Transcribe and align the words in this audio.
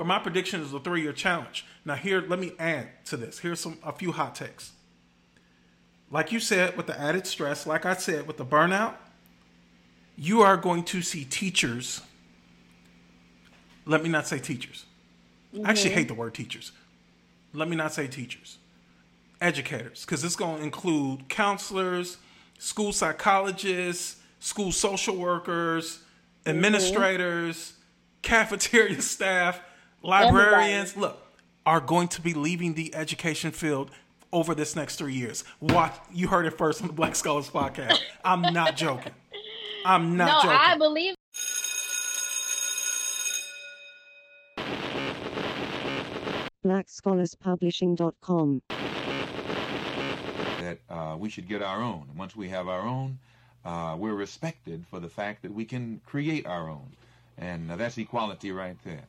but 0.00 0.06
my 0.06 0.18
prediction 0.18 0.62
is 0.62 0.72
a 0.72 0.80
three 0.80 1.02
year 1.02 1.12
challenge. 1.12 1.66
Now, 1.84 1.94
here, 1.94 2.24
let 2.26 2.38
me 2.38 2.52
add 2.58 2.88
to 3.04 3.18
this. 3.18 3.40
Here's 3.40 3.60
some 3.60 3.76
a 3.84 3.92
few 3.92 4.12
hot 4.12 4.34
takes. 4.34 4.72
Like 6.10 6.32
you 6.32 6.40
said, 6.40 6.74
with 6.74 6.86
the 6.86 6.98
added 6.98 7.26
stress, 7.26 7.66
like 7.66 7.84
I 7.84 7.92
said, 7.92 8.26
with 8.26 8.38
the 8.38 8.46
burnout, 8.46 8.94
you 10.16 10.40
are 10.40 10.56
going 10.56 10.84
to 10.84 11.02
see 11.02 11.26
teachers. 11.26 12.00
Let 13.84 14.02
me 14.02 14.08
not 14.08 14.26
say 14.26 14.38
teachers. 14.38 14.86
I 15.52 15.68
actually 15.68 15.90
mm-hmm. 15.90 15.98
hate 15.98 16.08
the 16.08 16.14
word 16.14 16.32
teachers. 16.32 16.72
Let 17.52 17.68
me 17.68 17.76
not 17.76 17.92
say 17.92 18.08
teachers. 18.08 18.56
Educators, 19.42 20.06
because 20.06 20.24
it's 20.24 20.34
going 20.34 20.60
to 20.60 20.64
include 20.64 21.28
counselors, 21.28 22.16
school 22.58 22.94
psychologists, 22.94 24.16
school 24.38 24.72
social 24.72 25.18
workers, 25.18 25.98
mm-hmm. 25.98 26.56
administrators, 26.56 27.74
cafeteria 28.22 29.02
staff, 29.02 29.60
librarians. 30.02 30.96
Look, 30.96 31.18
are 31.66 31.80
going 31.80 32.08
to 32.08 32.20
be 32.20 32.34
leaving 32.34 32.74
the 32.74 32.94
education 32.94 33.50
field 33.50 33.90
over 34.32 34.54
this 34.54 34.76
next 34.76 34.96
three 34.96 35.14
years. 35.14 35.44
Watch, 35.60 35.94
you 36.12 36.28
heard 36.28 36.46
it 36.46 36.56
first 36.56 36.80
on 36.80 36.86
the 36.86 36.92
Black 36.92 37.16
Scholars 37.16 37.48
podcast. 37.50 37.98
I'm 38.24 38.42
not 38.42 38.76
joking. 38.84 39.12
I'm 39.84 40.16
not 40.16 40.44
no, 40.44 40.50
joking. 40.50 40.58
I 40.60 40.76
believe 40.76 41.14
blackscholarspublishing.com. 46.64 48.62
that 50.60 50.78
uh, 50.90 51.16
we 51.18 51.28
should 51.30 51.48
get 51.48 51.62
our 51.62 51.82
own. 51.82 52.06
Once 52.16 52.36
we 52.36 52.48
have 52.48 52.68
our 52.68 52.82
own, 52.86 53.18
uh, 53.64 53.96
we're 53.98 54.14
respected 54.14 54.84
for 54.90 55.00
the 55.00 55.08
fact 55.08 55.42
that 55.42 55.52
we 55.52 55.64
can 55.64 56.00
create 56.06 56.46
our 56.46 56.68
own. 56.68 56.92
And 57.40 57.72
uh, 57.72 57.76
that's 57.76 57.96
equality 57.96 58.52
right 58.52 58.76
there. 58.84 59.02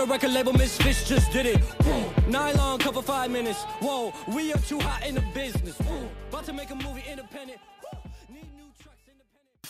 A 0.00 0.06
record 0.06 0.32
label, 0.32 0.54
Misfits 0.54 1.06
just 1.06 1.30
did 1.30 1.44
it. 1.44 1.60
Nylon 2.26 2.78
cover 2.78 3.02
five 3.02 3.30
minutes. 3.30 3.64
Whoa. 3.80 4.14
We 4.34 4.50
are 4.50 4.58
too 4.60 4.80
hot 4.80 5.06
in 5.06 5.14
the 5.14 5.20
business. 5.34 5.78
About 6.30 6.46
to 6.46 6.54
make 6.54 6.70
a 6.70 6.74
movie 6.74 7.04
independent. 7.06 7.58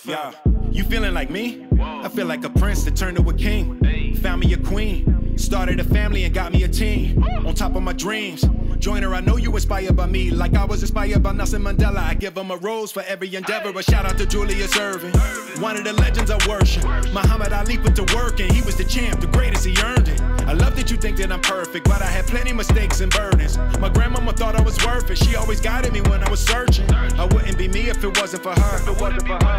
Yeah, 0.04 0.32
you 0.70 0.84
feeling 0.84 1.14
like 1.14 1.30
me? 1.30 1.66
I 1.80 2.08
feel 2.08 2.26
like 2.26 2.44
a 2.44 2.48
prince 2.48 2.84
that 2.84 2.94
turned 2.94 3.16
to 3.16 3.28
a 3.28 3.34
king. 3.34 4.14
Found 4.22 4.42
me 4.42 4.52
a 4.52 4.56
queen. 4.56 5.36
Started 5.36 5.80
a 5.80 5.84
family 5.84 6.22
and 6.22 6.32
got 6.32 6.52
me 6.52 6.62
a 6.62 6.68
team. 6.68 7.24
On 7.44 7.52
top 7.52 7.74
of 7.74 7.82
my 7.82 7.92
dreams. 7.92 8.44
Joiner, 8.80 9.14
I 9.14 9.20
know 9.20 9.36
you 9.36 9.54
inspired 9.54 9.94
by 9.94 10.06
me. 10.06 10.30
Like 10.30 10.54
I 10.54 10.64
was 10.64 10.80
inspired 10.80 11.22
by 11.22 11.32
Nelson 11.32 11.62
Mandela. 11.62 11.98
I 11.98 12.14
give 12.14 12.34
him 12.34 12.50
a 12.50 12.56
rose 12.56 12.90
for 12.90 13.02
every 13.02 13.34
endeavor. 13.34 13.78
A 13.78 13.82
shout 13.82 14.06
out 14.06 14.16
to 14.16 14.24
Julius 14.24 14.72
Erving. 14.74 15.12
One 15.60 15.76
of 15.76 15.84
the 15.84 15.92
legends 15.92 16.30
I 16.30 16.38
worship. 16.48 16.84
Muhammad 17.12 17.52
Ali 17.52 17.76
put 17.76 17.94
to 17.96 18.04
work 18.14 18.40
and 18.40 18.50
he 18.50 18.62
was 18.62 18.76
the 18.76 18.84
champ, 18.84 19.20
the 19.20 19.26
greatest, 19.26 19.66
he 19.66 19.76
earned 19.82 20.08
it. 20.08 20.18
I 20.48 20.54
love 20.54 20.76
that 20.76 20.90
you 20.90 20.96
think 20.96 21.18
that 21.18 21.30
I'm 21.30 21.42
perfect, 21.42 21.84
but 21.84 22.00
I 22.00 22.06
had 22.06 22.26
plenty 22.26 22.54
mistakes 22.54 23.02
and 23.02 23.12
burdens. 23.12 23.58
My 23.78 23.90
grandmama 23.90 24.32
thought 24.32 24.56
I 24.56 24.62
was 24.62 24.82
worth 24.82 25.10
it. 25.10 25.18
She 25.18 25.36
always 25.36 25.60
guided 25.60 25.92
me 25.92 26.00
when 26.00 26.24
I 26.24 26.30
was 26.30 26.40
searching. 26.40 26.90
I 26.90 27.26
wouldn't 27.26 27.58
be 27.58 27.68
me 27.68 27.90
if 27.90 28.02
it 28.02 28.18
wasn't 28.18 28.42
for 28.42 28.54
her. 28.58 28.76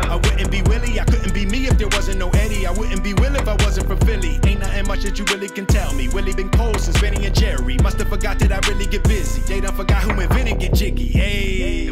I 0.09 0.15
wouldn't 0.15 0.49
be 0.49 0.63
Willie, 0.63 0.99
I 0.99 1.05
couldn't 1.05 1.33
be 1.33 1.45
me 1.45 1.67
if 1.67 1.77
there 1.77 1.89
wasn't 1.89 2.17
no 2.17 2.31
Eddie. 2.31 2.65
I 2.65 2.71
wouldn't 2.71 3.03
be 3.03 3.13
Will 3.13 3.35
if 3.35 3.47
I 3.47 3.53
wasn't 3.63 3.85
from 3.85 3.99
Philly. 3.99 4.39
Ain't 4.45 4.60
nothing 4.81 4.87
much 4.87 5.03
that 5.03 5.19
you 5.19 5.25
really 5.33 5.49
can 5.49 5.65
tell 5.65 5.93
me. 5.93 6.07
Willie 6.09 6.33
been 6.33 6.49
cold 6.49 6.79
since 6.79 6.99
Benny 6.99 7.25
and 7.25 7.35
Jerry. 7.35 7.77
Must 7.77 7.97
have 7.99 8.09
forgot 8.09 8.39
that 8.39 8.51
I 8.51 8.67
really 8.69 8.85
get 8.85 9.03
busy. 9.03 9.41
They 9.41 9.61
done 9.61 9.75
forgot 9.75 10.03
who 10.03 10.19
invented 10.19 10.59
get 10.59 10.73
jiggy. 10.73 11.07
Hey. 11.07 11.91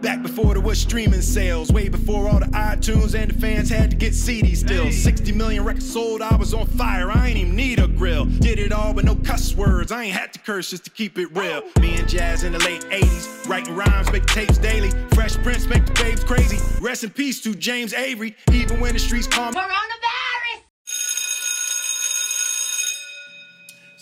Back 0.00 0.22
before 0.22 0.54
there 0.54 0.62
was 0.62 0.80
streaming 0.80 1.20
sales, 1.20 1.70
way 1.70 1.90
before 1.90 2.26
all 2.26 2.40
the 2.40 2.46
iTunes 2.46 3.14
and 3.14 3.30
the 3.30 3.38
fans 3.38 3.68
had 3.68 3.90
to 3.90 3.96
get 3.96 4.12
CDs 4.14 4.58
still. 4.58 4.90
60 4.90 5.32
million 5.32 5.62
records 5.62 5.92
sold, 5.92 6.22
I 6.22 6.36
was 6.36 6.54
on 6.54 6.66
fire, 6.68 7.10
I 7.10 7.28
ain't 7.28 7.36
even 7.36 7.54
need 7.54 7.78
a 7.78 7.86
grill. 7.86 8.24
Did 8.24 8.58
it 8.58 8.72
all 8.72 8.94
with 8.94 9.04
no 9.04 9.14
cuss 9.14 9.54
words, 9.54 9.92
I 9.92 10.04
ain't 10.04 10.16
had 10.16 10.32
to 10.32 10.38
curse 10.38 10.70
just 10.70 10.84
to 10.84 10.90
keep 10.90 11.18
it 11.18 11.28
real. 11.36 11.62
Me 11.80 11.98
and 11.98 12.08
Jazz 12.08 12.44
in 12.44 12.54
the 12.54 12.58
late 12.60 12.80
80s, 12.84 13.46
writing 13.46 13.76
rhymes, 13.76 14.10
making 14.10 14.28
tapes 14.28 14.56
daily. 14.56 14.90
Fresh 15.12 15.36
Prince 15.38 15.66
make 15.66 15.84
the 15.84 15.92
babes 15.92 16.24
crazy. 16.24 16.58
Rest 16.80 17.04
in 17.04 17.10
peace 17.10 17.42
to 17.42 17.54
James 17.54 17.92
Avery, 17.92 18.34
even 18.52 18.80
when 18.80 18.94
the 18.94 18.98
streets 18.98 19.26
call 19.26 19.52
me. 19.52 19.60
coronavirus. 19.60 20.10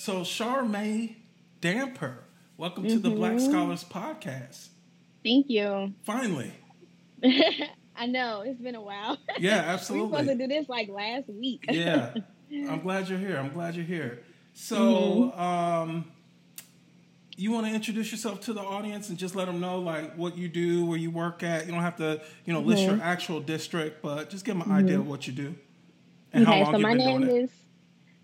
So, 0.09 0.21
Charmae 0.23 1.17
Damper, 1.61 2.21
welcome 2.57 2.89
to 2.89 2.99
the 2.99 3.11
Black 3.11 3.33
Mm-hmm. 3.35 3.51
Scholars 3.51 3.85
Podcast. 3.85 4.69
Thank 5.23 5.51
you. 5.51 5.93
Finally. 6.03 6.51
I 7.95 8.07
know 8.07 8.41
it's 8.41 8.59
been 8.59 8.75
a 8.75 8.81
while. 8.81 9.19
Yeah, 9.39 9.57
absolutely. 9.57 10.07
we 10.07 10.13
were 10.13 10.19
supposed 10.23 10.39
to 10.41 10.47
do 10.47 10.55
this 10.55 10.67
like 10.67 10.89
last 10.89 11.29
week. 11.29 11.67
yeah 11.69 12.15
i'm 12.71 12.81
glad 12.81 13.07
you're 13.11 13.19
here 13.19 13.37
i'm 13.37 13.51
glad 13.53 13.75
you're 13.77 13.85
here 13.85 14.21
so 14.55 15.31
Mm-hmm. 15.37 15.41
um 15.43 16.05
you 17.37 17.53
want 17.53 17.67
to 17.67 17.75
introduce 17.75 18.11
yourself 18.11 18.41
to 18.47 18.55
the 18.55 18.63
audience 18.63 19.11
and 19.11 19.19
just 19.19 19.37
let 19.37 19.45
them 19.45 19.61
know 19.61 19.79
like 19.79 20.15
what 20.15 20.39
you 20.39 20.49
do 20.49 20.87
where 20.87 20.97
you 20.97 21.11
work 21.11 21.43
at 21.43 21.67
you 21.67 21.73
don't 21.73 21.83
have 21.83 21.97
to 21.99 22.23
you 22.47 22.55
know 22.55 22.61
list 22.61 22.81
Mm-hmm. 22.83 22.97
your 22.97 23.05
actual 23.05 23.41
district 23.41 24.01
but 24.01 24.31
just 24.31 24.47
give 24.47 24.59
them 24.59 24.71
an 24.71 24.75
idea 24.75 24.99
of 24.99 25.07
what 25.07 25.27
you 25.27 25.35
do 25.35 25.55
and 26.33 26.47
how 26.47 26.55
long 26.57 26.65
so 26.65 26.71
you've 26.73 26.81
my 26.81 26.89
been 26.95 26.99
name 26.99 27.21
doing 27.21 27.37
it 27.37 27.43
is 27.45 27.51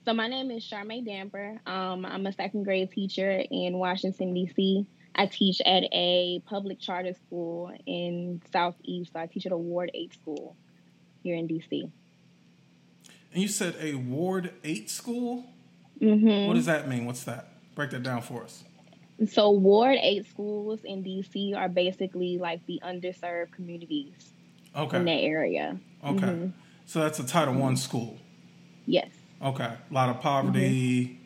so 0.04 0.12
my 0.12 0.28
name 0.28 0.50
is 0.50 0.65
Charmae 0.69 1.04
Damper. 1.04 1.60
Um, 1.66 2.04
I'm 2.04 2.26
a 2.26 2.32
second 2.32 2.65
grade 2.65 2.91
teacher 2.92 3.42
in 3.50 3.78
Washington 3.78 4.34
D.C. 4.34 4.87
I 5.15 5.26
teach 5.26 5.60
at 5.65 5.84
a 5.92 6.42
public 6.47 6.81
charter 6.81 7.15
school 7.15 7.72
in 7.87 8.42
Southeast. 8.53 9.12
So 9.12 9.20
I 9.20 9.26
teach 9.26 9.47
at 9.47 9.53
a 9.53 9.56
Ward 9.56 9.91
Eight 9.94 10.12
school 10.15 10.56
here 11.22 11.37
in 11.37 11.47
D.C. 11.47 11.91
and 13.32 13.42
you 13.42 13.48
said 13.48 13.76
a 13.81 13.94
ward 13.94 14.53
8 14.62 14.91
school 14.91 15.44
Mm-hmm. 16.03 16.48
what 16.48 16.54
does 16.54 16.66
that 16.66 16.88
mean 16.88 17.06
what's 17.06 17.22
that 17.22 17.50
break 17.76 17.91
that 17.91 18.03
down 18.03 18.21
for 18.21 18.42
us 18.42 18.65
So 19.32 19.50
Ward 19.53 19.97
Eight 20.03 20.26
schools 20.26 20.81
in 20.84 21.03
D.C. 21.04 21.54
are 21.54 21.69
basically 21.69 22.36
like 22.36 22.66
the 22.66 22.81
underserved 22.84 23.53
communities 23.53 24.32
okay. 24.76 24.97
in 24.97 25.04
that 25.04 25.12
area. 25.21 25.78
okay 26.04 26.26
Mm-hmm. 26.26 26.47
so 26.84 26.98
that's 27.00 27.21
a 27.21 27.25
title 27.26 27.54
one 27.54 27.76
school 27.76 28.19
Yes. 28.86 29.09
Okay 29.44 29.65
a 29.65 29.94
lot 29.94 30.09
of 30.09 30.21
poverty 30.21 31.21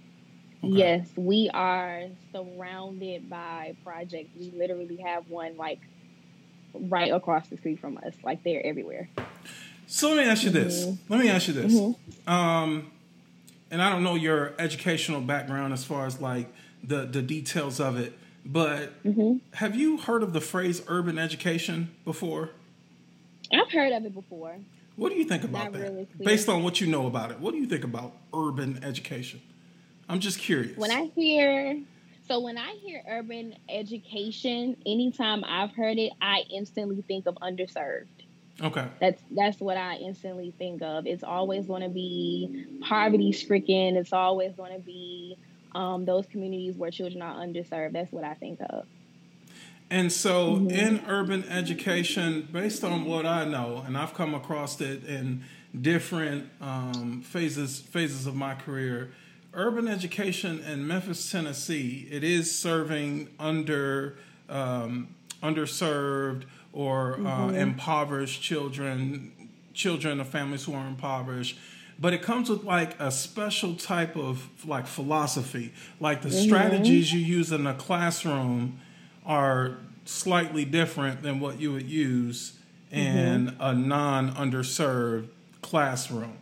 Okay. 0.61 0.75
Yes, 0.77 1.09
we 1.15 1.49
are 1.55 2.07
surrounded 2.33 3.31
by 3.31 3.77
projects. 3.85 4.31
We 4.37 4.51
literally 4.51 4.97
have 4.97 5.31
one 5.31 5.57
like 5.57 5.79
right 6.75 7.13
across 7.13 7.47
the 7.49 7.57
street 7.59 7.79
from 7.79 7.97
us. 7.99 8.13
Like 8.25 8.43
they're 8.43 8.67
everywhere. 8.67 9.09
So 9.87 10.09
let 10.09 10.25
me 10.25 10.25
ask 10.29 10.43
you 10.43 10.51
this. 10.51 10.85
Mm-hmm. 10.85 11.13
Let 11.13 11.21
me 11.21 11.29
ask 11.31 11.47
you 11.47 11.55
this. 11.55 11.81
Um, 12.27 12.91
and 13.71 13.81
I 13.81 13.89
don't 13.89 14.03
know 14.03 14.17
your 14.17 14.55
educational 14.59 15.21
background 15.21 15.73
as 15.73 15.85
far 15.85 16.07
as 16.07 16.21
like 16.21 16.53
the 16.83 17.05
the 17.07 17.23
details 17.23 17.79
of 17.79 17.97
it, 17.97 18.19
but 18.45 19.01
Mm-hmm. 19.05 19.37
have 19.59 19.77
you 19.77 19.99
heard 19.99 20.25
of 20.25 20.33
the 20.33 20.41
phrase 20.41 20.83
urban 20.89 21.21
education 21.21 21.95
before? 22.05 22.51
I've 23.53 23.71
heard 23.71 23.93
of 23.93 24.05
it 24.05 24.13
before. 24.13 24.57
What 24.99 25.13
do 25.13 25.15
you 25.19 25.25
think 25.25 25.45
about 25.45 25.65
Not 25.65 25.73
that? 25.75 25.83
really. 25.83 26.09
Based 26.19 26.49
on 26.49 26.65
what 26.65 26.81
you 26.81 26.89
know 26.89 27.07
about 27.07 27.31
it, 27.31 27.39
what 27.39 27.53
do 27.53 27.59
you 27.59 27.67
think 27.67 27.85
about 27.85 28.15
urban 28.35 28.83
education? 28.83 29.41
I'm 30.09 30.19
just 30.19 30.41
curious. 30.41 30.77
When 30.77 30.91
I 30.91 31.05
hear 31.15 31.81
so 32.27 32.41
when 32.41 32.59
I 32.59 32.73
hear 32.83 33.03
urban 33.09 33.55
education, 33.69 34.77
anytime 34.85 35.45
I've 35.45 35.71
heard 35.71 35.99
it, 35.99 36.13
I 36.21 36.43
instantly 36.51 37.03
think 37.07 37.27
of 37.27 37.37
underserved. 37.37 38.07
okay. 38.61 38.87
That's 39.01 39.23
that's 39.31 39.61
what 39.61 39.77
I 39.77 39.97
instantly 39.97 40.53
think 40.59 40.83
of. 40.83 41.07
It's 41.07 41.23
always 41.23 41.67
going 41.67 41.83
to 41.83 41.89
be 41.89 42.67
poverty 42.83 43.31
stricken. 43.33 43.97
It's 43.97 44.13
always 44.13 44.53
going 44.55 44.73
to 44.73 44.81
be 44.81 45.39
um, 45.77 46.07
those 46.07 46.27
communities 46.27 46.75
where 46.77 46.91
children 46.91 47.23
are 47.23 47.37
underserved. 47.37 47.93
That's 47.93 48.11
what 48.11 48.25
I 48.25 48.35
think 48.35 48.59
of. 48.69 48.85
And 49.91 50.13
so, 50.13 50.57
Mm-hmm. 50.57 50.71
in 50.71 51.03
urban 51.09 51.45
education, 51.49 52.47
based 52.53 52.85
on 52.85 53.05
what 53.07 53.25
I 53.25 53.45
know, 53.45 53.83
and 53.87 53.97
I've 53.97 54.13
come 54.15 54.35
across 54.35 54.81
it 54.81 55.05
in 55.05 55.45
different 55.81 56.51
um, 56.61 57.23
phases 57.23 57.81
phases 57.81 58.27
of 58.27 58.35
my 58.35 58.55
career, 58.55 59.11
urban 59.55 59.89
education 59.89 60.61
in 60.61 60.87
Memphis, 60.87 61.31
Tennessee, 61.31 62.07
it 62.11 62.23
is 62.23 62.55
serving 62.55 63.29
under 63.39 64.17
um, 64.49 65.09
underserved 65.43 66.45
or 66.73 67.19
uh, 67.27 67.49
impoverished 67.51 68.43
children, 68.43 69.33
children 69.75 70.21
of 70.21 70.29
families 70.29 70.65
who 70.65 70.75
are 70.75 70.87
impoverished. 70.87 71.59
but 72.01 72.13
it 72.13 72.23
comes 72.23 72.49
with 72.51 72.63
like 72.65 72.99
a 73.01 73.11
special 73.11 73.75
type 73.75 74.17
of 74.17 74.49
like 74.67 74.87
philosophy. 74.87 75.73
Like 75.99 76.23
the 76.23 76.31
strategies 76.31 77.13
you 77.13 77.21
use 77.21 77.51
in 77.53 77.67
a 77.67 77.75
classroom 77.75 78.81
are 79.25 79.77
slightly 80.05 80.65
different 80.65 81.23
than 81.23 81.41
what 81.41 81.61
you 81.61 81.73
would 81.73 81.89
use 81.89 82.59
mm-hmm. 82.93 82.97
in 82.97 83.57
a 83.61 83.75
non-underserved 83.75 85.29
classroom. 85.63 86.37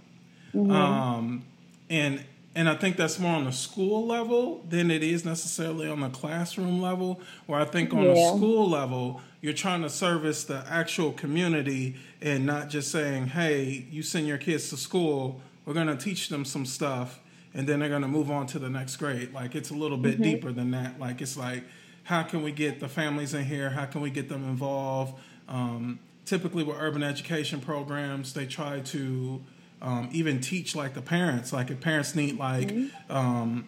Mm-hmm. 0.55 0.71
Um, 0.71 1.45
and 1.91 2.25
and 2.55 2.71
I 2.71 2.75
think 2.75 2.97
that's 2.97 3.19
more 3.19 3.37
on 3.37 3.45
the 3.45 3.53
school 3.53 4.07
level 4.07 4.65
than 4.67 4.91
it 4.91 5.03
is 5.03 5.27
necessarily 5.27 5.89
on 5.89 6.01
the 6.01 6.09
classroom 6.09 6.81
level. 6.81 7.21
Where 7.45 7.61
I 7.61 7.67
think 7.67 7.93
on 7.93 8.03
Yeah. 8.03 8.15
the 8.15 8.37
school 8.37 8.69
level, 8.69 9.21
you're 9.43 9.53
trying 9.53 9.83
to 9.83 9.91
service 9.91 10.45
the 10.45 10.65
actual 10.67 11.13
community 11.13 11.97
and 12.23 12.47
not 12.47 12.71
just 12.71 12.91
saying, 12.91 13.29
"Hey, 13.29 13.87
you 13.91 14.03
send 14.03 14.27
your 14.27 14.39
kids 14.39 14.71
to 14.71 14.79
school. 14.79 15.43
We're 15.67 15.75
going 15.75 15.89
to 15.89 15.97
teach 15.97 16.31
them 16.31 16.45
some 16.47 16.65
stuff, 16.65 17.21
and 17.53 17.69
then 17.69 17.81
they're 17.81 17.91
going 17.91 18.03
to 18.03 18.09
move 18.09 18.31
on 18.31 18.47
to 18.49 18.59
the 18.59 18.71
next 18.71 18.97
grade." 18.97 19.35
Like 19.35 19.55
it's 19.55 19.71
a 19.71 19.75
little 19.75 19.99
bit 19.99 20.15
mm-hmm. 20.15 20.23
deeper 20.23 20.53
than 20.53 20.71
that. 20.71 20.99
Like 20.99 21.21
it's 21.21 21.37
like, 21.37 21.65
how 22.07 22.23
can 22.23 22.43
we 22.43 22.53
get 22.53 22.79
the 22.79 22.89
families 22.89 23.35
in 23.35 23.45
here? 23.45 23.71
How 23.71 23.85
can 23.85 24.01
we 24.01 24.11
get 24.11 24.29
them 24.29 24.45
involved? 24.49 25.15
Um, 25.49 25.99
typically, 26.25 26.63
with 26.63 26.77
urban 26.79 27.03
education 27.03 27.61
programs, 27.61 28.33
they 28.33 28.47
try 28.47 28.79
to 28.81 29.43
um, 29.83 30.09
even 30.13 30.41
teach 30.41 30.77
like 30.77 30.95
the 30.95 31.03
parents. 31.03 31.53
Like 31.53 31.69
if 31.69 31.81
parents 31.81 32.15
need 32.15 32.39
like 32.39 32.73
um, 33.11 33.67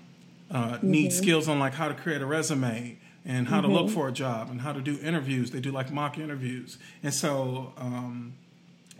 uh, 0.52 0.78
need 0.82 1.12
skills 1.12 1.48
on 1.48 1.58
like 1.58 1.74
how 1.74 1.88
to 1.88 1.94
create 1.94 2.22
a 2.22 2.26
resume 2.26 2.96
and 3.24 3.48
how 3.48 3.60
to 3.60 3.66
look 3.66 3.90
for 3.90 4.06
a 4.06 4.12
job 4.12 4.50
and 4.50 4.60
how 4.60 4.72
to 4.72 4.80
do 4.80 4.98
interviews. 5.02 5.50
They 5.50 5.60
do 5.60 5.72
like 5.72 5.92
mock 5.92 6.16
interviews, 6.16 6.78
and 7.02 7.12
so 7.12 7.72
um, 7.76 8.34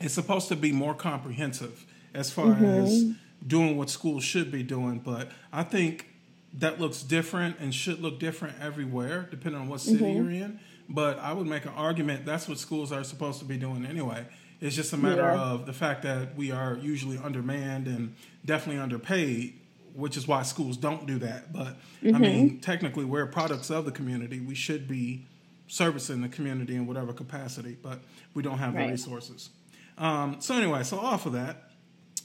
it's 0.00 0.14
supposed 0.14 0.48
to 0.48 0.56
be 0.56 0.72
more 0.72 0.94
comprehensive 0.94 1.86
as 2.12 2.32
far 2.32 2.54
as 2.54 3.04
doing 3.46 3.76
what 3.76 3.88
schools 3.88 4.24
should 4.24 4.50
be 4.50 4.64
doing. 4.64 4.98
But 4.98 5.30
I 5.52 5.62
think 5.62 6.07
that 6.54 6.80
looks 6.80 7.02
different 7.02 7.58
and 7.60 7.74
should 7.74 8.00
look 8.00 8.18
different 8.18 8.56
everywhere, 8.60 9.28
depending 9.30 9.60
on 9.60 9.68
what 9.68 9.80
city 9.80 10.04
you're 10.12 10.30
in. 10.30 10.60
But 10.88 11.18
I 11.18 11.32
would 11.32 11.46
make 11.46 11.64
an 11.66 11.72
argument 11.76 12.24
that's 12.24 12.48
what 12.48 12.58
schools 12.58 12.92
are 12.92 13.04
supposed 13.04 13.38
to 13.40 13.44
be 13.44 13.56
doing 13.58 13.84
anyway. 13.84 14.26
It's 14.60 14.74
just 14.74 14.92
a 14.92 14.96
matter 14.96 15.22
Yeah. 15.22 15.40
of 15.40 15.66
the 15.66 15.72
fact 15.72 16.02
that 16.02 16.34
we 16.36 16.50
are 16.50 16.76
usually 16.80 17.18
undermanned 17.18 17.86
and 17.86 18.14
definitely 18.44 18.80
underpaid, 18.82 19.54
which 19.94 20.16
is 20.16 20.26
why 20.26 20.42
schools 20.42 20.76
don't 20.76 21.06
do 21.06 21.18
that. 21.18 21.52
But 21.52 21.76
I 22.02 22.18
mean, 22.18 22.58
technically, 22.60 23.04
we're 23.04 23.26
products 23.26 23.70
of 23.70 23.84
the 23.84 23.92
community. 23.92 24.40
We 24.40 24.54
should 24.54 24.88
be 24.88 25.26
servicing 25.68 26.22
the 26.22 26.28
community 26.28 26.74
in 26.74 26.86
whatever 26.86 27.12
capacity, 27.12 27.76
but 27.82 28.00
we 28.34 28.42
don't 28.42 28.58
have 28.58 28.72
the 28.74 28.86
resources. 28.88 29.50
Um, 29.98 30.36
so 30.40 30.54
anyway, 30.56 30.82
so 30.84 30.98
off 30.98 31.26
of 31.26 31.32
that, 31.34 31.67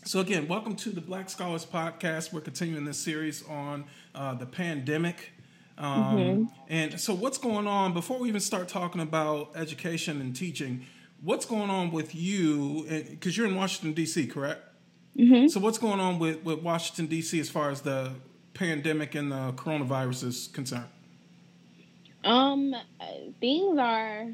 so 0.06 0.20
again, 0.20 0.48
welcome 0.48 0.76
to 0.78 0.90
the 0.90 1.02
Black 1.02 1.30
Scholars 1.30 1.66
Podcast. 1.66 2.34
We're 2.34 2.42
continuing 2.42 2.86
this 2.86 2.98
series 2.98 3.44
on 3.48 3.86
uh, 4.16 4.34
the 4.34 4.46
pandemic. 4.46 5.32
Um, 5.78 6.52
And 6.70 7.00
so, 7.00 7.14
what's 7.14 7.38
going 7.38 7.68
on 7.68 7.94
before 7.94 8.20
we 8.20 8.28
even 8.30 8.42
start 8.42 8.68
talking 8.68 9.02
about 9.02 9.52
education 9.56 10.22
and 10.22 10.36
teaching? 10.36 10.86
What's 11.22 11.46
going 11.46 11.70
on 11.70 11.92
with 11.92 12.14
you? 12.14 12.86
Because 13.10 13.38
you're 13.38 13.48
in 13.48 13.56
Washington 13.56 13.94
D.C., 13.94 14.28
correct? 14.28 14.62
So, 15.50 15.60
what's 15.60 15.78
going 15.78 16.00
on 16.00 16.20
with, 16.20 16.44
with 16.44 16.60
Washington 16.60 17.08
D.C. 17.08 17.40
as 17.40 17.50
far 17.50 17.70
as 17.70 17.82
the 17.82 18.12
pandemic 18.54 19.16
and 19.16 19.32
the 19.32 19.54
coronavirus 19.54 20.26
is 20.26 20.48
concerned? 20.48 20.86
Um, 22.24 22.76
things 23.40 23.78
are 23.80 24.28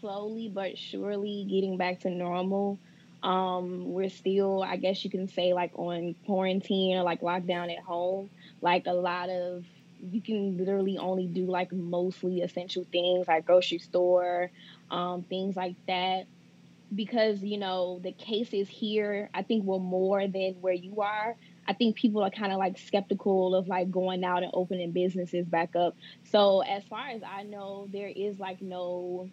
slowly 0.00 0.48
but 0.48 0.76
surely 0.78 1.46
getting 1.48 1.76
back 1.76 2.00
to 2.00 2.10
normal. 2.10 2.78
Um, 3.22 3.92
we're 3.92 4.10
still, 4.10 4.62
I 4.62 4.76
guess 4.76 5.04
you 5.04 5.10
can 5.10 5.28
say, 5.28 5.52
like 5.52 5.72
on 5.74 6.14
quarantine 6.26 6.96
or 6.96 7.02
like 7.02 7.20
lockdown 7.20 7.72
at 7.76 7.82
home. 7.82 8.30
Like 8.60 8.86
a 8.86 8.92
lot 8.92 9.28
of, 9.30 9.64
you 10.00 10.20
can 10.20 10.58
literally 10.58 10.98
only 10.98 11.26
do 11.26 11.46
like 11.46 11.72
mostly 11.72 12.42
essential 12.42 12.86
things 12.92 13.26
like 13.26 13.46
grocery 13.46 13.78
store, 13.78 14.50
um, 14.90 15.22
things 15.22 15.56
like 15.56 15.74
that. 15.86 16.26
Because, 16.94 17.42
you 17.42 17.58
know, 17.58 17.98
the 18.02 18.12
cases 18.12 18.68
here, 18.68 19.28
I 19.34 19.42
think 19.42 19.64
were 19.64 19.80
more 19.80 20.28
than 20.28 20.56
where 20.60 20.72
you 20.72 21.00
are. 21.00 21.34
I 21.66 21.72
think 21.72 21.96
people 21.96 22.22
are 22.22 22.30
kind 22.30 22.52
of 22.52 22.58
like 22.58 22.78
skeptical 22.78 23.56
of 23.56 23.66
like 23.66 23.90
going 23.90 24.22
out 24.22 24.44
and 24.44 24.52
opening 24.54 24.92
businesses 24.92 25.46
back 25.46 25.74
up. 25.74 25.96
So 26.30 26.60
as 26.60 26.84
far 26.84 27.08
as 27.08 27.22
I 27.24 27.42
know, 27.42 27.88
there 27.92 28.06
is 28.14 28.38
like 28.38 28.62
no 28.62 29.28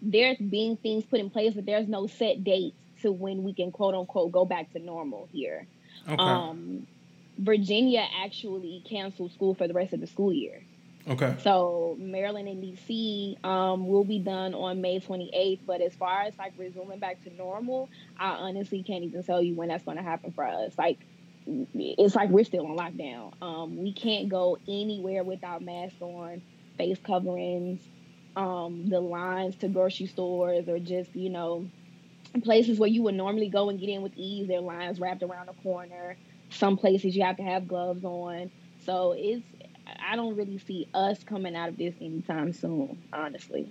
there's 0.00 0.38
being 0.38 0.76
things 0.76 1.04
put 1.04 1.20
in 1.20 1.30
place, 1.30 1.54
but 1.54 1.66
there's 1.66 1.88
no 1.88 2.06
set 2.06 2.44
date 2.44 2.74
to 3.02 3.12
when 3.12 3.42
we 3.42 3.52
can 3.52 3.72
quote 3.72 3.94
unquote 3.94 4.32
go 4.32 4.44
back 4.44 4.72
to 4.72 4.78
normal 4.78 5.28
here. 5.32 5.66
Okay. 6.08 6.16
Um 6.18 6.86
Virginia 7.38 8.06
actually 8.22 8.82
canceled 8.88 9.32
school 9.32 9.54
for 9.54 9.68
the 9.68 9.74
rest 9.74 9.92
of 9.92 10.00
the 10.00 10.06
school 10.06 10.32
year. 10.32 10.62
okay. 11.08 11.34
So 11.42 11.96
Maryland 11.98 12.48
and 12.48 12.62
DC 12.62 13.44
um, 13.44 13.86
will 13.86 14.04
be 14.04 14.18
done 14.18 14.54
on 14.54 14.80
May 14.80 15.00
28th. 15.00 15.60
But 15.66 15.80
as 15.82 15.94
far 15.94 16.22
as 16.22 16.32
like 16.38 16.54
resuming 16.56 16.98
back 16.98 17.22
to 17.24 17.34
normal, 17.34 17.88
I 18.18 18.30
honestly 18.30 18.82
can't 18.82 19.04
even 19.04 19.22
tell 19.22 19.42
you 19.42 19.54
when 19.54 19.68
that's 19.68 19.84
going 19.84 19.98
to 19.98 20.02
happen 20.02 20.32
for 20.32 20.44
us. 20.44 20.72
Like 20.78 20.98
it's 21.46 22.14
like 22.14 22.30
we're 22.30 22.44
still 22.44 22.66
on 22.66 22.76
lockdown. 22.76 23.32
Um, 23.40 23.76
we 23.76 23.92
can't 23.92 24.28
go 24.28 24.58
anywhere 24.66 25.22
without 25.22 25.62
masks 25.62 26.00
on, 26.00 26.42
face 26.76 26.98
coverings. 27.04 27.82
Um, 28.34 28.88
the 28.88 29.00
lines 29.00 29.56
to 29.56 29.68
grocery 29.68 30.06
stores 30.06 30.68
or 30.68 30.78
just 30.78 31.14
you 31.16 31.30
know 31.30 31.66
places 32.40 32.78
where 32.78 32.88
you 32.88 33.02
would 33.02 33.14
normally 33.14 33.48
go 33.48 33.68
and 33.70 33.78
get 33.78 33.88
in 33.88 34.02
with 34.02 34.12
ease. 34.16 34.48
There 34.48 34.58
are 34.58 34.62
lines 34.62 35.00
wrapped 35.00 35.22
around 35.22 35.46
the 35.48 35.52
corner. 35.62 36.16
Some 36.50 36.76
places 36.76 37.16
you 37.16 37.24
have 37.24 37.36
to 37.38 37.42
have 37.42 37.66
gloves 37.68 38.04
on. 38.04 38.50
So 38.84 39.14
it's 39.16 39.42
I 40.00 40.16
don't 40.16 40.36
really 40.36 40.58
see 40.58 40.88
us 40.94 41.22
coming 41.24 41.54
out 41.56 41.68
of 41.68 41.76
this 41.76 41.94
anytime 42.00 42.52
soon, 42.52 43.02
honestly. 43.12 43.68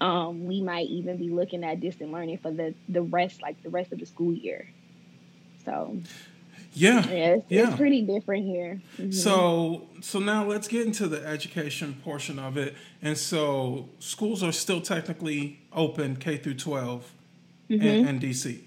Um, 0.00 0.46
we 0.46 0.60
might 0.62 0.86
even 0.88 1.16
be 1.16 1.28
looking 1.30 1.64
at 1.64 1.80
distant 1.80 2.12
learning 2.12 2.38
for 2.38 2.50
the 2.50 2.74
the 2.88 3.02
rest, 3.02 3.42
like 3.42 3.62
the 3.62 3.70
rest 3.70 3.92
of 3.92 3.98
the 3.98 4.06
school 4.06 4.32
year. 4.32 4.68
So 5.64 5.98
Yeah. 6.74 7.06
yeah, 7.08 7.34
it's, 7.34 7.44
Yeah. 7.50 7.68
it's 7.68 7.76
pretty 7.76 8.02
different 8.02 8.46
here. 8.46 8.80
Mhm. 8.98 9.12
So 9.12 9.88
so 10.00 10.18
now 10.18 10.46
let's 10.46 10.68
get 10.68 10.86
into 10.86 11.08
the 11.08 11.24
education 11.26 11.94
portion 12.04 12.38
of 12.38 12.56
it. 12.56 12.74
And 13.02 13.16
so 13.18 13.88
schools 13.98 14.42
are 14.42 14.52
still 14.52 14.80
technically 14.80 15.58
open 15.72 16.16
K 16.16 16.36
through 16.36 16.54
12 17.68 17.82
in, 17.82 18.06
in 18.08 18.18
DC. 18.20 18.60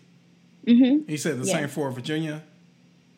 Mhm. 0.68 1.09
You 1.09 1.18
said 1.18 1.39
the 1.42 1.45
Yeah. 1.48 1.53
same 1.59 1.68
for 1.69 1.92
Virginia. 1.92 2.44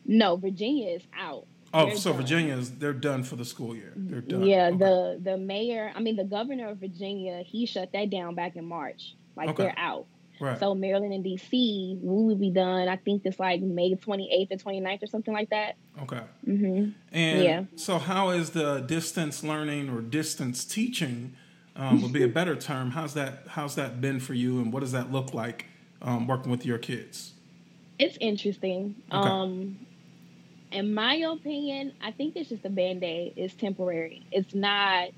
no, 0.06 0.36
Virginia 0.36 0.90
is 0.94 1.02
out. 1.18 1.46
Oh, 1.72 1.86
They're 1.86 1.96
so 1.96 2.12
done. 2.12 2.20
Virginia 2.20 2.54
is 2.56 2.70
they're 2.78 2.92
done 2.92 3.22
for 3.24 3.36
the 3.36 3.44
school 3.44 3.74
year. 3.74 3.92
They're 3.96 4.20
done. 4.20 4.44
Yeah, 4.44 4.68
Okay. 4.68 4.78
the 4.78 5.20
the 5.22 5.36
mayor, 5.38 5.92
I 5.94 6.00
mean 6.00 6.16
the 6.16 6.24
governor 6.24 6.68
of 6.68 6.78
Virginia, 6.78 7.42
he 7.44 7.66
shut 7.66 7.90
that 7.92 8.10
down 8.10 8.34
back 8.34 8.56
in 8.56 8.64
March. 8.64 9.14
Like 9.36 9.48
Okay. 9.50 9.64
they're 9.64 9.78
out. 9.78 10.06
right. 10.40 10.58
So 10.58 10.74
Maryland 10.74 11.12
and 11.12 11.24
DC, 11.24 11.98
we 12.02 12.24
will 12.24 12.34
be 12.36 12.50
done. 12.50 12.88
I 12.88 12.96
think 12.96 13.22
it's 13.24 13.38
like 13.40 13.60
May 13.62 13.94
28th 13.94 14.50
or 14.52 14.56
29th 14.56 15.02
or 15.02 15.06
something 15.06 15.32
like 15.34 15.50
that. 15.50 15.76
okay. 16.02 16.20
hmm 16.44 16.90
And 17.12 17.42
Yeah. 17.44 17.64
so 17.76 17.98
how 17.98 18.30
is 18.30 18.50
the 18.50 18.80
distance 18.80 19.42
learning 19.44 19.88
or 19.90 20.00
distance 20.00 20.64
teaching 20.64 21.34
um, 21.76 22.02
would 22.02 22.12
be 22.12 22.22
a 22.22 22.28
better 22.40 22.54
term. 22.56 22.90
How's 22.92 23.14
that 23.14 23.44
how's 23.48 23.74
that 23.76 24.00
been 24.00 24.20
for 24.20 24.34
you 24.34 24.60
and 24.60 24.72
what 24.72 24.80
does 24.80 24.92
that 24.92 25.10
look 25.10 25.34
like 25.34 25.66
um, 26.02 26.26
working 26.26 26.50
with 26.50 26.64
your 26.64 26.78
kids? 26.78 27.32
It's 27.98 28.18
interesting. 28.20 28.96
Okay. 29.12 29.28
Um, 29.28 29.78
in 30.72 30.92
my 30.92 31.14
opinion, 31.14 31.92
I 32.02 32.10
think 32.10 32.34
it's 32.36 32.48
just 32.48 32.64
a 32.64 32.70
band 32.70 33.04
aid. 33.04 33.34
It's 33.36 33.54
temporary. 33.54 34.26
It's 34.32 34.54
not. 34.54 35.10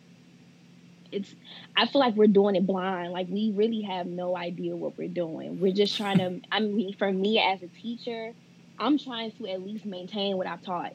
It's. 1.11 1.35
I 1.77 1.87
feel 1.87 2.01
like 2.01 2.15
we're 2.15 2.27
doing 2.27 2.57
it 2.57 2.67
blind. 2.67 3.13
Like 3.13 3.29
we 3.31 3.53
really 3.53 3.83
have 3.83 4.07
no 4.07 4.37
idea 4.37 4.77
what 4.77 4.99
we're 4.99 5.09
doing. 5.09 5.61
We're 5.61 5.73
just 5.73 5.97
trying 5.97 6.19
to. 6.19 6.41
I 6.53 6.61
mean, 6.61 6.95
for 6.95 7.11
me 7.11 7.41
as 7.41 7.63
a 7.63 7.69
teacher, 7.69 8.33
I'm 8.79 8.99
trying 8.99 9.33
to 9.33 9.49
at 9.49 9.63
least 9.63 9.87
maintain 9.87 10.37
what 10.37 10.47
I've 10.47 10.63
taught. 10.63 10.93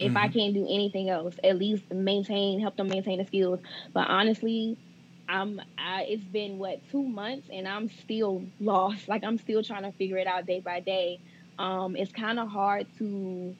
If 0.00 0.16
I 0.16 0.28
can't 0.28 0.54
do 0.54 0.64
anything 0.64 1.10
else, 1.10 1.34
at 1.42 1.58
least 1.58 1.90
maintain, 1.90 2.60
help 2.60 2.76
them 2.76 2.86
maintain 2.86 3.18
the 3.18 3.24
skills. 3.24 3.58
But 3.92 4.08
honestly, 4.08 4.78
I'm. 5.28 5.60
I, 5.78 6.04
it's 6.08 6.24
been 6.24 6.58
what 6.58 6.82
two 6.90 7.06
months, 7.06 7.48
and 7.52 7.68
I'm 7.68 7.88
still 7.88 8.50
lost. 8.58 9.08
Like 9.08 9.24
I'm 9.24 9.38
still 9.38 9.62
trying 9.62 9.84
to 9.84 9.92
figure 9.92 10.18
it 10.18 10.26
out 10.26 10.46
day 10.46 10.60
by 10.60 10.80
day. 10.80 11.20
Um, 11.58 11.96
it's 11.96 12.12
kind 12.12 12.38
of 12.38 12.48
hard 12.48 12.86
to 12.98 13.56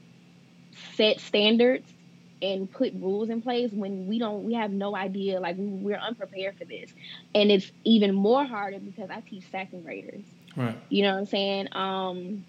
set 0.94 1.20
standards 1.20 1.92
and 2.40 2.70
put 2.70 2.92
rules 2.94 3.30
in 3.30 3.42
place 3.42 3.70
when 3.72 4.06
we 4.06 4.18
don't. 4.18 4.44
We 4.44 4.54
have 4.54 4.70
no 4.70 4.94
idea. 4.96 5.40
Like 5.40 5.56
we, 5.56 5.66
we're 5.66 5.98
unprepared 5.98 6.56
for 6.56 6.64
this, 6.64 6.92
and 7.34 7.50
it's 7.50 7.70
even 7.84 8.14
more 8.14 8.44
harder 8.44 8.80
because 8.80 9.10
I 9.10 9.20
teach 9.20 9.50
second 9.50 9.82
graders. 9.84 10.24
Right. 10.56 10.78
You 10.88 11.02
know 11.02 11.12
what 11.12 11.18
I'm 11.20 11.26
saying? 11.26 11.68
Um, 11.72 12.44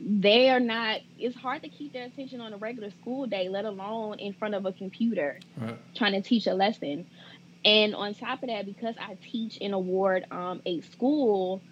they 0.00 0.50
are 0.50 0.60
not. 0.60 1.00
It's 1.18 1.36
hard 1.36 1.62
to 1.62 1.68
keep 1.68 1.92
their 1.92 2.04
attention 2.06 2.40
on 2.40 2.52
a 2.52 2.56
regular 2.56 2.90
school 2.90 3.26
day, 3.26 3.48
let 3.48 3.64
alone 3.64 4.18
in 4.18 4.32
front 4.34 4.54
of 4.54 4.64
a 4.66 4.72
computer 4.72 5.38
Right. 5.56 5.78
trying 5.96 6.12
to 6.12 6.22
teach 6.22 6.46
a 6.46 6.54
lesson. 6.54 7.06
And 7.64 7.94
on 7.94 8.14
top 8.14 8.42
of 8.42 8.48
that, 8.48 8.66
because 8.66 8.96
I 8.98 9.16
teach 9.20 9.56
in 9.58 9.72
a 9.72 9.78
Ward 9.78 10.26
um, 10.30 10.62
8 10.66 10.84
school, 10.90 11.62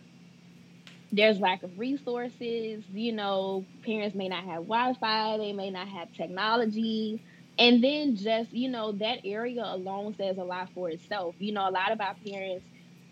there's 1.13 1.41
lack 1.41 1.63
of 1.63 1.79
resources. 1.79 2.85
You 2.93 3.13
know, 3.13 3.67
parents 3.85 4.15
may 4.15 4.29
not 4.29 4.45
have 4.45 4.63
Wi-Fi, 4.63 5.39
they 5.39 5.53
may 5.53 5.71
not 5.71 5.89
have 5.89 6.13
technology. 6.13 7.21
And 7.59 7.83
then 7.83 8.17
just, 8.17 8.53
you 8.53 8.71
know, 8.71 8.93
that 8.93 9.19
area 9.25 9.63
alone 9.65 10.15
says 10.17 10.39
a 10.39 10.45
lot 10.45 10.71
for 10.75 10.89
itself. 10.91 11.35
You 11.39 11.53
know, 11.53 11.69
a 11.69 11.73
lot 11.73 11.93
of 11.93 12.01
our 12.01 12.15
parents, 12.27 12.65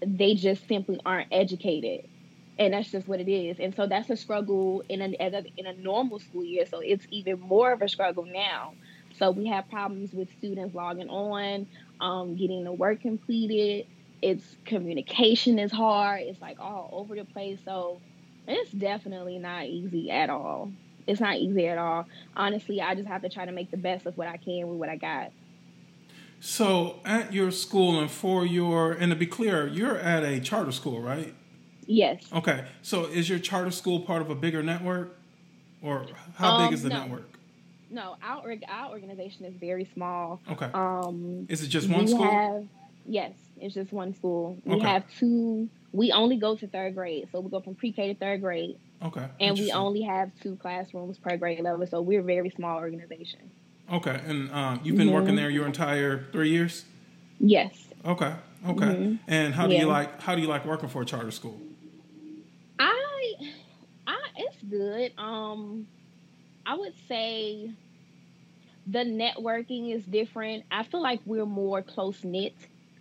they 0.07 0.35
just 0.35 0.67
simply 0.69 1.01
aren't 1.05 1.29
educated. 1.33 2.09
And 2.59 2.73
that's 2.73 2.91
just 2.91 3.07
what 3.09 3.21
it 3.21 3.31
is. 3.31 3.59
And 3.61 3.75
so 3.75 3.87
that's 3.87 4.11
a 4.11 4.17
struggle 4.17 4.83
in 4.89 5.03
a, 5.03 5.07
in 5.57 5.67
a 5.67 5.75
normal 5.75 6.19
school 6.19 6.45
year. 6.45 6.65
So 6.67 6.81
it's 6.81 7.07
even 7.11 7.41
more 7.41 7.73
of 7.73 7.83
a 7.83 7.89
struggle 7.89 8.25
now. 8.27 8.75
So 9.19 9.31
we 9.31 9.49
have 9.49 9.69
problems 9.69 10.13
with 10.13 10.31
students 10.39 10.75
logging 10.75 11.09
on, 11.09 11.67
um, 12.00 12.37
getting 12.37 12.64
the 12.64 12.73
work 12.73 13.00
completed. 13.00 13.87
It's 14.21 14.45
communication 14.64 15.59
is 15.59 15.71
hard. 15.71 16.23
It's 16.23 16.40
like 16.40 16.59
all 16.61 16.90
over 16.93 17.14
the 17.14 17.25
place. 17.25 17.59
So 17.64 18.00
it's 18.47 18.71
definitely 18.73 19.38
not 19.38 19.67
easy 19.67 20.11
at 20.11 20.31
all. 20.31 20.73
It's 21.07 21.21
not 21.21 21.37
easy 21.37 21.69
at 21.69 21.78
all. 21.78 22.07
Honestly, 22.37 22.81
I 22.81 22.95
just 22.95 23.09
have 23.09 23.23
to 23.23 23.28
try 23.28 23.47
to 23.47 23.52
make 23.52 23.71
the 23.71 23.76
best 23.76 24.07
of 24.07 24.17
what 24.19 24.28
I 24.28 24.37
can 24.37 24.69
with 24.69 24.78
what 24.78 24.88
I 24.88 24.97
got. 24.97 25.33
So 26.40 27.00
at 27.05 27.33
your 27.33 27.50
school 27.50 27.99
and 28.00 28.11
for 28.11 28.47
your 28.47 28.93
and 28.93 29.11
to 29.11 29.17
be 29.17 29.26
clear, 29.26 29.67
you're 29.67 29.99
at 29.99 30.23
a 30.23 30.40
charter 30.40 30.73
school, 30.73 31.00
right? 31.00 31.35
Yes. 31.87 32.23
Okay. 32.33 32.67
So 32.83 33.07
is 33.07 33.28
your 33.28 33.38
charter 33.38 33.71
school 33.71 34.00
part 34.00 34.21
of 34.21 34.31
a 34.31 34.35
bigger 34.35 34.62
network? 34.62 35.17
Or 35.81 36.07
how 36.37 36.57
um, 36.57 36.67
big 36.67 36.75
is 36.75 36.83
the 36.83 36.90
no. 36.90 37.00
network? 37.00 37.38
No, 37.90 38.16
our 38.23 38.54
our 38.68 38.90
organization 38.90 39.45
is 39.45 39.54
very 39.57 39.88
small. 39.95 40.40
Okay. 40.50 40.71
Um, 40.75 41.47
is 41.49 41.62
it 41.62 41.68
just 41.68 41.88
one 41.88 42.07
school? 42.07 42.30
Have, 42.30 42.66
yes, 43.07 43.33
it's 43.61 43.75
just 43.75 43.92
one 43.92 44.14
school. 44.14 44.59
We 44.64 44.76
okay. 44.76 44.87
have 44.87 45.04
two. 45.18 45.68
We 45.92 46.12
only 46.12 46.37
go 46.37 46.54
to 46.54 46.66
third 46.66 46.95
grade, 46.95 47.28
so 47.33 47.40
we 47.40 47.50
go 47.50 47.61
from 47.61 47.75
pre-K 47.75 48.12
to 48.12 48.18
third 48.18 48.42
grade. 48.42 48.78
Okay. 49.02 49.26
And 49.40 49.59
we 49.59 49.73
only 49.73 50.02
have 50.02 50.30
two 50.42 50.57
classrooms 50.57 51.18
per 51.18 51.37
grade 51.37 51.61
level, 51.61 51.87
so 51.87 52.02
we're 52.02 52.21
a 52.21 52.23
very 52.23 52.50
small 52.50 52.76
organization. 52.76 53.50
Okay, 53.90 54.21
and 54.26 54.50
um, 54.52 54.80
you've 54.83 54.97
been 54.97 55.07
mm-hmm. 55.07 55.14
working 55.14 55.37
there 55.37 55.49
your 55.49 55.64
entire 55.66 56.26
three 56.30 56.50
years. 56.50 56.85
Yes. 57.40 57.73
Okay. 58.04 58.35
Okay. 58.66 58.85
Mm-hmm. 58.85 59.14
And 59.28 59.54
how 59.54 59.66
do 59.66 59.75
yeah. 59.75 59.80
you 59.80 59.87
like 59.87 60.21
how 60.21 60.35
do 60.35 60.42
you 60.42 60.49
like 60.49 60.66
working 60.66 60.88
for 60.88 61.02
a 61.02 61.07
charter 61.07 61.30
school? 61.30 61.61
I, 62.78 63.35
I 64.07 64.18
it's 64.37 64.57
good. 64.68 65.12
Um, 65.16 65.87
I 66.69 66.75
would 66.77 66.93
say 67.09 67.71
the 68.87 68.99
networking 68.99 69.95
is 69.95 70.05
different. 70.05 70.65
I 70.71 70.83
feel 70.83 71.03
like 71.03 71.21
we're 71.25 71.47
more 71.47 71.83
close 71.83 72.23
knit. 72.23 72.55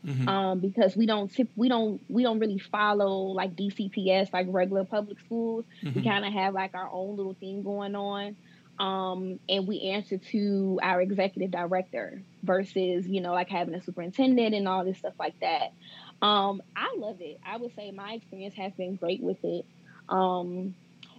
Mm-hmm. 0.06 0.30
Um, 0.30 0.60
because 0.60 0.96
we 0.96 1.06
don't 1.06 1.30
tip, 1.30 1.50
we 1.58 1.68
don't 1.68 2.00
we 2.08 2.24
don't 2.24 2.40
really 2.40 2.60
follow 2.60 3.24
like 3.34 3.58
DCPS 3.58 4.32
like 4.32 4.48
regular 4.50 4.86
public 4.86 5.20
schools. 5.20 5.66
Mm-hmm. 5.84 6.00
We 6.00 6.06
kind 6.06 6.24
of 6.24 6.32
have 6.32 6.54
like 6.54 6.76
our 6.76 6.90
own 6.90 7.18
little 7.18 7.34
thing 7.34 7.62
going 7.62 7.94
on, 7.94 8.38
um, 8.80 9.40
and 9.50 9.68
we 9.68 9.82
answer 9.82 10.18
to 10.18 10.80
our 10.82 11.02
executive 11.02 11.52
director 11.52 12.22
versus 12.44 13.06
you 13.06 13.20
know 13.20 13.34
like 13.34 13.50
having 13.50 13.74
a 13.74 13.84
superintendent 13.84 14.56
and 14.56 14.66
all 14.66 14.86
this 14.86 15.00
stuff 15.00 15.16
like 15.20 15.38
that. 15.42 15.74
Um, 16.22 16.62
I 16.74 16.96
love 16.98 17.18
it. 17.20 17.40
I 17.46 17.58
would 17.58 17.76
say 17.76 17.92
my 17.92 18.14
experience 18.14 18.54
has 18.56 18.72
been 18.74 18.96
great 18.96 19.22
with 19.22 19.44
it. 19.44 19.66
Um, 20.08 20.74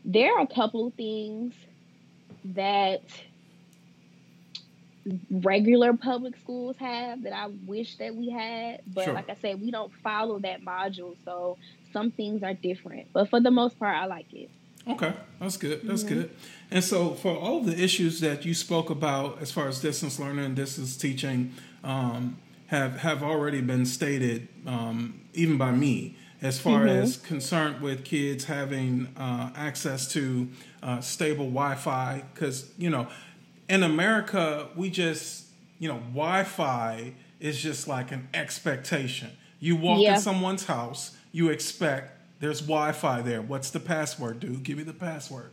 there 0.05 0.39
are 0.39 0.43
a 0.43 0.55
couple 0.55 0.87
of 0.87 0.95
things 0.95 1.53
that 2.55 3.03
regular 5.31 5.95
public 5.95 6.37
schools 6.37 6.77
have 6.79 7.23
that 7.23 7.33
I 7.33 7.47
wish 7.67 7.97
that 7.97 8.15
we 8.15 8.31
had. 8.31 8.83
But 8.87 9.05
sure. 9.05 9.15
like 9.15 9.31
I 9.31 9.37
said, 9.41 9.61
we 9.61 9.71
don't 9.71 9.93
follow 10.03 10.39
that 10.41 10.63
module. 10.63 11.17
So 11.25 11.57
some 11.93 12.11
things 12.11 12.43
are 12.43 12.55
different. 12.55 13.09
But 13.13 13.31
for 13.31 13.41
the 13.41 13.51
most 13.51 13.79
part, 13.79 13.97
I 13.97 14.07
like 14.07 14.33
it. 14.33 14.51
Okay, 14.87 15.13
that's 15.39 15.57
good. 15.57 15.83
That's 15.87 16.03
mm-hmm. 16.03 16.15
good. 16.15 16.31
And 16.71 16.83
so, 16.83 17.11
for 17.11 17.37
all 17.37 17.61
the 17.61 17.79
issues 17.79 18.21
that 18.21 18.47
you 18.47 18.55
spoke 18.55 18.89
about 18.89 19.43
as 19.43 19.53
far 19.53 19.69
as 19.69 19.81
distance 19.83 20.19
learning 20.19 20.45
and 20.45 20.57
distance 20.57 20.97
teaching, 20.97 21.53
um, 21.85 22.39
have 22.69 22.99
have 22.99 23.23
already 23.23 23.61
been 23.61 23.85
stated, 23.85 24.49
um, 24.67 25.21
even 25.35 25.59
by 25.59 25.73
me 25.73 26.17
as 26.41 26.59
far 26.59 26.81
mm-hmm. 26.81 27.03
as 27.03 27.17
concerned 27.17 27.81
with 27.81 28.05
kids 28.05 28.45
having 28.45 29.09
uh, 29.17 29.51
access 29.57 30.07
to 30.13 30.49
uh, 30.83 31.01
stable 31.01 31.47
Wi-Fi. 31.47 32.25
Because 32.35 32.71
you 32.79 32.91
know, 32.91 33.09
in 33.69 33.83
America, 33.83 34.69
we 34.77 34.91
just 34.91 35.47
you 35.79 35.89
know, 35.89 35.99
Wi-Fi 36.13 37.15
is 37.41 37.61
just 37.61 37.87
like 37.87 38.13
an 38.13 38.29
expectation. 38.35 39.31
You 39.61 39.77
walk 39.77 40.01
yeah. 40.01 40.15
in 40.15 40.21
someone's 40.21 40.67
house, 40.67 41.17
you 41.33 41.51
expect 41.51 42.19
there's 42.41 42.61
Wi-Fi 42.61 43.23
there. 43.23 43.43
What's 43.43 43.71
the 43.71 43.81
password, 43.81 44.41
dude? 44.41 44.63
Give 44.63 44.79
me 44.79 44.85
the 44.85 44.93
password. 44.93 45.51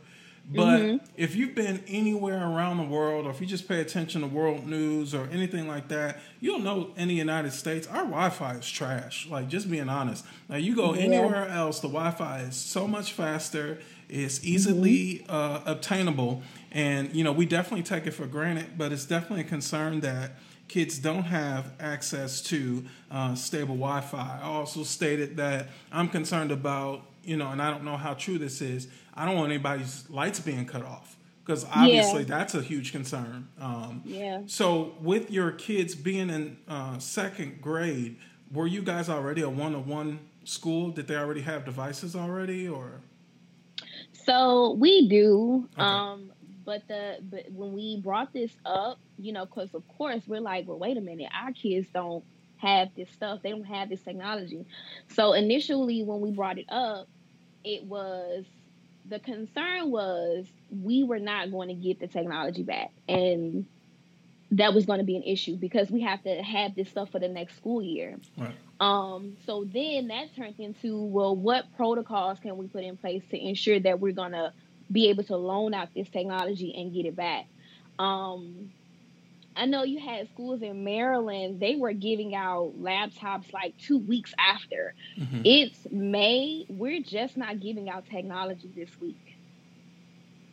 But 0.48 0.78
mm-hmm. 0.78 1.04
if 1.16 1.34
you've 1.34 1.56
been 1.56 1.82
anywhere 1.88 2.38
around 2.38 2.76
the 2.76 2.84
world, 2.84 3.26
or 3.26 3.30
if 3.30 3.40
you 3.40 3.48
just 3.48 3.66
pay 3.66 3.80
attention 3.80 4.20
to 4.20 4.28
world 4.28 4.64
news 4.64 5.12
or 5.12 5.28
anything 5.32 5.66
like 5.66 5.88
that, 5.88 6.20
you'll 6.40 6.60
know 6.60 6.92
in 6.96 7.08
the 7.08 7.14
United 7.14 7.52
States, 7.52 7.88
our 7.88 8.04
Wi 8.04 8.30
Fi 8.30 8.52
is 8.54 8.70
trash. 8.70 9.26
Like, 9.28 9.48
just 9.48 9.68
being 9.68 9.88
honest. 9.88 10.24
Now, 10.48 10.56
you 10.56 10.76
go 10.76 10.94
yeah. 10.94 11.02
anywhere 11.02 11.48
else, 11.48 11.80
the 11.80 11.88
Wi 11.88 12.12
Fi 12.12 12.42
is 12.42 12.54
so 12.54 12.86
much 12.86 13.12
faster, 13.12 13.80
it's 14.08 14.44
easily 14.44 15.24
mm-hmm. 15.26 15.30
uh, 15.30 15.60
obtainable. 15.72 16.42
And, 16.72 17.14
you 17.14 17.24
know, 17.24 17.32
we 17.32 17.46
definitely 17.46 17.84
take 17.84 18.06
it 18.06 18.12
for 18.12 18.26
granted, 18.26 18.76
but 18.76 18.92
it's 18.92 19.06
definitely 19.06 19.44
a 19.44 19.48
concern 19.48 20.00
that 20.00 20.32
kids 20.68 20.98
don't 20.98 21.24
have 21.24 21.72
access 21.80 22.42
to 22.42 22.84
uh, 23.10 23.34
stable 23.34 23.76
Wi 23.76 24.00
Fi. 24.00 24.40
I 24.42 24.44
also 24.44 24.82
stated 24.82 25.36
that 25.36 25.68
I'm 25.92 26.08
concerned 26.08 26.52
about, 26.52 27.02
you 27.24 27.36
know, 27.36 27.50
and 27.50 27.62
I 27.62 27.70
don't 27.70 27.84
know 27.84 27.96
how 27.96 28.14
true 28.14 28.38
this 28.38 28.60
is 28.60 28.88
I 29.16 29.24
don't 29.24 29.34
want 29.34 29.50
anybody's 29.50 30.08
lights 30.10 30.40
being 30.40 30.66
cut 30.66 30.84
off 30.84 31.16
because 31.44 31.64
obviously 31.64 32.20
yeah. 32.20 32.28
that's 32.28 32.54
a 32.54 32.60
huge 32.60 32.92
concern. 32.92 33.48
Um, 33.58 34.02
yeah. 34.04 34.42
So 34.46 34.94
with 35.00 35.30
your 35.30 35.52
kids 35.52 35.94
being 35.94 36.28
in 36.28 36.58
uh, 36.68 36.98
second 36.98 37.62
grade, 37.62 38.18
were 38.52 38.66
you 38.66 38.82
guys 38.82 39.08
already 39.08 39.40
a 39.40 39.48
one-on-one 39.48 40.20
school? 40.44 40.90
Did 40.90 41.08
they 41.08 41.16
already 41.16 41.40
have 41.40 41.64
devices 41.64 42.14
already, 42.14 42.68
or? 42.68 43.00
So 44.26 44.72
we 44.72 45.08
do. 45.08 45.68
Okay. 45.74 45.82
Um, 45.82 46.32
but 46.64 46.86
the 46.88 47.18
but 47.22 47.50
when 47.52 47.72
we 47.72 48.00
brought 48.00 48.32
this 48.32 48.50
up, 48.66 48.98
you 49.18 49.32
know, 49.32 49.46
because 49.46 49.72
of 49.74 49.86
course 49.96 50.22
we're 50.26 50.40
like, 50.40 50.66
well, 50.66 50.78
wait 50.78 50.96
a 50.96 51.00
minute, 51.00 51.30
our 51.32 51.52
kids 51.52 51.86
don't 51.94 52.24
have 52.58 52.88
this 52.96 53.08
stuff. 53.10 53.40
They 53.42 53.50
don't 53.50 53.64
have 53.64 53.88
this 53.88 54.02
technology. 54.02 54.66
So 55.14 55.32
initially, 55.32 56.02
when 56.02 56.20
we 56.20 56.32
brought 56.32 56.58
it 56.58 56.66
up, 56.68 57.08
it 57.64 57.84
was 57.84 58.44
the 59.08 59.20
concern 59.20 59.90
was 59.90 60.46
we 60.70 61.04
were 61.04 61.20
not 61.20 61.52
going 61.52 61.68
to 61.68 61.74
get 61.74 62.00
the 62.00 62.08
technology 62.08 62.64
back 62.64 62.90
and 63.08 63.66
that 64.50 64.74
was 64.74 64.86
going 64.86 64.98
to 64.98 65.04
be 65.04 65.16
an 65.16 65.22
issue 65.22 65.56
because 65.56 65.90
we 65.90 66.00
have 66.02 66.22
to 66.22 66.42
have 66.42 66.74
this 66.74 66.88
stuff 66.88 67.10
for 67.10 67.18
the 67.18 67.28
next 67.28 67.56
school 67.56 67.82
year. 67.82 68.16
Right. 68.36 68.54
Um, 68.78 69.36
so 69.46 69.64
then 69.64 70.08
that 70.08 70.34
turned 70.36 70.56
into 70.58 71.02
well, 71.02 71.34
what 71.34 71.64
protocols 71.76 72.38
can 72.40 72.56
we 72.56 72.66
put 72.66 72.84
in 72.84 72.96
place 72.96 73.22
to 73.30 73.38
ensure 73.38 73.80
that 73.80 74.00
we're 74.00 74.12
going 74.12 74.32
to 74.32 74.52
be 74.90 75.08
able 75.08 75.24
to 75.24 75.36
loan 75.36 75.74
out 75.74 75.88
this 75.94 76.08
technology 76.08 76.74
and 76.76 76.92
get 76.92 77.06
it 77.06 77.16
back? 77.16 77.46
Um, 77.98 78.70
I 79.56 79.64
know 79.64 79.84
you 79.84 79.98
had 79.98 80.28
schools 80.28 80.60
in 80.60 80.84
Maryland, 80.84 81.60
they 81.60 81.76
were 81.76 81.94
giving 81.94 82.34
out 82.34 82.74
laptops 82.78 83.52
like 83.52 83.76
two 83.78 83.98
weeks 83.98 84.34
after. 84.38 84.94
Mm-hmm. 85.18 85.40
It's 85.44 85.78
May. 85.90 86.66
We're 86.68 87.02
just 87.02 87.38
not 87.38 87.60
giving 87.60 87.88
out 87.88 88.04
technology 88.06 88.70
this 88.76 88.90
week. 89.00 89.38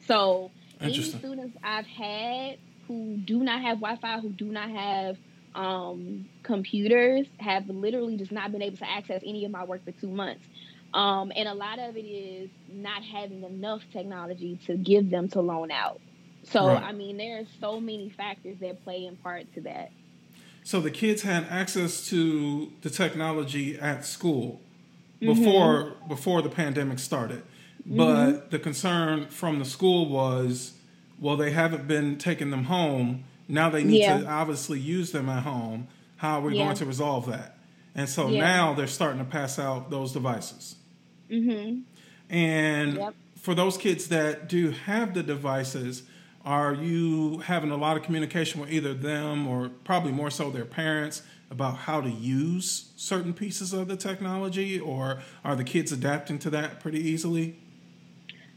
So, 0.07 0.51
any 0.79 1.01
students 1.01 1.57
I've 1.63 1.85
had 1.85 2.57
who 2.87 3.17
do 3.17 3.43
not 3.43 3.61
have 3.61 3.79
Wi 3.79 3.97
Fi, 3.97 4.19
who 4.19 4.29
do 4.29 4.45
not 4.45 4.69
have 4.69 5.17
um, 5.55 6.27
computers, 6.43 7.27
have 7.37 7.67
literally 7.69 8.17
just 8.17 8.31
not 8.31 8.51
been 8.51 8.61
able 8.61 8.77
to 8.77 8.89
access 8.89 9.21
any 9.25 9.45
of 9.45 9.51
my 9.51 9.63
work 9.63 9.83
for 9.85 9.91
two 9.91 10.09
months. 10.09 10.45
Um, 10.93 11.31
and 11.35 11.47
a 11.49 11.53
lot 11.53 11.79
of 11.79 11.97
it 11.97 12.01
is 12.01 12.49
not 12.71 13.03
having 13.03 13.43
enough 13.43 13.81
technology 13.91 14.59
to 14.67 14.77
give 14.77 15.09
them 15.09 15.27
to 15.29 15.41
loan 15.41 15.71
out. 15.71 15.99
So 16.43 16.67
right. 16.67 16.83
I 16.83 16.91
mean, 16.91 17.17
there's 17.17 17.47
so 17.59 17.79
many 17.79 18.09
factors 18.09 18.57
that 18.61 18.83
play 18.83 19.05
in 19.05 19.15
part 19.17 19.51
to 19.55 19.61
that. 19.61 19.91
So 20.63 20.79
the 20.79 20.91
kids 20.91 21.23
had 21.23 21.45
access 21.49 22.07
to 22.09 22.71
the 22.81 22.89
technology 22.89 23.77
at 23.77 24.05
school 24.05 24.61
before 25.19 25.83
mm-hmm. 25.83 26.07
before 26.07 26.41
the 26.41 26.49
pandemic 26.49 26.99
started, 26.99 27.43
but 27.85 28.05
mm-hmm. 28.05 28.49
the 28.49 28.59
concern 28.59 29.27
from 29.27 29.59
the 29.59 29.65
school 29.65 30.07
was, 30.07 30.73
well, 31.19 31.37
they 31.37 31.51
haven't 31.51 31.87
been 31.87 32.17
taking 32.17 32.49
them 32.49 32.65
home. 32.65 33.23
Now 33.47 33.69
they 33.69 33.83
need 33.83 34.01
yeah. 34.01 34.19
to 34.19 34.27
obviously 34.27 34.79
use 34.79 35.11
them 35.11 35.29
at 35.29 35.43
home. 35.43 35.87
How 36.17 36.39
are 36.39 36.41
we 36.41 36.57
yeah. 36.57 36.65
going 36.65 36.75
to 36.77 36.85
resolve 36.85 37.27
that? 37.27 37.57
And 37.95 38.09
so 38.09 38.27
yeah. 38.27 38.41
now 38.41 38.73
they're 38.73 38.87
starting 38.87 39.19
to 39.19 39.25
pass 39.25 39.59
out 39.59 39.89
those 39.89 40.13
devices. 40.13 40.75
Mm-hmm. 41.29 41.81
And 42.29 42.95
yep. 42.95 43.13
for 43.37 43.53
those 43.53 43.77
kids 43.77 44.07
that 44.07 44.49
do 44.49 44.71
have 44.71 45.13
the 45.13 45.23
devices, 45.23 46.03
are 46.45 46.73
you 46.73 47.39
having 47.39 47.71
a 47.71 47.77
lot 47.77 47.95
of 47.97 48.03
communication 48.03 48.59
with 48.61 48.71
either 48.71 48.93
them 48.93 49.47
or 49.47 49.69
probably 49.83 50.11
more 50.11 50.31
so 50.31 50.49
their 50.49 50.65
parents 50.65 51.21
about 51.51 51.77
how 51.77 52.01
to 52.01 52.09
use 52.09 52.91
certain 52.95 53.33
pieces 53.33 53.73
of 53.73 53.87
the 53.87 53.95
technology, 53.95 54.79
or 54.79 55.21
are 55.45 55.55
the 55.55 55.63
kids 55.63 55.91
adapting 55.91 56.39
to 56.39 56.49
that 56.49 56.79
pretty 56.79 56.99
easily? 56.99 57.55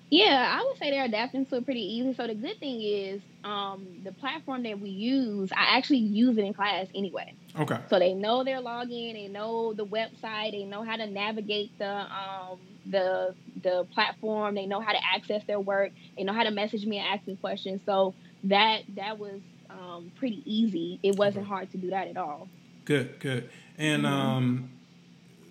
Yeah, 0.08 0.56
I 0.56 0.64
would 0.64 0.78
say 0.78 0.90
they're 0.90 1.04
adapting 1.04 1.46
to 1.46 1.56
it 1.56 1.64
pretty 1.64 1.80
easy. 1.80 2.14
So 2.14 2.26
the 2.28 2.34
good 2.34 2.58
thing 2.60 2.80
is, 2.80 3.20
um, 3.42 3.86
the 4.04 4.12
platform 4.12 4.62
that 4.62 4.78
we 4.78 4.88
use, 4.90 5.50
I 5.52 5.76
actually 5.76 5.98
use 5.98 6.38
it 6.38 6.44
in 6.44 6.54
class 6.54 6.86
anyway. 6.94 7.34
Okay. 7.58 7.78
So 7.90 7.98
they 7.98 8.14
know 8.14 8.44
their 8.44 8.60
login, 8.60 9.14
they 9.14 9.26
know 9.28 9.72
the 9.72 9.84
website, 9.84 10.52
they 10.52 10.64
know 10.64 10.82
how 10.84 10.96
to 10.96 11.06
navigate 11.06 11.76
the 11.78 11.90
um, 11.90 12.58
the 12.88 13.34
the 13.62 13.84
platform, 13.94 14.54
they 14.54 14.66
know 14.66 14.80
how 14.80 14.92
to 14.92 14.98
access 15.14 15.42
their 15.44 15.58
work, 15.58 15.90
they 16.16 16.22
know 16.22 16.32
how 16.32 16.44
to 16.44 16.50
message 16.52 16.86
me 16.86 16.98
and 16.98 17.08
ask 17.08 17.26
me 17.26 17.34
questions. 17.36 17.80
So 17.84 18.14
that 18.44 18.82
that 18.94 19.18
was 19.18 19.40
um, 19.70 20.12
pretty 20.16 20.42
easy. 20.44 21.00
It 21.02 21.16
wasn't 21.16 21.46
hard 21.48 21.70
to 21.72 21.78
do 21.78 21.90
that 21.90 22.06
at 22.06 22.16
all. 22.16 22.48
Good, 22.84 23.18
good. 23.18 23.50
And 23.76 24.04
Mm-hmm. 24.04 24.14
um, 24.14 24.70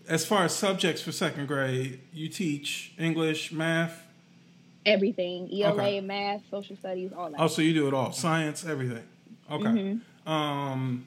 as 0.08 0.26
far 0.26 0.46
as 0.46 0.56
subjects 0.56 1.02
for 1.02 1.12
second 1.12 1.48
grade, 1.48 2.00
you 2.14 2.30
teach 2.30 2.94
English, 2.98 3.52
math. 3.52 4.04
Everything, 4.86 5.50
ELA, 5.52 5.74
Okay. 5.74 6.02
math, 6.02 6.42
social 6.52 6.76
studies, 6.78 7.12
all 7.16 7.30
that. 7.32 7.40
Oh, 7.40 7.48
so 7.48 7.62
you 7.62 7.74
do 7.74 7.88
it 7.88 7.94
all, 7.94 8.12
science, 8.12 8.66
everything. 8.66 9.04
Okay. 9.50 9.66
Mm-hmm. 9.66 10.32
Um, 10.32 11.06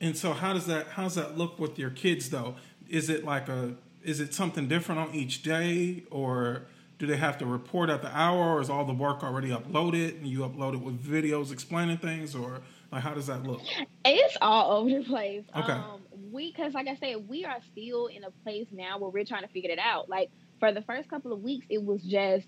and 0.00 0.16
so 0.16 0.32
how 0.32 0.52
does 0.52 0.66
that 0.66 0.88
how 0.88 1.04
does 1.04 1.14
that 1.14 1.36
look 1.36 1.58
with 1.58 1.78
your 1.78 1.90
kids 1.90 2.30
though? 2.30 2.56
Is 2.88 3.08
it 3.10 3.24
like 3.24 3.48
a 3.48 3.74
is 4.02 4.20
it 4.20 4.32
something 4.32 4.68
different 4.68 5.00
on 5.00 5.14
each 5.14 5.42
day, 5.42 6.04
or 6.10 6.62
do 6.98 7.06
they 7.06 7.16
have 7.16 7.36
to 7.38 7.46
report 7.46 7.90
at 7.90 8.02
the 8.02 8.16
hour, 8.16 8.56
or 8.56 8.60
is 8.60 8.70
all 8.70 8.84
the 8.84 8.94
work 8.94 9.22
already 9.22 9.48
uploaded 9.50 10.16
and 10.18 10.26
you 10.26 10.40
upload 10.40 10.74
it 10.74 10.80
with 10.80 11.02
videos 11.04 11.52
explaining 11.52 11.98
things, 11.98 12.34
or 12.34 12.60
like 12.90 13.02
how 13.02 13.14
does 13.14 13.26
that 13.26 13.42
look? 13.44 13.60
It's 14.04 14.36
all 14.40 14.78
over 14.78 14.90
the 14.90 15.04
place. 15.04 15.44
Okay. 15.54 15.72
Um, 15.72 16.00
we, 16.32 16.52
because 16.52 16.74
like 16.74 16.88
I 16.88 16.96
said, 16.96 17.28
we 17.28 17.44
are 17.44 17.58
still 17.72 18.06
in 18.06 18.24
a 18.24 18.30
place 18.42 18.66
now 18.72 18.98
where 18.98 19.10
we're 19.10 19.24
trying 19.24 19.42
to 19.42 19.48
figure 19.48 19.70
it 19.70 19.78
out. 19.78 20.08
Like 20.08 20.30
for 20.58 20.72
the 20.72 20.82
first 20.82 21.08
couple 21.10 21.32
of 21.32 21.42
weeks, 21.42 21.66
it 21.68 21.82
was 21.82 22.02
just 22.02 22.46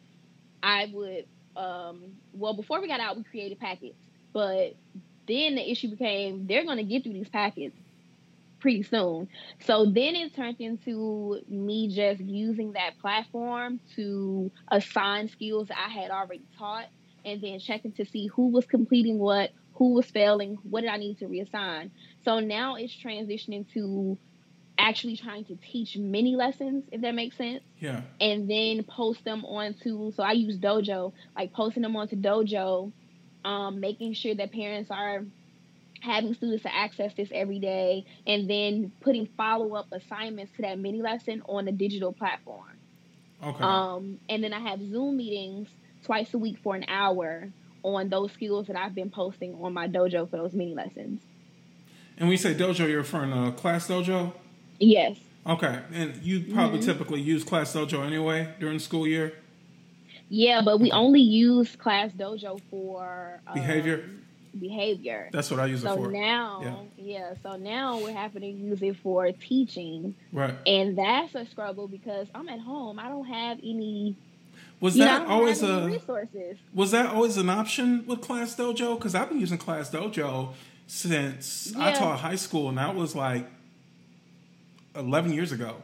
I 0.62 0.90
would, 0.92 1.26
um, 1.56 2.12
well, 2.32 2.54
before 2.54 2.80
we 2.80 2.88
got 2.88 3.00
out, 3.00 3.16
we 3.16 3.24
created 3.24 3.58
packets, 3.58 3.96
but 4.32 4.74
then 5.26 5.54
the 5.54 5.70
issue 5.70 5.88
became 5.88 6.46
they're 6.46 6.64
to 6.64 6.82
get 6.82 7.02
through 7.02 7.12
these 7.14 7.28
packets 7.28 7.76
pretty 8.60 8.84
soon. 8.84 9.28
So 9.66 9.84
then 9.84 10.14
it 10.14 10.34
turned 10.34 10.60
into 10.60 11.40
me 11.48 11.88
just 11.88 12.20
using 12.20 12.72
that 12.72 12.98
platform 13.00 13.80
to 13.96 14.50
assign 14.68 15.28
skills 15.28 15.68
I 15.70 15.90
had 15.90 16.10
already 16.10 16.44
taught 16.56 16.86
and 17.24 17.40
then 17.40 17.58
checking 17.58 17.92
to 17.92 18.04
see 18.04 18.28
who 18.28 18.48
was 18.48 18.64
completing 18.66 19.18
what, 19.18 19.50
who 19.74 19.94
was 19.94 20.06
failing, 20.06 20.58
what 20.62 20.82
did 20.82 20.90
I 20.90 20.96
need 20.96 21.18
to 21.18 21.26
reassign. 21.26 21.90
So 22.24 22.38
now 22.38 22.76
it's 22.76 22.94
transitioning 22.94 23.70
to 23.74 24.16
actually 24.82 25.16
trying 25.16 25.44
to 25.46 25.56
teach 25.70 25.96
mini 25.96 26.34
lessons, 26.36 26.84
if 26.92 27.00
that 27.02 27.14
makes 27.14 27.36
sense 27.36 27.62
Yeah. 27.80 28.02
and 28.20 28.50
then 28.50 28.82
post 28.82 29.24
them 29.24 29.44
onto 29.44 30.12
so 30.12 30.22
I 30.22 30.32
use 30.32 30.58
Dojo, 30.58 31.12
like 31.36 31.52
posting 31.52 31.82
them 31.82 31.94
onto 31.96 32.16
Dojo, 32.16 32.92
um, 33.44 33.80
making 33.80 34.12
sure 34.14 34.34
that 34.34 34.52
parents 34.52 34.90
are 34.90 35.24
having 36.00 36.34
students 36.34 36.64
to 36.64 36.74
access 36.74 37.14
this 37.14 37.28
every 37.32 37.60
day, 37.60 38.04
and 38.26 38.50
then 38.50 38.90
putting 39.00 39.26
follow 39.36 39.74
up 39.76 39.86
assignments 39.92 40.52
to 40.56 40.62
that 40.62 40.76
mini 40.78 41.00
lesson 41.00 41.42
on 41.48 41.68
a 41.68 41.72
digital 41.72 42.12
platform. 42.12 42.66
Okay. 43.42 43.62
Um, 43.62 44.18
and 44.28 44.42
then 44.42 44.52
I 44.52 44.58
have 44.68 44.80
Zoom 44.80 45.16
meetings 45.16 45.68
twice 46.04 46.34
a 46.34 46.38
week 46.38 46.58
for 46.62 46.74
an 46.74 46.84
hour 46.88 47.52
on 47.84 48.08
those 48.08 48.32
skills 48.32 48.66
that 48.66 48.74
I've 48.76 48.94
been 48.96 49.10
posting 49.10 49.54
on 49.62 49.72
my 49.72 49.86
dojo 49.88 50.28
for 50.28 50.36
those 50.38 50.52
mini 50.52 50.74
lessons. 50.74 51.22
and 52.16 52.28
when 52.28 52.30
you 52.32 52.36
say 52.36 52.54
dojo, 52.54 52.88
you're 52.88 52.98
referring 52.98 53.30
to 53.30 53.52
class 53.52 53.86
dojo. 53.88 54.32
Yes. 54.78 55.16
Okay, 55.46 55.80
and 55.92 56.14
you 56.22 56.52
probably 56.54 56.78
Mm-hmm. 56.78 56.86
typically 56.88 57.20
use 57.20 57.42
class 57.44 57.72
dojo 57.74 58.04
anyway 58.06 58.54
during 58.60 58.76
the 58.78 58.82
school 58.82 59.06
year. 59.06 59.34
Yeah, 60.28 60.62
but 60.64 60.80
we 60.80 60.90
only 60.92 61.20
use 61.20 61.76
Class 61.76 62.10
Dojo 62.12 62.58
for 62.70 63.38
um, 63.46 63.52
Behavior? 63.52 64.08
Behavior. 64.58 65.28
That's 65.30 65.50
what 65.50 65.60
I 65.60 65.66
use 65.66 65.82
so 65.82 65.92
it 65.92 65.96
for. 65.96 66.10
now, 66.10 66.88
yeah. 66.96 67.18
yeah. 67.18 67.34
So 67.42 67.56
now 67.56 67.98
we're 67.98 68.14
having 68.14 68.40
to 68.40 68.48
use 68.48 68.80
it 68.80 68.96
for 69.02 69.30
teaching, 69.32 70.14
right. 70.32 70.54
and 70.66 70.96
that's 70.96 71.34
a 71.34 71.44
struggle 71.44 71.86
because 71.86 72.28
I'm 72.34 72.48
at 72.48 72.60
home. 72.60 72.98
I 72.98 73.08
don't 73.10 73.26
have 73.26 73.58
any. 73.58 74.16
Was 74.80 74.96
You 74.96 75.04
know, 75.04 75.18
that 75.18 75.28
always 75.28 75.62
a 75.62 75.84
resources? 75.86 76.56
was 76.72 76.92
that 76.92 77.06
always 77.12 77.36
an 77.36 77.50
option 77.50 78.06
with 78.06 78.22
Class 78.22 78.56
Dojo? 78.56 78.96
Because 78.96 79.14
I've 79.14 79.28
been 79.28 79.38
using 79.40 79.58
Class 79.58 79.90
Dojo 79.90 80.54
since 80.86 81.74
I 81.76 81.92
taught 81.92 82.20
high 82.20 82.36
school, 82.36 82.70
and 82.70 82.78
that 82.78 82.94
was 82.94 83.14
like 83.14 83.50
eleven 84.96 85.32
years 85.32 85.52
ago. 85.52 85.76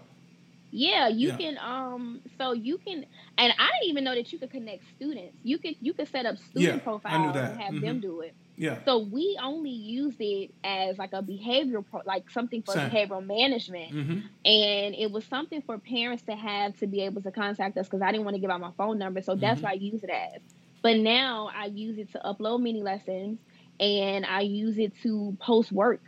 Yeah, 0.71 1.09
you 1.09 1.29
Yeah. 1.29 1.37
can. 1.38 1.59
Um, 1.59 2.21
so 2.37 2.53
you 2.53 2.77
can, 2.87 3.07
and 3.38 3.53
I 3.59 3.71
didn't 3.81 3.90
even 3.90 4.05
know 4.05 4.14
that 4.14 4.31
you 4.33 4.38
could 4.38 4.51
connect 4.51 4.83
students. 4.97 5.38
You 5.42 5.59
could 5.59 5.77
you 5.81 5.94
could 5.94 6.09
set 6.09 6.27
up 6.27 6.37
student 6.38 6.75
Yeah, 6.77 6.79
profiles 6.81 7.14
I 7.14 7.27
knew 7.27 7.33
that. 7.33 7.51
and 7.53 7.61
have 7.61 7.75
Mhm. 7.75 7.81
them 7.81 8.01
do 8.01 8.21
it. 8.21 8.35
Yeah. 8.57 8.85
So 8.85 8.99
we 8.99 9.38
only 9.40 9.71
used 9.71 10.21
it 10.21 10.51
as 10.64 10.99
like 10.99 11.12
a 11.12 11.23
behavioral, 11.23 11.87
pro- 11.88 12.03
like 12.05 12.29
something 12.31 12.62
for 12.62 12.73
Same. 12.75 12.90
behavioral 12.90 13.25
management. 13.25 13.92
hmm 13.92 14.18
and 14.44 14.94
it 14.94 15.11
was 15.11 15.25
something 15.27 15.61
for 15.62 15.79
parents 15.79 16.23
to 16.25 16.35
have 16.35 16.77
to 16.79 16.87
be 16.87 17.03
able 17.03 17.21
to 17.23 17.31
contact 17.31 17.77
us 17.79 17.87
because 17.87 18.01
I 18.03 18.11
didn't 18.12 18.25
want 18.25 18.35
to 18.37 18.40
give 18.40 18.51
out 18.51 18.61
my 18.61 18.73
phone 18.79 18.99
number, 18.99 19.21
so 19.23 19.35
that's 19.37 19.61
Mhm. 19.61 19.64
what 19.64 19.71
I 19.73 19.75
use 19.77 20.03
it 20.03 20.11
as. 20.11 20.42
But 20.83 20.97
now 20.99 21.51
I 21.55 21.66
use 21.66 21.99
it 21.99 22.11
to 22.12 22.18
upload 22.25 22.61
mini 22.62 22.83
lessons, 22.83 23.38
and 23.81 24.25
I 24.27 24.40
use 24.42 24.79
it 24.79 24.92
to 25.03 25.37
post 25.40 25.71
work 25.73 26.03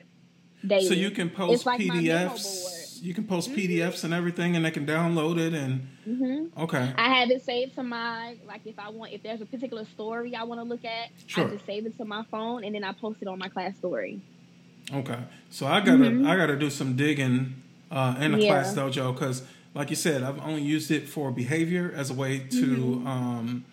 daily. 0.66 0.86
So 0.86 0.94
you 0.94 1.10
can 1.10 1.30
post 1.30 1.52
It's 1.54 1.66
like 1.66 1.80
PDFs. 1.80 2.79
You 3.02 3.14
can 3.14 3.24
post 3.24 3.50
PDFs 3.52 4.04
and 4.04 4.12
everything, 4.14 4.56
and 4.56 4.64
they 4.64 4.70
can 4.70 4.86
download 4.86 5.38
it. 5.38 5.54
And 5.54 5.86
hmm 6.04 6.46
okay, 6.62 6.92
I 6.96 7.14
have 7.20 7.30
it 7.30 7.42
saved 7.44 7.74
to 7.76 7.82
my 7.82 8.36
like 8.46 8.62
if 8.66 8.78
I 8.78 8.88
want 8.90 9.12
if 9.12 9.22
there's 9.22 9.40
a 9.40 9.46
particular 9.46 9.84
story 9.86 10.34
I 10.34 10.44
want 10.44 10.60
to 10.60 10.64
look 10.64 10.84
at, 10.84 11.08
Sure. 11.26 11.46
I 11.46 11.50
just 11.50 11.66
save 11.66 11.86
it 11.86 11.96
to 11.98 12.04
my 12.04 12.24
phone 12.30 12.64
and 12.64 12.74
then 12.74 12.84
I 12.84 12.92
post 12.92 13.18
it 13.22 13.28
on 13.28 13.38
my 13.38 13.48
class 13.48 13.76
story. 13.76 14.20
okay. 14.92 15.18
So 15.50 15.66
I 15.66 15.80
gotta 15.80 16.22
I 16.26 16.36
gotta 16.36 16.56
do 16.56 16.70
some 16.70 16.96
digging 16.96 17.54
uh, 17.90 18.16
in 18.20 18.32
the 18.32 18.38
Mm-hmm. 18.38 18.44
Yeah. 18.46 18.62
Class 18.62 18.74
Dojo 18.74 19.12
because, 19.12 19.42
like 19.74 19.90
you 19.90 19.96
said, 19.96 20.22
I've 20.22 20.40
only 20.40 20.62
used 20.62 20.90
it 20.90 21.08
for 21.08 21.30
behavior 21.30 21.92
as 21.94 22.10
a 22.10 22.14
way 22.14 22.38
to. 22.38 22.66
Mm-hmm. 22.66 23.06
Um, 23.06 23.64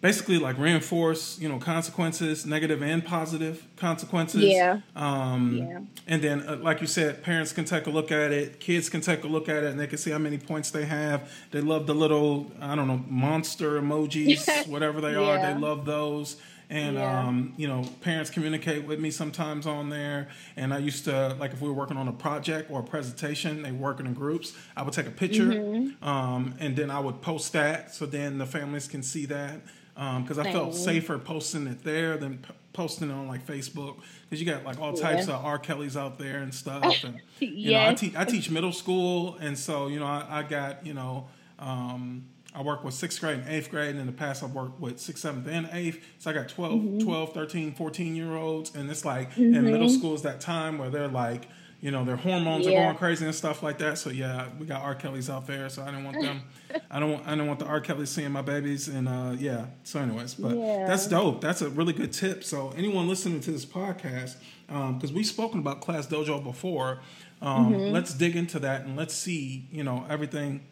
basically 0.00 0.38
like 0.38 0.58
reinforce 0.58 1.38
you 1.38 1.48
know 1.48 1.58
consequences 1.58 2.44
negative 2.46 2.82
and 2.82 3.04
positive 3.04 3.66
consequences 3.76 4.42
Yeah. 4.44 4.80
um 4.94 5.56
Yeah. 5.56 5.80
and 6.06 6.22
then 6.22 6.42
uh, 6.46 6.56
like 6.56 6.80
you 6.80 6.86
said 6.86 7.22
parents 7.22 7.52
can 7.52 7.64
take 7.64 7.86
a 7.86 7.90
look 7.90 8.12
at 8.12 8.30
it 8.30 8.60
kids 8.60 8.88
can 8.88 9.00
take 9.00 9.24
a 9.24 9.26
look 9.26 9.48
at 9.48 9.62
it 9.64 9.70
and 9.70 9.80
they 9.80 9.86
can 9.86 9.98
see 9.98 10.10
how 10.10 10.18
many 10.18 10.38
points 10.38 10.70
they 10.70 10.84
have 10.84 11.30
they 11.50 11.60
love 11.60 11.86
the 11.86 11.94
little 11.94 12.50
i 12.60 12.74
don't 12.74 12.88
know 12.88 13.02
monster 13.08 13.80
emojis 13.80 14.66
whatever 14.68 15.00
they 15.00 15.14
are 15.14 15.36
Yeah. 15.36 15.54
they 15.54 15.58
love 15.60 15.84
those 15.86 16.36
and 16.68 16.96
Yeah. 16.96 17.20
um, 17.28 17.54
you 17.56 17.66
know 17.68 17.82
parents 18.02 18.28
communicate 18.28 18.84
with 18.84 18.98
me 19.00 19.10
sometimes 19.10 19.66
on 19.66 19.88
there 19.88 20.28
and 20.56 20.74
i 20.74 20.78
used 20.78 21.04
to 21.04 21.34
like 21.40 21.52
if 21.52 21.60
we 21.62 21.68
were 21.68 21.74
working 21.74 21.96
on 21.96 22.06
a 22.08 22.12
project 22.12 22.70
or 22.70 22.80
a 22.80 22.84
presentation 22.84 23.62
they 23.62 23.72
working 23.72 24.04
in 24.04 24.12
groups 24.14 24.52
i 24.76 24.82
would 24.82 24.92
take 24.92 25.06
a 25.06 25.10
picture 25.10 25.46
Mm-hmm. 25.46 26.06
um, 26.06 26.54
and 26.60 26.76
then 26.76 26.90
i 26.90 27.00
would 27.00 27.22
post 27.22 27.52
that 27.54 27.94
so 27.94 28.04
then 28.04 28.36
the 28.38 28.46
families 28.46 28.88
can 28.88 29.02
see 29.02 29.24
that 29.26 29.60
because 29.96 30.38
i 30.38 30.52
felt 30.52 30.74
safer 30.74 31.18
posting 31.18 31.66
it 31.66 31.82
there 31.82 32.16
than 32.18 32.38
p- 32.38 32.52
posting 32.74 33.08
it 33.08 33.12
on 33.14 33.26
like 33.26 33.46
facebook 33.46 33.96
because 34.28 34.38
you 34.38 34.46
got 34.46 34.62
like 34.64 34.78
all 34.78 34.92
types 34.92 35.26
Yeah. 35.28 35.36
of 35.36 35.44
r 35.44 35.58
kellys 35.58 35.96
out 35.96 36.18
there 36.18 36.38
and 36.38 36.54
stuff 36.54 36.84
and 37.04 37.20
you 37.40 37.72
know 37.72 37.78
I, 37.78 37.90
Yes. 37.90 38.00
te- 38.00 38.12
I 38.16 38.24
teach 38.26 38.50
middle 38.50 38.72
school 38.72 39.36
and 39.40 39.58
so 39.58 39.86
you 39.88 39.98
know 39.98 40.06
i, 40.06 40.26
I 40.28 40.42
got 40.42 40.84
you 40.86 40.92
know 40.94 41.28
um, 41.58 42.26
I 42.54 42.62
work 42.62 42.84
with 42.84 42.94
sixth 42.94 43.20
grade 43.20 43.38
and 43.40 43.48
eighth 43.50 43.70
grade. 43.70 43.90
And 43.90 44.00
in 44.00 44.06
the 44.06 44.12
past, 44.12 44.42
I've 44.42 44.52
worked 44.54 44.80
with 44.80 44.98
sixth, 44.98 45.22
seventh, 45.22 45.46
and 45.46 45.68
eighth. 45.72 46.02
So 46.18 46.30
I 46.30 46.32
got 46.32 46.48
12, 46.48 46.72
Mm-hmm. 46.72 46.98
12 47.00 47.32
13, 47.34 47.74
14 47.74 48.16
year 48.16 48.34
olds. 48.34 48.74
And 48.74 48.90
it's 48.90 49.04
like 49.04 49.36
in 49.36 49.62
middle 49.64 49.90
school 49.90 50.14
is 50.14 50.22
that 50.22 50.40
time 50.40 50.78
where 50.78 50.88
they're 50.88 51.06
like, 51.08 51.48
you 51.86 51.92
know, 51.92 52.04
their 52.04 52.16
hormones 52.16 52.66
are 52.66 52.72
going 52.72 52.96
crazy 52.96 53.24
and 53.24 53.32
stuff 53.34 53.62
like 53.62 53.78
that. 53.78 53.96
So 53.96 54.10
yeah, 54.10 54.48
we 54.58 54.66
got 54.66 54.82
R. 54.82 54.96
Kelly's 54.96 55.30
out 55.30 55.46
there. 55.46 55.68
So 55.68 55.82
I 55.84 55.92
don't 55.92 56.02
want 56.02 56.20
them. 56.20 56.42
I 56.90 56.98
don't. 56.98 57.12
want- 57.12 57.28
I 57.28 57.36
don't 57.36 57.46
want 57.46 57.60
the 57.60 57.66
R. 57.66 57.80
Kelly 57.80 58.06
seeing 58.06 58.32
my 58.32 58.42
babies. 58.42 58.88
And 58.88 59.08
uh, 59.08 59.34
yeah. 59.38 59.66
So 59.84 60.00
anyways, 60.00 60.34
but 60.34 60.56
Yeah. 60.56 60.86
that's 60.88 61.06
dope. 61.06 61.40
That's 61.40 61.62
a 61.62 61.70
really 61.70 61.92
good 61.92 62.12
tip. 62.12 62.42
So 62.42 62.72
anyone 62.76 63.06
listening 63.06 63.40
to 63.42 63.52
this 63.52 63.64
podcast, 63.64 64.34
because 64.66 65.12
we've 65.12 65.26
spoken 65.26 65.60
about 65.60 65.80
Class 65.80 66.08
Dojo 66.08 66.42
before, 66.42 66.98
um, 67.40 67.72
Mm-hmm. 67.72 67.92
let's 67.94 68.12
dig 68.14 68.34
into 68.34 68.58
that 68.58 68.80
and 68.84 68.96
let's 68.96 69.14
see, 69.14 69.68
you 69.70 69.84
know, 69.84 70.04
everything 70.10 70.62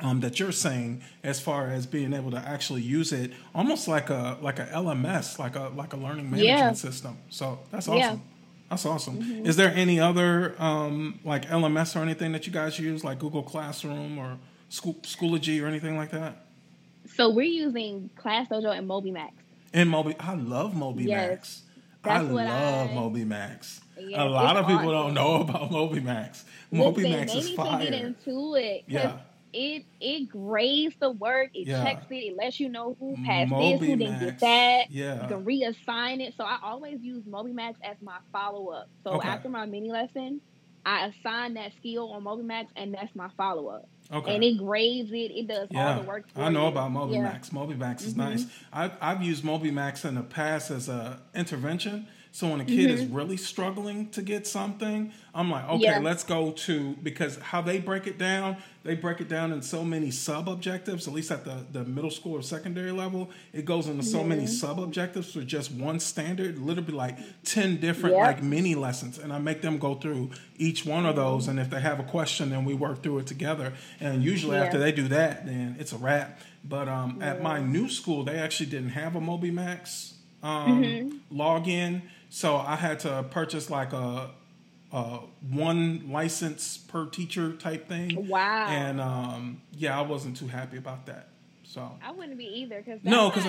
um, 0.00 0.20
that 0.20 0.38
you're 0.38 0.52
saying 0.52 1.02
as 1.22 1.40
far 1.40 1.68
as 1.68 1.86
being 1.86 2.12
able 2.12 2.30
to 2.32 2.38
actually 2.38 2.82
use 2.82 3.10
it, 3.12 3.30
almost 3.54 3.88
like 3.88 4.10
a 4.10 4.36
like 4.42 4.58
a 4.58 4.66
LMS, 4.66 5.38
like 5.38 5.56
a 5.56 5.70
like 5.74 5.92
a 5.94 5.96
learning 5.96 6.30
management 6.30 6.58
Yeah. 6.58 6.72
system. 6.72 7.16
So 7.30 7.60
that's 7.70 7.86
Yeah. 7.88 7.94
Awesome. 7.94 8.22
That's 8.72 8.86
awesome. 8.86 9.44
Is 9.44 9.56
there 9.56 9.70
any 9.74 10.00
other 10.00 10.54
um, 10.58 11.20
like 11.24 11.46
LMS 11.46 11.94
or 11.94 11.98
anything 11.98 12.32
that 12.32 12.46
you 12.46 12.52
guys 12.54 12.78
use, 12.78 13.04
like 13.04 13.18
Google 13.18 13.42
Classroom 13.42 14.18
or 14.18 14.38
School 14.70 14.94
Schoology 15.02 15.62
or 15.62 15.66
anything 15.66 15.94
like 15.98 16.10
that? 16.12 16.46
So 17.14 17.28
we're 17.28 17.42
using 17.42 18.08
Class 18.16 18.48
Dojo 18.48 18.74
and 18.74 18.88
MobyMax. 18.88 19.32
And 19.74 19.90
Moby, 19.90 20.16
I 20.18 20.34
love 20.36 20.74
Moby 20.74 21.04
Yes. 21.04 21.28
Max. 21.30 21.62
I 22.04 22.08
That's 22.20 22.32
what 22.32 22.46
love 22.46 22.90
I- 22.90 22.94
Moby 22.94 23.24
Max. 23.26 23.80
Yeah, 24.00 24.24
a 24.24 24.28
lot 24.28 24.56
of 24.56 24.66
people 24.66 24.90
awesome. 24.94 25.14
don't 25.14 25.14
know 25.14 25.42
about 25.48 25.70
Moby 25.70 26.00
Max. 26.00 26.44
Moby 26.70 27.02
Listen, 27.02 27.18
Max 27.18 27.32
they 27.34 27.38
is 27.40 27.48
need 27.50 27.56
to 27.56 27.78
get 27.78 27.92
into 27.92 28.54
it. 28.54 28.84
Yeah. 28.88 29.18
It 29.52 29.84
it 30.00 30.28
grades 30.30 30.94
the 30.98 31.10
work, 31.10 31.50
it 31.54 31.66
Yeah. 31.66 31.84
checks 31.84 32.06
it, 32.10 32.14
it 32.14 32.36
lets 32.36 32.58
you 32.58 32.68
know 32.68 32.96
who 32.98 33.14
passed 33.24 33.50
this, 33.50 33.58
Moby 33.58 33.86
who 33.86 33.96
didn't 33.96 34.20
get 34.20 34.38
that. 34.40 34.90
Yeah. 34.90 35.22
You 35.22 35.28
can 35.28 35.44
reassign 35.44 36.20
it. 36.20 36.34
So 36.36 36.44
I 36.44 36.58
always 36.62 37.00
use 37.02 37.22
MobyMax 37.24 37.74
as 37.82 37.96
my 38.02 38.16
follow 38.32 38.68
up. 38.70 38.88
So 39.04 39.10
Okay. 39.12 39.28
after 39.28 39.48
my 39.48 39.66
mini 39.66 39.90
lesson, 39.90 40.40
I 40.84 41.06
assign 41.06 41.54
that 41.54 41.72
skill 41.78 42.10
on 42.12 42.24
MobyMax, 42.24 42.66
and 42.76 42.92
that's 42.94 43.14
my 43.14 43.28
follow 43.36 43.68
up. 43.68 43.88
Okay. 44.12 44.34
And 44.34 44.42
it 44.42 44.58
grades 44.58 45.10
it. 45.12 45.30
It 45.30 45.46
does 45.46 45.68
yeah, 45.70 45.94
all 45.96 46.02
the 46.02 46.08
work. 46.08 46.28
For 46.34 46.42
I 46.42 46.48
know 46.48 46.62
you. 46.62 46.68
about 46.68 46.90
Yeah. 47.10 47.18
Mm-hmm. 47.30 47.56
MobyMax. 47.58 47.78
MobyMax 47.78 48.02
is 48.06 48.16
nice. 48.16 48.46
I've, 48.72 48.92
I've 49.00 49.22
used 49.22 49.44
MobyMax 49.44 50.04
in 50.06 50.16
the 50.16 50.22
past 50.22 50.70
as 50.70 50.88
a 50.88 51.20
intervention. 51.34 52.06
So 52.34 52.48
when 52.48 52.60
a 52.62 52.64
kid 52.64 52.90
is 52.90 53.04
really 53.04 53.36
struggling 53.36 54.08
to 54.10 54.22
get 54.22 54.46
something, 54.46 55.12
I'm 55.34 55.50
like, 55.50 55.64
okay, 55.64 55.74
Mm-hmm. 55.74 55.82
Yeah. 55.82 55.98
let's 56.00 56.24
go 56.24 56.52
to 56.52 56.94
because 57.02 57.36
how 57.38 57.60
they 57.60 57.78
break 57.78 58.06
it 58.06 58.16
down, 58.18 58.56
they 58.84 58.94
break 58.96 59.20
it 59.20 59.28
down 59.28 59.52
in 59.52 59.62
so 59.62 59.84
many 59.84 60.10
sub 60.10 60.48
objectives. 60.48 61.06
At 61.06 61.14
least 61.14 61.30
at 61.30 61.44
the 61.44 61.64
the 61.72 61.84
middle 61.84 62.10
school 62.10 62.34
or 62.34 62.42
secondary 62.42 62.90
level, 62.92 63.30
it 63.52 63.64
goes 63.64 63.86
into 63.88 64.02
so 64.02 64.24
many 64.24 64.46
sub 64.46 64.80
objectives 64.80 65.32
for 65.32 65.42
just 65.42 65.70
one 65.72 66.00
standard. 66.00 66.58
Literally 66.58 66.92
like 66.92 67.16
ten 67.44 67.76
different 67.78 68.16
Yep. 68.16 68.26
like 68.26 68.42
mini 68.42 68.74
lessons, 68.74 69.18
and 69.18 69.32
I 69.32 69.38
make 69.38 69.62
them 69.62 69.78
go 69.78 69.94
through 69.94 70.30
each 70.58 70.84
one 70.84 71.06
of 71.06 71.16
those. 71.16 71.48
And 71.48 71.58
if 71.60 71.70
they 71.70 71.80
have 71.80 72.00
a 72.00 72.04
question, 72.04 72.50
then 72.50 72.64
we 72.64 72.74
work 72.74 73.02
through 73.02 73.18
it 73.18 73.26
together. 73.26 73.72
And 74.00 74.22
usually 74.24 74.56
Yeah. 74.56 74.64
after 74.64 74.78
they 74.78 74.92
do 74.92 75.08
that, 75.08 75.46
then 75.46 75.76
it's 75.78 75.92
a 75.92 75.98
wrap. 75.98 76.40
But 76.64 76.88
um, 76.88 77.20
at 77.22 77.42
my 77.42 77.60
new 77.60 77.88
school, 77.88 78.24
they 78.24 78.38
actually 78.38 78.66
didn't 78.70 78.90
have 78.90 79.16
a 79.16 79.20
MobyMax 79.20 80.12
um, 80.42 80.82
Mm-hmm. 80.82 81.40
login, 81.40 82.02
so 82.30 82.56
I 82.56 82.76
had 82.76 82.98
to 83.00 83.24
purchase 83.30 83.70
like 83.70 83.92
a, 83.92 84.30
a 84.92 85.20
one 85.50 86.10
license 86.10 86.76
per 86.76 87.06
teacher 87.06 87.52
type 87.54 87.88
thing. 87.88 88.28
Wow. 88.28 88.66
And 88.68 89.00
um, 89.00 89.62
yeah, 89.72 89.98
I 89.98 90.02
wasn't 90.02 90.36
too 90.36 90.48
happy 90.48 90.76
about 90.76 91.06
that. 91.06 91.28
So 91.64 91.90
I 92.04 92.10
wouldn't 92.12 92.36
be 92.36 92.44
either 92.44 92.82
because 92.82 93.00
No, 93.02 93.30
because 93.30 93.46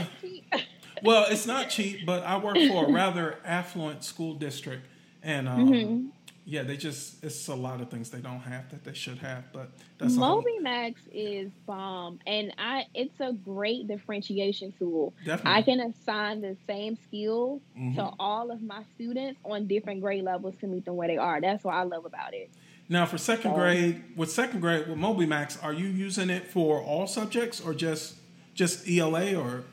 I- 0.54 0.64
well, 1.04 1.26
it's 1.30 1.46
not 1.46 1.70
cheap, 1.70 2.06
but 2.06 2.24
I 2.24 2.38
work 2.38 2.56
for 2.56 2.86
a 2.86 2.92
rather 2.92 3.38
affluent 3.46 4.04
school 4.04 4.34
district, 4.36 4.86
and 5.22 5.50
um, 5.50 5.68
Mm-hmm. 5.70 6.08
Yeah, 6.46 6.64
they 6.64 6.76
just 6.76 7.24
it's 7.24 7.48
a 7.48 7.56
lot 7.56 7.80
of 7.80 7.90
things 7.90 8.10
they 8.10 8.20
don't 8.20 8.42
have 8.42 8.70
that 8.72 8.84
they 8.84 8.94
should 8.94 9.18
have. 9.20 9.46
But 9.54 9.70
that's 9.98 10.18
whole- 10.18 10.44
MobyMax 10.44 10.96
is 11.14 11.50
bomb, 11.66 12.20
and 12.28 12.54
I 12.58 12.86
it's 12.94 13.18
a 13.22 13.32
great 13.32 13.88
differentiation 13.88 14.74
tool. 14.78 15.14
Definitely. 15.26 15.52
I 15.52 15.62
can 15.62 15.80
assign 15.80 16.42
the 16.42 16.58
same 16.68 16.98
skill 17.08 17.62
Mm-hmm. 17.80 17.96
to 17.96 18.12
all 18.20 18.52
of 18.52 18.62
my 18.62 18.84
students 18.96 19.40
on 19.46 19.68
different 19.68 20.02
grade 20.02 20.24
levels 20.26 20.56
to 20.60 20.68
meet 20.68 20.84
them 20.86 20.96
where 20.98 21.08
they 21.08 21.18
are. 21.18 21.40
That's 21.40 21.64
what 21.64 21.76
I 21.76 21.84
love 21.84 22.06
about 22.06 22.34
it. 22.34 22.50
Now, 22.90 23.06
for 23.06 23.18
second 23.18 23.52
So- 23.52 23.56
grade, 23.58 24.04
with 24.18 24.30
second 24.30 24.60
grade 24.60 24.88
with 24.90 24.98
MobyMax, 24.98 25.64
are 25.64 25.72
you 25.74 25.88
using 25.88 26.30
it 26.30 26.48
for 26.48 26.82
all 26.82 27.08
subjects 27.08 27.62
or 27.62 27.74
just 27.74 28.16
just 28.54 28.86
ELA 28.88 29.34
or 29.36 29.64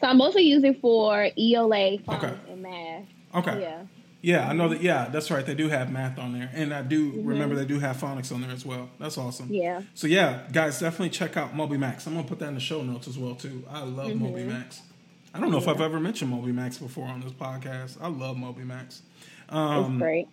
So 0.00 0.06
I'm 0.06 0.16
mostly 0.18 0.42
using 0.42 0.74
for 0.74 1.28
ELA, 1.36 1.98
Okay. 2.08 2.34
and 2.48 2.62
math. 2.62 3.04
okay? 3.34 3.60
Yeah. 3.60 3.82
Yeah, 4.22 4.48
I 4.48 4.52
know 4.52 4.68
that. 4.68 4.80
Yeah, 4.80 5.08
that's 5.10 5.30
right. 5.32 5.44
They 5.44 5.54
do 5.56 5.68
have 5.68 5.90
math 5.92 6.18
on 6.18 6.32
there, 6.32 6.48
and 6.54 6.72
I 6.72 6.82
do 6.82 7.10
Mm-hmm. 7.12 7.26
remember 7.28 7.56
they 7.56 7.64
do 7.64 7.80
have 7.80 7.96
phonics 7.96 8.32
on 8.32 8.40
there 8.40 8.52
as 8.52 8.64
well. 8.64 8.88
That's 9.00 9.18
awesome. 9.18 9.48
Yeah. 9.52 9.82
So 9.94 10.06
yeah, 10.06 10.42
guys, 10.52 10.78
definitely 10.78 11.10
check 11.10 11.36
out 11.36 11.54
Moby 11.56 11.76
Max. 11.76 12.06
I'm 12.06 12.14
gonna 12.14 12.26
put 12.26 12.38
that 12.38 12.46
in 12.48 12.54
the 12.54 12.60
show 12.60 12.82
notes 12.82 13.08
as 13.08 13.18
well 13.18 13.34
too. 13.34 13.64
I 13.68 13.82
love 13.82 14.10
Mm-hmm. 14.12 14.24
MobyMax. 14.26 14.80
I 15.34 15.40
don't 15.40 15.50
know 15.50 15.58
if 15.58 15.66
I've 15.66 15.80
ever 15.80 15.98
mentioned 15.98 16.30
Moby 16.30 16.52
Max 16.52 16.78
before 16.78 17.06
on 17.08 17.20
this 17.20 17.32
podcast. 17.32 17.96
I 18.00 18.08
love 18.08 18.36
MobyMax. 18.36 19.00
Um, 19.48 19.94
it's 19.94 19.98
great. 20.00 20.28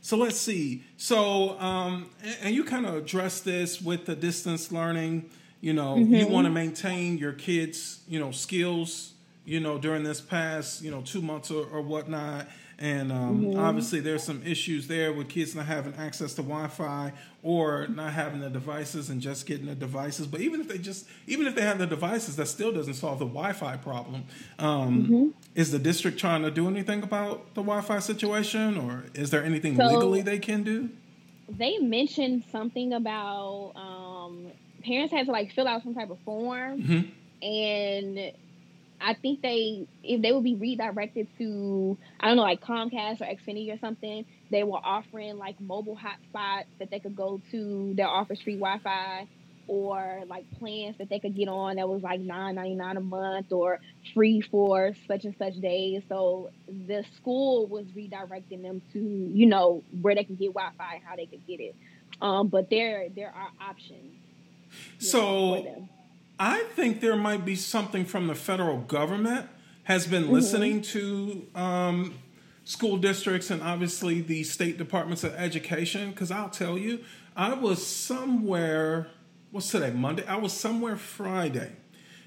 So 0.00 0.16
let's 0.16 0.36
see. 0.38 0.82
So, 0.96 1.58
um, 1.60 2.08
and, 2.24 2.36
and 2.44 2.54
you 2.54 2.64
kind 2.64 2.86
of 2.86 2.94
address 2.94 3.40
this 3.40 3.80
with 3.82 4.06
the 4.06 4.16
distance 4.16 4.72
learning. 4.72 5.30
You 5.60 5.74
know, 5.74 5.96
you 5.96 6.26
want 6.26 6.46
to 6.46 6.50
maintain 6.50 7.18
your 7.18 7.32
kids, 7.32 8.00
you 8.08 8.18
know, 8.18 8.32
skills, 8.32 9.12
you 9.44 9.60
know, 9.60 9.78
during 9.78 10.02
this 10.02 10.20
past, 10.20 10.82
you 10.82 10.90
know, 10.90 11.02
two 11.02 11.22
months 11.22 11.50
or, 11.52 11.66
or 11.66 11.80
whatnot. 11.82 12.48
And 12.82 13.12
um, 13.12 13.56
obviously, 13.56 14.00
there's 14.00 14.24
some 14.24 14.42
issues 14.44 14.88
there 14.88 15.12
with 15.12 15.28
kids 15.28 15.54
not 15.54 15.66
having 15.66 15.94
access 15.94 16.34
to 16.34 16.42
Wi-Fi 16.42 17.12
or 17.44 17.86
not 17.86 18.12
having 18.12 18.40
the 18.40 18.50
devices 18.50 19.08
and 19.08 19.20
just 19.20 19.46
getting 19.46 19.66
the 19.66 19.76
devices. 19.76 20.26
But 20.26 20.40
even 20.40 20.60
if 20.60 20.66
they 20.66 20.78
just, 20.78 21.06
even 21.28 21.46
if 21.46 21.54
they 21.54 21.62
have 21.62 21.78
the 21.78 21.86
devices, 21.86 22.34
that 22.36 22.48
still 22.48 22.72
doesn't 22.72 22.94
solve 22.94 23.20
the 23.20 23.24
Wi-Fi 23.24 23.76
problem. 23.76 24.24
Um, 24.58 25.32
Is 25.54 25.70
the 25.70 25.78
district 25.78 26.18
trying 26.18 26.42
to 26.42 26.50
do 26.50 26.66
anything 26.66 27.04
about 27.04 27.54
the 27.54 27.62
Wi-Fi 27.62 28.00
situation, 28.00 28.76
or 28.76 29.04
is 29.14 29.30
there 29.30 29.44
anything 29.44 29.76
So- 29.76 29.84
legally 29.86 30.22
they 30.22 30.40
can 30.40 30.64
do? 30.64 30.88
They 31.48 31.78
mentioned 31.78 32.42
something 32.50 32.94
about 32.94 33.74
um, 33.76 34.46
parents 34.84 35.12
had 35.12 35.26
to 35.26 35.32
like 35.32 35.52
fill 35.52 35.68
out 35.68 35.84
some 35.84 35.94
type 35.94 36.10
of 36.10 36.18
form, 36.24 36.82
Mhm. 36.82 37.08
and 37.42 38.32
I 39.02 39.14
think 39.14 39.42
they 39.42 39.86
if 40.02 40.22
they 40.22 40.32
would 40.32 40.44
be 40.44 40.54
redirected 40.54 41.28
to 41.38 41.98
I 42.20 42.28
don't 42.28 42.36
know 42.36 42.42
like 42.42 42.60
Comcast 42.60 43.20
or 43.20 43.24
Xfinity 43.24 43.74
or 43.74 43.78
something. 43.78 44.24
They 44.50 44.62
were 44.62 44.80
offering 44.82 45.38
like 45.38 45.60
mobile 45.60 45.96
hotspots 45.96 46.66
that 46.78 46.90
they 46.90 47.00
could 47.00 47.16
go 47.16 47.40
to 47.50 47.94
that 47.96 48.06
offers 48.06 48.40
free 48.42 48.56
Wi-Fi, 48.56 49.26
or 49.66 50.22
like 50.26 50.44
plans 50.58 50.98
that 50.98 51.08
they 51.08 51.18
could 51.18 51.34
get 51.34 51.48
on 51.48 51.76
that 51.76 51.88
was 51.88 52.02
like 52.02 52.20
nine 52.20 52.54
ninety 52.54 52.74
nine 52.74 52.96
a 52.96 53.00
month 53.00 53.52
or 53.52 53.80
free 54.14 54.40
for 54.40 54.92
such 55.06 55.24
and 55.24 55.34
such 55.38 55.54
days. 55.60 56.02
So 56.08 56.50
the 56.68 57.04
school 57.16 57.66
was 57.66 57.86
redirecting 57.96 58.62
them 58.62 58.82
to 58.92 58.98
you 58.98 59.46
know 59.46 59.82
where 60.00 60.14
they 60.14 60.24
could 60.24 60.38
get 60.38 60.54
Wi-Fi 60.54 60.94
and 60.94 61.04
how 61.04 61.16
they 61.16 61.26
could 61.26 61.46
get 61.46 61.60
it. 61.60 61.74
Um, 62.20 62.48
but 62.48 62.70
there 62.70 63.08
there 63.14 63.32
are 63.34 63.48
options. 63.60 64.14
know, 65.00 65.06
So 65.06 65.62
them. 65.64 65.88
I 66.44 66.64
think 66.74 67.00
there 67.00 67.14
might 67.14 67.44
be 67.44 67.54
something 67.54 68.04
from 68.04 68.26
the 68.26 68.34
federal 68.34 68.78
government 68.78 69.46
has 69.84 70.08
been 70.08 70.24
Mm-hmm. 70.24 70.32
listening 70.32 70.82
to 70.82 71.46
um, 71.54 72.14
school 72.64 72.96
districts 72.96 73.48
and 73.50 73.62
obviously 73.62 74.20
the 74.22 74.42
state 74.42 74.76
departments 74.76 75.22
of 75.22 75.34
education. 75.36 76.10
Because 76.10 76.32
I'll 76.32 76.50
tell 76.50 76.76
you, 76.76 77.04
I 77.36 77.54
was 77.54 77.86
somewhere. 77.86 79.06
What's 79.52 79.70
today? 79.70 79.92
Monday. 79.92 80.26
I 80.26 80.36
was 80.36 80.52
somewhere 80.52 80.96
Friday, 80.96 81.70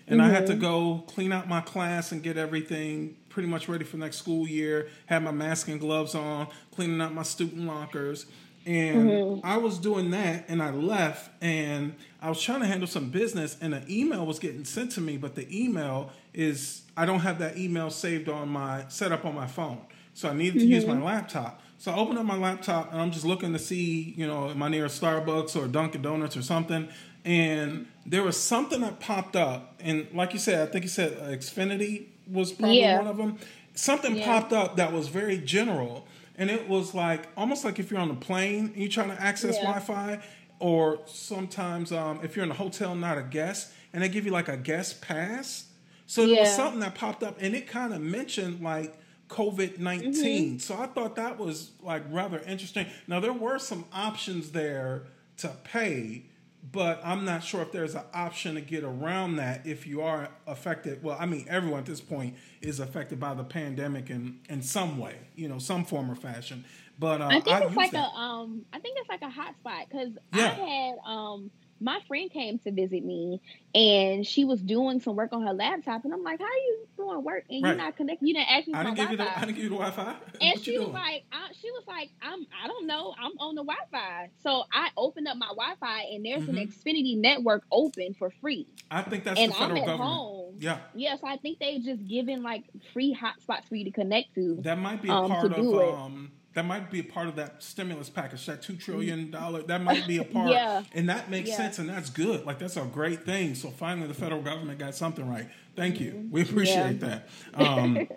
and 0.08 0.22
I 0.22 0.26
Mm-hmm. 0.28 0.34
had 0.36 0.48
to 0.48 0.56
go 0.56 1.04
clean 1.08 1.34
out 1.34 1.50
my 1.50 1.60
class 1.60 2.14
and 2.14 2.24
get 2.24 2.38
everything 2.38 3.18
pretty 3.28 3.50
much 3.50 3.68
ready 3.68 3.84
for 3.84 3.98
next 3.98 4.18
school 4.18 4.48
year. 4.48 4.88
Had 5.08 5.24
my 5.24 5.32
mask 5.32 5.68
and 5.68 5.78
gloves 5.80 6.16
on, 6.16 6.48
cleaning 6.74 7.02
out 7.02 7.14
my 7.14 7.24
student 7.24 7.64
lockers. 7.68 8.28
And 8.66 9.10
Mm-hmm. 9.10 9.46
I 9.46 9.58
was 9.58 9.78
doing 9.78 10.10
that 10.12 10.46
and 10.48 10.62
I 10.64 10.72
left 10.72 11.30
and 11.42 11.94
I 12.22 12.30
was 12.30 12.42
trying 12.42 12.62
to 12.62 12.66
handle 12.66 12.88
some 12.88 13.10
business 13.10 13.58
and 13.62 13.74
an 13.76 13.86
email 13.90 14.26
was 14.26 14.40
getting 14.40 14.66
sent 14.66 14.92
to 14.94 15.02
me, 15.02 15.18
but 15.18 15.36
the 15.36 15.46
email 15.56 16.10
is 16.34 16.82
I 16.98 17.06
don't 17.06 17.20
have 17.20 17.38
that 17.40 17.58
email 17.58 17.90
saved 17.92 18.28
on 18.30 18.50
my 18.50 18.86
set 18.88 19.12
up 19.12 19.24
on 19.26 19.36
my 19.36 19.46
phone. 19.48 19.82
So 20.16 20.30
I 20.30 20.34
needed 20.34 20.60
to 20.60 20.66
use 20.66 20.86
my 20.86 21.00
laptop. 21.00 21.62
So 21.78 21.92
I 21.92 21.98
opened 21.98 22.18
up 22.18 22.26
my 22.26 22.38
laptop 22.38 22.92
and 22.92 23.02
I'm 23.02 23.12
just 23.12 23.26
looking 23.26 23.54
to 23.54 23.60
see, 23.60 24.14
you 24.18 24.26
know, 24.26 24.50
am 24.50 24.64
I 24.64 24.70
near 24.70 24.86
a 24.86 24.90
Starbucks 24.90 25.56
or 25.56 25.68
Dunkin' 25.68 26.02
Donuts 26.02 26.36
or 26.38 26.42
something? 26.42 26.88
And 27.26 27.88
there 28.06 28.24
was 28.24 28.38
something 28.42 28.82
that 28.82 29.00
popped 29.00 29.36
up. 29.36 29.76
And 29.80 30.08
like 30.14 30.34
you 30.34 30.40
said, 30.40 30.68
I 30.68 30.72
think 30.72 30.86
you 30.86 30.90
said 30.90 31.18
Xfinity 31.40 32.06
was 32.32 32.52
probably 32.54 32.80
Yeah. 32.80 32.98
one 33.00 33.08
of 33.08 33.18
them. 33.18 33.38
Something 33.76 34.16
Yeah. 34.16 34.26
popped 34.26 34.54
up 34.54 34.78
that 34.78 34.94
was 34.94 35.10
very 35.10 35.38
general. 35.38 36.08
And 36.38 36.50
it 36.50 36.68
was 36.68 36.94
like 36.94 37.28
almost 37.38 37.64
like 37.64 37.80
if 37.80 37.92
you're 37.92 38.00
on 38.00 38.12
a 38.12 38.16
plane 38.16 38.68
and 38.68 38.78
you're 38.78 38.90
trying 38.90 39.10
to 39.10 39.22
access 39.22 39.56
Yeah. 39.56 39.64
Wi-Fi, 39.64 40.20
or 40.60 41.00
sometimes 41.06 41.92
um, 41.92 42.20
if 42.24 42.36
you're 42.36 42.46
in 42.46 42.52
a 42.52 42.56
hotel, 42.56 42.96
not 42.96 43.18
a 43.18 43.24
guest, 43.24 43.72
and 43.94 44.04
they 44.04 44.10
give 44.10 44.26
you 44.26 44.32
like 44.32 44.48
a 44.48 44.58
guest 44.58 45.02
pass. 45.02 45.68
So 46.08 46.28
there 46.28 46.42
was 46.42 46.56
something 46.56 46.80
that 46.82 46.96
popped 46.96 47.24
up, 47.24 47.38
and 47.40 47.56
it 47.56 47.68
kind 47.68 47.94
of 47.94 48.02
mentioned 48.02 48.62
like 48.62 48.98
COVID 49.30 49.80
19 49.80 50.14
Mm-hmm. 50.14 50.58
So 50.60 50.76
I 50.76 50.88
thought 50.88 51.16
that 51.16 51.40
was 51.40 51.72
like 51.82 52.04
rather 52.10 52.40
interesting. 52.40 52.88
Now 53.08 53.20
there 53.20 53.34
were 53.34 53.58
some 53.60 53.86
options 53.92 54.52
there 54.52 55.04
to 55.38 55.50
pay, 55.64 56.26
but 56.72 57.02
I'm 57.04 57.26
not 57.26 57.44
sure 57.44 57.62
if 57.62 57.72
there's 57.72 57.96
an 57.96 58.04
option 58.14 58.56
to 58.56 58.62
get 58.62 58.84
around 58.84 59.36
that 59.38 59.66
if 59.66 59.86
you 59.86 60.02
are 60.02 60.30
affected. 60.48 61.04
Well, 61.04 61.18
I 61.20 61.26
mean, 61.26 61.46
everyone 61.50 61.80
at 61.80 61.86
this 61.86 62.02
point 62.02 62.36
is 62.62 62.80
affected 62.80 63.20
by 63.20 63.34
the 63.34 63.44
pandemic 63.44 64.10
in 64.10 64.40
in 64.50 64.62
some 64.62 64.98
way, 64.98 65.16
you 65.36 65.48
know, 65.48 65.60
some 65.60 65.86
form 65.86 66.10
or 66.10 66.16
fashion. 66.16 66.66
But 66.98 67.22
uh, 67.22 67.28
I 67.28 67.40
think 67.42 67.62
it's 67.62 67.76
like 67.76 67.92
that. 67.92 68.10
a 68.14 68.18
um. 68.18 68.66
I 68.72 68.80
think 68.80 68.98
it's 69.00 69.10
like 69.10 69.22
a 69.22 69.26
hotspot 69.26 69.90
because 69.90 70.14
Yeah. 70.34 70.46
I 70.46 70.66
had 70.66 70.96
um. 71.06 71.52
My 71.80 72.00
friend 72.08 72.32
came 72.32 72.58
to 72.60 72.72
visit 72.72 73.04
me, 73.04 73.42
and 73.74 74.26
she 74.26 74.46
was 74.46 74.62
doing 74.62 75.02
some 75.02 75.16
work 75.16 75.34
on 75.34 75.42
her 75.46 75.54
laptop, 75.54 76.06
and 76.06 76.14
I'm 76.14 76.24
like, 76.24 76.40
"How 76.40 76.46
are 76.46 76.50
you 76.50 76.86
doing 76.98 77.24
work 77.24 77.44
and 77.50 77.62
Right. 77.64 77.70
you're 77.76 77.78
not 77.78 77.98
connected? 77.98 78.28
You 78.28 78.34
didn't 78.34 78.50
ask 78.50 78.68
me 78.68 78.74
for 78.74 78.80
I 78.80 78.84
my 78.84 78.90
didn't 78.96 78.98
give 78.98 79.12
you 79.12 79.18
the 79.18 79.24
Wi-Fi." 79.24 79.42
I 79.42 79.46
didn't 79.46 79.56
give 79.56 79.64
you 79.66 79.70
the 79.70 79.76
Wi-Fi. 79.76 80.16
And 80.42 80.52
what 80.54 80.64
she 80.64 80.78
was 80.80 80.94
like, 80.94 81.24
I, 81.32 81.48
she 81.54 81.70
was 81.72 81.84
like, 81.88 82.10
I'm, 82.22 82.40
I 82.64 82.68
don't 82.68 82.88
know, 82.88 83.14
I'm 83.20 83.32
on 83.40 83.56
the 83.56 83.64
Wi-Fi. 83.64 84.30
So 84.42 84.64
I 84.74 84.90
opened 84.98 85.28
up 85.28 85.38
my 85.38 85.48
Wi-Fi, 85.48 86.02
and 86.14 86.26
there's 86.26 86.48
an 86.48 86.56
Mhm. 86.56 86.68
Xfinity 86.72 87.18
network 87.20 87.64
open 87.72 88.14
for 88.18 88.30
free. 88.42 88.68
I 88.92 89.02
think 89.02 89.24
that's 89.24 89.40
and 89.40 89.52
the 89.52 89.56
I'm 89.56 89.62
federal 89.62 89.82
at 89.82 89.86
government. 89.88 90.10
home. 90.12 90.56
Yeah, 90.60 90.80
Yes, 90.96 91.20
I 91.24 91.38
think 91.38 91.60
they 91.60 91.80
just 91.80 92.06
given 92.08 92.42
like 92.44 92.64
free 92.94 93.14
hotspots 93.16 93.66
for 93.68 93.76
you 93.76 93.84
to 93.86 93.92
connect 93.92 94.34
to. 94.36 94.60
that 94.62 94.78
might 94.78 95.02
be 95.02 95.10
a 95.10 95.14
Um, 95.14 95.30
part 95.30 95.52
of 95.52 95.74
um, 95.74 96.32
that 96.56 96.66
might 96.66 96.90
be 96.90 97.00
a 97.00 97.04
part 97.04 97.28
of 97.28 97.36
that 97.36 97.62
stimulus 97.62 98.10
package, 98.10 98.46
that 98.48 98.62
two 98.64 98.76
trillion 98.76 99.30
dollar. 99.30 99.62
That 99.62 99.82
might 99.84 100.08
be 100.08 100.18
a 100.18 100.24
part, 100.36 100.52
Yeah. 100.52 100.84
and 100.94 101.08
that 101.10 101.30
makes 101.30 101.50
Yeah. 101.50 101.58
sense, 101.58 101.80
and 101.80 101.88
that's 101.88 102.10
good. 102.10 102.46
Like 102.46 102.58
that's 102.60 102.78
a 102.78 102.82
great 102.86 103.24
thing. 103.26 103.56
So 103.56 103.70
finally, 103.70 104.08
the 104.08 104.14
federal 104.14 104.42
government 104.42 104.80
got 104.80 104.96
something 104.96 105.30
right. 105.30 105.48
Thank 105.76 106.00
you. 106.00 106.28
We 106.32 106.42
appreciate 106.42 107.00
that. 107.02 107.28
Um, 107.54 108.08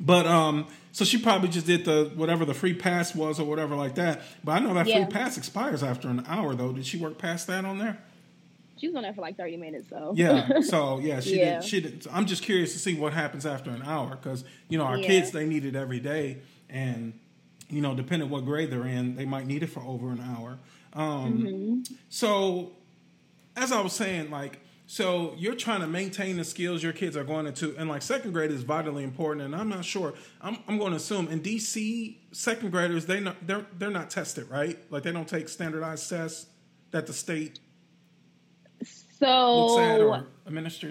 but 0.00 0.26
um, 0.26 0.66
so 0.92 1.04
she 1.04 1.18
probably 1.18 1.48
just 1.48 1.66
did 1.66 1.84
the 1.84 2.12
whatever 2.14 2.44
the 2.44 2.54
free 2.54 2.74
pass 2.74 3.14
was 3.16 3.40
or 3.40 3.44
whatever 3.46 3.74
like 3.74 3.96
that. 3.96 4.22
But 4.44 4.52
I 4.52 4.58
know 4.60 4.74
that 4.74 4.86
Yeah. 4.86 5.04
free 5.06 5.12
pass 5.12 5.36
expires 5.36 5.82
after 5.82 6.08
an 6.08 6.24
hour 6.28 6.54
though. 6.54 6.72
Did 6.72 6.86
she 6.86 6.98
work 6.98 7.18
past 7.18 7.46
that 7.48 7.64
on 7.64 7.78
there? 7.78 7.98
She 8.80 8.86
was 8.86 8.94
on 8.94 9.02
there 9.02 9.12
for 9.12 9.22
like 9.22 9.36
30 9.36 9.56
minutes, 9.56 9.88
so. 9.90 10.12
Yeah. 10.16 10.60
So 10.62 10.98
yeah, 11.00 11.18
she 11.18 11.38
Yeah. 11.38 11.60
did. 11.60 11.64
She 11.64 11.80
did. 11.80 12.06
I'm 12.12 12.26
just 12.26 12.44
curious 12.44 12.72
to 12.74 12.78
see 12.78 12.94
what 12.94 13.12
happens 13.12 13.44
after 13.44 13.70
an 13.70 13.82
hour 13.82 14.10
because 14.10 14.44
you 14.68 14.78
know 14.78 14.84
our 14.84 14.98
Yeah. 14.98 15.06
kids 15.08 15.30
they 15.32 15.46
need 15.46 15.64
it 15.64 15.74
every 15.74 15.98
day, 16.00 16.38
and 16.70 17.12
you 17.68 17.80
know 17.80 17.94
depending 17.94 18.30
what 18.30 18.44
grade 18.44 18.70
they're 18.70 18.86
in, 18.86 19.16
they 19.16 19.24
might 19.24 19.46
need 19.46 19.62
it 19.62 19.68
for 19.68 19.80
over 19.80 20.10
an 20.10 20.20
hour. 20.20 20.58
Um, 20.92 21.38
Mm-hmm. 21.38 21.94
So 22.08 22.72
as 23.56 23.72
I 23.72 23.80
was 23.80 23.92
saying, 23.92 24.30
like. 24.30 24.60
So 24.90 25.34
you're 25.36 25.54
trying 25.54 25.82
to 25.82 25.86
maintain 25.86 26.38
the 26.38 26.44
skills 26.44 26.82
your 26.82 26.94
kids 26.94 27.14
are 27.14 27.22
going 27.22 27.46
into, 27.46 27.76
and 27.76 27.90
like 27.90 28.00
second 28.00 28.32
grade 28.32 28.50
is 28.50 28.62
vitally 28.62 29.04
important. 29.04 29.44
And 29.44 29.54
I'm 29.54 29.68
not 29.68 29.84
sure. 29.84 30.14
I'm, 30.40 30.56
I'm 30.66 30.78
going 30.78 30.92
to 30.92 30.96
assume 30.96 31.28
in 31.28 31.42
DC, 31.42 32.16
second 32.32 32.70
graders 32.70 33.04
they 33.04 33.20
not, 33.20 33.46
they're 33.46 33.66
they're 33.76 33.90
not 33.90 34.08
tested, 34.08 34.48
right? 34.48 34.78
Like 34.88 35.02
they 35.02 35.12
don't 35.12 35.28
take 35.28 35.50
standardized 35.50 36.08
tests 36.08 36.46
that 36.90 37.06
the 37.06 37.12
state 37.12 37.60
So 39.18 40.22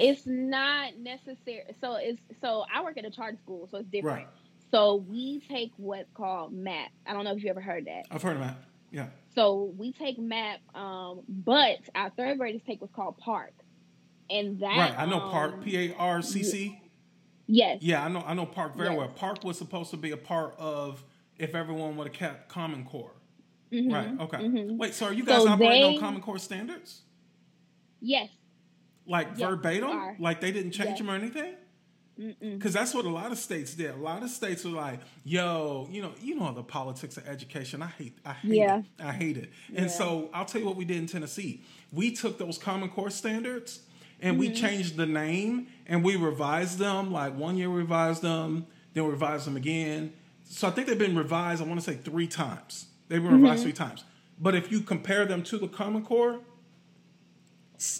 it's 0.02 0.26
not 0.26 0.98
necessary. 0.98 1.64
So 1.80 1.96
it's 1.96 2.20
so 2.42 2.66
I 2.74 2.84
work 2.84 2.98
at 2.98 3.06
a 3.06 3.10
charter 3.10 3.38
school, 3.38 3.68
so 3.72 3.78
it's 3.78 3.90
different. 3.90 4.18
Right. 4.18 4.28
So 4.72 4.96
we 5.08 5.42
take 5.50 5.72
what's 5.78 6.10
called 6.14 6.54
MAP. 6.54 6.90
I 7.06 7.14
don't 7.14 7.24
know 7.24 7.32
if 7.36 7.44
you 7.44 7.50
ever 7.50 7.62
heard 7.62 7.86
that. 7.86 8.04
I've 8.12 8.22
heard 8.22 8.36
of 8.36 8.42
that. 8.42 8.58
Yeah. 8.92 9.08
So 9.36 9.74
we 9.78 9.94
take 9.94 10.18
MAP, 10.20 10.60
um, 10.76 11.22
but 11.30 11.78
our 11.96 12.10
third 12.12 12.38
graders 12.38 12.62
take 12.68 12.82
what's 12.82 12.94
called 12.94 13.16
PARCC, 13.26 13.52
and 14.30 14.60
that 14.60 14.78
Right, 14.78 14.96
I 14.98 15.06
know 15.06 15.22
um, 15.22 15.32
PARCC, 15.32 15.64
P 15.64 15.78
A 15.92 15.96
R 15.96 16.22
C 16.22 16.44
C. 16.44 16.82
Yes. 17.46 17.78
Yeah, 17.82 18.04
I 18.04 18.10
know, 18.10 18.24
I 18.26 18.34
know 18.34 18.46
PARCC 18.46 18.76
very 18.76 18.90
Yes. 18.90 18.98
well. 18.98 19.10
PARCC 19.18 19.44
was 19.46 19.58
supposed 19.58 19.92
to 19.92 19.98
be 19.98 20.12
a 20.12 20.18
part 20.18 20.56
of 20.58 21.04
if 21.38 21.56
everyone 21.56 21.96
would 21.98 22.08
have 22.08 22.16
kept 22.16 22.50
Common 22.50 22.84
Core. 22.84 23.12
Mhm, 23.72 23.94
Right. 23.94 24.20
Okay. 24.22 24.38
mhm. 24.38 24.78
Wait. 24.78 24.94
So 24.94 25.06
are 25.08 25.14
you 25.14 25.24
guys 25.24 25.44
So 25.44 25.50
operating 25.50 25.82
they- 25.92 25.96
on 25.96 26.00
Common 26.00 26.22
Core 26.22 26.40
standards? 26.40 27.04
Yes. 28.02 28.30
Like 29.06 29.30
Yeah, 29.38 29.50
verbatim? 29.50 30.16
Like 30.20 30.42
they 30.42 30.52
didn't 30.52 30.72
change 30.72 30.90
Yes. 30.92 30.98
them 31.00 31.10
or 31.10 31.16
anything? 31.16 31.56
Because 32.42 32.74
that's 32.74 32.94
what 32.94 33.06
a 33.06 33.10
lot 33.10 33.32
of 33.32 33.38
states 33.38 33.74
did. 33.76 33.92
A 33.92 33.96
lot 33.98 34.24
of 34.24 34.30
states 34.30 34.64
were 34.66 34.72
like, 34.72 35.00
"Yo, 35.24 35.88
you 35.92 36.02
know, 36.02 36.12
you 36.22 36.36
know 36.36 36.52
the 36.54 36.64
politics 36.64 37.18
of 37.18 37.28
education. 37.28 37.82
I 37.82 37.88
hate, 37.88 38.18
I 38.26 38.34
hate 38.34 38.54
Yeah. 38.54 38.80
it. 38.80 38.86
I 39.00 39.12
hate 39.14 39.38
it." 39.38 39.52
And 39.70 39.86
Yeah. 39.86 39.92
so 39.92 40.30
I'll 40.34 40.46
tell 40.46 40.62
you 40.62 40.68
what 40.68 40.76
we 40.78 40.86
did 40.86 40.98
in 40.98 41.08
Tennessee. 41.08 41.62
We 41.92 42.12
took 42.12 42.38
those 42.38 42.58
Common 42.58 42.90
Core 42.90 43.10
standards 43.10 43.82
and 44.22 44.38
we 44.40 44.48
Mm-hmm. 44.48 44.56
changed 44.66 44.98
the 44.98 45.06
name 45.06 45.68
and 45.86 46.04
we 46.04 46.16
revised 46.16 46.80
them. 46.80 47.12
Like 47.12 47.36
one 47.38 47.56
year 47.58 47.70
we 47.70 47.78
revised 47.82 48.22
them, 48.24 48.66
then 48.94 49.04
we 49.06 49.12
revised 49.12 49.46
them 49.46 49.56
again. 49.56 50.14
So 50.50 50.68
I 50.68 50.72
think 50.72 50.88
they've 50.88 50.98
been 50.98 51.18
revised. 51.18 51.62
I 51.62 51.66
want 51.66 51.80
to 51.80 51.86
say 51.92 51.98
three 51.98 52.28
times. 52.28 52.88
They've 53.10 53.22
been 53.22 53.34
revised 53.34 53.60
Mm-hmm. 53.60 53.64
three 53.64 53.74
times. 53.74 54.04
But 54.40 54.56
if 54.56 54.72
you 54.72 54.82
compare 54.82 55.26
them 55.26 55.44
to 55.44 55.58
the 55.58 55.68
Common 55.68 56.04
Core, 56.04 56.40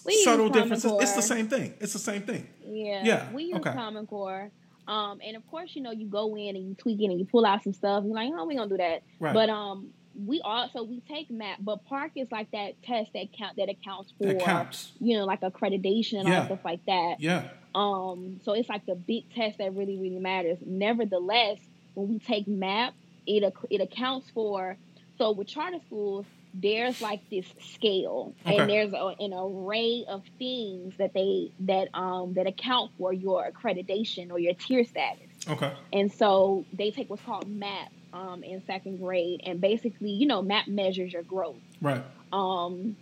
We 0.06 0.24
subtle 0.24 0.50
differences. 0.50 0.92
It's 1.00 1.14
the 1.16 1.22
same 1.22 1.48
thing. 1.48 1.74
It's 1.80 1.94
the 1.94 2.00
same 2.00 2.24
thing. 2.24 2.48
Yeah. 2.66 3.04
Yeah, 3.04 3.32
We 3.32 3.44
use 3.46 3.58
okay. 3.58 3.74
Common 3.74 4.08
Core. 4.08 4.50
Um, 4.88 5.20
and 5.26 5.36
of 5.36 5.46
course, 5.52 5.72
you 5.76 5.82
know, 5.82 5.92
you 5.92 6.08
go 6.08 6.36
in 6.38 6.56
and 6.56 6.68
you 6.68 6.74
tweak 6.76 7.02
it 7.02 7.06
and 7.06 7.20
you 7.20 7.26
pull 7.26 7.46
out 7.46 7.64
some 7.64 7.74
stuff. 7.74 8.04
You're 8.06 8.16
like, 8.16 8.32
oh, 8.36 8.46
we 8.46 8.56
gonna 8.56 8.70
do 8.70 8.78
that. 8.78 9.04
Right. 9.20 9.34
But 9.34 9.50
um, 9.50 9.90
we 10.26 10.42
also 10.42 10.84
we 10.84 11.02
take 11.02 11.30
MAP, 11.30 11.58
but 11.62 11.86
PARCC 11.88 12.12
is 12.16 12.32
like 12.32 12.50
that 12.52 12.82
test 12.84 13.12
that 13.14 13.32
count 13.38 13.58
that 13.58 13.70
accounts 13.70 14.14
for 14.18 14.28
That 14.28 14.40
counts. 14.42 14.94
you 15.00 15.18
know 15.18 15.26
like 15.26 15.42
accreditation 15.42 16.20
and 16.22 16.30
Yeah. 16.30 16.40
all 16.40 16.46
stuff 16.46 16.66
like 16.66 16.86
that. 16.88 17.16
Yeah. 17.20 17.50
Um, 17.76 18.40
so 18.44 18.54
it's 18.54 18.70
like 18.70 18.86
the 18.86 18.96
big 18.96 19.32
test 19.36 19.58
that 19.60 19.76
really 19.76 19.98
really 19.98 20.20
matters. 20.20 20.58
Nevertheless, 20.66 21.60
when 21.94 22.08
we 22.10 22.20
take 22.20 22.48
MAP, 22.48 22.94
it 23.28 23.54
it 23.70 23.82
accounts 23.82 24.30
for. 24.32 24.78
So 25.18 25.32
with 25.32 25.48
charter 25.48 25.80
schools, 25.86 26.26
there's 26.60 27.02
like 27.02 27.22
this 27.30 27.46
scale, 27.62 28.34
Okay. 28.46 28.58
and 28.58 28.70
there's 28.70 28.94
a, 28.94 29.16
an 29.20 29.34
array 29.34 30.06
of 30.08 30.24
things 30.40 30.96
that 30.98 31.14
they 31.14 31.52
that 31.62 31.90
um 31.94 32.34
that 32.34 32.48
account 32.48 32.92
for 32.98 33.14
your 33.14 33.50
accreditation 33.52 34.32
or 34.32 34.40
your 34.40 34.54
tier 34.54 34.84
status. 34.84 35.28
Okay. 35.48 35.72
And 35.94 36.12
so 36.12 36.66
they 36.74 36.92
take 36.92 37.10
what's 37.10 37.24
called 37.24 37.48
MAP 37.48 37.90
um, 38.14 38.44
in 38.44 38.64
second 38.66 38.98
grade, 39.00 39.42
and 39.46 39.62
basically, 39.62 40.10
you 40.12 40.26
know, 40.26 40.42
MAP 40.42 40.68
measures 40.68 41.14
your 41.14 41.24
growth. 41.24 41.56
Right. 41.82 42.04
Um, 42.34 42.98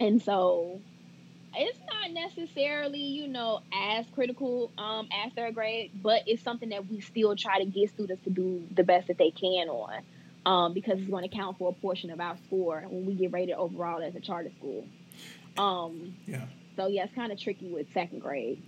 and 0.00 0.20
so 0.22 0.80
it's 1.54 1.78
not 1.90 2.10
necessarily, 2.12 3.00
you 3.00 3.28
know, 3.28 3.60
as 3.72 4.06
critical 4.14 4.70
um, 4.78 5.08
as 5.24 5.32
third 5.32 5.54
grade, 5.54 5.90
but 6.02 6.22
it's 6.26 6.42
something 6.42 6.70
that 6.70 6.88
we 6.88 7.00
still 7.00 7.36
try 7.36 7.58
to 7.58 7.64
get 7.64 7.90
students 7.90 8.24
to 8.24 8.30
do 8.30 8.62
the 8.74 8.84
best 8.84 9.06
that 9.08 9.18
they 9.18 9.30
can 9.30 9.68
on. 9.68 10.02
Um, 10.46 10.72
because 10.74 10.98
it's 11.00 11.10
going 11.10 11.28
to 11.28 11.36
count 11.36 11.58
for 11.58 11.70
a 11.70 11.72
portion 11.72 12.08
of 12.10 12.20
our 12.20 12.36
score 12.46 12.84
when 12.88 13.04
we 13.04 13.14
get 13.14 13.32
rated 13.32 13.56
overall 13.56 14.00
as 14.00 14.14
a 14.14 14.20
charter 14.20 14.50
school. 14.58 14.86
Um, 15.58 16.14
Yeah. 16.24 16.44
so 16.76 16.86
yeah, 16.86 17.04
it's 17.04 17.14
kind 17.14 17.32
of 17.32 17.38
tricky 17.40 17.68
with 17.68 17.86
second 17.92 18.20
grade. 18.20 18.62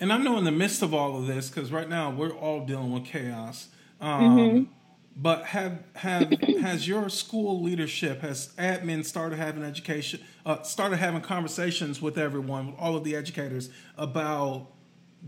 And 0.00 0.10
I 0.12 0.16
know 0.16 0.38
in 0.38 0.44
the 0.44 0.50
midst 0.52 0.80
of 0.82 0.94
all 0.94 1.18
of 1.18 1.26
this, 1.26 1.50
because 1.50 1.70
right 1.70 1.88
now 1.88 2.10
we're 2.10 2.30
all 2.30 2.64
dealing 2.64 2.92
with 2.92 3.04
chaos. 3.04 3.68
Um, 4.00 4.20
Mm-hmm. 4.38 4.72
But 5.20 5.46
have 5.46 5.82
have 5.96 6.30
has 6.62 6.86
your 6.86 7.08
school 7.08 7.60
leadership 7.60 8.20
has 8.20 8.54
admin 8.56 9.04
started 9.04 9.36
having 9.38 9.64
education 9.64 10.20
uh, 10.46 10.62
started 10.62 10.98
having 10.98 11.20
conversations 11.22 12.00
with 12.00 12.16
everyone, 12.16 12.68
with 12.68 12.76
all 12.78 12.96
of 12.96 13.02
the 13.04 13.16
educators 13.16 13.68
about 13.96 14.68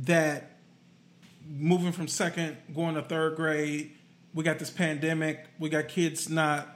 that 0.03 0.53
moving 1.45 1.91
from 1.93 2.07
second 2.09 2.57
going 2.75 2.95
to 2.95 3.03
third 3.03 3.35
grade. 3.37 3.91
We 4.35 4.45
got 4.45 4.59
this 4.59 4.71
pandemic. 4.71 5.47
We 5.59 5.69
got 5.69 5.89
kids 5.89 6.29
not 6.29 6.69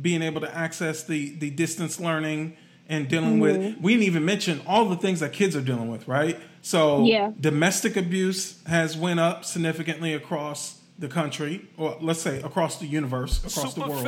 being 0.00 0.22
able 0.22 0.40
to 0.42 0.54
access 0.54 1.04
the 1.04 1.36
the 1.36 1.50
distance 1.50 2.00
learning 2.00 2.56
and 2.88 3.08
dealing 3.08 3.40
with. 3.40 3.56
Mm-hmm. 3.56 3.82
We 3.82 3.94
didn't 3.94 4.06
even 4.06 4.24
mention 4.24 4.60
all 4.66 4.88
the 4.88 4.96
things 4.96 5.20
that 5.20 5.32
kids 5.32 5.56
are 5.56 5.60
dealing 5.60 5.90
with, 5.90 6.06
right? 6.06 6.38
So 6.62 7.04
Yeah. 7.04 7.32
domestic 7.40 7.96
abuse 7.96 8.62
has 8.66 8.96
went 8.96 9.20
up 9.20 9.44
significantly 9.44 10.14
across 10.14 10.80
the 10.98 11.08
country, 11.08 11.68
or 11.76 11.96
let's 12.00 12.20
say 12.20 12.40
across 12.42 12.78
the 12.78 12.86
universe, 12.86 13.38
across 13.44 13.74
the 13.74 13.80
world. 13.80 14.06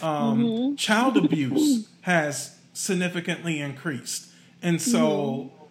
Um, 0.00 0.44
mm-hmm. 0.44 0.74
Child 0.76 1.16
abuse 1.18 1.88
has 2.02 2.56
significantly 2.72 3.60
increased, 3.60 4.28
and 4.62 4.80
so 4.80 5.00
mm-hmm. 5.00 5.61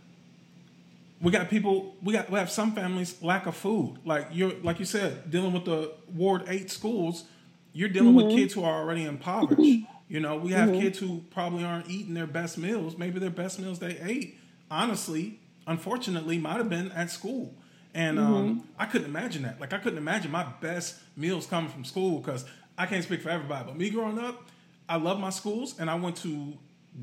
We 1.22 1.32
got 1.32 1.50
people. 1.50 1.96
We 2.02 2.14
got 2.14 2.30
we 2.30 2.40
have 2.40 2.50
some 2.50 2.74
families 2.74 3.22
lack 3.22 3.46
of 3.46 3.56
food. 3.56 4.00
Like 4.04 4.28
you're 4.32 4.54
like 4.64 4.80
you 4.80 4.86
said, 4.86 5.30
dealing 5.30 5.54
with 5.54 5.66
the 5.66 5.94
Ward 6.14 6.44
Eight 6.48 6.72
schools, 6.72 7.26
you're 7.74 7.90
dealing 7.90 8.16
with 8.16 8.28
mm-hmm. 8.28 8.38
kids 8.38 8.54
who 8.54 8.64
are 8.64 8.82
already 8.82 9.06
impoverished. 9.06 9.62
Mm-hmm. 9.62 9.92
You 10.10 10.20
know, 10.20 10.36
we 10.36 10.52
have 10.52 10.70
mm-hmm. 10.70 10.82
kids 10.82 11.00
who 11.00 11.24
probably 11.32 11.64
aren't 11.64 11.90
eating 11.90 12.16
their 12.16 12.28
best 12.28 12.58
meals. 12.58 12.98
Maybe 12.98 13.20
their 13.20 13.30
best 13.30 13.60
meals 13.60 13.80
they 13.80 13.98
ate, 14.00 14.38
honestly, 14.70 15.40
unfortunately, 15.68 16.38
might 16.38 16.58
have 16.58 16.70
been 16.70 16.92
at 16.92 17.10
school. 17.12 17.54
And 17.94 18.20
um, 18.20 18.68
I 18.80 18.86
couldn't 18.86 19.08
imagine 19.08 19.44
that. 19.44 19.60
Like 19.60 19.74
I 19.74 19.78
couldn't 19.78 19.98
imagine 19.98 20.32
my 20.32 20.46
best 20.62 20.98
meals 21.16 21.46
coming 21.46 21.70
from 21.70 21.86
school 21.86 22.20
because 22.20 22.46
I 22.78 22.86
can't 22.86 23.04
speak 23.04 23.22
for 23.22 23.30
everybody. 23.30 23.66
But 23.66 23.78
me 23.78 23.90
growing 23.90 24.18
up, 24.18 24.50
I 24.90 24.96
love 24.96 25.20
my 25.20 25.30
schools, 25.30 25.76
and 25.80 25.90
I 25.90 25.96
went 25.96 26.18
to 26.18 26.58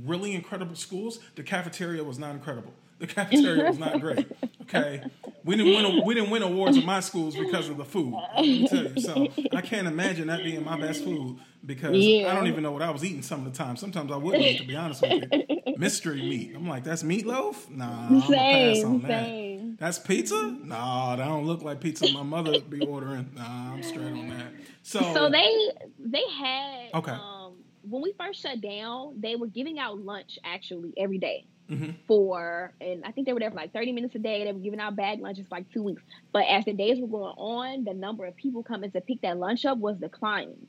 really 0.05 0.35
incredible 0.35 0.77
schools. 0.77 1.21
The 1.37 1.43
cafeteria 1.43 2.03
was 2.05 2.19
not 2.19 2.35
incredible. 2.35 2.75
The 2.99 3.07
cafeteria 3.07 3.67
was 3.69 3.79
not 3.79 4.01
great. 4.01 4.27
Okay, 4.63 5.03
we 5.45 5.57
didn't 5.57 5.75
win. 5.75 5.85
A, 5.85 6.05
we 6.05 6.15
didn't 6.15 6.31
win 6.31 6.43
awards 6.43 6.77
at 6.77 6.85
my 6.85 7.01
schools 7.01 7.37
because 7.37 7.69
of 7.69 7.77
the 7.77 7.85
food. 7.85 8.15
Let 8.37 8.47
me 8.47 8.65
tell 8.67 8.85
you. 8.85 8.99
So 8.99 9.31
I 9.53 9.61
can't 9.61 9.87
imagine 9.87 10.27
that 10.29 10.43
being 10.45 10.65
my 10.65 10.77
best 10.77 11.05
food 11.05 11.39
because 11.65 12.07
I 12.07 12.35
don't 12.35 12.49
even 12.49 12.63
know 12.63 12.73
what 12.73 12.83
I 12.83 12.91
was 12.91 13.05
eating 13.05 13.23
some 13.23 13.47
of 13.47 13.53
the 13.53 13.57
time. 13.57 13.77
Sometimes 13.77 14.11
I 14.13 14.17
wouldn't 14.17 14.59
to 14.59 14.65
be 14.65 14.77
honest 14.77 15.03
with 15.03 15.17
you. 15.17 15.31
Mystery 15.77 16.23
meat. 16.23 16.53
I'm 16.57 16.69
like, 16.69 16.83
that's 16.83 17.03
meatloaf? 17.05 17.71
Nah, 17.71 17.87
I'm 17.87 18.21
gonna 18.21 18.51
pass 18.51 18.81
Same, 18.83 19.01
that. 19.03 19.09
same. 19.09 19.77
That's 19.79 19.99
pizza? 20.01 20.57
Nah, 20.65 21.15
that 21.17 21.25
don't 21.25 21.47
look 21.47 21.63
like 21.63 21.81
pizza 21.81 22.09
my 22.09 22.25
mother 22.25 22.59
be 22.59 22.81
ordering. 22.81 23.31
Nah, 23.37 23.75
I'm 23.75 23.83
straight 23.85 24.07
on 24.13 24.29
that. 24.29 24.53
So, 24.83 25.01
So 25.15 25.31
they 25.31 25.71
they 26.01 26.25
had 26.37 26.95
Okay. 26.95 27.13
um 27.13 27.59
when 27.83 28.03
we 28.03 28.13
first 28.19 28.43
shut 28.43 28.61
down, 28.61 29.15
they 29.21 29.37
were 29.37 29.47
giving 29.47 29.79
out 29.79 29.99
lunch 29.99 30.39
actually 30.45 30.93
every 30.97 31.19
day 31.19 31.47
Mhm. 31.71 31.97
for 32.07 32.75
and 32.81 33.05
I 33.05 33.13
think 33.13 33.27
they 33.27 33.33
were 33.35 33.41
there 33.41 33.51
for 33.51 33.57
like 33.57 33.73
30 33.73 33.93
minutes 33.93 34.15
a 34.15 34.19
day. 34.19 34.45
They 34.45 34.53
were 34.53 34.61
giving 34.61 34.81
out 34.81 34.97
bag 34.97 35.21
lunches 35.21 35.47
for 35.49 35.57
like 35.57 35.69
two 35.71 35.83
weeks. 35.83 36.03
But 36.33 36.47
as 36.47 36.65
the 36.65 36.73
days 36.75 37.01
were 37.01 37.09
going 37.09 37.35
on, 37.37 37.85
the 37.85 37.95
number 37.95 38.25
of 38.27 38.37
people 38.37 38.63
coming 38.63 38.91
to 38.93 39.01
pick 39.03 39.21
that 39.23 39.39
lunch 39.39 39.65
up 39.67 39.79
was 39.79 39.99
declining. 39.99 40.69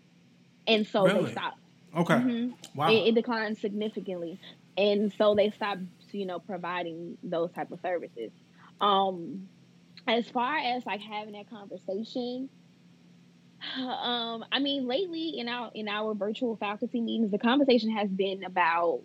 And 0.67 0.87
so 0.87 1.05
Really? 1.05 1.25
they 1.25 1.31
stopped. 1.31 1.59
okay. 1.95 2.15
Mhm. 2.15 2.55
Wow. 2.75 2.89
It, 2.89 3.09
it 3.09 3.15
declined 3.15 3.57
significantly. 3.59 4.39
And 4.77 5.13
so 5.13 5.35
they 5.35 5.51
stopped, 5.51 5.81
you 6.11 6.25
know, 6.25 6.39
providing 6.39 7.17
those 7.23 7.51
type 7.53 7.71
of 7.71 7.79
services. 7.81 8.31
Um 8.81 9.49
as 10.07 10.29
far 10.29 10.57
as 10.57 10.85
like 10.85 11.01
having 11.01 11.33
that 11.33 11.49
conversation, 11.49 12.49
Um, 13.77 14.45
I 14.51 14.59
mean, 14.59 14.87
lately 14.87 15.33
in 15.37 15.49
our 15.49 15.71
in 15.73 15.87
our 15.87 16.13
virtual 16.15 16.55
faculty 16.57 17.01
meetings, 17.01 17.31
the 17.31 17.39
conversation 17.39 17.91
has 17.91 18.09
been 18.09 18.43
about 18.43 19.01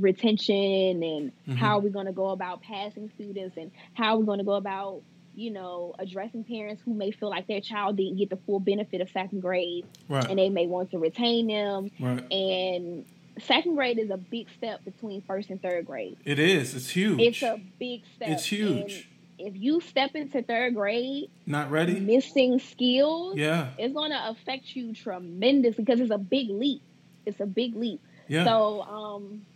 retention 0.00 1.02
and 1.02 1.32
Mhm. 1.48 1.56
how 1.56 1.78
we're 1.78 1.90
going 1.90 2.06
to 2.06 2.12
go 2.12 2.30
about 2.30 2.62
passing 2.62 3.10
students 3.14 3.56
and 3.56 3.70
how 3.94 4.14
are 4.14 4.18
we're 4.18 4.24
going 4.26 4.38
to 4.38 4.44
go 4.44 4.54
about 4.54 5.02
you 5.34 5.50
know 5.50 5.94
addressing 5.98 6.42
parents 6.44 6.82
who 6.84 6.92
may 6.92 7.10
feel 7.12 7.30
like 7.30 7.46
their 7.46 7.60
child 7.60 7.96
didn't 7.96 8.16
get 8.16 8.30
the 8.30 8.36
full 8.36 8.58
benefit 8.60 9.00
of 9.00 9.08
second 9.10 9.40
grade 9.40 9.84
Right. 10.08 10.28
and 10.28 10.38
they 10.38 10.48
may 10.48 10.66
want 10.66 10.90
to 10.90 10.98
retain 10.98 11.46
them 11.46 11.90
right. 12.00 12.32
and 12.32 13.04
second 13.38 13.76
grade 13.76 13.98
is 13.98 14.10
a 14.10 14.16
big 14.16 14.48
step 14.58 14.84
between 14.84 15.22
first 15.22 15.48
and 15.50 15.62
third 15.62 15.86
grade 15.86 16.16
It 16.24 16.38
is. 16.38 16.74
It's 16.74 16.90
huge. 16.90 17.20
it's 17.20 17.42
a 17.42 17.60
big 17.78 18.02
step 18.16 18.28
It's 18.28 18.44
huge. 18.46 19.08
And 19.38 19.48
if 19.48 19.56
you 19.56 19.80
step 19.80 20.14
into 20.16 20.42
third 20.42 20.74
grade 20.74 21.30
Not 21.46 21.70
ready. 21.70 21.98
missing 22.00 22.58
skills 22.58 23.36
Yeah. 23.38 23.68
it's 23.78 23.94
going 23.94 24.10
to 24.10 24.28
affect 24.30 24.74
you 24.76 24.92
tremendously 24.94 25.84
because 25.84 26.00
it's 26.00 26.10
a 26.10 26.18
big 26.18 26.50
leap. 26.50 26.82
It's 27.24 27.40
a 27.40 27.46
big 27.46 27.76
leap. 27.76 28.00
Yeah. 28.28 28.44
So, 28.44 28.82
um, 28.82 29.46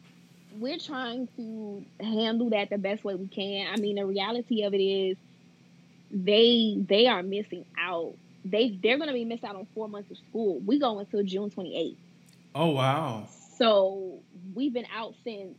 we're 0.58 0.78
trying 0.78 1.28
to 1.36 1.84
handle 2.00 2.50
that 2.50 2.70
the 2.70 2.78
best 2.78 3.04
way 3.04 3.14
we 3.14 3.26
can. 3.28 3.66
I 3.72 3.76
mean, 3.76 3.96
the 3.96 4.06
reality 4.06 4.62
of 4.64 4.74
it 4.74 4.82
is 4.82 5.16
they 6.10 6.76
they 6.88 7.06
are 7.06 7.22
missing 7.22 7.64
out. 7.78 8.14
They 8.44 8.78
they're 8.82 8.96
going 8.98 9.08
to 9.08 9.14
be 9.14 9.24
missed 9.24 9.44
out 9.44 9.56
on 9.56 9.66
four 9.74 9.88
months 9.88 10.10
of 10.10 10.18
school. 10.28 10.60
We 10.60 10.78
go 10.78 10.98
until 10.98 11.22
June 11.22 11.50
28th. 11.50 11.96
oh 12.54 12.70
wow. 12.70 13.26
So 13.58 14.18
we've 14.54 14.72
been 14.72 14.86
out 14.94 15.14
since 15.24 15.56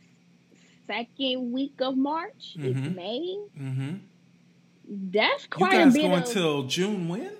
second 0.86 1.52
week 1.52 1.74
of 1.80 1.96
March. 1.96 2.54
Mhm. 2.58 2.64
It's 2.64 2.96
May. 2.96 3.38
Mm-hmm. 3.58 3.94
That's 5.10 5.44
You 5.44 5.48
quite 5.50 5.74
a 5.74 5.84
guys 5.84 5.94
bit 5.94 6.02
going 6.02 6.22
of 6.22 6.28
till 6.28 6.62
June 6.64 7.08
when? 7.08 7.32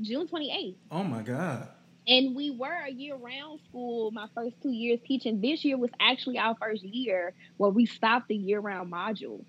June 0.00 0.28
28th. 0.28 0.74
Oh 0.90 1.02
my 1.02 1.22
god. 1.22 1.68
And 2.08 2.36
we 2.36 2.50
were 2.50 2.72
a 2.86 2.90
year 2.90 3.16
round 3.16 3.60
school 3.68 4.10
my 4.12 4.26
first 4.34 4.56
two 4.62 4.70
years 4.70 5.00
teaching. 5.04 5.40
This 5.40 5.64
year 5.64 5.76
was 5.76 5.90
actually 6.00 6.38
our 6.38 6.54
first 6.60 6.84
year 6.84 7.34
where 7.56 7.70
we 7.70 7.86
stopped 7.86 8.26
the 8.28 8.36
year 8.36 8.60
round 8.60 8.92
module. 8.92 9.44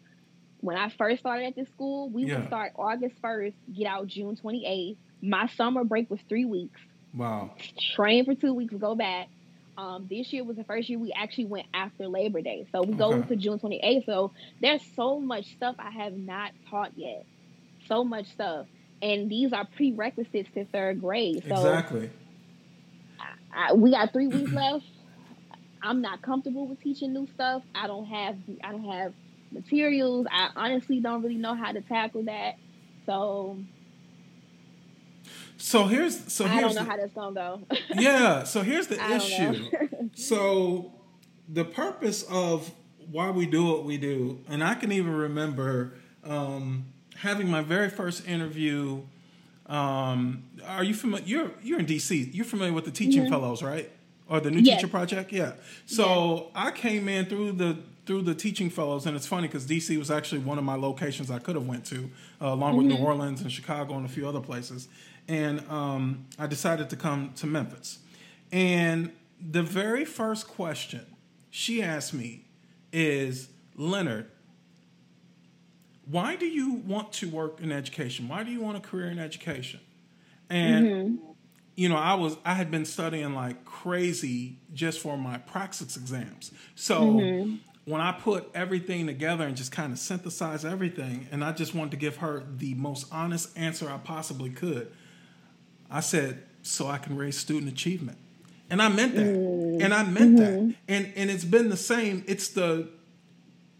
When 0.59 0.75
I 0.75 0.89
first 0.89 1.19
started 1.19 1.45
at 1.45 1.55
this 1.55 1.69
school, 1.69 2.09
we 2.09 2.25
Yeah. 2.25 2.37
would 2.39 2.47
start 2.47 2.71
August 2.75 3.15
1st, 3.21 3.55
get 3.71 3.85
out 3.85 4.07
June 4.07 4.35
28th. 4.35 4.97
My 5.21 5.45
summer 5.47 5.83
break 5.83 6.09
was 6.09 6.19
three 6.27 6.45
weeks. 6.45 6.81
Wow. 7.13 7.55
Train 7.95 8.25
for 8.25 8.33
two 8.33 8.53
weeks, 8.53 8.73
go 8.73 8.95
back. 8.95 9.27
Um, 9.77 10.07
this 10.09 10.33
year 10.33 10.43
was 10.43 10.57
the 10.57 10.63
first 10.63 10.89
year 10.89 10.97
we 10.97 11.13
actually 11.15 11.45
went 11.45 11.67
after 11.75 12.07
Labor 12.07 12.41
Day. 12.41 12.65
So 12.71 12.81
we 12.81 12.95
go 12.95 13.09
Okay. 13.13 13.17
into 13.19 13.35
June 13.35 13.59
28th. 13.59 14.05
So 14.05 14.33
there's 14.59 14.81
so 14.95 15.19
much 15.19 15.45
stuff 15.53 15.75
I 15.77 15.91
have 15.91 16.13
not 16.13 16.51
taught 16.71 16.93
yet. 16.95 17.23
So 17.85 18.03
much 18.03 18.25
stuff. 18.29 18.65
And 19.03 19.29
these 19.29 19.53
are 19.53 19.67
prerequisites 19.75 20.49
to 20.55 20.65
third 20.65 20.99
grade. 20.99 21.43
So 21.47 21.55
exactly. 21.55 22.09
I, 23.57 23.73
we 23.73 23.91
got 23.91 24.13
three 24.13 24.27
weeks 24.27 24.51
left. 24.51 24.85
I'm 25.81 26.01
not 26.01 26.21
comfortable 26.21 26.67
with 26.67 26.81
teaching 26.81 27.13
new 27.13 27.27
stuff. 27.33 27.63
I 27.75 27.87
don't 27.87 28.05
have 28.05 28.37
I 28.63 28.71
don't 28.71 28.83
have 28.91 29.13
materials. 29.51 30.27
I 30.31 30.49
honestly 30.55 30.99
don't 30.99 31.21
really 31.23 31.35
know 31.37 31.55
how 31.55 31.71
to 31.71 31.81
tackle 31.81 32.23
that. 32.25 32.55
So 33.05 33.57
So 35.57 35.85
here's 35.85 36.31
so 36.31 36.45
I 36.45 36.49
here's 36.49 36.61
don't 36.61 36.75
know 36.75 36.83
the- 36.83 36.89
how 36.89 36.97
that's 36.97 37.13
gonna 37.13 37.33
go. 37.35 37.61
yeah. 37.95 38.43
So 38.43 38.61
here's 38.61 38.87
the 38.87 39.01
I 39.01 39.15
issue. 39.15 39.69
so 40.15 40.91
the 41.49 41.65
purpose 41.65 42.23
of 42.23 42.71
why 43.09 43.31
we 43.31 43.45
do 43.45 43.65
what 43.65 43.85
we 43.85 43.97
do, 43.97 44.39
and 44.49 44.63
I 44.63 44.75
can 44.75 44.91
even 44.91 45.13
remember 45.13 45.93
um, 46.23 46.85
having 47.15 47.49
my 47.49 47.61
very 47.61 47.89
first 47.89 48.27
interview. 48.27 49.01
Um, 49.67 50.43
are 50.65 50.83
you 50.83 50.93
familiar? 50.93 51.25
You're 51.25 51.51
you're 51.61 51.79
in 51.79 51.85
DC. 51.85 52.33
You're 52.33 52.45
familiar 52.45 52.73
with 52.73 52.85
the 52.85 52.91
Teaching 52.91 53.29
Fellows, 53.29 53.61
right? 53.61 53.89
Or 54.29 54.39
the 54.39 54.51
New 54.51 54.59
Yes. 54.59 54.77
Teacher 54.81 54.89
Project? 54.89 55.31
Yeah. 55.31 55.53
So 55.85 56.51
I 56.55 56.71
came 56.71 57.07
in 57.09 57.25
through 57.25 57.53
the 57.53 57.77
through 58.05 58.21
the 58.21 58.33
Teaching 58.35 58.69
Fellows, 58.69 59.05
and 59.05 59.15
it's 59.15 59.27
funny 59.27 59.47
because 59.47 59.65
DC 59.67 59.97
was 59.97 60.09
actually 60.09 60.39
one 60.39 60.57
of 60.57 60.63
my 60.63 60.75
locations 60.75 61.29
I 61.29 61.39
could 61.39 61.55
have 61.55 61.67
went 61.67 61.85
to, 61.87 62.09
uh, 62.41 62.47
along 62.47 62.77
with 62.77 62.87
New 62.87 62.95
Orleans 62.97 63.41
and 63.41 63.51
Chicago 63.51 63.95
and 63.95 64.05
a 64.05 64.09
few 64.09 64.27
other 64.27 64.39
places. 64.39 64.87
And 65.27 65.61
um, 65.69 66.25
I 66.39 66.47
decided 66.47 66.89
to 66.91 66.95
come 66.95 67.33
to 67.35 67.45
Memphis. 67.47 67.99
And 68.49 69.11
the 69.45 69.61
very 69.61 70.05
first 70.05 70.47
question 70.47 71.05
she 71.49 71.83
asked 71.83 72.13
me 72.13 72.45
is, 72.93 73.49
Leonard, 73.75 74.27
why 76.09 76.35
do 76.35 76.45
you 76.45 76.73
want 76.73 77.11
to 77.13 77.29
work 77.29 77.59
in 77.61 77.71
education? 77.71 78.27
Why 78.27 78.43
do 78.43 78.51
you 78.51 78.61
want 78.61 78.77
a 78.77 78.79
career 78.79 79.07
in 79.07 79.19
education? 79.19 79.79
And 80.49 80.85
mm-hmm. 80.85 81.15
you 81.75 81.89
know, 81.89 81.97
I 81.97 82.13
was 82.13 82.37
I 82.45 82.53
had 82.53 82.71
been 82.71 82.85
studying 82.85 83.33
like 83.33 83.65
crazy 83.65 84.57
just 84.73 84.99
for 84.99 85.17
my 85.17 85.37
praxis 85.37 85.97
exams. 85.97 86.51
So 86.75 87.01
mm-hmm. 87.01 87.55
when 87.85 88.01
I 88.01 88.13
put 88.13 88.49
everything 88.55 89.07
together 89.07 89.45
and 89.45 89.57
just 89.57 89.71
kind 89.71 89.91
of 89.91 89.99
synthesize 89.99 90.63
everything, 90.63 91.27
and 91.31 91.43
I 91.43 91.51
just 91.51 91.75
wanted 91.75 91.91
to 91.91 91.97
give 91.97 92.17
her 92.17 92.43
the 92.57 92.73
most 92.75 93.07
honest 93.11 93.57
answer 93.57 93.89
I 93.89 93.97
possibly 93.97 94.49
could. 94.49 94.91
I 95.89 96.01
said, 96.01 96.43
so 96.63 96.87
I 96.87 96.97
can 96.97 97.17
raise 97.17 97.37
student 97.37 97.71
achievement. 97.71 98.17
And 98.69 98.81
I 98.81 98.89
meant 98.89 99.15
that. 99.15 99.25
And 99.25 99.93
I 99.93 100.03
meant 100.03 100.37
that. 100.37 100.53
Mm-hmm. 100.53 100.71
And 100.87 101.13
and 101.15 101.29
it's 101.29 101.45
been 101.45 101.69
the 101.69 101.77
same. 101.77 102.23
It's 102.27 102.49
the 102.49 102.89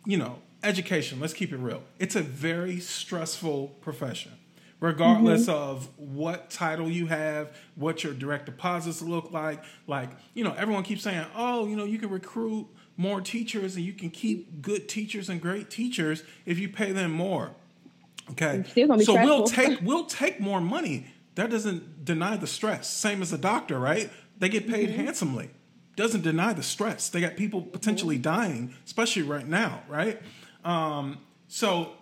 you 0.06 0.18
know, 0.18 0.40
education, 0.68 1.20
let's 1.20 1.34
keep 1.34 1.52
it 1.52 1.58
real. 1.58 1.82
It's 2.00 2.16
a 2.16 2.22
very 2.22 2.80
stressful 2.80 3.70
profession, 3.82 4.34
regardless 4.80 5.48
of 5.48 5.88
what 5.98 6.50
title 6.50 6.90
you 6.90 7.08
have, 7.08 7.56
what 7.76 8.04
your 8.04 8.14
direct 8.14 8.46
deposits 8.46 9.02
look 9.02 9.32
like. 9.32 9.64
Like, 9.88 10.10
you 10.34 10.44
know, 10.44 10.54
everyone 10.58 10.84
keeps 10.84 11.04
saying, 11.04 11.26
oh, 11.36 11.68
you 11.68 11.76
know, 11.76 11.86
you 11.86 11.98
can 11.98 12.10
recruit 12.10 12.68
more 12.98 13.22
teachers 13.22 13.76
and 13.76 13.86
you 13.86 13.94
can 13.94 14.10
keep 14.10 14.62
good 14.62 14.88
teachers 14.90 15.30
and 15.30 15.42
great 15.42 15.70
teachers 15.70 16.24
if 16.46 16.60
you 16.60 16.68
pay 16.70 16.92
them 16.92 17.12
more. 17.12 17.52
Okay. 18.32 18.64
So 19.06 19.14
we'll 19.14 19.48
take 19.48 19.80
we'll 19.84 20.06
take 20.06 20.40
more 20.40 20.60
money. 20.60 21.08
That 21.36 21.50
doesn't 21.50 22.04
deny 22.04 22.36
the 22.36 22.48
stress. 22.48 22.90
Same 22.90 23.22
as 23.22 23.32
a 23.32 23.38
doctor, 23.38 23.80
right? 23.80 24.10
They 24.40 24.50
get 24.50 24.68
paid 24.68 24.90
Mm-hmm. 24.90 25.00
handsomely. 25.06 25.50
Doesn't 25.96 26.22
deny 26.22 26.54
the 26.54 26.62
stress. 26.64 27.10
They 27.10 27.22
got 27.22 27.36
people 27.38 27.62
potentially 27.62 28.18
dying, 28.20 28.74
especially 28.86 29.24
right 29.24 29.48
now, 29.48 29.82
right? 29.88 30.22
Um, 30.68 31.20
so 31.48 31.94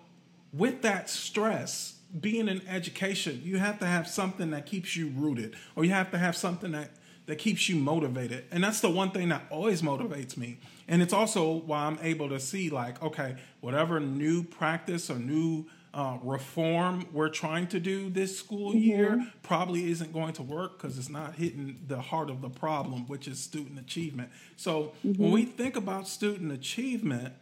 with 0.51 0.81
that 0.81 1.09
stress, 1.09 1.99
being 2.19 2.47
in 2.47 2.67
education, 2.67 3.41
you 3.43 3.57
have 3.59 3.79
to 3.79 3.85
have 3.85 4.07
something 4.07 4.49
that 4.51 4.65
keeps 4.65 4.95
you 4.95 5.09
rooted, 5.15 5.55
or 5.75 5.85
you 5.85 5.91
have 5.91 6.11
to 6.11 6.17
have 6.17 6.35
something 6.35 6.71
that 6.71 6.89
that 7.27 7.37
keeps 7.37 7.67
you 7.67 7.75
motivated. 7.75 8.45
And 8.51 8.63
that's 8.63 8.81
the 8.81 8.89
one 8.89 9.09
thing 9.09 9.29
that 9.29 9.43
always 9.49 9.81
motivates 9.81 10.37
me. 10.37 10.59
And 10.87 11.01
it's 11.01 11.13
also 11.13 11.53
why 11.53 11.85
I'm 11.85 11.97
able 12.03 12.29
to 12.29 12.39
see 12.39 12.69
like, 12.69 13.01
okay, 13.01 13.35
whatever 13.61 13.99
new 13.99 14.43
practice 14.43 15.09
or 15.09 15.15
new 15.15 15.65
uh, 15.95 16.17
reform 16.21 17.07
we're 17.13 17.29
trying 17.29 17.65
to 17.65 17.79
do 17.79 18.09
this 18.09 18.37
school 18.37 18.75
year 18.75 19.25
probably 19.41 19.89
isn't 19.89 20.13
going 20.13 20.33
to 20.33 20.43
work 20.43 20.77
because 20.77 20.99
it's 20.99 21.09
not 21.09 21.33
hitting 21.35 21.79
the 21.87 21.99
heart 21.99 22.29
of 22.29 22.41
the 22.41 22.49
problem, 22.49 23.07
which 23.07 23.27
is 23.27 23.39
student 23.39 23.79
achievement. 23.79 24.29
So 24.55 24.91
when 25.03 25.31
we 25.31 25.45
think 25.45 25.75
about 25.75 26.07
student 26.07 26.51
achievement, 26.51 27.33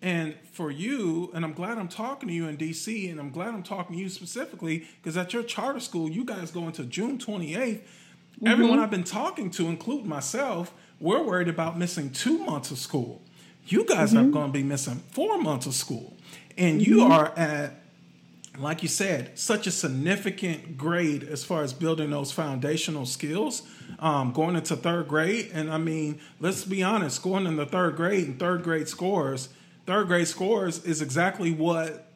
and 0.00 0.34
for 0.52 0.70
you, 0.70 1.30
and 1.34 1.44
I'm 1.44 1.52
glad 1.52 1.76
I'm 1.76 1.88
talking 1.88 2.28
to 2.28 2.34
you 2.34 2.46
in 2.46 2.56
DC, 2.56 3.10
and 3.10 3.18
I'm 3.18 3.30
glad 3.30 3.48
I'm 3.48 3.64
talking 3.64 3.96
to 3.96 4.02
you 4.02 4.08
specifically 4.08 4.86
because 5.02 5.16
at 5.16 5.32
your 5.32 5.42
charter 5.42 5.80
school, 5.80 6.08
you 6.08 6.24
guys 6.24 6.50
go 6.50 6.66
into 6.66 6.84
June 6.84 7.18
28th. 7.18 7.54
Mm-hmm. 7.56 8.46
Everyone 8.46 8.78
I've 8.78 8.90
been 8.90 9.02
talking 9.02 9.50
to, 9.52 9.66
including 9.66 10.08
myself, 10.08 10.72
we're 11.00 11.22
worried 11.22 11.48
about 11.48 11.76
missing 11.76 12.10
two 12.10 12.38
months 12.38 12.70
of 12.70 12.78
school. 12.78 13.22
You 13.66 13.84
guys 13.84 14.14
are 14.14 14.18
mm-hmm. 14.18 14.30
going 14.30 14.46
to 14.46 14.52
be 14.52 14.62
missing 14.62 15.02
four 15.10 15.38
months 15.38 15.66
of 15.66 15.74
school. 15.74 16.16
And 16.56 16.84
you 16.84 16.98
mm-hmm. 16.98 17.12
are 17.12 17.32
at, 17.36 17.82
like 18.56 18.82
you 18.82 18.88
said, 18.88 19.36
such 19.38 19.66
a 19.66 19.70
significant 19.70 20.78
grade 20.78 21.24
as 21.24 21.44
far 21.44 21.62
as 21.62 21.72
building 21.72 22.10
those 22.10 22.30
foundational 22.30 23.04
skills 23.04 23.62
um, 23.98 24.32
going 24.32 24.56
into 24.56 24.76
third 24.76 25.08
grade. 25.08 25.50
And 25.52 25.70
I 25.70 25.78
mean, 25.78 26.20
let's 26.40 26.64
be 26.64 26.82
honest, 26.82 27.22
going 27.22 27.46
into 27.46 27.66
third 27.66 27.96
grade 27.96 28.26
and 28.26 28.38
third 28.38 28.62
grade 28.62 28.88
scores, 28.88 29.48
third 29.88 30.06
grade 30.06 30.28
scores 30.28 30.84
is 30.84 31.00
exactly 31.00 31.50
what 31.50 32.12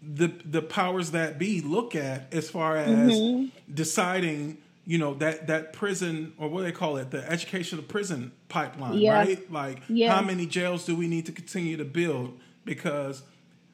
the 0.00 0.28
the 0.44 0.62
powers 0.62 1.10
that 1.10 1.36
be 1.36 1.60
look 1.60 1.96
at 1.96 2.32
as 2.32 2.48
far 2.48 2.76
as 2.76 3.10
mm-hmm. 3.10 3.46
deciding 3.74 4.56
you 4.86 4.98
know 4.98 5.14
that 5.14 5.48
that 5.48 5.72
prison 5.72 6.32
or 6.38 6.48
what 6.48 6.60
do 6.60 6.66
they 6.66 6.72
call 6.72 6.96
it 6.96 7.10
the 7.10 7.28
educational 7.28 7.82
prison 7.82 8.30
pipeline 8.48 8.94
Yeah. 8.98 9.14
right? 9.14 9.52
Like 9.52 9.82
Yeah. 9.88 10.14
how 10.14 10.22
many 10.22 10.46
jails 10.46 10.84
do 10.84 10.94
we 10.94 11.08
need 11.08 11.26
to 11.26 11.32
continue 11.32 11.76
to 11.76 11.84
build? 11.84 12.38
Because 12.64 13.22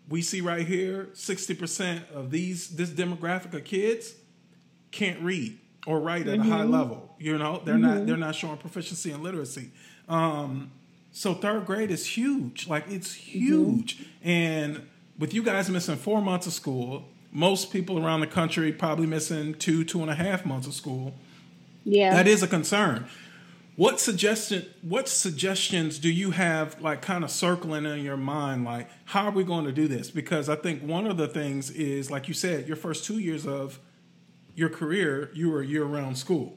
we 0.08 0.22
see 0.22 0.40
right 0.40 0.66
here 0.66 1.10
60% 1.12 2.10
of 2.12 2.30
these 2.30 2.68
this 2.68 2.88
demographic 2.88 3.52
of 3.52 3.64
kids 3.64 4.14
can't 4.90 5.20
read 5.20 5.58
or 5.86 6.00
write 6.00 6.26
at 6.28 6.38
a 6.38 6.42
high 6.42 6.60
mm-hmm. 6.60 6.72
level 6.72 7.14
you 7.18 7.36
know? 7.36 7.60
They're 7.62 7.76
not 7.76 7.96
mm-hmm. 7.96 8.06
they're 8.06 8.16
not 8.16 8.34
showing 8.34 8.56
proficiency 8.56 9.12
in 9.12 9.22
literacy. 9.22 9.70
Um, 10.08 10.70
so 11.14 11.32
third 11.32 11.64
grade 11.64 11.90
is 11.90 12.04
huge 12.04 12.68
like 12.68 12.84
it's 12.90 13.16
mm-hmm. 13.16 13.38
huge 13.38 14.04
and 14.22 14.86
with 15.18 15.32
you 15.32 15.42
guys 15.42 15.70
missing 15.70 15.96
four 15.96 16.20
months 16.20 16.46
of 16.46 16.52
school 16.52 17.08
most 17.34 17.72
people 17.72 18.02
around 18.02 18.20
the 18.20 18.26
country 18.28 18.72
probably 18.72 19.06
missing 19.06 19.54
two, 19.54 19.84
two 19.84 20.00
and 20.00 20.08
a 20.08 20.14
half 20.14 20.46
months 20.46 20.68
of 20.68 20.72
school. 20.72 21.12
Yeah. 21.82 22.14
That 22.14 22.28
is 22.28 22.42
a 22.42 22.46
concern. 22.46 23.06
What 23.76 23.98
suggestion 23.98 24.66
what 24.82 25.08
suggestions 25.08 25.98
do 25.98 26.08
you 26.08 26.30
have 26.30 26.80
like 26.80 27.02
kind 27.02 27.24
of 27.24 27.30
circling 27.30 27.84
in 27.86 28.04
your 28.04 28.16
mind 28.16 28.64
like 28.64 28.88
how 29.06 29.26
are 29.26 29.32
we 29.32 29.42
going 29.42 29.64
to 29.64 29.72
do 29.72 29.88
this? 29.88 30.12
Because 30.12 30.48
I 30.48 30.54
think 30.54 30.82
one 30.82 31.08
of 31.08 31.16
the 31.16 31.26
things 31.26 31.70
is 31.70 32.08
like 32.08 32.28
you 32.28 32.34
said, 32.34 32.68
your 32.68 32.76
first 32.76 33.04
two 33.04 33.18
years 33.18 33.44
of 33.44 33.80
your 34.54 34.68
career, 34.68 35.28
you 35.34 35.50
were 35.50 35.60
year 35.60 35.82
round 35.84 36.16
school. 36.16 36.56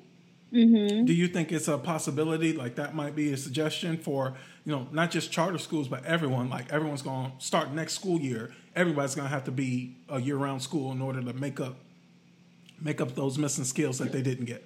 Mm-hmm. 0.54 1.06
Do 1.06 1.14
you 1.14 1.28
think 1.28 1.52
it's 1.52 1.68
a 1.68 1.78
possibility 1.78 2.54
like 2.54 2.76
that 2.76 2.96
might 2.96 3.16
be 3.16 3.34
a 3.34 3.38
suggestion 3.38 3.98
for 3.98 4.36
you 4.64 4.72
know 4.72 4.88
not 4.92 5.12
just 5.12 5.32
charter 5.32 5.58
schools 5.58 5.90
but 5.90 6.06
everyone 6.06 6.50
like 6.50 6.72
everyone's 6.72 7.02
going 7.02 7.32
to 7.32 7.46
start 7.46 7.74
next 7.74 7.96
school 7.96 8.20
year 8.20 8.54
everybody's 8.78 9.16
going 9.16 9.28
to 9.28 9.34
have 9.34 9.44
to 9.46 9.52
be 9.52 9.96
a 10.08 10.22
year 10.22 10.38
round 10.38 10.62
school 10.62 10.92
in 10.92 11.02
order 11.02 11.22
to 11.22 11.34
make 11.34 11.60
up 11.60 11.76
make 12.80 13.02
up 13.02 13.16
those 13.16 13.38
missing 13.38 13.64
skills 13.64 13.98
that 13.98 14.12
they 14.12 14.22
didn't 14.22 14.46
get. 14.46 14.64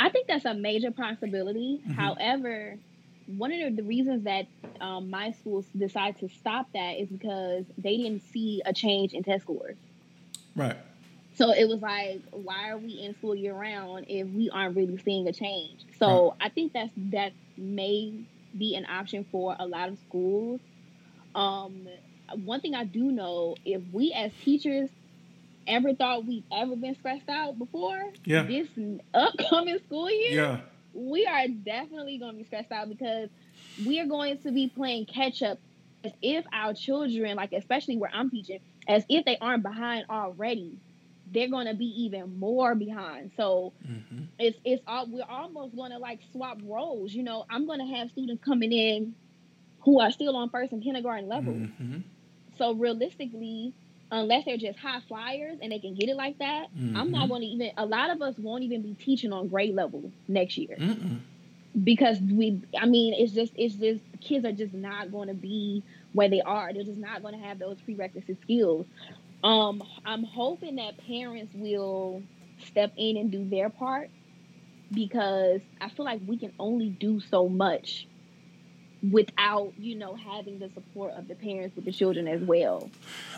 I 0.00 0.10
think 0.10 0.26
that's 0.26 0.44
a 0.44 0.54
major 0.54 0.90
possibility. 0.90 1.80
Mm-hmm. 1.82 1.92
However, 1.92 2.76
one 3.26 3.52
of 3.52 3.76
the 3.76 3.82
reasons 3.82 4.24
that 4.24 4.46
um, 4.80 5.08
my 5.08 5.32
schools 5.32 5.66
decided 5.76 6.18
to 6.20 6.28
stop 6.28 6.66
that 6.74 6.98
is 6.98 7.08
because 7.08 7.64
they 7.76 7.96
didn't 7.96 8.22
see 8.32 8.60
a 8.66 8.72
change 8.72 9.12
in 9.12 9.22
test 9.22 9.44
scores. 9.44 9.76
Right. 10.56 10.76
So 11.38 11.52
it 11.52 11.68
was 11.68 11.80
like, 11.80 12.24
why 12.32 12.70
are 12.70 12.78
we 12.78 13.00
in 13.00 13.14
school 13.14 13.34
year 13.34 13.54
round 13.54 14.06
if 14.08 14.26
we 14.26 14.50
aren't 14.52 14.74
really 14.76 14.98
seeing 14.98 15.28
a 15.28 15.32
change? 15.32 15.82
So 15.96 16.34
I 16.40 16.48
think 16.48 16.72
that's 16.72 16.92
that 17.12 17.30
may 17.56 18.24
be 18.56 18.74
an 18.74 18.84
option 18.86 19.24
for 19.30 19.54
a 19.56 19.64
lot 19.64 19.88
of 19.88 19.98
schools. 20.00 20.60
Um, 21.36 21.86
one 22.34 22.60
thing 22.60 22.74
I 22.74 22.82
do 22.84 23.12
know, 23.12 23.54
if 23.64 23.82
we 23.92 24.12
as 24.12 24.32
teachers 24.44 24.90
ever 25.68 25.94
thought 25.94 26.26
we've 26.26 26.42
ever 26.52 26.74
been 26.74 26.96
stressed 26.96 27.28
out 27.28 27.56
before, 27.56 27.98
Yeah. 28.24 28.42
this 28.42 28.66
upcoming 29.14 29.78
school 29.86 30.10
year, 30.10 30.34
Yeah. 30.42 30.60
we 30.92 31.24
are 31.24 31.46
definitely 31.46 32.18
going 32.18 32.32
to 32.32 32.38
be 32.38 32.44
stressed 32.44 32.72
out 32.72 32.88
because 32.88 33.28
we 33.86 34.00
are 34.00 34.06
going 34.06 34.38
to 34.38 34.50
be 34.50 34.68
playing 34.74 35.06
catch 35.06 35.42
up 35.42 35.58
as 36.02 36.12
if 36.20 36.44
our 36.52 36.74
children, 36.74 37.36
like 37.36 37.52
especially 37.52 37.96
where 37.96 38.10
I'm 38.12 38.28
teaching, 38.28 38.58
as 38.88 39.04
if 39.08 39.24
they 39.24 39.36
aren't 39.38 39.62
behind 39.62 40.06
already. 40.10 40.78
They're 41.32 41.48
going 41.50 41.66
to 41.66 41.74
be 41.74 41.86
even 42.04 42.38
more 42.38 42.74
behind. 42.74 43.32
So 43.36 43.72
Mm-hmm. 43.86 44.24
it's 44.38 44.58
it's 44.64 44.82
all 44.86 45.06
we're 45.08 45.24
almost 45.28 45.76
going 45.76 45.92
to 45.92 45.98
like 45.98 46.20
swap 46.32 46.58
roles. 46.62 47.12
You 47.12 47.22
know, 47.22 47.44
I'm 47.50 47.66
going 47.66 47.80
to 47.80 47.96
have 47.96 48.10
students 48.10 48.42
coming 48.44 48.72
in 48.72 49.14
who 49.80 50.00
are 50.00 50.10
still 50.10 50.36
on 50.36 50.50
first 50.50 50.72
and 50.72 50.82
kindergarten 50.82 51.28
level. 51.28 51.54
Mm-hmm. 51.54 51.98
So 52.58 52.72
realistically, 52.74 53.74
unless 54.10 54.44
they're 54.44 54.56
just 54.56 54.78
high 54.78 55.00
flyers 55.08 55.58
and 55.62 55.72
they 55.72 55.78
can 55.78 55.94
get 55.94 56.08
it 56.08 56.16
like 56.16 56.38
that, 56.38 56.66
I'm 56.94 57.08
Mhm. 57.08 57.10
not 57.12 57.28
going 57.28 57.42
to 57.42 57.46
even. 57.46 57.70
A 57.76 57.86
lot 57.86 58.10
of 58.10 58.20
us 58.22 58.38
won't 58.38 58.62
even 58.64 58.82
be 58.82 58.94
teaching 58.94 59.32
on 59.32 59.48
grade 59.48 59.74
level 59.74 60.12
next 60.28 60.56
year 60.58 60.76
Mm-mm. 60.78 61.20
because 61.82 62.20
we. 62.20 62.60
I 62.78 62.86
mean, 62.86 63.14
it's 63.14 63.32
just 63.32 63.52
it's 63.56 63.74
just 63.76 64.02
kids 64.20 64.44
are 64.44 64.52
just 64.52 64.74
not 64.74 65.10
going 65.10 65.28
to 65.28 65.34
be 65.34 65.84
where 66.12 66.28
they 66.28 66.40
are. 66.40 66.72
They're 66.72 66.84
just 66.84 66.98
not 66.98 67.22
going 67.22 67.34
to 67.38 67.44
have 67.46 67.58
those 67.58 67.80
prerequisite 67.80 68.40
skills. 68.42 68.86
Um, 69.42 69.82
I'm 70.04 70.24
hoping 70.24 70.76
that 70.76 70.98
parents 71.06 71.54
will 71.54 72.22
step 72.66 72.92
in 72.96 73.16
and 73.16 73.30
do 73.30 73.48
their 73.48 73.70
part 73.70 74.10
because 74.92 75.60
I 75.80 75.88
feel 75.90 76.04
like 76.04 76.20
we 76.26 76.38
can 76.38 76.52
only 76.58 76.88
do 76.88 77.20
so 77.20 77.48
much 77.48 78.06
without 79.12 79.72
you 79.78 79.94
know 79.94 80.16
having 80.16 80.58
the 80.58 80.68
support 80.74 81.12
of 81.12 81.28
the 81.28 81.34
parents 81.34 81.76
with 81.76 81.84
the 81.84 81.92
children 81.92 82.26
as 82.26 82.40
well. 82.40 82.90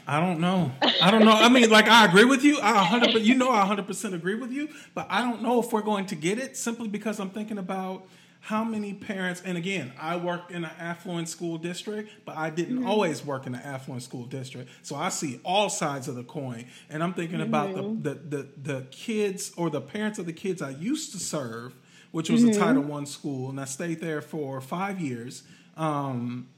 I 0.07 0.21
don't 0.21 0.41
know. 0.41 0.73
I 1.03 1.11
don't 1.11 1.25
know. 1.25 1.33
I 1.33 1.49
mean, 1.49 1.71
like 1.71 1.87
I 1.87 2.07
agree 2.07 2.25
with 2.25 2.43
you. 2.45 2.59
I 2.61 2.83
hundred, 2.85 3.13
but 3.13 3.23
you 3.23 3.35
know, 3.35 3.51
I 3.51 3.67
hundred 3.67 3.87
percent 3.87 4.15
agree 4.15 4.37
with 4.37 4.53
you. 4.53 4.69
But 4.95 5.07
I 5.11 5.21
don't 5.21 5.43
know 5.43 5.61
if 5.61 5.73
we're 5.73 5.83
going 5.83 6.07
to 6.07 6.15
get 6.15 6.39
it 6.39 6.57
simply 6.57 6.89
because 6.89 7.21
I'm 7.21 7.31
thinking 7.31 7.59
about 7.59 8.07
how 8.41 8.65
many 8.65 8.95
parents. 8.95 9.43
And 9.45 9.57
again, 9.57 9.93
I 10.01 10.17
worked 10.17 10.51
in 10.51 10.65
an 10.65 10.71
affluent 10.79 11.29
school 11.29 11.59
district, 11.59 12.11
but 12.25 12.37
I 12.37 12.51
didn't 12.51 12.79
mm-hmm. 12.79 12.89
always 12.89 13.25
work 13.25 13.47
in 13.47 13.55
an 13.55 13.61
affluent 13.63 14.03
school 14.03 14.25
district, 14.25 14.71
so 14.83 14.97
I 14.97 15.11
see 15.11 15.41
all 15.45 15.69
sides 15.69 16.09
of 16.09 16.15
the 16.15 16.25
coin. 16.25 16.67
And 16.89 17.03
I'm 17.03 17.15
thinking 17.15 17.41
about 17.41 17.75
the, 17.75 17.83
mm-hmm. 17.83 18.03
the 18.03 18.15
the 18.15 18.49
the 18.57 18.87
kids 18.91 19.53
or 19.57 19.71
the 19.71 19.81
parents 19.81 20.19
of 20.19 20.27
the 20.27 20.33
kids 20.33 20.63
I 20.63 20.71
used 20.71 21.13
to 21.13 21.19
serve, 21.19 21.75
which 22.11 22.31
was 22.31 22.43
a 22.43 22.49
mm-hmm. 22.49 22.61
Title 22.61 22.83
One 22.83 23.07
school, 23.07 23.51
and 23.51 23.61
I 23.61 23.67
stayed 23.67 24.01
there 24.01 24.23
for 24.23 24.61
five 24.61 25.01
years. 25.01 25.43
Um, 25.77 26.49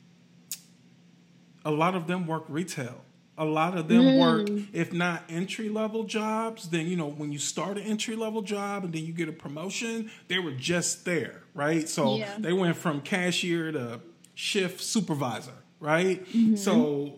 a 1.64 1.70
lot 1.70 1.94
of 1.94 2.06
them 2.06 2.26
work 2.26 2.44
retail. 2.48 3.04
A 3.42 3.44
lot 3.44 3.76
of 3.76 3.88
them 3.88 4.18
work, 4.20 4.48
if 4.72 4.92
not 4.92 5.24
entry 5.28 5.68
level 5.68 6.04
jobs, 6.04 6.68
then 6.68 6.86
you 6.86 6.96
know 6.96 7.08
when 7.08 7.32
you 7.32 7.38
start 7.40 7.76
an 7.76 7.82
entry 7.82 8.14
level 8.14 8.40
job 8.40 8.84
and 8.84 8.92
then 8.92 9.04
you 9.04 9.12
get 9.12 9.28
a 9.28 9.32
promotion, 9.32 10.12
they 10.28 10.38
were 10.38 10.52
just 10.52 11.04
there, 11.04 11.42
right? 11.52 11.88
So 11.88 12.16
Yeah. 12.18 12.36
they 12.38 12.52
went 12.52 12.76
from 12.76 13.00
cashier 13.00 13.72
to 13.72 14.00
shift 14.34 14.80
supervisor, 14.80 15.54
right? 15.80 16.24
So 16.54 17.16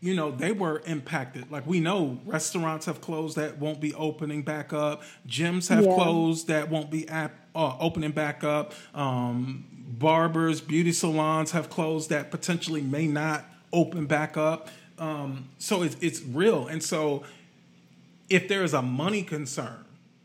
you 0.00 0.14
know 0.16 0.30
they 0.30 0.52
were 0.52 0.82
impacted. 0.86 1.50
Like 1.50 1.66
we 1.66 1.78
know, 1.80 2.20
restaurants 2.24 2.86
have 2.86 3.02
closed 3.02 3.36
that 3.36 3.58
won't 3.58 3.80
be 3.80 3.92
opening 3.92 4.40
back 4.42 4.72
up. 4.72 5.02
Gyms 5.28 5.68
have 5.68 5.84
Yeah. 5.84 5.94
closed 5.94 6.46
that 6.48 6.70
won't 6.70 6.90
be 6.90 7.06
ap- 7.10 7.36
uh, 7.54 7.76
opening 7.80 8.12
back 8.12 8.42
up. 8.44 8.72
Um, 8.94 9.64
barbers, 9.98 10.62
beauty 10.62 10.92
salons 10.92 11.50
have 11.50 11.68
closed 11.68 12.08
that 12.08 12.30
potentially 12.30 12.80
may 12.80 13.06
not 13.06 13.44
open 13.74 14.06
back 14.06 14.38
up. 14.38 14.68
Um, 14.98 15.48
so 15.58 15.82
it's 15.82 15.96
it's 16.00 16.22
real, 16.22 16.66
and 16.66 16.82
so 16.82 17.24
if 18.28 18.48
there 18.48 18.64
is 18.64 18.74
a 18.74 18.82
money 18.82 19.22
concern, 19.22 19.84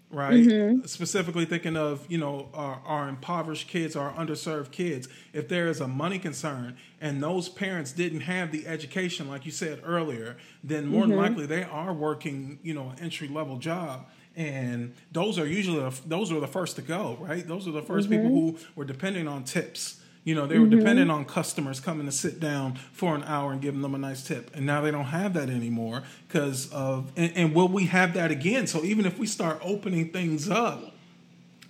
right? 0.09 0.33
Mm-hmm. 0.33 0.85
Specifically 0.85 1.45
thinking 1.45 1.77
of 1.77 2.05
you 2.09 2.17
know 2.17 2.49
our, 2.53 2.81
our 2.85 3.09
impoverished 3.09 3.67
kids, 3.67 3.95
our 3.95 4.13
underserved 4.13 4.71
kids. 4.71 5.07
If 5.33 5.47
there 5.47 5.67
is 5.67 5.81
a 5.81 5.87
money 5.87 6.19
concern, 6.19 6.77
and 6.99 7.21
those 7.21 7.49
parents 7.49 7.91
didn't 7.91 8.21
have 8.21 8.51
the 8.51 8.67
education, 8.67 9.27
like 9.27 9.45
you 9.45 9.51
said 9.51 9.81
earlier, 9.85 10.37
then 10.63 10.87
more 10.87 11.01
than 11.01 11.11
mm-hmm. 11.11 11.19
likely 11.19 11.45
they 11.45 11.63
are 11.63 11.93
working 11.93 12.59
you 12.63 12.73
know 12.73 12.89
an 12.89 12.99
entry 12.99 13.27
level 13.27 13.57
job. 13.57 14.07
And 14.33 14.93
those 15.11 15.37
are 15.37 15.45
usually 15.45 15.79
the, 15.79 15.99
those 16.05 16.31
are 16.31 16.39
the 16.39 16.47
first 16.47 16.77
to 16.77 16.81
go, 16.81 17.17
right? 17.19 17.45
Those 17.45 17.67
are 17.67 17.71
the 17.71 17.81
1st 17.81 18.03
people 18.03 18.29
mm-hmm. 18.29 18.57
who 18.57 18.57
were 18.75 18.85
depending 18.85 19.27
on 19.27 19.43
tips. 19.43 20.00
You 20.23 20.35
know, 20.35 20.45
they 20.45 20.59
were 20.59 20.67
dependent 20.67 21.09
on 21.09 21.25
customers 21.25 21.79
coming 21.79 22.05
to 22.05 22.11
sit 22.11 22.39
down 22.39 22.75
for 22.91 23.15
an 23.15 23.23
hour 23.23 23.51
and 23.51 23.59
giving 23.59 23.81
them 23.81 23.95
a 23.95 23.97
nice 23.97 24.23
tip. 24.23 24.55
And 24.55 24.67
now 24.67 24.81
they 24.81 24.91
don't 24.91 25.05
have 25.05 25.33
that 25.33 25.49
anymore 25.49 26.03
because 26.27 26.71
of, 26.71 27.11
and, 27.15 27.31
and 27.35 27.55
will 27.55 27.67
we 27.67 27.85
have 27.85 28.13
that 28.13 28.29
again? 28.29 28.67
So 28.67 28.83
even 28.83 29.07
if 29.07 29.17
we 29.17 29.25
start 29.25 29.59
opening 29.63 30.11
things 30.11 30.47
up, 30.47 30.93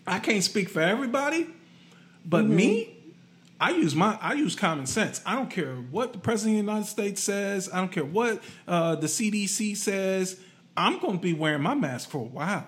I 0.06 0.20
can't 0.20 0.44
speak 0.44 0.68
for 0.68 0.82
everybody, 0.82 1.48
but 2.26 2.46
me, 2.46 2.98
I 3.60 3.70
use 3.72 3.96
my 3.96 4.18
I 4.20 4.34
use 4.34 4.56
common 4.56 4.88
sense. 4.88 5.22
I 5.26 5.36
don't 5.36 5.50
care 5.50 5.76
what 5.76 6.14
the 6.14 6.20
president 6.20 6.60
of 6.60 6.66
the 6.66 6.72
United 6.72 6.90
States 6.90 7.22
says. 7.22 7.70
I 7.72 7.78
don't 7.78 7.92
care 7.92 8.04
what 8.04 8.44
uh, 8.68 8.96
the 8.96 9.06
CDC 9.06 9.78
says. 9.78 10.40
I'm 10.76 11.00
going 11.00 11.18
to 11.18 11.22
be 11.22 11.34
wearing 11.34 11.62
my 11.62 11.76
mask 11.76 12.10
for 12.10 12.18
a 12.18 12.30
while. 12.30 12.68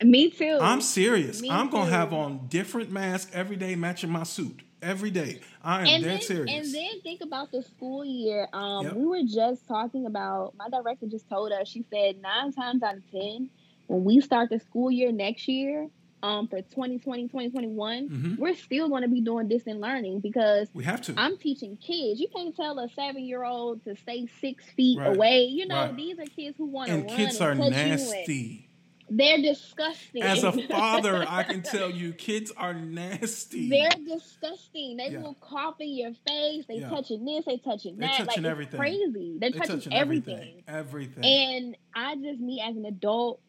Me 0.00 0.30
too. 0.30 0.58
I'm 0.60 0.80
serious. 0.80 1.42
Me 1.42 1.50
I'm 1.50 1.68
gonna 1.70 1.90
have 1.90 2.12
on 2.12 2.46
different 2.46 2.92
masks 2.92 3.30
every 3.34 3.56
day, 3.56 3.74
matching 3.74 4.10
my 4.10 4.22
suit 4.22 4.60
every 4.82 5.10
day. 5.10 5.40
I 5.62 5.82
am 5.82 5.86
and 5.88 6.02
dead 6.04 6.12
then, 6.12 6.20
serious. 6.22 6.50
And 6.66 6.74
then 6.74 7.00
think 7.02 7.20
about 7.22 7.50
the 7.50 7.62
school 7.62 8.04
year. 8.04 8.48
Um, 8.52 8.84
Yep. 8.86 8.94
we 8.94 9.06
were 9.06 9.22
just 9.24 9.66
talking 9.66 10.06
about. 10.06 10.54
My 10.56 10.68
director 10.68 11.06
just 11.06 11.28
told 11.28 11.52
us. 11.52 11.68
She 11.68 11.84
said 11.92 12.20
nine 12.20 12.52
times 12.52 12.82
out 12.82 12.96
of 12.96 13.10
ten, 13.10 13.50
when 13.86 14.04
we 14.04 14.20
start 14.20 14.50
the 14.50 14.58
school 14.60 14.90
year 14.90 15.12
next 15.12 15.48
year, 15.48 15.88
um, 16.22 16.48
for 16.48 16.60
2020, 16.62 17.28
2021, 17.28 18.08
Mhm. 18.08 18.38
we're 18.38 18.54
still 18.54 18.88
going 18.88 19.02
to 19.02 19.08
be 19.08 19.20
doing 19.20 19.46
distant 19.46 19.78
learning 19.80 20.18
because 20.18 20.68
we 20.74 20.82
have 20.82 21.00
to. 21.02 21.14
I'm 21.16 21.38
teaching 21.38 21.76
kids. 21.76 22.18
You 22.20 22.26
can't 22.34 22.54
tell 22.56 22.78
a 22.80 22.88
seven 22.88 23.22
year 23.24 23.44
old 23.44 23.84
to 23.84 23.94
stay 23.94 24.26
six 24.40 24.64
feet 24.72 24.98
Right. 24.98 25.14
away. 25.16 25.44
You 25.44 25.66
know, 25.68 25.76
Right. 25.76 25.96
these 25.96 26.18
are 26.18 26.24
kids 26.26 26.56
who 26.58 26.66
want 26.66 26.88
to 26.88 26.94
and 26.94 27.04
run 27.06 27.16
kids 27.16 27.40
and 27.40 27.60
are 27.62 27.70
nasty. 27.70 28.67
They're 29.10 29.40
disgusting. 29.40 30.22
As 30.22 30.44
a 30.44 30.52
father, 30.68 31.24
I 31.28 31.42
can 31.42 31.62
tell 31.62 31.90
you, 31.90 32.12
kids 32.12 32.52
are 32.56 32.74
nasty. 32.74 33.68
They're 33.70 33.88
disgusting. 34.06 34.96
They 34.98 35.10
Yeah. 35.12 35.22
will 35.22 35.34
cough 35.40 35.76
in 35.80 35.88
your 35.88 36.12
face. 36.26 36.64
They 36.68 36.76
Yeah. 36.80 36.90
touching 36.90 37.24
this. 37.24 37.44
They 37.46 37.56
touching 37.58 37.96
that. 37.96 38.16
They're 38.18 38.26
touching 38.26 38.42
like 38.44 38.50
everything. 38.50 38.78
crazy. 38.80 39.36
They're, 39.40 39.50
They're 39.50 39.60
touching, 39.62 39.92
everything. 39.92 40.62
Everything. 40.68 41.24
And 41.24 41.76
I 41.94 42.16
just, 42.16 42.40
me 42.40 42.60
as 42.60 42.76
an 42.76 42.84
adult, 42.84 43.40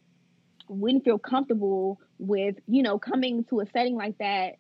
wouldn't 0.70 1.04
feel 1.04 1.18
comfortable 1.18 2.00
with 2.20 2.56
you 2.68 2.84
know 2.84 3.00
coming 3.00 3.44
to 3.46 3.60
a 3.62 3.66
setting 3.74 3.96
like 3.96 4.16
that 4.20 4.54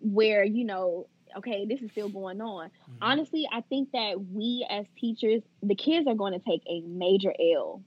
where 0.00 0.42
you 0.44 0.64
know 0.64 1.06
okay 1.36 1.64
this 1.66 1.80
is 1.80 1.90
still 1.92 2.08
going 2.08 2.40
on 2.40 2.68
Mhm. 2.90 2.96
honestly 3.00 3.46
i 3.52 3.60
think 3.62 3.90
that 3.92 4.20
we 4.20 4.66
as 4.68 4.84
teachers 4.98 5.42
the 5.62 5.74
kids 5.76 6.06
are 6.08 6.14
going 6.16 6.32
to 6.32 6.40
take 6.40 6.62
a 6.68 6.80
major 6.80 7.32
l 7.56 7.82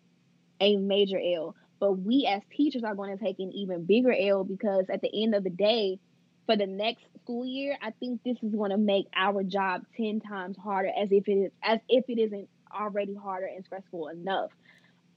a 0.62 0.78
major 0.78 1.20
l 1.20 1.54
but 1.86 1.94
we 1.94 2.28
as 2.28 2.44
teachers 2.56 2.84
are 2.84 2.96
going 2.96 3.18
to 3.18 3.24
take 3.24 3.40
an 3.40 3.52
even 3.54 3.86
bigger 3.86 4.14
l 4.14 4.44
because 4.44 4.86
at 4.92 5.02
the 5.02 5.24
end 5.24 5.36
of 5.36 5.44
the 5.44 5.50
day 5.52 6.00
for 6.48 6.58
the 6.58 6.68
next 6.68 7.06
school 7.22 7.46
year 7.46 7.78
i 7.82 7.92
think 8.00 8.22
this 8.26 8.38
is 8.44 8.54
going 8.56 8.72
to 8.72 8.78
make 8.78 9.06
our 9.16 9.44
job 9.44 9.82
10 9.98 10.20
times 10.22 10.58
harder 10.58 10.92
as 11.02 11.10
if 11.12 11.28
it 11.28 11.34
is 11.34 11.52
as 11.64 11.80
if 11.90 12.06
it 12.08 12.20
isn't 12.20 12.50
already 12.76 13.16
harder 13.16 13.48
and 13.48 13.66
stressful 13.66 14.08
enough 14.10 14.52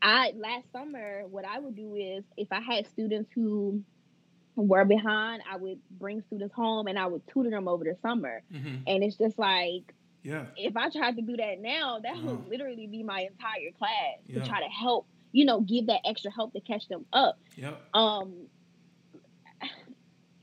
I 0.02 0.32
last 0.36 0.70
summer, 0.72 1.24
what 1.28 1.44
I 1.44 1.58
would 1.58 1.76
do 1.76 1.96
is 1.96 2.24
if 2.36 2.48
I 2.52 2.60
had 2.60 2.86
students 2.88 3.30
who 3.34 3.82
were 4.56 4.84
behind, 4.84 5.42
I 5.50 5.56
would 5.56 5.80
bring 5.90 6.22
students 6.22 6.54
home 6.54 6.86
and 6.88 6.98
I 6.98 7.06
would 7.06 7.22
tutor 7.32 7.50
them 7.50 7.68
over 7.68 7.84
the 7.84 7.96
summer. 8.02 8.42
hmm 8.50 8.76
And 8.86 9.04
it's 9.04 9.18
just 9.18 9.38
like 9.38 9.84
Yeah. 10.24 10.46
if 10.56 10.76
I 10.76 10.90
tried 10.90 11.16
to 11.16 11.22
do 11.22 11.36
that 11.36 11.60
now, 11.60 12.00
that 12.00 12.14
Uh-huh. 12.14 12.26
would 12.26 12.48
literally 12.48 12.86
be 12.86 13.02
my 13.04 13.20
entire 13.22 13.72
class 13.78 14.18
Yeah. 14.26 14.34
to 14.42 14.46
try 14.48 14.60
to 14.60 14.68
help, 14.68 15.06
you 15.32 15.44
know, 15.44 15.60
give 15.60 15.86
that 15.86 16.00
extra 16.04 16.30
help 16.30 16.52
to 16.54 16.60
catch 16.60 16.88
them 16.88 17.04
up. 17.12 17.38
Yep. 17.56 17.80
Um, 17.94 18.34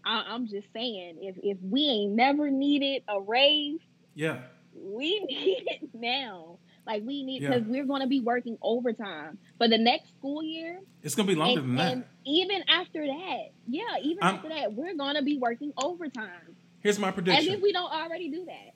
I, 0.06 0.24
I'm 0.28 0.48
just 0.48 0.68
saying, 0.74 1.18
if 1.22 1.36
if 1.42 1.58
we 1.62 1.82
ain't 1.84 2.14
never 2.14 2.50
needed 2.52 3.04
a 3.08 3.20
raise, 3.20 3.80
Yeah. 4.14 4.40
we 4.74 5.20
need 5.28 5.64
it 5.68 5.90
now. 5.94 6.60
Like 6.86 7.02
we 7.04 7.24
need 7.24 7.42
Yeah. 7.42 7.50
because 7.58 7.64
we're 7.68 7.86
going 7.86 8.02
to 8.02 8.08
be 8.08 8.20
working 8.20 8.58
overtime 8.62 9.40
for 9.58 9.68
the 9.68 9.78
next 9.80 10.10
school 10.20 10.44
year, 10.44 10.80
It's 11.02 11.16
gonna 11.16 11.28
be 11.28 11.34
longer 11.34 11.62
and, 11.62 11.70
than 11.70 11.76
that. 11.78 11.92
and 11.94 12.04
even 12.26 12.62
after 12.70 13.08
that, 13.08 13.40
yeah, 13.68 13.82
even 14.04 14.22
I'm- 14.24 14.36
after 14.36 14.50
that, 14.50 14.74
we're 14.74 14.96
going 14.96 15.16
to 15.16 15.24
be 15.24 15.38
working 15.40 15.74
overtime 15.82 16.56
Here's 16.82 17.00
my 17.00 17.10
prediction. 17.10 17.48
as 17.48 17.56
if 17.58 17.62
we 17.64 17.72
don't 17.72 17.92
already 17.92 18.30
do 18.30 18.46
that. 18.46 18.76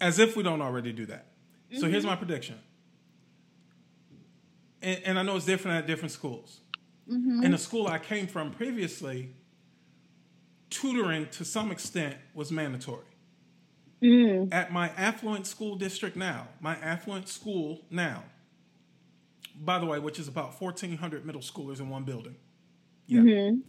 as 0.00 0.18
if 0.18 0.36
we 0.36 0.42
don't 0.42 0.60
already 0.60 0.92
do 0.92 1.06
that. 1.06 1.26
So 1.78 1.88
here's 1.88 2.02
Mm-hmm. 2.02 2.10
my 2.10 2.16
prediction. 2.16 2.56
And, 4.82 5.00
and 5.04 5.18
I 5.18 5.22
know 5.22 5.36
it's 5.36 5.46
different 5.46 5.78
at 5.78 5.86
different 5.86 6.12
schools. 6.12 6.60
Mm-hmm. 7.10 7.42
In 7.44 7.52
the 7.52 7.58
school 7.58 7.86
I 7.88 7.98
came 7.98 8.26
from 8.26 8.50
previously, 8.52 9.30
tutoring 10.70 11.26
to 11.30 11.44
some 11.44 11.70
extent 11.70 12.16
was 12.34 12.52
mandatory. 12.52 13.04
Mm. 14.02 14.52
At 14.52 14.72
my 14.72 14.90
affluent 14.90 15.46
school 15.46 15.74
district 15.76 16.16
now, 16.16 16.48
my 16.60 16.74
affluent 16.76 17.28
school 17.28 17.80
now, 17.90 18.22
by 19.60 19.78
the 19.80 19.86
way, 19.86 19.98
which 19.98 20.18
is 20.20 20.28
about 20.28 20.60
1,400 20.60 21.26
middle 21.26 21.40
schoolers 21.40 21.80
in 21.80 21.88
one 21.88 22.04
building. 22.04 22.36
Yeah. 23.06 23.20
Mhm. 23.20 23.62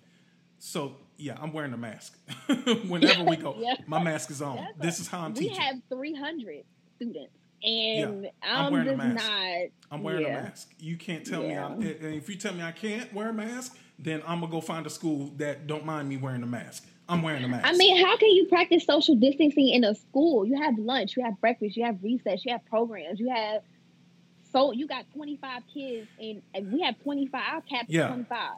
So, 0.59 0.97
yeah, 1.17 1.35
I'm 1.41 1.51
wearing 1.51 1.73
a 1.73 1.77
mask. 1.77 2.15
Whenever 2.87 3.23
we 3.23 3.37
go, 3.37 3.55
Yeah. 3.59 3.75
my 3.87 4.03
mask 4.03 4.29
is 4.29 4.41
on. 4.41 4.57
That's 4.57 4.77
this 4.97 4.99
is 4.99 5.07
how 5.07 5.21
I'm 5.21 5.33
we 5.33 5.47
teaching. 5.47 5.55
have 5.61 5.75
300 5.89 6.63
students, 6.97 7.33
and 7.63 8.29
I'm 8.43 8.65
I'm, 8.65 8.73
wearing 8.73 8.87
a 8.87 8.91
just 8.91 9.03
mask. 9.03 9.25
not. 9.29 9.67
I'm 9.91 10.03
wearing 10.03 10.21
yeah. 10.23 10.39
a 10.39 10.43
mask. 10.43 10.69
You 10.79 10.97
can't 10.97 11.25
tell 11.25 11.41
me. 11.41 11.55
I'm, 11.57 11.73
and 11.73 12.15
if 12.15 12.29
you 12.29 12.35
tell 12.35 12.53
me 12.53 12.63
I 12.63 12.71
can't 12.71 13.13
wear 13.13 13.29
a 13.29 13.33
mask, 13.33 13.77
then 13.97 14.21
I'm 14.27 14.39
gonna 14.39 14.51
go 14.51 14.61
find 14.61 14.85
a 14.85 14.89
school 14.89 15.31
that 15.37 15.67
don't 15.67 15.85
mind 15.85 16.07
me 16.09 16.17
wearing 16.17 16.43
a 16.43 16.47
mask. 16.47 16.85
I'm 17.07 17.21
wearing 17.23 17.43
a 17.43 17.47
mask. 17.47 17.67
I 17.67 17.73
mean, 17.73 18.05
how 18.05 18.17
can 18.17 18.29
you 18.29 18.45
practice 18.45 18.85
social 18.85 19.15
distancing 19.15 19.69
in 19.69 19.83
a 19.83 19.95
school? 19.95 20.45
You 20.45 20.61
have 20.61 20.77
lunch, 20.77 21.17
you 21.17 21.23
have 21.23 21.39
breakfast, 21.41 21.75
you 21.75 21.83
have 21.85 21.97
recess, 22.03 22.45
you 22.45 22.51
have 22.51 22.63
programs, 22.65 23.19
you 23.19 23.29
have 23.29 23.63
so 24.51 24.71
you 24.71 24.87
got 24.87 25.05
25 25.13 25.61
kids, 25.71 26.07
and, 26.19 26.41
and 26.53 26.71
we 26.71 26.81
have 26.81 26.99
25. 27.03 27.41
Our 27.53 27.61
cap 27.61 27.85
Yeah. 27.87 28.07
25 28.07 28.51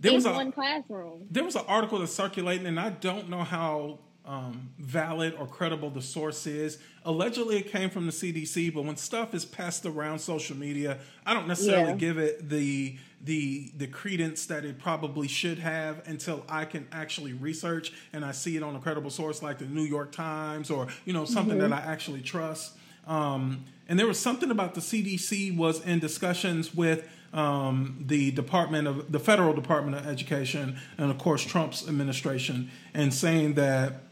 there 0.00 0.10
in 0.12 0.16
was 0.16 0.26
a 0.26 0.32
one 0.32 0.52
classroom. 0.52 1.26
there 1.30 1.44
was 1.44 1.56
an 1.56 1.64
article 1.68 1.98
that's 1.98 2.12
circulating, 2.12 2.66
and 2.66 2.80
I 2.80 2.90
don't 2.90 3.28
know 3.28 3.42
how 3.44 3.98
um, 4.30 4.70
valid 4.78 5.34
or 5.40 5.46
credible 5.46 5.90
the 5.90 6.00
source 6.00 6.46
is. 6.46 6.78
Allegedly, 7.04 7.56
it 7.58 7.72
came 7.72 7.90
from 7.90 8.06
the 8.06 8.12
CDC, 8.12 8.72
but 8.72 8.84
when 8.84 8.96
stuff 8.96 9.34
is 9.34 9.44
passed 9.44 9.84
around 9.84 10.20
social 10.20 10.56
media, 10.56 10.98
I 11.26 11.34
don't 11.34 11.48
necessarily 11.48 11.90
Yeah. 11.90 11.96
give 11.96 12.18
it 12.18 12.48
the 12.48 12.96
the 13.22 13.70
the 13.76 13.86
credence 13.86 14.46
that 14.46 14.64
it 14.64 14.78
probably 14.78 15.28
should 15.28 15.58
have 15.58 16.06
until 16.06 16.42
I 16.48 16.64
can 16.64 16.86
actually 16.90 17.34
research 17.34 17.92
and 18.14 18.24
I 18.24 18.32
see 18.32 18.56
it 18.56 18.62
on 18.62 18.74
a 18.76 18.78
credible 18.78 19.10
source 19.10 19.42
like 19.42 19.58
the 19.58 19.66
New 19.66 19.82
York 19.82 20.12
Times 20.12 20.70
or 20.70 20.86
you 21.04 21.12
know 21.12 21.24
something 21.24 21.58
that 21.58 21.72
I 21.72 21.80
actually 21.80 22.22
trust. 22.22 22.76
Um, 23.06 23.64
and 23.88 23.98
there 23.98 24.06
was 24.06 24.18
something 24.20 24.50
about 24.50 24.74
the 24.74 24.80
CDC 24.80 25.54
was 25.56 25.84
in 25.84 25.98
discussions 25.98 26.74
with 26.74 27.06
um, 27.34 28.04
the 28.06 28.30
Department 28.30 28.86
of 28.88 29.10
the 29.10 29.18
Federal 29.18 29.52
Department 29.54 29.96
of 29.96 30.06
Education 30.06 30.78
and 30.96 31.10
of 31.10 31.18
course 31.18 31.44
Trump's 31.44 31.88
administration, 31.88 32.70
and 32.94 33.12
saying 33.12 33.54
that 33.54 34.02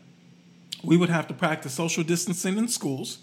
we 0.83 0.97
would 0.97 1.09
have 1.11 1.27
to 1.29 1.35
practice 1.35 1.73
social 1.73 2.05
distancing 2.05 2.57
in 2.59 2.69
schools, 2.69 3.19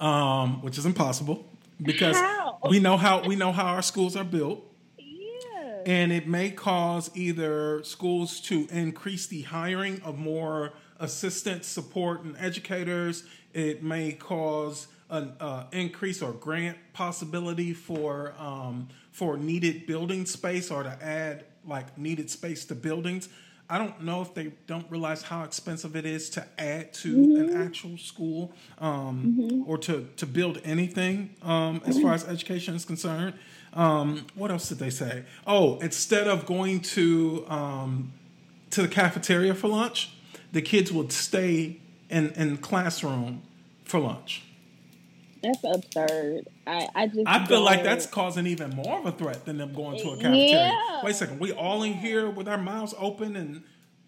um, 0.00 0.62
which 0.62 0.78
is 0.78 0.86
impossible 0.86 1.46
because 1.80 2.16
How? 2.16 2.58
we 2.68 2.80
know 2.80 2.96
how 2.96 3.22
we 3.26 3.36
know 3.36 3.52
how 3.52 3.66
our 3.66 3.82
schools 3.82 4.16
are 4.16 4.24
built 4.24 4.64
Yeah. 4.98 5.82
and 5.86 6.12
it 6.12 6.26
may 6.26 6.50
cause 6.50 7.10
either 7.14 7.82
schools 7.84 8.40
to 8.42 8.66
increase 8.70 9.26
the 9.26 9.42
hiring 9.42 10.00
of 10.02 10.18
more 10.18 10.72
assistants, 10.98 11.66
support, 11.68 12.22
and 12.22 12.36
educators. 12.38 13.24
It 13.52 13.82
may 13.82 14.12
cause 14.12 14.86
an 15.10 15.34
uh, 15.40 15.64
increase 15.72 16.22
or 16.22 16.32
grant 16.32 16.78
possibility 16.94 17.74
for 17.74 18.34
um, 18.38 18.88
for 19.10 19.36
needed 19.36 19.86
building 19.86 20.24
space 20.26 20.70
or 20.70 20.82
to 20.82 20.98
add 21.02 21.44
like 21.66 21.96
needed 21.98 22.30
space 22.30 22.64
to 22.66 22.74
buildings. 22.74 23.28
I 23.72 23.78
don't 23.78 24.02
know 24.02 24.20
if 24.20 24.34
they 24.34 24.52
don't 24.66 24.84
realize 24.90 25.22
how 25.22 25.44
expensive 25.44 25.96
it 25.96 26.04
is 26.04 26.28
to 26.30 26.46
add 26.58 26.92
to 26.92 27.36
an 27.36 27.56
actual 27.56 27.96
school 27.96 28.52
um, 28.78 29.64
or 29.66 29.78
to, 29.78 30.06
to 30.18 30.26
build 30.26 30.60
anything 30.62 31.34
um, 31.40 31.80
as 31.86 31.98
far 31.98 32.12
as 32.12 32.28
education 32.28 32.74
is 32.74 32.84
concerned. 32.84 33.32
Um, 33.72 34.26
what 34.34 34.50
else 34.50 34.68
did 34.68 34.78
they 34.78 34.90
say? 34.90 35.24
Oh, 35.46 35.78
instead 35.78 36.28
of 36.28 36.44
going 36.44 36.80
to 36.80 37.46
um, 37.48 38.12
to 38.72 38.82
the 38.82 38.88
cafeteria 38.88 39.54
for 39.54 39.68
lunch, 39.68 40.10
the 40.52 40.60
kids 40.60 40.92
would 40.92 41.10
stay 41.10 41.80
in 42.10 42.28
in 42.32 42.58
classroom 42.58 43.40
for 43.84 44.00
lunch. 44.00 44.42
That's 45.42 45.64
absurd. 45.64 46.48
I, 46.66 46.88
I 46.94 47.06
just 47.08 47.26
I 47.26 47.44
feel 47.46 47.62
like 47.62 47.82
that's 47.82 48.06
causing 48.06 48.46
even 48.46 48.70
more 48.70 48.98
of 49.00 49.06
a 49.06 49.12
threat 49.12 49.44
than 49.44 49.58
them 49.58 49.72
going 49.74 49.98
to 49.98 50.10
a 50.10 50.16
cafeteria. 50.16 50.48
Yeah. 50.48 51.00
Wait 51.02 51.10
a 51.10 51.14
second, 51.14 51.40
we 51.40 51.52
all 51.52 51.82
in 51.82 51.94
here 51.94 52.30
with 52.30 52.48
our 52.48 52.58
mouths 52.58 52.94
open 52.98 53.34
and 53.36 53.64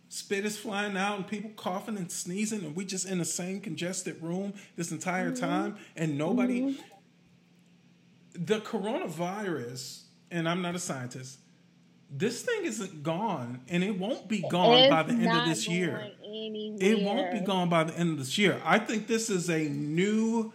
spit 0.09 0.45
is 0.45 0.57
flying 0.57 0.97
out 0.97 1.17
and 1.17 1.27
people 1.27 1.51
coughing 1.57 1.97
and 1.97 2.11
sneezing 2.11 2.65
and 2.65 2.77
we 2.77 2.85
just 2.85 3.07
in 3.07 3.19
the 3.19 3.25
same 3.25 3.61
congested 3.61 4.23
room 4.23 4.53
this 4.77 4.93
entire 4.93 5.31
Mm-hmm. 5.33 5.45
time 5.45 5.77
and 5.97 6.17
nobody 6.17 6.79
the 8.33 8.61
coronavirus 8.61 10.03
and 10.31 10.49
I'm 10.49 10.63
not 10.63 10.77
a 10.77 10.79
scientist 10.79 11.39
this 12.11 12.43
thing 12.43 12.65
isn't 12.65 13.03
gone 13.03 13.63
and 13.69 13.83
it 13.83 13.99
won't 13.99 14.29
be 14.29 14.45
gone 14.49 14.89
by 14.89 15.03
the 15.03 15.15
end 15.15 15.37
of 15.37 15.47
this 15.47 15.67
year. 15.69 16.11
going 16.23 16.79
It 16.81 17.03
won't 17.03 17.33
be 17.33 17.41
gone 17.41 17.69
by 17.69 17.85
the 17.85 17.95
end 17.99 18.13
of 18.13 18.19
this 18.19 18.39
year. 18.39 18.61
I 18.65 18.79
think 18.79 19.09
this 19.09 19.31
is 19.31 19.51
a 19.51 19.65
new 19.69 20.53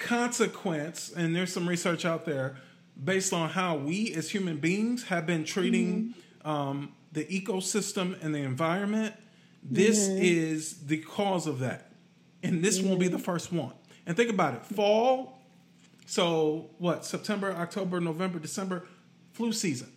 consequence, 0.00 1.12
and 1.12 1.36
there's 1.36 1.52
some 1.52 1.68
research 1.68 2.04
out 2.04 2.24
there 2.24 2.56
based 3.02 3.32
on 3.32 3.50
how 3.50 3.76
we 3.76 4.12
as 4.14 4.30
human 4.30 4.56
beings 4.56 5.04
have 5.04 5.26
been 5.26 5.44
treating 5.44 6.14
um, 6.44 6.92
the 7.12 7.24
ecosystem 7.26 8.22
and 8.22 8.34
the 8.34 8.40
environment. 8.40 9.14
This 9.62 10.08
is 10.08 10.86
the 10.86 10.98
cause 10.98 11.46
of 11.46 11.60
that. 11.60 11.92
And 12.42 12.64
this 12.64 12.80
won't 12.80 12.98
be 12.98 13.08
the 13.08 13.18
first 13.18 13.52
one. 13.52 13.72
And 14.06 14.16
think 14.16 14.30
about 14.30 14.54
it 14.54 14.64
fall, 14.66 15.38
so 16.06 16.70
what, 16.78 17.04
September, 17.04 17.52
October, 17.52 18.00
November, 18.00 18.38
December, 18.38 18.86
flu 19.32 19.52
season. 19.52 19.92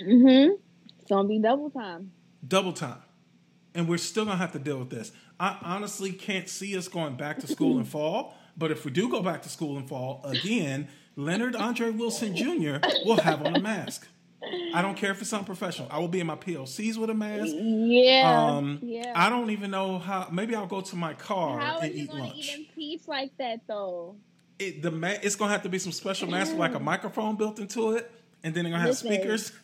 Mm-hmm. 0.00 0.54
It's 0.98 1.08
gonna 1.08 1.28
be 1.28 1.38
double 1.38 1.70
time. 1.70 2.12
double 2.46 2.72
time. 2.72 2.98
And 3.74 3.88
we're 3.88 3.98
still 3.98 4.24
gonna 4.24 4.36
have 4.36 4.52
to 4.52 4.58
deal 4.58 4.78
with 4.78 4.90
this. 4.90 5.12
I 5.38 5.56
honestly 5.62 6.12
can't 6.12 6.48
see 6.48 6.76
us 6.76 6.88
going 6.88 7.16
back 7.16 7.38
to 7.38 7.46
school 7.46 7.78
in 7.78 7.84
fall, 7.96 8.34
but 8.60 8.70
if 8.70 8.84
we 8.84 8.90
do 8.92 9.08
go 9.08 9.22
back 9.22 9.40
to 9.42 9.48
school 9.48 9.78
in 9.78 9.86
fall 9.86 10.20
again, 10.22 10.86
Leonard 11.16 11.56
Andre 11.56 11.90
Wilson 11.90 12.36
Jr. 12.36 12.76
will 13.06 13.16
have 13.20 13.44
on 13.44 13.56
a 13.56 13.60
mask. 13.60 14.06
I 14.74 14.80
don't 14.82 14.96
care 14.96 15.10
if 15.10 15.20
it's 15.20 15.32
unprofessional. 15.32 15.88
I 15.90 15.98
will 15.98 16.08
be 16.08 16.20
in 16.20 16.26
my 16.26 16.36
PLCs 16.36 16.96
with 16.96 17.10
a 17.10 17.14
mask. 17.14 17.52
Yeah. 17.56 18.46
Um, 18.54 18.78
yeah. 18.82 19.12
I 19.16 19.28
don't 19.30 19.50
even 19.50 19.70
know 19.70 19.98
how. 19.98 20.28
Maybe 20.30 20.54
I'll 20.54 20.66
go 20.66 20.80
to 20.82 20.96
my 20.96 21.14
car 21.14 21.58
How 21.58 21.78
are 21.78 21.84
and 21.84 21.94
you 21.94 22.04
eat 22.04 22.12
lunch. 22.12 22.50
even 22.52 22.66
teach 22.74 23.08
like 23.08 23.36
that 23.38 23.60
though? 23.66 24.16
It, 24.58 24.82
the 24.82 24.90
ma- 24.90 25.08
it's 25.22 25.36
gonna 25.36 25.52
have 25.52 25.62
to 25.64 25.68
be 25.70 25.78
some 25.78 25.92
special 25.92 26.28
mask 26.28 26.52
with 26.52 26.60
like 26.60 26.74
a 26.74 26.80
microphone 26.80 27.36
built 27.36 27.58
into 27.58 27.92
it, 27.92 28.10
and 28.44 28.54
then 28.54 28.64
they're 28.64 28.72
gonna 28.72 28.82
have 28.82 28.90
Listen, 28.90 29.12
speakers. 29.12 29.52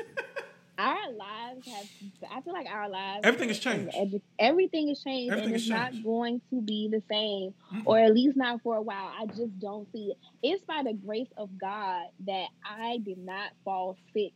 Our 0.78 1.12
lives 1.12 1.66
have. 1.66 1.86
I 2.30 2.40
feel 2.42 2.52
like 2.52 2.66
our 2.66 2.88
lives. 2.88 3.20
Everything 3.24 3.48
has 3.48 3.58
changed. 3.58 3.94
edu- 3.96 4.20
everything 4.38 4.88
has 4.88 5.02
changed, 5.02 5.32
Everything 5.32 5.54
and 5.54 5.60
it's 5.62 5.70
has 5.70 5.94
not 5.94 6.04
going 6.04 6.42
to 6.50 6.60
be 6.60 6.88
the 6.90 7.02
same, 7.10 7.54
or 7.86 7.98
at 7.98 8.12
least 8.12 8.36
not 8.36 8.60
for 8.62 8.76
a 8.76 8.82
while. 8.82 9.10
I 9.18 9.26
just 9.26 9.58
don't 9.58 9.90
see 9.92 10.12
it. 10.12 10.18
It's 10.42 10.62
by 10.64 10.82
the 10.84 10.92
grace 10.92 11.30
of 11.38 11.48
God 11.58 12.06
that 12.26 12.48
I 12.64 12.98
did 12.98 13.18
not 13.18 13.52
fall 13.64 13.96
sick. 14.12 14.32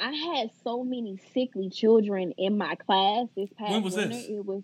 I 0.00 0.10
had 0.12 0.50
so 0.64 0.82
many 0.84 1.18
sickly 1.32 1.70
children 1.70 2.32
in 2.36 2.58
my 2.58 2.74
class 2.74 3.28
this 3.36 3.48
past 3.56 3.70
When 3.70 3.82
was 3.82 3.94
winter. 3.94 4.14
this? 4.14 4.26
It 4.28 4.44
was 4.44 4.62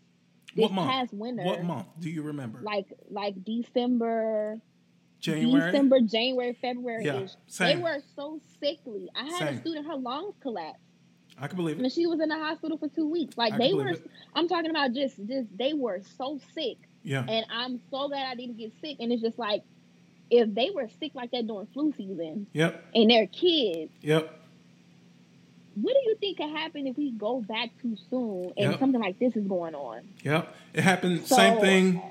this 0.57 0.62
what 0.64 0.73
month? 0.73 0.91
past 0.91 1.14
winter. 1.14 1.45
What 1.45 1.62
month 1.62 1.87
do 2.01 2.11
you 2.11 2.23
remember? 2.23 2.61
Like 2.62 2.87
like 3.11 3.37
December, 3.45 4.61
January. 5.20 5.70
December, 5.70 6.01
January, 6.01 6.59
February. 6.61 7.05
Yeah, 7.05 7.27
They 7.61 7.77
were 7.77 7.99
so 8.16 8.41
sickly. 8.61 9.09
I 9.14 9.25
had 9.25 9.39
Same. 9.39 9.49
a 9.57 9.61
student, 9.61 9.87
her 9.87 9.97
lungs 9.97 10.35
collapsed. 10.43 10.83
I 11.41 11.47
can 11.49 11.57
believe 11.57 11.78
it. 11.78 11.83
And 11.83 11.93
she 11.93 12.07
was 12.07 12.20
in 12.20 12.28
the 12.28 12.37
hospital 12.39 12.76
for 12.78 12.89
two 12.89 13.09
weeks. 13.09 13.37
Like 13.37 13.55
I 13.55 13.59
they 13.59 13.74
were, 13.74 13.89
it. 13.89 14.11
I'm 14.35 14.49
talking 14.49 14.70
about 14.70 14.93
just, 14.93 15.16
just 15.26 15.49
they 15.57 15.72
were 15.72 16.01
so 16.18 16.39
sick, 16.55 16.76
Yeah. 17.03 17.24
and 17.28 17.45
I'm 17.51 17.80
so 17.91 18.09
glad 18.09 18.26
I 18.30 18.35
didn't 18.35 18.59
get 18.59 18.72
sick. 18.80 18.97
And 19.01 19.12
it's 19.12 19.22
just 19.22 19.39
like, 19.39 19.62
if 20.30 20.55
they 20.55 20.70
were 20.70 20.89
sick 21.01 21.12
like 21.14 21.30
that 21.33 21.47
during 21.47 21.66
flu 21.74 21.93
season 21.97 22.47
Yep. 22.53 22.85
and 22.95 23.11
they're 23.11 23.26
kids, 23.26 23.91
Yep. 24.03 24.39
what 25.74 25.93
do 25.95 26.11
you 26.11 26.16
think 26.20 26.37
could 26.39 26.51
happen 26.51 26.87
if 26.87 26.97
we 26.97 27.11
go 27.12 27.41
back 27.41 27.70
too 27.80 27.97
soon 28.11 28.53
and 28.57 28.72
Yep. 28.72 28.78
something 28.78 29.01
like 29.01 29.18
this 29.18 29.35
is 29.37 29.47
going 29.47 29.74
on? 29.74 30.03
Yep. 30.22 30.55
It 30.74 30.83
happened. 30.83 31.26
So, 31.26 31.37
same 31.37 31.61
thing. 31.61 32.03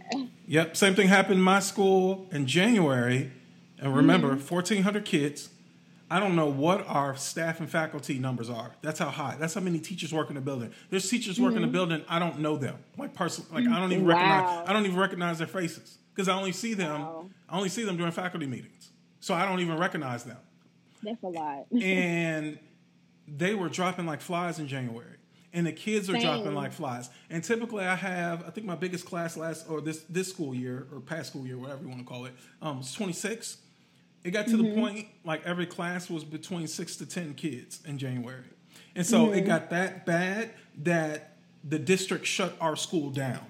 Yep. 0.47 0.75
Same 0.77 0.93
thing 0.95 1.07
happened 1.07 1.35
in 1.37 1.41
my 1.43 1.59
school 1.59 2.27
in 2.31 2.45
January. 2.47 3.31
And 3.79 3.95
remember, 3.95 4.29
Mm-hmm. 4.35 4.53
1,400 4.55 5.05
kids. 5.05 5.49
I 6.11 6.19
don't 6.19 6.35
know 6.35 6.47
what 6.47 6.85
our 6.87 7.15
staff 7.15 7.61
and 7.61 7.69
faculty 7.69 8.19
numbers 8.19 8.49
are. 8.49 8.71
That's 8.81 8.99
how 8.99 9.09
high. 9.09 9.37
That's 9.39 9.53
how 9.53 9.61
many 9.61 9.79
teachers 9.79 10.11
work 10.13 10.27
in 10.29 10.35
the 10.35 10.41
building. 10.41 10.71
There's 10.89 11.09
teachers 11.09 11.39
work 11.39 11.55
in 11.55 11.61
the 11.61 11.67
building. 11.69 12.03
I 12.09 12.19
don't 12.19 12.39
know 12.39 12.57
them. 12.57 12.75
Like 12.97 13.13
person, 13.13 13.45
like 13.51 13.65
I 13.65 13.79
don't 13.79 13.91
even 13.93 14.05
Mm-hmm. 14.05 14.11
Wow. 14.11 14.35
recognize. 14.45 14.69
I 14.69 14.73
don't 14.73 14.85
even 14.85 14.97
recognize 14.97 15.37
their 15.37 15.47
faces 15.47 15.99
because 16.13 16.27
I 16.27 16.33
only 16.35 16.51
see 16.51 16.73
them. 16.73 17.01
Wow. 17.01 17.29
I 17.49 17.55
only 17.55 17.69
see 17.69 17.83
them 17.85 17.95
during 17.95 18.11
faculty 18.11 18.45
meetings. 18.45 18.89
So 19.21 19.33
I 19.33 19.45
don't 19.45 19.61
even 19.61 19.77
recognize 19.77 20.23
them. 20.25 20.37
That's 21.01 21.23
a 21.23 21.27
lot. 21.27 21.65
and 21.81 22.59
they 23.27 23.55
were 23.55 23.69
dropping 23.69 24.05
like 24.05 24.19
flies 24.21 24.59
in 24.59 24.67
January. 24.67 25.15
And 25.53 25.65
the 25.67 25.71
kids 25.73 26.09
are 26.09 26.17
dropping 26.19 26.53
like 26.55 26.71
flies. 26.73 27.09
And 27.29 27.43
typically, 27.43 27.83
I 27.85 27.95
have 27.95 28.43
I 28.45 28.51
think 28.51 28.67
my 28.67 28.75
biggest 28.75 29.05
class 29.05 29.35
last 29.37 29.69
or 29.69 29.79
this 29.81 30.01
this 30.09 30.29
school 30.29 30.53
year 30.53 30.87
or 30.93 30.99
past 30.99 31.29
school 31.29 31.45
year, 31.47 31.57
whatever 31.57 31.83
you 31.83 31.87
want 31.89 31.99
to 32.01 32.05
call 32.05 32.25
it, 32.25 32.33
um, 32.61 32.79
was 32.79 32.93
twenty 32.93 33.13
six. 33.13 33.57
It 34.23 34.31
got 34.31 34.47
to 34.47 34.57
the 34.57 34.63
mm-hmm. 34.63 34.79
point 34.79 35.07
like 35.23 35.45
every 35.45 35.65
class 35.65 36.09
was 36.09 36.23
between 36.23 36.67
six 36.67 36.95
to 36.97 37.05
ten 37.05 37.33
kids 37.33 37.79
in 37.85 37.97
January, 37.97 38.43
and 38.95 39.05
so 39.05 39.31
it 39.31 39.37
mm-hmm. 39.37 39.47
got 39.47 39.69
that 39.71 40.05
bad 40.05 40.51
that 40.83 41.37
the 41.63 41.79
district 41.79 42.25
shut 42.25 42.55
our 42.61 42.75
school 42.75 43.09
down 43.09 43.45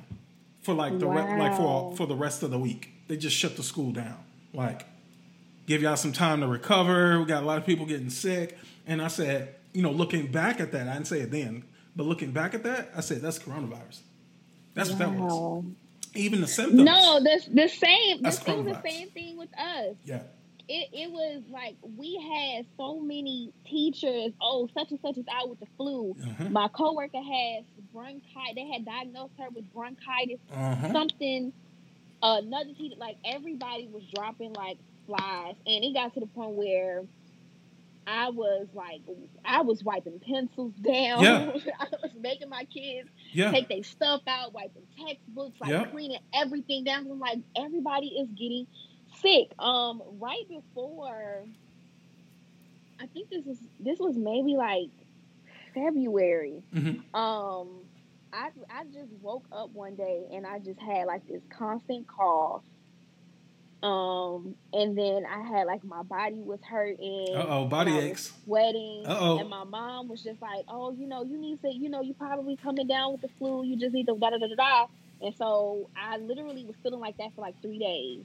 for 0.62 0.74
like 0.74 0.98
the 1.00 1.08
re- 1.08 1.38
like 1.38 1.58
for 1.58 1.96
for 1.96 2.06
the 2.06 2.16
rest 2.16 2.44
of 2.44 2.52
the 2.52 2.60
week. 2.60 2.90
They 3.08 3.18
just 3.18 3.36
shut 3.36 3.58
the 3.58 3.64
school 3.64 3.92
down. 3.92 4.18
Like 4.54 4.86
give 5.68 5.82
y'all 5.82 5.96
some 5.96 6.14
time 6.14 6.42
to 6.42 6.48
recover. 6.48 7.20
We 7.20 7.26
got 7.26 7.44
a 7.44 7.46
lot 7.46 7.58
of 7.58 7.66
people 7.66 7.86
getting 7.86 8.10
sick. 8.10 8.58
And 8.86 9.02
I 9.02 9.08
said, 9.08 9.56
you 9.74 9.82
know, 9.82 9.92
looking 9.92 10.32
back 10.32 10.60
at 10.60 10.72
that, 10.74 10.88
I 10.88 10.94
didn't 10.94 11.08
say 11.08 11.22
it 11.22 11.32
then, 11.32 11.64
but 11.96 12.06
looking 12.06 12.32
back 12.32 12.54
at 12.54 12.64
that, 12.64 12.92
I 12.96 13.02
said, 13.02 13.22
that's 13.22 13.40
coronavirus. 13.40 14.00
That's 14.74 14.90
what 14.90 15.00
that 15.00 15.14
was. 15.14 15.66
Even 16.14 16.42
the 16.42 16.48
symptoms. 16.48 16.84
No, 16.84 17.20
the 17.22 17.42
the 17.54 17.68
same. 17.70 18.22
That's 18.22 18.40
the 18.40 18.82
same 18.84 19.10
thing 19.12 19.38
with 19.38 19.50
us. 19.58 19.96
Yeah. 20.04 20.24
It 20.74 20.90
it 20.94 21.12
was 21.12 21.42
like 21.52 21.76
we 21.98 22.16
had 22.16 22.66
so 22.78 23.00
many 23.02 23.52
teachers. 23.66 24.32
Oh, 24.42 24.70
such 24.74 24.92
and 24.92 25.00
such 25.02 25.18
is 25.18 25.26
out 25.30 25.50
with 25.50 25.60
the 25.60 25.66
flu. 25.76 26.16
Uh-huh. 26.22 26.50
My 26.50 26.70
coworker 26.70 27.18
has 27.18 27.66
bronchitis. 27.94 28.56
They 28.56 28.68
had 28.72 28.86
diagnosed 28.86 29.34
her 29.38 29.50
with 29.54 29.66
bronchitis. 29.74 30.40
Uh-huh. 30.54 30.92
Something. 30.94 31.52
Another 32.24 32.74
teacher, 32.78 32.96
like 32.98 33.18
everybody 33.26 33.90
was 33.92 34.04
dropping 34.16 34.54
like 34.54 34.78
flies, 35.08 35.56
and 35.66 35.84
it 35.84 35.94
got 35.94 36.14
to 36.14 36.20
the 36.22 36.28
point 36.28 36.52
where 36.52 37.02
I 38.08 38.30
was 38.30 38.68
like, 38.74 39.02
I 39.44 39.62
was 39.62 39.84
wiping 39.84 40.20
pencils 40.26 40.74
down. 40.76 41.22
Yeah. 41.24 41.52
I 41.80 41.88
was 42.02 42.12
making 42.20 42.50
my 42.50 42.64
kids 42.66 43.10
Yeah. 43.34 43.52
take 43.52 43.70
their 43.70 43.84
stuff 43.84 44.22
out, 44.28 44.54
wiping 44.54 44.84
textbooks, 45.06 45.60
like 45.60 45.70
Yep. 45.72 45.92
cleaning 45.92 46.20
everything 46.34 46.84
down. 46.84 47.10
I'm 47.10 47.20
like, 47.20 47.40
everybody 47.56 48.08
is 48.08 48.30
getting 48.30 48.68
sick. 49.22 49.52
Um, 49.60 50.02
right 50.20 50.48
before, 50.48 51.44
I 53.00 53.08
think 53.08 53.30
this 53.30 53.46
is 53.46 53.58
this 53.80 54.00
was 54.00 54.16
maybe 54.16 54.56
like 54.56 54.90
February. 55.74 56.62
Mhm. 56.74 57.02
Um, 57.14 57.70
I 58.34 58.50
I 58.70 58.84
just 58.94 59.12
woke 59.22 59.46
up 59.52 59.72
one 59.74 59.96
day 59.96 60.26
and 60.32 60.46
I 60.46 60.60
just 60.60 60.80
had 60.80 61.06
like 61.08 61.26
this 61.28 61.42
constant 61.50 62.08
cough. 62.08 62.64
Um, 63.84 64.54
and 64.74 64.96
then 64.96 65.26
I 65.26 65.42
had 65.42 65.66
like 65.66 65.84
my 65.84 66.04
body 66.04 66.36
was 66.36 66.60
hurting. 66.62 67.36
Uh-oh, 67.36 67.66
body 67.66 67.92
was 67.92 68.04
aches. 68.04 68.34
Sweating. 68.46 69.06
Uh-oh. 69.08 69.40
And 69.40 69.50
my 69.50 69.64
mom 69.64 70.08
was 70.08 70.22
just 70.22 70.40
like, 70.40 70.66
"Oh, 70.68 70.92
you 70.92 71.08
know, 71.08 71.24
you 71.24 71.36
need 71.40 71.60
to, 71.64 71.74
you 71.74 71.90
know, 71.90 72.02
you 72.02 72.14
probably 72.14 72.56
coming 72.58 72.86
down 72.86 73.14
with 73.14 73.22
the 73.22 73.30
flu. 73.40 73.64
You 73.66 73.76
just 73.78 73.94
need 73.94 74.06
to 74.06 74.16
da 74.16 74.30
da 74.30 74.38
da 74.38 74.48
da 74.48 74.56
da." 74.56 74.88
And 75.26 75.34
so 75.36 75.90
I 75.96 76.18
literally 76.18 76.64
was 76.64 76.76
feeling 76.84 77.00
like 77.00 77.18
that 77.18 77.34
for 77.34 77.42
like 77.42 77.60
three 77.64 77.80
days. 77.80 78.24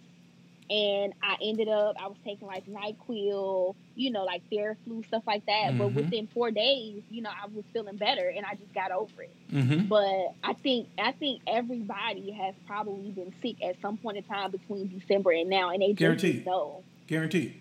And 0.68 1.12
I 1.22 1.36
ended 1.42 1.68
up, 1.68 1.94
I 2.02 2.08
was 2.08 2.16
taking 2.24 2.48
like 2.48 2.66
NyQuil, 2.66 3.74
you 3.94 4.10
know, 4.10 4.24
like 4.24 4.42
Theraflu, 4.50 5.06
stuff 5.06 5.22
like 5.26 5.46
that. 5.46 5.78
But 5.78 5.88
Mhm. 5.90 5.94
within 5.94 6.26
four 6.28 6.50
days, 6.50 7.02
you 7.10 7.22
know, 7.22 7.30
I 7.30 7.46
was 7.46 7.64
feeling 7.72 7.96
better 7.96 8.28
and 8.28 8.44
I 8.44 8.54
just 8.54 8.74
got 8.74 8.90
over 8.90 9.22
it. 9.22 9.30
Mm-hmm. 9.52 9.86
But 9.86 10.34
I 10.42 10.54
think 10.54 10.88
I 10.98 11.12
think 11.12 11.42
everybody 11.46 12.30
has 12.32 12.54
probably 12.66 13.10
been 13.10 13.32
sick 13.42 13.62
at 13.62 13.80
some 13.80 13.96
point 13.96 14.16
in 14.16 14.24
time 14.24 14.50
between 14.50 14.88
December 14.98 15.30
and 15.32 15.48
now, 15.48 15.70
and 15.70 15.80
they 15.82 15.92
Guaranteed. 15.92 16.32
didn't 16.32 16.46
know. 16.46 16.82
Guaranteed. 17.06 17.54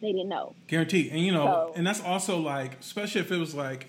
They 0.00 0.12
didn't 0.12 0.28
know. 0.28 0.54
Guaranteed. 0.68 1.10
And 1.10 1.20
you 1.20 1.32
know, 1.32 1.46
So- 1.46 1.72
and 1.74 1.86
that's 1.86 2.00
also 2.02 2.38
like, 2.38 2.78
especially 2.80 3.22
if 3.22 3.32
it 3.32 3.38
was 3.38 3.54
like 3.54 3.88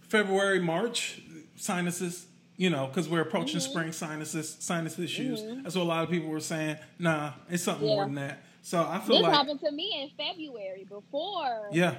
February, 0.00 0.60
March, 0.60 1.20
sinuses, 1.56 2.26
you 2.62 2.70
know, 2.70 2.86
because 2.86 3.08
we're 3.08 3.22
approaching 3.22 3.58
Mm-hmm. 3.60 3.70
spring 3.72 3.92
sinuses, 3.92 4.56
sinus 4.60 4.96
issues. 4.98 5.42
That's 5.62 5.74
what 5.74 5.82
a 5.82 5.90
lot 5.94 6.04
of 6.04 6.10
people 6.10 6.28
were 6.28 6.38
saying. 6.38 6.76
Nah, 6.98 7.32
it's 7.50 7.64
something 7.64 7.88
more 7.88 8.04
than 8.04 8.14
that. 8.14 8.44
So 8.62 8.78
I 8.80 9.00
feel 9.00 9.16
like 9.16 9.22
This 9.22 9.22
like, 9.22 9.32
happened 9.34 9.60
to 9.60 9.72
me 9.72 9.86
in 10.00 10.08
February 10.24 10.86
before 10.88 11.68
yeah, 11.72 11.96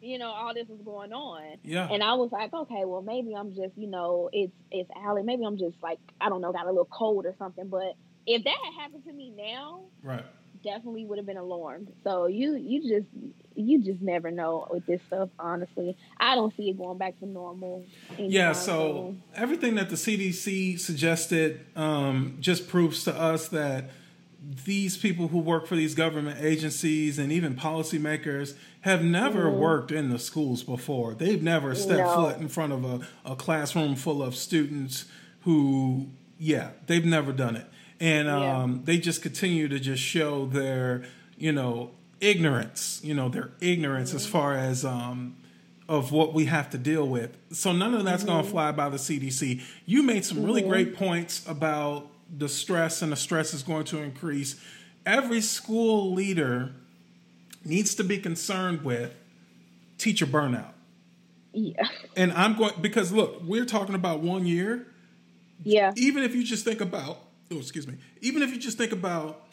you 0.00 0.16
know 0.18 0.30
all 0.30 0.54
this 0.54 0.66
was 0.68 0.80
going 0.82 1.12
on. 1.12 1.58
yeah. 1.62 1.88
And 1.92 2.02
I 2.02 2.14
was 2.14 2.30
like, 2.32 2.54
okay, 2.54 2.84
well 2.86 3.02
maybe 3.02 3.34
I'm 3.36 3.54
just, 3.54 3.76
you 3.76 3.86
know, 3.88 4.30
it's 4.32 4.52
it's 4.70 4.90
Allie. 5.04 5.24
Maybe 5.24 5.44
I'm 5.44 5.58
just 5.58 5.76
like, 5.82 5.98
I 6.22 6.30
don't 6.30 6.40
know, 6.40 6.52
got 6.52 6.64
a 6.64 6.70
little 6.70 6.86
cold 6.90 7.26
or 7.26 7.34
something. 7.38 7.68
But 7.68 7.92
if 8.26 8.44
that 8.44 8.56
had 8.64 8.74
happened 8.82 9.04
to 9.04 9.12
me 9.12 9.30
now, 9.36 9.82
right. 10.02 10.24
Definitely 10.62 11.04
would 11.04 11.18
have 11.18 11.26
been 11.26 11.36
alarmed. 11.36 11.92
So 12.04 12.26
you 12.26 12.56
you 12.56 12.80
just 12.82 13.06
you 13.54 13.82
just 13.82 14.00
never 14.00 14.30
know 14.30 14.66
with 14.70 14.86
this 14.86 15.00
stuff. 15.08 15.28
Honestly, 15.38 15.96
I 16.18 16.34
don't 16.34 16.54
see 16.56 16.70
it 16.70 16.78
going 16.78 16.98
back 16.98 17.18
to 17.20 17.26
normal. 17.26 17.84
Yeah, 18.18 18.52
so 18.52 18.92
soon. 19.08 19.22
everything 19.34 19.74
that 19.76 19.90
the 19.90 19.96
CDC 19.96 20.78
suggested 20.78 21.60
um, 21.76 22.36
just 22.40 22.68
proves 22.68 23.04
to 23.04 23.14
us 23.14 23.48
that 23.48 23.90
these 24.64 24.96
people 24.96 25.28
who 25.28 25.38
work 25.38 25.66
for 25.66 25.74
these 25.74 25.94
government 25.94 26.38
agencies 26.40 27.18
and 27.18 27.32
even 27.32 27.54
policymakers 27.56 28.54
have 28.82 29.02
never 29.02 29.50
worked 29.50 29.90
in 29.90 30.10
the 30.10 30.18
schools 30.18 30.62
before. 30.62 31.14
They've 31.14 31.42
never 31.42 31.74
stepped 31.74 31.98
Mm-hmm. 32.00 32.20
No. 32.22 32.28
foot 32.30 32.40
in 32.40 32.48
front 32.48 32.72
of 32.72 32.84
a, 32.84 33.00
a 33.24 33.34
classroom 33.36 33.96
full 33.96 34.22
of 34.22 34.36
students 34.36 35.06
who, 35.40 36.06
yeah, 36.38 36.70
they've 36.86 37.04
never 37.04 37.32
done 37.32 37.56
it. 37.56 37.66
And 38.00 38.28
Yeah. 38.28 38.58
um, 38.62 38.82
they 38.84 38.98
just 38.98 39.22
continue 39.22 39.68
to 39.68 39.80
just 39.80 40.02
show 40.02 40.46
their, 40.46 41.04
you 41.36 41.52
know, 41.52 41.90
ignorance, 42.20 43.00
you 43.02 43.14
know, 43.14 43.28
their 43.28 43.50
ignorance 43.60 44.14
as 44.14 44.26
far 44.26 44.54
as 44.54 44.84
um, 44.84 45.36
of 45.88 46.12
what 46.12 46.32
we 46.34 46.44
have 46.46 46.68
to 46.70 46.78
deal 46.78 47.06
with. 47.08 47.36
So 47.52 47.72
none 47.72 47.94
of 47.94 48.04
that's 48.04 48.24
going 48.24 48.44
to 48.44 48.48
fly 48.50 48.72
by 48.72 48.88
the 48.88 48.98
CDC. 48.98 49.62
You 49.86 50.02
made 50.02 50.24
some 50.24 50.42
really 50.44 50.62
great 50.62 50.94
points 50.96 51.46
about 51.48 52.06
the 52.36 52.48
stress 52.48 53.02
and 53.02 53.10
the 53.10 53.16
stress 53.16 53.54
is 53.54 53.62
going 53.62 53.84
to 53.86 53.98
increase. 54.02 54.60
Every 55.06 55.40
school 55.40 56.12
leader 56.12 56.72
needs 57.64 57.94
to 57.96 58.04
be 58.04 58.18
concerned 58.18 58.82
with 58.84 59.14
teacher 59.96 60.26
burnout. 60.26 60.72
yeah, 61.52 61.88
And 62.16 62.32
I'm 62.32 62.56
going 62.56 62.74
because 62.80 63.10
look, 63.10 63.42
we're 63.44 63.64
talking 63.64 63.94
about 63.94 64.20
one 64.20 64.44
year. 64.46 64.86
yeah, 65.64 65.92
Even 65.96 66.22
if 66.22 66.34
you 66.34 66.44
just 66.44 66.64
think 66.64 66.80
about, 66.80 67.18
oh, 67.50 67.56
excuse 67.58 67.86
me, 67.86 67.94
even 68.20 68.42
if 68.42 68.50
you 68.50 68.58
just 68.58 68.78
think 68.78 68.92
about, 68.92 69.46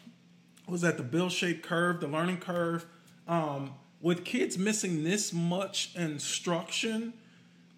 was 0.68 0.82
that 0.82 0.98
the 0.98 1.04
bell 1.04 1.30
shaped 1.30 1.64
curve, 1.64 2.00
the 2.00 2.08
learning 2.08 2.38
curve, 2.38 2.86
um, 3.28 3.74
with 4.02 4.24
kids 4.24 4.58
missing 4.58 5.04
this 5.04 5.34
much 5.34 5.96
instruction, 5.96 7.14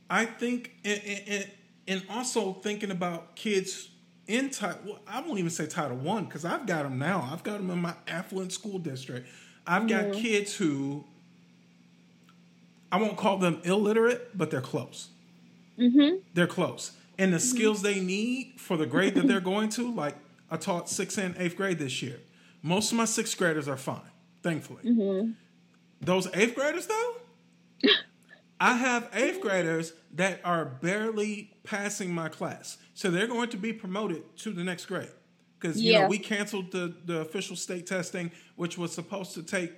I 0.10 0.26
think, 0.26 0.76
and, 0.84 1.02
and, 1.28 1.52
and 1.88 2.04
also 2.10 2.54
thinking 2.54 2.92
about 2.92 3.36
kids 3.36 3.90
in 4.28 4.50
title, 4.50 4.80
well, 4.86 5.00
I 5.08 5.22
won't 5.22 5.40
even 5.40 5.50
say 5.50 5.68
Title 5.68 5.98
One 5.98 6.26
because 6.26 6.44
I've 6.44 6.66
got 6.66 6.84
them 6.84 7.00
now. 7.00 7.30
I've 7.32 7.44
got 7.44 7.58
them 7.58 7.70
in 7.72 7.80
my 7.80 7.94
affluent 8.08 8.52
school 8.52 8.78
district. 8.78 9.28
I've 9.66 9.88
got 9.88 10.14
kids 10.14 10.56
who 10.56 11.06
I 12.92 12.98
won't 12.98 13.18
call 13.18 13.38
them 13.38 13.62
illiterate, 13.64 14.38
but 14.38 14.52
they're 14.52 14.62
close. 14.62 15.10
mm-hmm. 15.78 16.18
They're 16.34 16.48
close, 16.48 16.92
and 17.18 17.34
the 17.34 17.40
skills 17.40 17.82
they 17.82 18.00
need 18.00 18.56
for 18.60 18.78
the 18.78 18.86
grade 18.86 19.16
that 19.16 19.28
they're 19.28 19.40
going 19.40 19.70
to, 19.70 19.92
like 19.94 20.16
I 20.50 20.58
taught 20.58 20.90
sixth 20.90 21.18
and 21.18 21.36
eighth 21.38 21.56
grade 21.58 21.80
this 21.80 22.02
year. 22.02 22.20
Most 22.62 22.92
of 22.92 22.98
my 22.98 23.06
sixth 23.06 23.38
graders 23.38 23.68
are 23.68 23.78
fine, 23.78 24.02
thankfully. 24.44 24.82
Those 26.02 26.28
eighth 26.34 26.56
graders, 26.56 26.88
though, 26.88 27.16
I 28.60 28.74
have 28.74 29.10
eighth 29.14 29.42
graders 29.42 29.94
that 30.16 30.40
are 30.44 30.66
barely 30.66 31.52
passing 31.64 32.14
my 32.14 32.30
class. 32.30 32.78
So 32.94 33.10
they're 33.12 33.28
going 33.28 33.50
to 33.50 33.58
be 33.58 33.72
promoted 33.74 34.36
to 34.38 34.52
the 34.52 34.64
next 34.64 34.86
grade. 34.86 35.10
Because, 35.60 35.80
you 35.82 35.94
know, 35.94 36.08
we 36.08 36.20
canceled 36.20 36.72
the, 36.72 36.96
the 37.06 37.20
official 37.22 37.56
state 37.56 37.88
testing, 37.88 38.32
which 38.56 38.78
was 38.78 38.92
supposed 38.94 39.34
to 39.36 39.44
take 39.44 39.72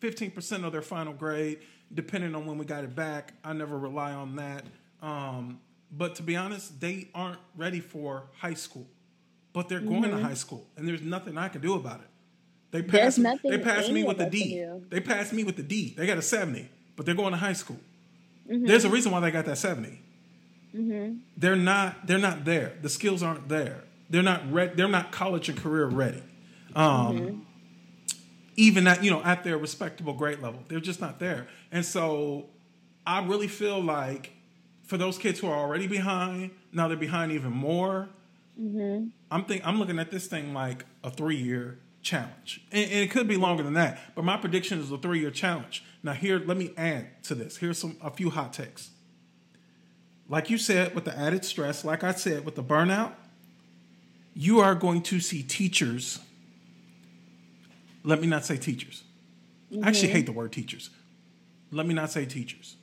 15% 0.00 0.64
of 0.64 0.72
their 0.72 0.82
final 0.82 1.12
grade, 1.12 1.58
depending 1.92 2.34
on 2.36 2.46
when 2.46 2.56
we 2.58 2.64
got 2.64 2.84
it 2.84 2.94
back. 2.94 3.34
I 3.44 3.52
never 3.52 3.76
rely 3.78 4.12
on 4.12 4.36
that. 4.36 4.64
Um, 5.02 5.60
but 5.90 6.14
to 6.16 6.22
be 6.22 6.36
honest, 6.36 6.80
they 6.80 7.08
aren't 7.14 7.38
ready 7.56 7.80
for 7.80 8.24
high 8.38 8.54
school. 8.54 8.86
But 9.52 9.68
they're 9.68 9.80
going 9.80 10.02
to 10.02 10.18
high 10.18 10.34
school, 10.34 10.66
and 10.76 10.86
there's 10.86 11.00
nothing 11.00 11.36
I 11.36 11.48
can 11.48 11.60
do 11.60 11.74
about 11.74 12.00
it. 12.00 12.06
They 12.70 12.82
There's 12.82 13.18
nothing 13.18 13.50
They 13.50 13.58
passed 13.58 13.90
me 13.90 14.04
with 14.04 14.18
the 14.18 14.26
D. 14.26 14.62
They 14.90 15.00
passed 15.00 15.32
me 15.32 15.42
with 15.42 15.56
the 15.56 15.62
D. 15.62 15.94
They 15.96 16.06
got 16.06 16.18
a 16.18 16.22
seventy, 16.22 16.68
but 16.96 17.06
they're 17.06 17.14
going 17.14 17.32
to 17.32 17.38
high 17.38 17.54
school. 17.54 17.78
Mm-hmm. 18.48 18.66
There's 18.66 18.84
a 18.84 18.90
reason 18.90 19.12
why 19.12 19.20
they 19.20 19.30
got 19.30 19.44
that 19.44 19.58
70 19.58 20.00
They're 21.36 21.56
not. 21.56 22.06
They're 22.06 22.18
not 22.18 22.44
there. 22.44 22.74
The 22.82 22.88
skills 22.88 23.22
aren't 23.22 23.48
there. 23.48 23.84
They're 24.10 24.22
not. 24.22 24.50
Re- 24.52 24.72
they're 24.74 24.88
not 24.88 25.12
college 25.12 25.48
and 25.48 25.58
career 25.58 25.86
ready. 25.86 26.22
Um, 26.74 27.46
Even 28.56 28.86
at 28.86 29.02
you 29.02 29.10
know 29.10 29.22
at 29.22 29.44
their 29.44 29.56
respectable 29.56 30.12
grade 30.12 30.40
level, 30.40 30.62
they're 30.68 30.80
just 30.80 31.00
not 31.00 31.18
there. 31.18 31.46
And 31.72 31.84
so, 31.84 32.46
I 33.06 33.24
really 33.24 33.48
feel 33.48 33.82
like 33.82 34.32
for 34.88 34.96
those 34.96 35.18
kids 35.18 35.38
who 35.38 35.46
are 35.46 35.56
already 35.56 35.86
behind, 35.86 36.50
now 36.72 36.88
they're 36.88 36.96
behind 36.96 37.30
even 37.30 37.52
more. 37.52 38.08
Mm-hmm. 38.58 39.08
I'm 39.30 39.44
think 39.44 39.64
I'm 39.64 39.78
looking 39.78 39.98
at 39.98 40.10
this 40.10 40.26
thing 40.26 40.54
like 40.54 40.86
a 41.04 41.10
three 41.10 41.36
year 41.36 41.78
challenge, 42.00 42.62
and, 42.72 42.90
and 42.90 43.00
it 43.00 43.10
could 43.10 43.28
be 43.28 43.36
longer 43.36 43.62
than 43.62 43.74
that. 43.74 44.00
But 44.16 44.24
my 44.24 44.38
prediction 44.38 44.80
is 44.80 44.90
a 44.90 44.96
three 44.96 45.20
year 45.20 45.30
challenge. 45.30 45.84
Now 46.02 46.14
here, 46.14 46.38
let 46.38 46.56
me 46.56 46.72
add 46.76 47.22
to 47.24 47.34
this. 47.34 47.58
Here's 47.58 47.78
some 47.78 47.98
a 48.02 48.10
few 48.10 48.30
hot 48.30 48.54
takes. 48.54 48.90
Like 50.26 50.48
you 50.48 50.56
said, 50.56 50.94
with 50.94 51.04
the 51.04 51.16
added 51.16 51.44
stress, 51.44 51.84
like 51.84 52.02
I 52.02 52.12
said, 52.12 52.46
with 52.46 52.54
the 52.54 52.64
burnout, 52.64 53.12
you 54.34 54.60
are 54.60 54.74
going 54.74 55.02
to 55.02 55.20
see 55.20 55.42
teachers. 55.42 56.18
Let 58.04 58.22
me 58.22 58.26
not 58.26 58.46
say 58.46 58.56
teachers. 58.56 59.04
I 59.70 59.88
actually 59.88 60.08
mm-hmm. 60.08 60.16
hate 60.16 60.26
the 60.26 60.32
word 60.32 60.52
teachers. 60.52 60.88
Let 61.70 61.86
me 61.86 61.92
not 61.92 62.10
say 62.10 62.24
teachers. 62.24 62.76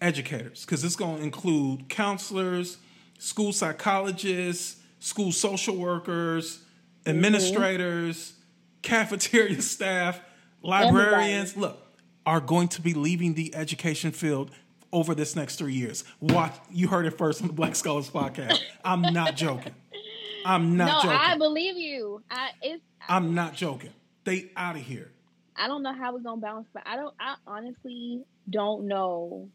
Educators, 0.00 0.64
because 0.64 0.82
it's 0.84 0.96
going 0.96 1.18
to 1.18 1.22
include 1.22 1.88
counselors, 1.88 2.78
school 3.18 3.52
psychologists, 3.52 4.76
school 4.98 5.32
social 5.32 5.76
workers, 5.76 6.58
mm-hmm. 6.58 7.10
administrators, 7.10 8.34
cafeteria 8.82 9.60
staff, 9.62 10.20
librarians. 10.62 11.56
Look, 11.56 11.78
are 12.26 12.40
going 12.40 12.68
to 12.68 12.80
be 12.82 12.94
leaving 12.94 13.34
the 13.34 13.54
education 13.54 14.12
field 14.12 14.50
over 14.92 15.14
this 15.14 15.36
next 15.36 15.56
three 15.56 15.74
years. 15.74 16.04
Watch, 16.20 16.54
you 16.70 16.88
heard 16.88 17.06
it 17.06 17.16
first 17.16 17.40
on 17.42 17.48
the 17.48 17.54
Black 17.54 17.76
Scholars 17.76 18.10
podcast. 18.10 18.58
I'm 18.84 19.02
not 19.02 19.36
joking. 19.36 19.74
I'm 20.44 20.76
No, 20.76 20.86
not 20.86 21.02
joking. 21.02 21.18
I 21.18 21.36
believe 21.36 21.76
you. 21.76 22.22
I 22.30 22.50
it's 22.62 22.82
I'm 23.08 23.34
not 23.34 23.54
joking. 23.54 23.90
They 24.24 24.50
out 24.56 24.76
of 24.76 24.82
here. 24.82 25.10
I 25.56 25.66
don't 25.66 25.82
know 25.82 25.92
how 25.92 26.12
we're 26.14 26.20
gonna 26.20 26.40
bounce 26.40 26.66
back. 26.72 26.84
I 26.86 26.96
don't. 26.96 27.14
I 27.20 27.34
honestly 27.46 28.24
don't 28.48 28.88
know 28.88 29.48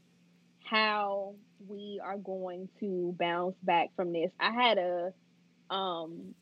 how 0.66 1.36
we 1.68 2.02
are 2.04 2.18
going 2.18 2.70
to 2.80 3.16
bounce 3.20 3.58
back 3.64 3.90
from 3.96 4.14
this. 4.14 4.32
I 4.40 4.52
had 4.52 4.78
a, 4.78 5.14
um, 5.74 6.36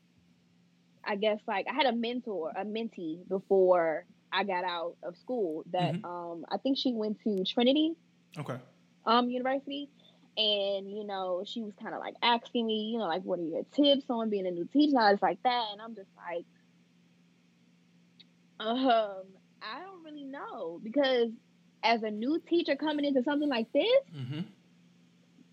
I 1.04 1.16
guess 1.16 1.40
like 1.46 1.66
I 1.70 1.74
had 1.74 1.86
a 1.86 1.92
mentor, 1.96 2.52
a 2.56 2.64
mentee 2.64 3.26
before 3.28 4.06
I 4.32 4.44
got 4.44 4.64
out 4.64 4.96
of 5.02 5.16
school. 5.16 5.64
That 5.72 5.96
Mhm. 5.96 6.04
um, 6.04 6.44
I 6.50 6.58
think 6.58 6.78
she 6.78 6.92
went 6.92 7.20
to 7.24 7.44
Trinity 7.44 7.94
Okay. 8.38 8.58
um 9.06 9.30
university 9.30 9.88
and 10.36 10.90
you 10.90 11.04
know 11.04 11.42
she 11.46 11.62
was 11.62 11.74
kind 11.80 11.94
of 11.94 12.00
like 12.00 12.14
asking 12.22 12.66
me 12.66 12.90
you 12.92 12.98
know 12.98 13.06
like 13.06 13.22
what 13.22 13.38
are 13.38 13.42
your 13.42 13.64
tips 13.72 14.06
on 14.10 14.30
being 14.30 14.46
a 14.46 14.50
new 14.50 14.66
teacher 14.72 14.96
and 14.96 15.04
I 15.04 15.12
was 15.12 15.22
like 15.22 15.38
that 15.44 15.68
and 15.72 15.80
i'm 15.80 15.94
just 15.94 16.10
like 16.16 16.46
um 18.60 19.24
i 19.62 19.80
don't 19.80 20.04
really 20.04 20.24
know 20.24 20.80
because 20.82 21.30
as 21.84 22.02
a 22.02 22.10
new 22.10 22.40
teacher 22.48 22.74
coming 22.76 23.04
into 23.04 23.22
something 23.22 23.48
like 23.48 23.70
this 23.72 23.86
hmm 24.12 24.40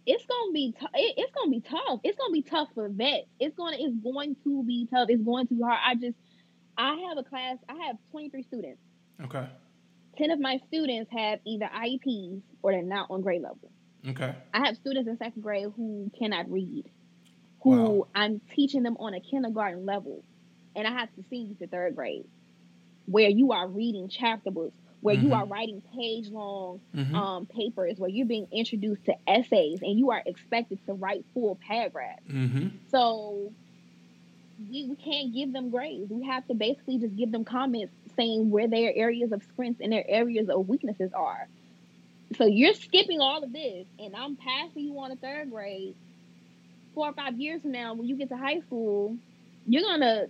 it's 0.05 0.25
gonna 0.25 0.51
be 0.51 0.71
t- 0.71 0.85
it, 0.95 1.13
it's 1.17 1.31
gonna 1.31 1.51
be 1.51 1.61
tough. 1.61 1.99
It's 2.03 2.17
gonna 2.17 2.33
be 2.33 2.41
tough 2.41 2.69
for 2.73 2.89
vets. 2.89 3.27
It's 3.39 3.55
gonna 3.55 3.77
it's 3.79 3.95
going 4.03 4.35
to 4.43 4.63
be 4.63 4.87
tough. 4.91 5.07
It's 5.09 5.21
going 5.23 5.45
to 5.47 5.53
be 5.53 5.61
hard. 5.61 5.77
I 5.85 5.93
just 5.93 6.17
i 6.75 6.95
have 7.07 7.17
a 7.19 7.23
class 7.23 7.57
i 7.69 7.75
have 7.85 7.97
23 8.09 8.41
students. 8.43 8.81
Okay. 9.23 9.45
10 10.17 10.31
of 10.31 10.39
my 10.39 10.59
students 10.67 11.11
have 11.15 11.39
either 11.45 11.69
ieps 11.71 12.41
or 12.63 12.71
they're 12.71 12.81
not 12.81 13.11
on 13.11 13.21
grade 13.21 13.43
level. 13.43 13.69
Okay. 14.09 14.33
I 14.53 14.65
have 14.65 14.75
students 14.77 15.07
in 15.07 15.17
second 15.17 15.43
grade 15.43 15.67
who 15.75 16.09
cannot 16.17 16.51
read, 16.51 16.85
who 17.61 17.69
Wow. 17.99 18.07
I'm 18.15 18.41
teaching 18.55 18.81
them 18.81 18.97
on 18.99 19.13
a 19.13 19.19
kindergarten 19.19 19.85
level, 19.85 20.23
and 20.75 20.87
I 20.87 20.91
have 20.93 21.09
to 21.15 21.23
send 21.29 21.49
you 21.49 21.55
to 21.59 21.67
third 21.67 21.95
grade, 21.95 22.25
where 23.05 23.29
you 23.29 23.51
are 23.51 23.67
reading 23.67 24.09
chapter 24.09 24.49
books, 24.49 24.75
where 25.01 25.15
you 25.15 25.29
Mhm. 25.29 25.35
are 25.35 25.45
writing 25.47 25.81
page 25.93 26.29
long 26.29 26.81
Mhm. 26.95 27.15
um, 27.15 27.45
papers, 27.47 27.99
where 27.99 28.09
you're 28.09 28.27
being 28.27 28.47
introduced 28.51 29.03
to 29.05 29.15
essays, 29.27 29.81
and 29.81 29.99
you 29.99 30.11
are 30.11 30.23
expected 30.25 30.79
to 30.85 30.93
write 30.93 31.25
full 31.33 31.59
paragraphs. 31.67 32.23
hmm 32.27 32.69
So 32.89 33.53
we, 34.57 34.85
we 34.89 34.95
can't 34.95 35.33
give 35.33 35.51
them 35.53 35.69
grades. 35.71 36.11
We 36.11 36.25
have 36.25 36.45
to 36.47 36.53
basically 36.53 36.99
just 36.99 37.15
give 37.15 37.31
them 37.31 37.45
comments 37.45 37.93
saying 38.15 38.49
where 38.49 38.67
their 38.67 38.93
areas 38.95 39.31
of 39.31 39.43
strengths 39.43 39.81
and 39.81 39.91
their 39.91 40.05
areas 40.07 40.49
of 40.49 40.67
weaknesses 40.67 41.11
are. 41.15 41.49
So 42.35 42.45
you're 42.45 42.73
skipping 42.73 43.19
all 43.19 43.43
of 43.43 43.51
this, 43.51 43.87
and 43.99 44.15
I'm 44.15 44.37
passing 44.37 44.83
you 44.83 44.99
on 44.99 45.11
a 45.11 45.15
third 45.17 45.49
grade. 45.49 45.95
Four 46.93 47.09
or 47.09 47.13
five 47.13 47.39
years 47.39 47.61
from 47.61 47.71
now, 47.71 47.93
when 47.93 48.07
you 48.07 48.17
get 48.17 48.29
to 48.29 48.37
high 48.37 48.59
school, 48.59 49.17
you're 49.65 49.83
gonna 49.83 50.25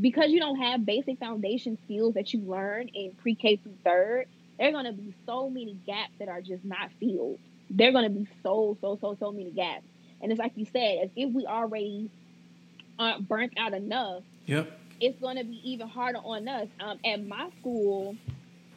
because 0.00 0.30
you 0.30 0.38
don't 0.40 0.58
have 0.60 0.84
basic 0.86 1.18
foundation 1.18 1.78
skills 1.84 2.14
that 2.14 2.32
you 2.32 2.40
learn 2.40 2.88
in 2.88 3.12
pre-K 3.16 3.56
through 3.56 3.76
third. 3.84 4.26
There 4.58 4.68
are 4.68 4.72
gonna 4.72 4.92
be 4.92 5.14
so 5.26 5.48
many 5.50 5.74
gaps 5.86 6.12
that 6.18 6.28
are 6.28 6.40
just 6.40 6.64
not 6.64 6.90
filled. 7.00 7.38
There 7.70 7.88
are 7.88 7.92
gonna 7.92 8.10
be 8.10 8.26
so 8.42 8.76
so 8.80 8.98
so 9.00 9.16
so 9.18 9.32
many 9.32 9.50
gaps, 9.50 9.86
and 10.20 10.30
it's 10.30 10.38
like 10.38 10.52
you 10.56 10.66
said, 10.66 10.98
as 11.04 11.10
if 11.16 11.32
we 11.32 11.46
already 11.46 12.10
aren't 12.98 13.28
burnt 13.28 13.52
out 13.56 13.72
enough 13.74 14.22
Yep. 14.46 14.70
it's 15.00 15.18
to 15.20 15.44
be 15.44 15.60
even 15.64 15.88
harder 15.88 16.18
on 16.18 16.46
us. 16.48 16.68
Um, 16.80 16.98
at 17.04 17.24
my 17.26 17.48
school, 17.60 18.16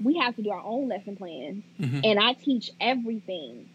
we 0.02 0.18
have 0.18 0.36
to 0.36 0.42
do 0.42 0.52
our 0.52 0.64
own 0.64 0.88
lesson 0.88 1.16
plans, 1.16 1.64
Mhm. 1.80 2.02
and 2.06 2.20
I 2.20 2.34
teach 2.34 2.72
everything. 2.80 3.68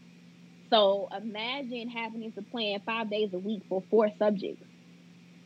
So 0.71 1.09
imagine 1.17 1.89
having 1.89 2.31
to 2.33 2.43
plan 2.43 2.81
five 2.87 3.11
days 3.11 3.33
a 3.35 3.39
week 3.39 3.63
for 3.69 3.83
four 3.91 4.11
subjects, 4.19 4.63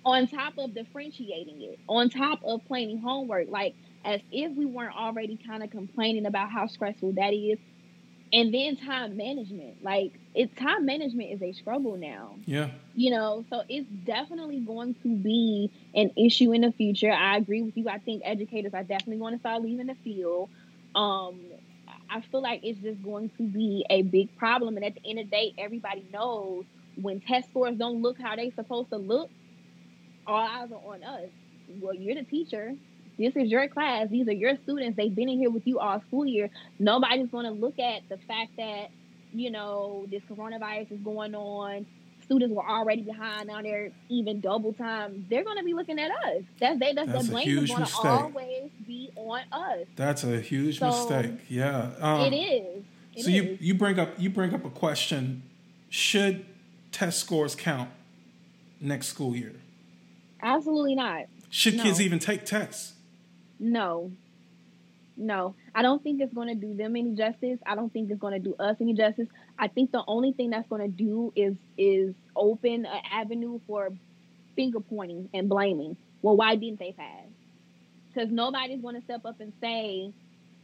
on 0.04 0.26
top 0.28 0.54
of 0.58 0.74
differentiating 0.74 1.62
it, 1.62 1.78
on 1.88 2.10
top 2.10 2.40
of 2.44 2.64
planning 2.66 2.98
homework, 2.98 3.48
like 3.48 3.74
as 4.04 4.20
if 4.32 4.56
we 4.56 4.66
weren't 4.66 4.96
already 4.96 5.38
kind 5.46 5.62
of 5.62 5.70
complaining 5.70 6.26
about 6.26 6.50
how 6.50 6.66
stressful 6.66 7.12
that 7.14 7.32
is. 7.34 7.58
And 8.32 8.52
then 8.52 8.76
time 8.76 9.16
management, 9.16 9.76
like 9.82 10.18
it, 10.34 10.56
time 10.56 10.86
management 10.86 11.32
is 11.34 11.42
a 11.42 11.52
struggle 11.52 11.96
now. 11.98 12.38
Yeah. 12.46 12.70
you 12.94 13.10
know 13.10 13.44
so 13.50 13.62
it's 13.68 13.88
definitely 13.88 14.60
going 14.60 14.94
to 15.02 15.16
be 15.16 15.70
an 15.94 16.10
issue 16.16 16.52
in 16.52 16.62
the 16.62 16.72
future. 16.72 17.10
I 17.12 17.36
agree 17.36 17.62
with 17.62 17.76
you. 17.76 17.88
I 17.88 17.98
think 17.98 18.22
educators 18.24 18.72
are 18.74 18.84
definitely 18.84 19.18
going 19.18 19.34
to 19.34 19.38
start 19.40 19.62
leaving 19.62 19.86
the 19.86 19.96
field. 20.04 20.50
Um 20.94 21.50
i 22.10 22.20
feel 22.30 22.42
like 22.42 22.60
it's 22.62 22.80
just 22.80 23.02
going 23.02 23.30
to 23.38 23.44
be 23.48 23.84
a 23.90 24.02
big 24.02 24.34
problem. 24.36 24.76
And 24.76 24.84
at 24.86 24.94
the 24.94 25.10
end 25.10 25.18
of 25.20 25.26
the 25.26 25.30
day 25.30 25.52
everybody 25.58 26.06
knows 26.12 26.64
when 26.94 27.20
test 27.20 27.48
scores 27.50 27.76
don't 27.76 28.02
look 28.02 28.18
how 28.20 28.36
they're 28.36 28.50
supposed 28.52 28.90
to 28.90 28.98
look 28.98 29.30
all 30.26 30.38
eyes 30.38 30.70
are 30.72 30.92
on 30.94 31.02
us. 31.02 31.28
Well 31.80 31.94
you're 31.94 32.14
the 32.14 32.24
teacher. 32.24 32.74
This 33.18 33.36
is 33.36 33.50
your 33.50 33.68
class. 33.68 34.08
These 34.10 34.26
are 34.28 34.32
your 34.32 34.56
students. 34.64 34.96
They've 34.96 35.14
been 35.14 35.28
in 35.28 35.38
here 35.38 35.50
with 35.50 35.66
you 35.66 35.78
all 35.78 36.00
school 36.08 36.26
year. 36.26 36.50
Nobody's 36.78 37.28
going 37.28 37.44
to 37.44 37.52
look 37.52 37.78
at 37.78 38.08
the 38.08 38.16
fact 38.26 38.56
that 38.56 38.88
you 39.32 39.50
know 39.50 40.06
this 40.10 40.22
coronavirus 40.30 40.92
is 40.92 41.00
going 41.00 41.34
on. 41.34 41.86
Students 42.24 42.54
were 42.54 42.66
already 42.66 43.02
behind 43.02 43.48
now 43.48 43.60
they're 43.60 43.90
even 44.08 44.40
double 44.40 44.72
time. 44.72 45.26
They're 45.28 45.44
going 45.44 45.58
to 45.58 45.64
be 45.64 45.74
looking 45.74 45.98
at 45.98 46.10
us. 46.10 46.42
That's 46.58 46.78
they 46.78 46.94
that's, 46.94 47.12
That's 47.12 47.26
the 47.26 47.32
blame 47.32 47.58
is 47.58 47.70
going 47.70 47.84
to 47.84 47.96
always 47.96 48.70
be 48.86 49.10
on 49.16 49.40
us. 49.52 49.86
That's 49.96 50.24
a 50.24 50.40
huge 50.40 50.78
So, 50.78 50.86
mistake. 50.88 51.40
Yeah. 51.48 51.90
Um, 52.00 52.32
it 52.32 52.36
is. 52.36 52.84
It 53.14 53.24
so 53.24 53.30
you 53.30 53.58
you 53.60 53.74
bring 53.74 53.98
up 53.98 54.18
you 54.18 54.30
bring 54.30 54.54
up 54.54 54.64
a 54.64 54.70
question: 54.70 55.42
Should 55.90 56.46
test 56.92 57.18
scores 57.18 57.54
count 57.54 57.90
next 58.80 59.08
school 59.08 59.36
year? 59.36 59.52
Absolutely 60.42 60.94
not 60.94 61.24
Should 61.50 61.76
No. 61.76 61.82
kids 61.84 62.00
even 62.00 62.18
take 62.18 62.44
tests? 62.44 62.94
No. 63.60 64.10
No. 65.16 65.54
I 65.74 65.82
don't 65.82 66.02
think 66.02 66.20
it's 66.20 66.32
going 66.34 66.48
to 66.48 66.54
do 66.54 66.74
them 66.74 66.96
any 66.96 67.14
justice. 67.14 67.58
I 67.66 67.74
don't 67.74 67.92
think 67.92 68.10
it's 68.10 68.20
going 68.20 68.32
to 68.34 68.38
do 68.40 68.54
us 68.58 68.76
any 68.80 68.94
justice. 68.94 69.28
I 69.58 69.68
think 69.68 69.92
the 69.92 70.02
only 70.06 70.32
thing 70.32 70.50
that's 70.50 70.68
going 70.68 70.82
to 70.82 70.88
do 70.88 71.32
is 71.36 71.54
is 71.78 72.14
open 72.34 72.86
an 72.86 73.02
avenue 73.12 73.60
for 73.66 73.90
finger 74.56 74.80
pointing 74.80 75.28
and 75.34 75.48
blaming. 75.48 75.96
Well, 76.22 76.36
why 76.36 76.56
didn't 76.56 76.78
they 76.78 76.92
pass? 76.92 77.26
Because 78.12 78.30
nobody's 78.30 78.80
going 78.80 78.96
to 78.96 79.02
step 79.02 79.24
up 79.24 79.40
and 79.40 79.52
say 79.60 80.12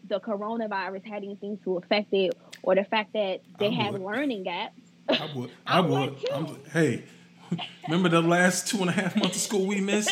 the 0.08 0.20
coronavirus 0.20 1.04
had 1.04 1.22
anything 1.24 1.58
to 1.64 1.76
affect 1.76 2.12
it 2.14 2.36
or 2.62 2.74
the 2.74 2.84
fact 2.84 3.12
that 3.12 3.40
they 3.58 3.68
I 3.68 3.70
have 3.82 3.92
would. 3.94 4.02
learning 4.02 4.44
gaps. 4.44 4.80
I 5.08 5.30
would. 5.34 5.50
I, 5.66 5.78
I 5.78 5.80
would. 5.80 6.16
would. 6.22 6.60
Hey, 6.72 7.04
remember 7.88 8.08
the 8.08 8.22
last 8.22 8.68
two 8.68 8.78
and 8.78 8.88
a 8.90 8.92
half 8.92 9.16
months 9.16 9.36
of 9.36 9.42
school 9.42 9.66
we 9.66 9.80
missed? 9.80 10.10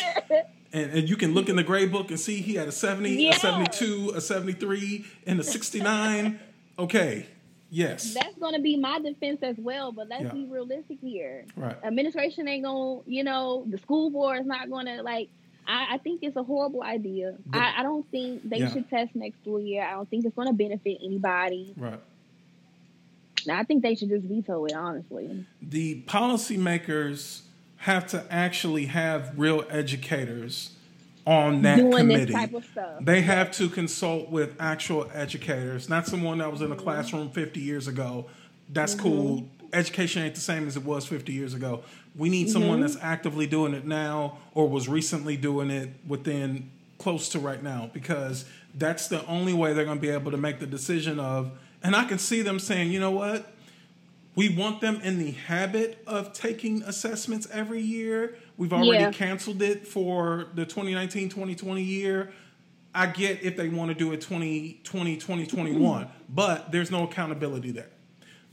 And, 0.73 0.91
and 0.91 1.09
you 1.09 1.15
can 1.15 1.33
look 1.33 1.49
in 1.49 1.55
the 1.55 1.63
grade 1.63 1.91
book 1.91 2.09
and 2.09 2.19
see 2.19 2.41
he 2.41 2.55
had 2.55 2.67
a 2.67 2.71
70, 2.71 3.09
Yeah. 3.11 3.29
a 3.31 3.39
72, 3.39 4.11
a 4.15 4.21
73, 4.21 5.05
and 5.25 5.39
a 5.39 5.43
69. 5.43 6.39
Okay. 6.77 7.25
Yes. 7.69 8.13
That's 8.13 8.37
going 8.37 8.53
to 8.53 8.61
be 8.61 8.77
my 8.77 8.99
defense 8.99 9.39
as 9.43 9.55
well, 9.57 9.91
but 9.91 10.07
let's 10.07 10.23
Yeah. 10.23 10.31
be 10.33 10.45
realistic 10.45 10.99
here. 11.01 11.45
right. 11.55 11.75
administration 11.83 12.47
ain't 12.47 12.63
gonna, 12.63 13.01
you 13.05 13.23
know, 13.23 13.65
the 13.69 13.77
school 13.77 14.09
board 14.09 14.39
is 14.41 14.45
not 14.45 14.69
gonna 14.69 15.01
like. 15.03 15.29
I, 15.69 15.95
I 15.95 15.97
think 15.97 16.23
it's 16.23 16.37
a 16.37 16.43
horrible 16.43 16.81
idea. 16.81 17.35
The- 17.47 17.57
I, 17.57 17.79
I 17.79 17.83
don't 17.83 18.09
think 18.09 18.49
they 18.49 18.59
Yeah. 18.59 18.71
should 18.71 18.89
test 18.89 19.13
next 19.15 19.41
school 19.41 19.59
year. 19.59 19.83
I 19.83 19.91
don't 19.91 20.09
think 20.09 20.23
it's 20.23 20.33
going 20.35 20.47
to 20.47 20.53
benefit 20.53 20.99
anybody. 21.03 21.73
Right. 21.75 21.99
I 23.49 23.63
think 23.63 23.83
they 23.83 23.95
should 23.95 24.09
just 24.09 24.25
veto 24.25 24.65
it, 24.65 24.73
honestly. 24.73 25.45
the 25.61 26.01
policymakers 26.07 27.41
have 27.77 28.07
to 28.07 28.25
actually 28.31 28.85
have 28.85 29.33
real 29.37 29.63
educators 29.69 30.71
on 31.25 31.61
that 31.63 31.77
Doing 31.77 31.91
committee. 31.91 32.25
this 32.25 32.35
type 32.35 32.53
of 32.53 32.65
stuff. 32.65 33.03
They 33.03 33.21
have 33.21 33.51
to 33.51 33.69
consult 33.69 34.29
with 34.29 34.55
actual 34.59 35.09
educators, 35.13 35.89
not 35.89 36.07
someone 36.07 36.37
that 36.39 36.49
was 36.51 36.61
Mm-hmm. 36.61 36.71
in 36.73 36.79
a 36.79 36.81
classroom 36.81 37.29
50 37.29 37.59
years 37.59 37.87
ago. 37.87 38.25
That's 38.69 38.95
cool. 38.95 39.47
Education 39.73 40.23
ain't 40.23 40.35
the 40.35 40.41
same 40.41 40.65
as 40.67 40.77
it 40.77 40.83
was 40.85 41.05
50 41.05 41.33
years 41.33 41.53
ago. 41.53 41.83
We 42.15 42.29
need 42.29 42.49
someone 42.49 42.79
Mm-hmm. 42.79 42.81
that's 42.81 42.97
actively 43.01 43.45
doing 43.45 43.73
it 43.73 43.85
now 43.85 44.37
or 44.53 44.67
was 44.69 44.87
recently 44.87 45.37
doing 45.37 45.69
it 45.69 45.89
within 46.07 46.71
close 46.97 47.29
to 47.29 47.39
right 47.39 47.61
now 47.61 47.91
because 47.93 48.45
that's 48.75 49.07
the 49.07 49.23
only 49.27 49.53
way 49.53 49.73
they're 49.73 49.85
going 49.85 49.97
to 49.97 50.01
be 50.01 50.09
able 50.09 50.31
to 50.31 50.37
make 50.37 50.59
the 50.59 50.65
decision 50.65 51.19
of 51.19 51.51
and 51.83 51.95
I 51.95 52.05
can 52.05 52.19
see 52.19 52.41
them 52.41 52.59
saying, 52.59 52.91
"You 52.91 52.99
know 52.99 53.11
what? 53.11 53.53
we 54.37 54.55
want 54.55 54.81
them 54.81 55.01
in 55.01 55.17
the 55.17 55.31
habit 55.31 55.97
of 56.05 56.31
taking 56.31 56.83
assessments 56.83 57.47
every 57.51 57.81
year. 57.81 58.37
We've 58.55 58.71
already 58.71 59.01
Yeah. 59.01 59.11
canceled 59.11 59.63
it 59.63 59.87
for 59.87 60.49
the 60.53 60.63
2019 60.63 61.27
2020 61.27 61.81
year. 61.81 62.31
I 62.93 63.07
get 63.07 63.41
if 63.41 63.57
they 63.57 63.67
want 63.67 63.89
to 63.89 63.95
do 63.95 64.11
it 64.11 64.21
2020 64.21 65.17
2021, 65.17 66.07
but 66.29 66.71
there's 66.71 66.91
no 66.91 67.03
accountability 67.03 67.71
there. 67.71 67.89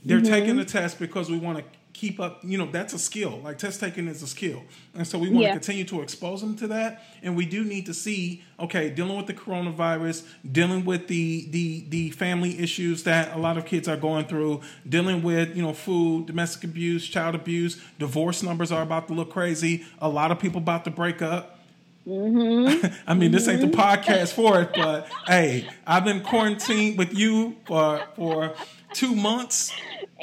They're 0.03 0.21
mm-hmm. 0.21 0.27
taking 0.27 0.55
the 0.55 0.65
test 0.65 0.97
because 0.97 1.29
we 1.29 1.37
want 1.37 1.59
to 1.59 1.63
keep 1.95 2.19
up, 2.19 2.41
you 2.43 2.57
know, 2.57 2.69
that's 2.69 2.93
a 2.93 2.99
skill. 2.99 3.39
Like 3.43 3.57
test 3.57 3.79
taking 3.79 4.07
is 4.07 4.21
a 4.21 4.27
skill. 4.27 4.63
And 4.93 5.07
so 5.07 5.17
we 5.17 5.29
want 5.29 5.43
Yeah. 5.43 5.53
to 5.53 5.59
continue 5.59 5.85
to 5.85 6.01
expose 6.01 6.41
them 6.41 6.55
to 6.57 6.67
that. 6.67 7.01
And 7.23 7.35
we 7.35 7.45
do 7.45 7.63
need 7.63 7.85
to 7.85 7.93
see, 7.93 8.43
okay, 8.59 8.89
dealing 8.89 9.15
with 9.15 9.27
the 9.27 9.33
coronavirus, 9.33 10.23
dealing 10.49 10.83
with 10.83 11.07
the 11.07 11.47
the 11.49 11.85
the 11.89 12.09
family 12.11 12.59
issues 12.59 13.03
that 13.03 13.33
a 13.35 13.39
lot 13.39 13.57
of 13.57 13.65
kids 13.65 13.87
are 13.87 13.97
going 13.97 14.25
through, 14.25 14.61
dealing 14.87 15.23
with, 15.23 15.55
you 15.55 15.63
know, 15.63 15.73
food, 15.73 16.25
domestic 16.25 16.65
abuse, 16.65 17.07
child 17.07 17.33
abuse, 17.33 17.81
divorce 17.97 18.43
numbers 18.43 18.71
are 18.71 18.83
about 18.83 19.07
to 19.07 19.13
look 19.13 19.31
crazy. 19.31 19.85
A 19.99 20.09
lot 20.09 20.31
of 20.31 20.39
people 20.39 20.59
about 20.59 20.83
to 20.83 20.91
break 20.91 21.21
up. 21.21 21.59
Mm-hmm. 22.05 22.85
I 23.07 23.13
mean, 23.13 23.31
this 23.31 23.47
ain't 23.47 23.61
the 23.61 23.67
mm-hmm. 23.67 23.79
podcast 23.79 24.33
for 24.33 24.61
it, 24.61 24.71
but 24.75 25.07
hey, 25.27 25.67
I've 25.87 26.03
been 26.05 26.21
quarantined 26.21 26.97
with 26.97 27.17
you 27.17 27.55
for 27.65 28.01
for 28.15 28.53
two 28.93 29.15
months. 29.15 29.71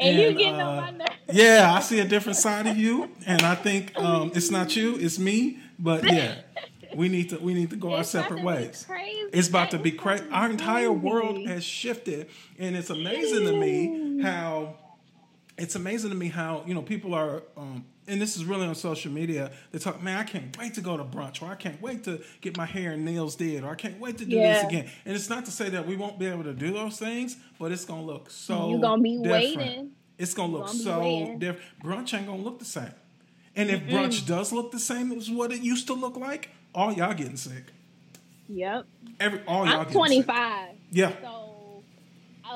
And, 0.02 0.18
you 0.18 0.32
getting 0.32 0.60
uh, 0.60 0.66
on 0.66 0.76
my 0.76 0.90
nerves. 0.90 1.10
Yeah, 1.32 1.72
I 1.74 1.80
see 1.80 2.00
a 2.00 2.04
different 2.04 2.38
side 2.38 2.66
of 2.66 2.76
you, 2.76 3.10
and 3.26 3.42
I 3.42 3.54
think 3.54 3.98
um, 3.98 4.32
it's 4.34 4.50
not 4.50 4.76
you, 4.76 4.96
it's 4.96 5.18
me. 5.18 5.58
But 5.78 6.04
yeah, 6.12 6.36
we 6.94 7.08
need 7.08 7.30
to 7.30 7.38
we 7.38 7.54
need 7.54 7.70
to 7.70 7.76
go 7.76 7.94
our 7.94 8.00
It's 8.00 8.14
about 8.14 8.24
separate 8.24 8.44
ways. 8.44 8.86
It's 9.32 9.48
about 9.48 9.70
to 9.70 9.78
be 9.78 9.92
crazy. 9.92 10.24
Our 10.30 10.50
entire 10.50 10.92
world 10.92 11.46
has 11.46 11.64
shifted, 11.64 12.28
and 12.58 12.76
it's 12.76 12.90
amazing 12.90 13.46
to 13.46 13.56
me 13.56 14.22
how 14.22 14.76
it's 15.58 15.74
amazing 15.74 16.10
to 16.10 16.16
me 16.16 16.28
how 16.28 16.64
you 16.66 16.74
know 16.74 16.82
people 16.82 17.14
are 17.14 17.42
um, 17.56 17.84
and 18.08 18.20
this 18.20 18.36
is 18.36 18.44
really 18.44 18.66
on 18.66 18.74
social 18.74 19.12
media. 19.12 19.50
They 19.70 19.78
talk 19.78 20.02
man 20.02 20.18
i 20.18 20.24
can't 20.24 20.56
wait 20.58 20.74
to 20.74 20.80
go 20.80 20.96
to 20.96 21.04
brunch 21.04 21.40
or 21.42 21.46
i 21.46 21.54
can't 21.54 21.80
wait 21.80 22.04
to 22.04 22.20
get 22.40 22.56
my 22.56 22.66
hair 22.66 22.92
and 22.92 23.04
nails 23.04 23.36
did 23.36 23.62
or 23.64 23.70
i 23.70 23.74
can't 23.74 23.98
wait 24.00 24.18
to 24.18 24.24
do 24.24 24.36
this 24.36 24.64
again. 24.64 24.88
And 25.04 25.14
it's 25.14 25.28
not 25.30 25.44
to 25.46 25.50
say 25.50 25.68
that 25.70 25.86
we 25.86 25.96
won't 25.96 26.18
be 26.18 26.26
able 26.26 26.44
to 26.44 26.52
do 26.54 26.72
those 26.72 26.98
things 26.98 27.36
but 27.58 27.70
it's 27.72 27.84
gonna 27.84 28.02
look 28.02 28.30
so 28.30 28.70
You 28.70 28.80
gonna 28.80 29.02
be 29.02 29.16
different. 29.22 29.56
waiting. 29.56 29.90
it's 30.18 30.34
gonna 30.34 30.52
look 30.52 30.66
gonna 30.66 30.78
so 30.78 31.36
different 31.38 31.60
brunch 31.82 32.12
ain't 32.16 32.26
gonna 32.26 32.42
look 32.42 32.58
the 32.58 32.64
same. 32.64 32.92
And 33.54 33.70
if 33.70 33.82
brunch 33.82 34.26
does 34.26 34.52
look 34.52 34.72
the 34.72 34.80
same 34.80 35.12
as 35.12 35.30
what 35.30 35.52
it 35.52 35.60
used 35.62 35.86
to 35.88 35.94
look 35.94 36.16
like 36.16 36.48
all 36.74 36.92
y'all 36.92 37.14
getting 37.14 37.36
sick. 37.36 37.64
Yep. 38.48 38.86
every 39.20 39.40
all 39.46 39.64
y'all 39.66 39.74
I'm 39.76 39.78
getting 39.84 39.92
25 39.92 40.24
25. 40.26 40.68
yeah. 40.90 41.12
So 41.22 41.41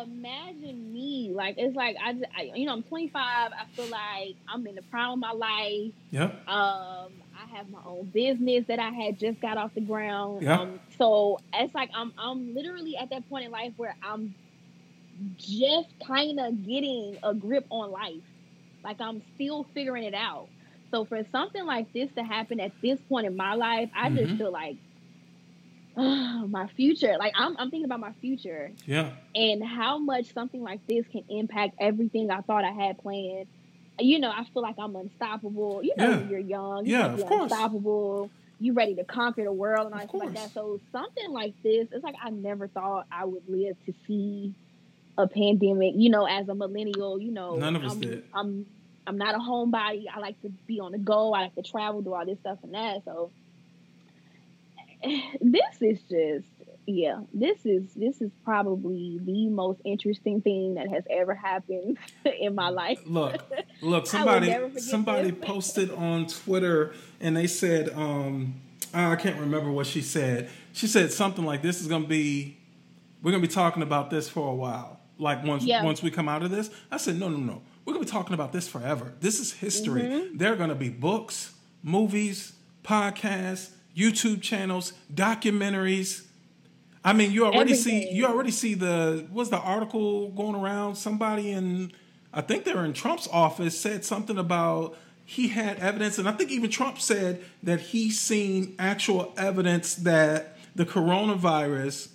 imagine 0.02 0.92
me. 0.92 1.32
Like, 1.34 1.54
it's 1.58 1.74
like, 1.76 1.96
I, 2.02 2.12
just- 2.14 2.26
I, 2.36 2.50
you 2.54 2.66
know, 2.66 2.72
I'm 2.72 2.82
25. 2.82 3.14
I 3.22 3.64
feel 3.74 3.88
like 3.88 4.36
I'm 4.48 4.66
in 4.66 4.74
the 4.74 4.82
prime 4.82 5.12
of 5.12 5.18
my 5.18 5.32
life. 5.32 5.92
yeah 6.10 6.30
Um, 6.48 7.12
I 7.34 7.56
have 7.56 7.68
my 7.70 7.80
own 7.84 8.10
business 8.10 8.64
that 8.68 8.78
I 8.78 8.90
had 8.90 9.18
just 9.18 9.40
got 9.40 9.56
off 9.58 9.74
the 9.74 9.80
ground. 9.80 10.42
Yeah. 10.42 10.60
Um, 10.60 10.80
so 10.98 11.38
it's 11.54 11.74
like 11.74 11.90
I'm 11.94 12.12
I'm 12.16 12.54
literally 12.54 12.96
at 12.96 13.10
that 13.10 13.28
point 13.28 13.44
in 13.46 13.50
life 13.50 13.72
where 13.76 13.96
I'm 14.02 14.34
just 15.38 15.88
kind 16.06 16.38
of 16.40 16.64
getting 16.66 17.16
a 17.22 17.34
grip 17.34 17.66
on 17.70 17.90
life. 17.90 18.22
Like 18.84 19.00
I'm 19.00 19.22
still 19.34 19.64
figuring 19.74 20.04
it 20.04 20.14
out. 20.14 20.48
So 20.90 21.04
for 21.04 21.22
something 21.32 21.66
like 21.66 21.92
this 21.92 22.10
to 22.16 22.22
happen 22.22 22.60
at 22.60 22.72
this 22.82 23.00
point 23.08 23.26
in 23.26 23.36
my 23.36 23.54
life, 23.54 23.90
I 23.94 24.08
Mhm. 24.08 24.16
just 24.16 24.38
feel 24.38 24.52
like 24.52 24.76
my 26.48 26.66
future. 26.76 27.16
Like 27.18 27.32
I'm 27.36 27.56
I'm 27.58 27.70
thinking 27.70 27.84
about 27.86 28.00
my 28.00 28.12
future 28.20 28.70
yeah 28.86 29.10
and 29.34 29.64
how 29.64 29.98
much 29.98 30.32
something 30.34 30.62
like 30.62 30.86
this 30.86 31.06
can 31.10 31.24
impact 31.28 31.76
everything 31.80 32.30
I 32.30 32.40
thought 32.42 32.64
I 32.64 32.72
had 32.72 32.98
planned. 32.98 33.46
You 33.98 34.18
know, 34.18 34.30
I 34.30 34.44
feel 34.52 34.62
like 34.62 34.74
I'm 34.78 34.94
unstoppable. 34.94 35.80
You 35.82 35.94
know, 35.96 36.10
Yeah. 36.10 36.16
when 36.18 36.28
you're 36.28 36.38
young, 36.38 36.84
You 36.84 36.92
yeah, 36.92 37.06
of 37.06 37.18
you're 37.18 37.26
course. 37.26 37.42
unstoppable. 37.50 38.30
You 38.60 38.72
ready 38.74 38.94
to 38.96 39.04
conquer 39.04 39.44
the 39.44 39.52
world 39.52 39.86
and 39.86 39.94
all 39.94 40.00
stuff 40.08 40.20
like 40.20 40.34
that. 40.34 40.52
So 40.52 40.80
something 40.92 41.30
like 41.30 41.54
this, 41.62 41.88
it's 41.92 42.04
like 42.04 42.14
I 42.22 42.30
never 42.30 42.68
thought 42.68 43.06
I 43.10 43.24
would 43.24 43.42
live 43.48 43.76
to 43.86 43.94
see 44.06 44.54
a 45.18 45.26
pandemic. 45.26 45.94
You 45.96 46.10
know, 46.10 46.26
as 46.26 46.48
a 46.48 46.54
millennial, 46.54 47.18
you 47.20 47.32
know, 47.32 47.56
None 47.56 47.74
of 47.76 47.84
us 47.84 47.92
I'm, 47.92 48.00
did. 48.00 48.24
I'm 48.34 48.66
I'm 49.06 49.16
not 49.18 49.34
a 49.34 49.38
homebody. 49.38 50.04
I 50.14 50.18
like 50.20 50.40
to 50.42 50.50
be 50.66 50.80
on 50.80 50.92
the 50.92 50.98
go. 50.98 51.32
I 51.32 51.42
like 51.42 51.54
to 51.54 51.62
travel, 51.62 52.02
do 52.02 52.12
all 52.12 52.26
this 52.26 52.38
stuff 52.40 52.58
and 52.62 52.74
that. 52.74 53.02
So 53.04 53.30
this 55.40 55.80
is 55.80 55.98
just 56.10 56.46
yeah 56.88 57.18
this 57.34 57.66
is 57.66 57.94
this 57.94 58.20
is 58.20 58.30
probably 58.44 59.18
the 59.24 59.48
most 59.48 59.80
interesting 59.84 60.40
thing 60.40 60.74
that 60.74 60.88
has 60.88 61.02
ever 61.10 61.34
happened 61.34 61.98
in 62.40 62.54
my 62.54 62.68
life 62.68 63.00
Look, 63.06 63.42
look, 63.82 64.06
somebody 64.06 64.46
will 64.46 64.52
never 64.52 64.68
forget 64.68 64.82
somebody 64.82 65.30
this. 65.32 65.44
posted 65.44 65.90
on 65.90 66.26
Twitter 66.28 66.92
and 67.20 67.36
they 67.36 67.46
said, 67.48 67.90
um, 67.90 68.54
I 68.94 69.16
can't 69.16 69.38
remember 69.40 69.70
what 69.72 69.86
she 69.86 70.00
said. 70.00 70.48
She 70.72 70.86
said 70.86 71.12
something 71.12 71.44
like 71.44 71.60
this 71.62 71.80
is 71.80 71.88
gonna 71.88 72.06
be 72.06 72.56
we're 73.22 73.32
gonna 73.32 73.42
be 73.42 73.48
talking 73.48 73.82
about 73.82 74.10
this 74.10 74.28
for 74.28 74.48
a 74.48 74.54
while. 74.54 75.00
Like 75.18 75.42
once 75.44 75.64
Yeah. 75.64 75.82
once 75.82 76.02
we 76.02 76.10
come 76.12 76.28
out 76.28 76.42
of 76.42 76.50
this. 76.52 76.70
I 76.90 76.98
said, 76.98 77.18
no, 77.18 77.28
no, 77.28 77.38
no. 77.38 77.62
We're 77.84 77.94
gonna 77.94 78.04
be 78.04 78.10
talking 78.10 78.34
about 78.34 78.52
this 78.52 78.68
forever. 78.68 79.12
This 79.20 79.40
is 79.40 79.52
history. 79.54 80.02
Mm-hmm. 80.02 80.36
There 80.36 80.52
are 80.52 80.56
gonna 80.56 80.74
be 80.76 80.88
books, 80.90 81.52
movies, 81.82 82.52
podcasts, 82.84 83.70
YouTube 83.96 84.42
channels, 84.42 84.92
documentaries. 85.12 86.26
I 87.04 87.12
mean, 87.12 87.32
you 87.32 87.46
already 87.46 87.74
see 87.74 88.10
you 88.10 88.26
already 88.26 88.50
see 88.50 88.74
the 88.74 89.26
was 89.30 89.50
the 89.50 89.58
article 89.58 90.30
going 90.30 90.54
around. 90.54 90.96
Somebody 90.96 91.52
in 91.52 91.92
I 92.32 92.42
think 92.42 92.64
they 92.64 92.74
were 92.74 92.84
in 92.84 92.92
Trump's 92.92 93.28
office 93.32 93.78
said 93.78 94.04
something 94.04 94.36
about 94.36 94.96
he 95.24 95.48
had 95.48 95.78
evidence, 95.78 96.18
and 96.18 96.28
I 96.28 96.32
think 96.32 96.50
even 96.50 96.70
Trump 96.70 97.00
said 97.00 97.42
that 97.62 97.80
he 97.80 98.10
seen 98.10 98.76
actual 98.78 99.32
evidence 99.36 99.96
that 99.96 100.56
the 100.76 100.84
coronavirus 100.84 102.10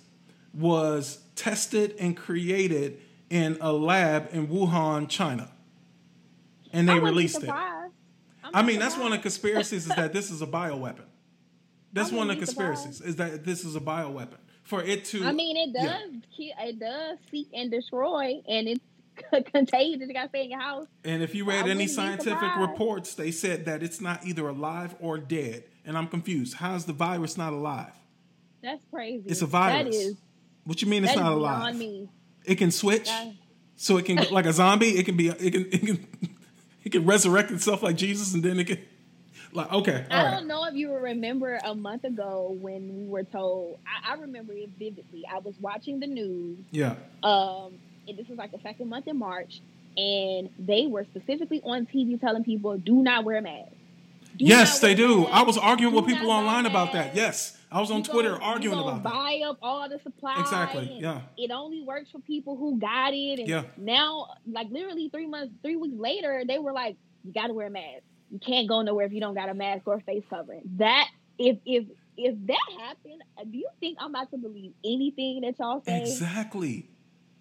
was 0.54 1.18
tested 1.34 1.94
and 1.98 2.16
created 2.16 3.00
in 3.28 3.58
a 3.60 3.72
lab 3.72 4.28
in 4.32 4.46
Wuhan, 4.46 5.08
China, 5.08 5.50
and 6.72 6.88
they 6.88 6.98
released 6.98 7.42
it. 7.42 7.50
I 8.54 8.62
mean, 8.62 8.78
that's 8.78 8.96
one 8.96 9.06
of 9.06 9.12
the 9.12 9.18
conspiracies 9.18 9.86
is 9.86 9.96
that 9.96 10.12
this 10.12 10.30
is 10.30 10.42
a 10.42 10.46
bioweapon. 10.46 11.04
That's 11.92 12.12
I 12.12 12.16
one 12.16 12.30
of 12.30 12.36
the 12.36 12.44
conspiracies 12.44 13.00
is 13.00 13.16
that 13.16 13.44
this 13.44 13.64
is 13.64 13.76
a 13.76 13.80
bioweapon 13.80 14.38
for 14.62 14.82
it 14.82 15.04
to. 15.06 15.24
I 15.24 15.32
mean, 15.32 15.56
it 15.56 15.70
Yeah. 15.74 15.84
does. 15.86 16.10
ki- 16.36 16.52
It 16.58 16.78
does 16.78 17.18
seek 17.30 17.48
and 17.54 17.70
destroy, 17.70 18.40
and 18.48 18.68
it's 18.68 18.80
contagious. 19.52 20.08
You 20.08 20.14
got 20.14 20.22
to 20.24 20.28
stay 20.30 20.44
in 20.44 20.50
your 20.50 20.60
house. 20.60 20.86
And 21.04 21.22
if 21.22 21.34
you 21.34 21.44
I 21.50 21.56
read 21.56 21.68
any 21.68 21.86
scientific 21.86 22.56
reports, 22.56 23.14
they 23.14 23.30
said 23.30 23.66
that 23.66 23.82
it's 23.82 24.00
not 24.00 24.26
either 24.26 24.48
alive 24.48 24.94
or 25.00 25.18
dead. 25.18 25.64
And 25.84 25.98
I'm 25.98 26.06
confused. 26.08 26.54
How 26.54 26.74
is 26.76 26.84
the 26.84 26.92
virus 26.92 27.36
not 27.36 27.52
alive? 27.52 27.92
That's 28.62 28.82
crazy. 28.92 29.24
It's 29.26 29.42
a 29.42 29.46
virus. 29.46 29.94
That 29.96 30.00
is. 30.00 30.16
What 30.64 30.80
you 30.80 30.88
mean 30.88 31.04
it's 31.04 31.16
not 31.16 31.32
alive? 31.32 31.76
me. 31.76 32.08
It 32.44 32.54
can 32.56 32.70
switch, 32.70 33.06
That- 33.06 33.32
so 33.76 33.96
it 33.98 34.04
can 34.04 34.16
go 34.16 34.24
like 34.30 34.46
a 34.46 34.52
zombie. 34.52 34.90
It 34.90 35.04
can 35.04 35.16
be. 35.16 35.28
It 35.28 35.52
can. 35.52 35.62
It 35.72 35.80
can. 35.86 36.06
It 36.84 36.90
can 36.90 37.04
resurrect 37.06 37.50
itself 37.52 37.82
like 37.82 37.96
Jesus, 37.96 38.34
and 38.34 38.42
then 38.42 38.58
it 38.58 38.64
can. 38.66 38.78
Like 39.54 39.70
okay, 39.72 40.06
I 40.10 40.24
right. 40.24 40.30
don't 40.30 40.46
know 40.46 40.64
if 40.64 40.74
you 40.74 40.94
remember 40.94 41.58
a 41.64 41.74
month 41.74 42.04
ago 42.04 42.56
when 42.60 42.96
we 42.96 43.06
were 43.06 43.24
told. 43.24 43.78
I, 43.86 44.12
I 44.12 44.14
remember 44.16 44.52
it 44.54 44.70
vividly. 44.78 45.24
I 45.30 45.38
was 45.40 45.54
watching 45.60 46.00
the 46.00 46.06
news. 46.06 46.58
Yeah, 46.70 46.94
Um, 47.22 47.74
and 48.08 48.16
this 48.16 48.26
was 48.28 48.38
like 48.38 48.50
the 48.52 48.60
second 48.62 48.88
month 48.88 49.08
in 49.08 49.18
March, 49.18 49.60
and 49.96 50.48
they 50.58 50.86
were 50.86 51.04
specifically 51.04 51.60
on 51.64 51.84
TV 51.86 52.18
telling 52.18 52.44
people, 52.44 52.78
"Do 52.78 53.02
not 53.02 53.24
wear 53.24 53.36
a 53.36 53.42
mask." 53.42 53.72
Do 54.38 54.46
yes, 54.46 54.78
they 54.80 54.94
do. 54.94 55.20
mask. 55.24 55.30
I 55.34 55.42
was 55.42 55.58
arguing 55.58 55.94
with 55.94 56.06
people 56.06 56.30
online 56.30 56.64
about 56.64 56.94
that. 56.94 57.14
Yes, 57.14 57.58
I 57.70 57.78
was 57.80 57.90
on 57.90 57.98
You 57.98 58.04
Twitter 58.04 58.30
gonna- 58.30 58.44
arguing 58.44 58.78
about 58.78 59.02
that. 59.02 59.12
buy 59.12 59.42
up 59.46 59.58
all 59.60 59.86
the 59.86 59.98
supplies. 60.02 60.40
Exactly, 60.40 60.96
yeah. 60.98 61.20
It 61.36 61.50
only 61.50 61.82
works 61.82 62.10
for 62.10 62.20
people 62.20 62.56
who 62.56 62.78
got 62.78 63.12
it. 63.12 63.40
And 63.40 63.48
Yeah. 63.48 63.64
now, 63.76 64.28
like 64.50 64.70
literally 64.70 65.10
three 65.10 65.26
months, 65.26 65.52
three 65.62 65.76
weeks 65.76 65.96
later, 65.98 66.42
they 66.48 66.58
were 66.58 66.72
like, 66.72 66.96
"You 67.22 67.32
got 67.34 67.48
to 67.48 67.52
wear 67.52 67.66
a 67.66 67.70
mask. 67.70 68.02
You 68.32 68.40
can't 68.40 68.68
go 68.68 68.82
nowhere 68.82 69.06
if 69.06 69.12
you 69.12 69.20
don't 69.20 69.34
got 69.34 69.48
a 69.48 69.54
mask 69.54 69.82
or 69.86 69.94
a 69.94 70.00
face 70.00 70.24
covering." 70.28 70.62
That 70.78 71.06
if 71.38 71.58
if 71.64 71.84
if 72.16 72.34
that 72.46 72.66
happened, 72.80 73.22
do 73.50 73.58
you 73.58 73.68
think 73.80 73.98
I'm 74.00 74.10
about 74.10 74.30
to 74.30 74.38
believe 74.38 74.72
anything 74.84 75.42
that 75.42 75.58
y'all 75.58 75.82
say? 75.86 76.00
Exactly. 76.00 76.88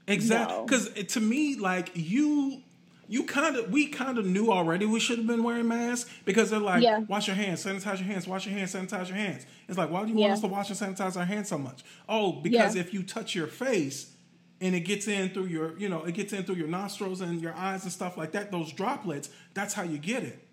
Exactly. 0.07 0.55
No. 0.57 0.63
Because 0.65 0.89
to 1.13 1.19
me, 1.19 1.55
like 1.57 1.91
you, 1.93 2.61
you 3.07 3.23
kind 3.25 3.55
of, 3.57 3.69
we 3.69 3.87
kind 3.87 4.17
of 4.17 4.25
knew 4.25 4.49
already 4.51 4.85
we 4.85 4.99
should 4.99 5.17
have 5.17 5.27
been 5.27 5.43
wearing 5.43 5.67
masks 5.67 6.09
because 6.25 6.49
they're 6.49 6.59
like, 6.59 6.83
Yeah. 6.83 6.99
wash 7.07 7.27
your 7.27 7.35
hands, 7.35 7.63
sanitize 7.63 7.97
your 7.99 8.07
hands, 8.07 8.27
wash 8.27 8.45
your 8.45 8.55
hands, 8.57 8.73
sanitize 8.73 9.07
your 9.09 9.17
hands. 9.17 9.45
It's 9.67 9.77
like, 9.77 9.89
why 9.91 10.03
do 10.03 10.09
you 10.11 10.15
Yeah. 10.17 10.21
want 10.27 10.33
us 10.33 10.41
to 10.41 10.47
wash 10.47 10.69
and 10.69 10.79
sanitize 10.79 11.17
our 11.17 11.25
hands 11.25 11.49
so 11.49 11.57
much? 11.57 11.83
Oh, 12.09 12.31
because 12.41 12.75
Yeah. 12.75 12.81
if 12.81 12.93
you 12.93 13.03
touch 13.03 13.35
your 13.35 13.47
face 13.47 14.15
and 14.61 14.73
it 14.73 14.81
gets 14.81 15.07
in 15.07 15.29
through 15.29 15.47
your, 15.47 15.77
you 15.77 15.89
know, 15.89 16.03
it 16.03 16.13
gets 16.13 16.33
in 16.33 16.43
through 16.43 16.55
your 16.55 16.67
nostrils 16.67 17.21
and 17.21 17.41
your 17.41 17.53
eyes 17.53 17.83
and 17.83 17.91
stuff 17.91 18.17
like 18.17 18.31
that, 18.31 18.51
those 18.51 18.71
droplets, 18.71 19.29
that's 19.53 19.73
how 19.73 19.83
you 19.83 19.97
get 19.97 20.23
it. 20.23 20.47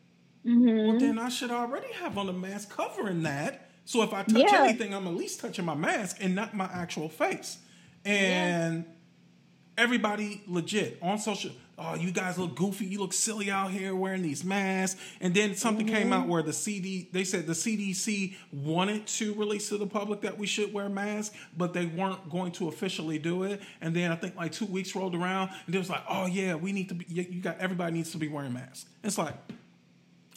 Mm-hmm. 0.49 0.89
Well, 0.89 0.99
then 0.99 1.19
I 1.19 1.29
should 1.29 1.51
already 1.51 1.93
have 1.95 2.17
on 2.17 2.29
a 2.29 2.33
mask 2.33 2.71
covering 2.75 3.23
that. 3.25 3.71
So 3.85 4.03
if 4.03 4.13
I 4.13 4.23
touch 4.23 4.51
Yeah. 4.53 4.65
anything, 4.65 4.95
I'm 4.95 5.07
at 5.07 5.15
least 5.15 5.41
touching 5.41 5.65
my 5.65 5.75
mask 5.75 6.19
and 6.21 6.35
not 6.35 6.55
my 6.55 6.67
actual 6.73 7.09
face. 7.09 7.59
And 8.05 8.85
everybody 9.77 10.43
legit 10.47 10.99
on 11.03 11.19
social. 11.19 11.53
Oh, 11.81 11.95
you 11.95 12.11
guys 12.11 12.37
look 12.37 12.57
goofy. 12.57 12.87
You 12.87 12.99
look 12.99 13.13
silly 13.13 13.53
out 13.53 13.71
here 13.71 13.95
wearing 13.95 14.23
these 14.23 14.43
masks. 14.45 15.01
And 15.21 15.33
then 15.33 15.55
something 15.55 15.87
came 15.87 16.13
out 16.13 16.27
where 16.27 16.43
the 16.43 16.53
CD, 16.53 17.09
they 17.13 17.23
said 17.23 17.47
the 17.47 17.53
CDC 17.53 18.35
wanted 18.53 19.07
to 19.07 19.33
release 19.35 19.69
to 19.69 19.79
the 19.79 19.87
public 19.87 20.23
that 20.23 20.37
we 20.37 20.47
should 20.49 20.73
wear 20.73 20.89
masks, 20.89 21.37
but 21.57 21.75
they 21.75 21.87
weren't 21.87 22.29
going 22.31 22.51
to 22.53 22.67
officially 22.69 23.21
do 23.21 23.45
it. 23.45 23.61
And 23.81 23.95
then 23.95 24.11
I 24.11 24.17
think 24.17 24.35
like 24.35 24.51
two 24.51 24.67
weeks 24.67 24.97
rolled 24.97 25.15
around, 25.15 25.51
and 25.67 25.75
it 25.75 25.79
was 25.79 25.89
like, 25.89 26.03
oh 26.09 26.27
yeah, 26.27 26.57
we 26.57 26.73
need 26.73 26.89
to 26.89 26.95
be. 26.97 27.05
You 27.09 27.41
got 27.41 27.59
everybody 27.61 27.93
needs 27.93 28.11
to 28.11 28.19
be 28.19 28.27
wearing 28.27 28.55
masks. 28.55 28.87
It's 29.05 29.17
like, 29.17 29.35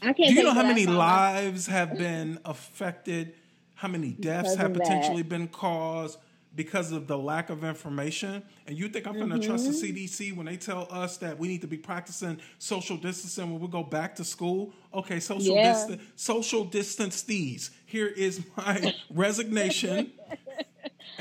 I 0.01 0.13
can't. 0.13 0.29
do 0.29 0.33
you 0.33 0.43
know 0.43 0.53
how 0.53 0.63
many 0.63 0.85
lives 0.85 1.67
have 1.67 1.97
been 1.97 2.39
affected? 2.45 3.33
How 3.75 3.87
many 3.87 4.09
deaths 4.11 4.53
Because 4.53 4.55
have 4.57 4.67
of 4.67 4.73
that. 4.75 4.83
potentially 4.83 5.23
been 5.23 5.47
caused 5.47 6.17
because 6.55 6.91
of 6.91 7.07
the 7.07 7.17
lack 7.17 7.49
of 7.49 7.63
information? 7.63 8.43
And 8.67 8.77
you 8.77 8.89
think 8.89 9.07
I'm 9.07 9.17
going 9.17 9.29
to 9.29 9.39
trust 9.39 9.69
Mm-hmm. 9.69 9.95
the 9.95 10.05
CDC 10.07 10.35
when 10.35 10.45
they 10.45 10.57
tell 10.57 10.87
us 10.91 11.17
that 11.17 11.37
we 11.39 11.47
need 11.47 11.61
to 11.61 11.67
be 11.67 11.77
practicing 11.77 12.39
social 12.59 12.97
distancing 12.97 13.51
when 13.51 13.59
we 13.61 13.67
go 13.67 13.83
back 13.83 14.15
to 14.17 14.23
school? 14.23 14.73
Okay, 14.93 15.19
social 15.19 15.55
Yeah. 15.55 15.73
distance, 15.73 16.01
social 16.15 16.63
distance 16.65 17.23
these. 17.23 17.71
Here 17.85 18.07
is 18.07 18.41
my 18.57 18.93
resignation. 19.09 20.11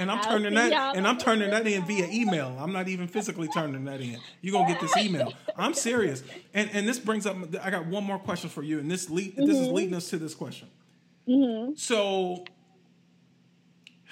And 0.00 0.10
I'm 0.10 0.22
turning 0.22 0.54
that 0.54 0.72
y'all 0.72 0.96
and 0.96 1.06
I'm 1.06 1.18
turning 1.18 1.50
that 1.50 1.66
in 1.66 1.84
via 1.84 2.08
email. 2.10 2.56
I'm 2.58 2.72
not 2.72 2.88
even 2.88 3.06
physically 3.06 3.48
turning 3.48 3.84
that 3.84 4.00
in. 4.00 4.18
You're 4.40 4.52
gonna 4.52 4.72
get 4.72 4.80
this 4.80 4.96
email. 4.96 5.34
I'm 5.56 5.74
serious. 5.74 6.22
And 6.54 6.70
and 6.72 6.88
this 6.88 6.98
brings 6.98 7.26
up 7.26 7.36
I 7.62 7.70
got 7.70 7.84
one 7.86 8.04
more 8.04 8.18
question 8.18 8.48
for 8.48 8.62
you, 8.62 8.78
and 8.78 8.90
this 8.90 9.10
lead 9.10 9.36
this 9.36 9.56
is 9.58 9.68
leading 9.68 9.94
us 9.94 10.08
to 10.10 10.16
this 10.16 10.34
question. 10.34 10.68
So 11.76 12.44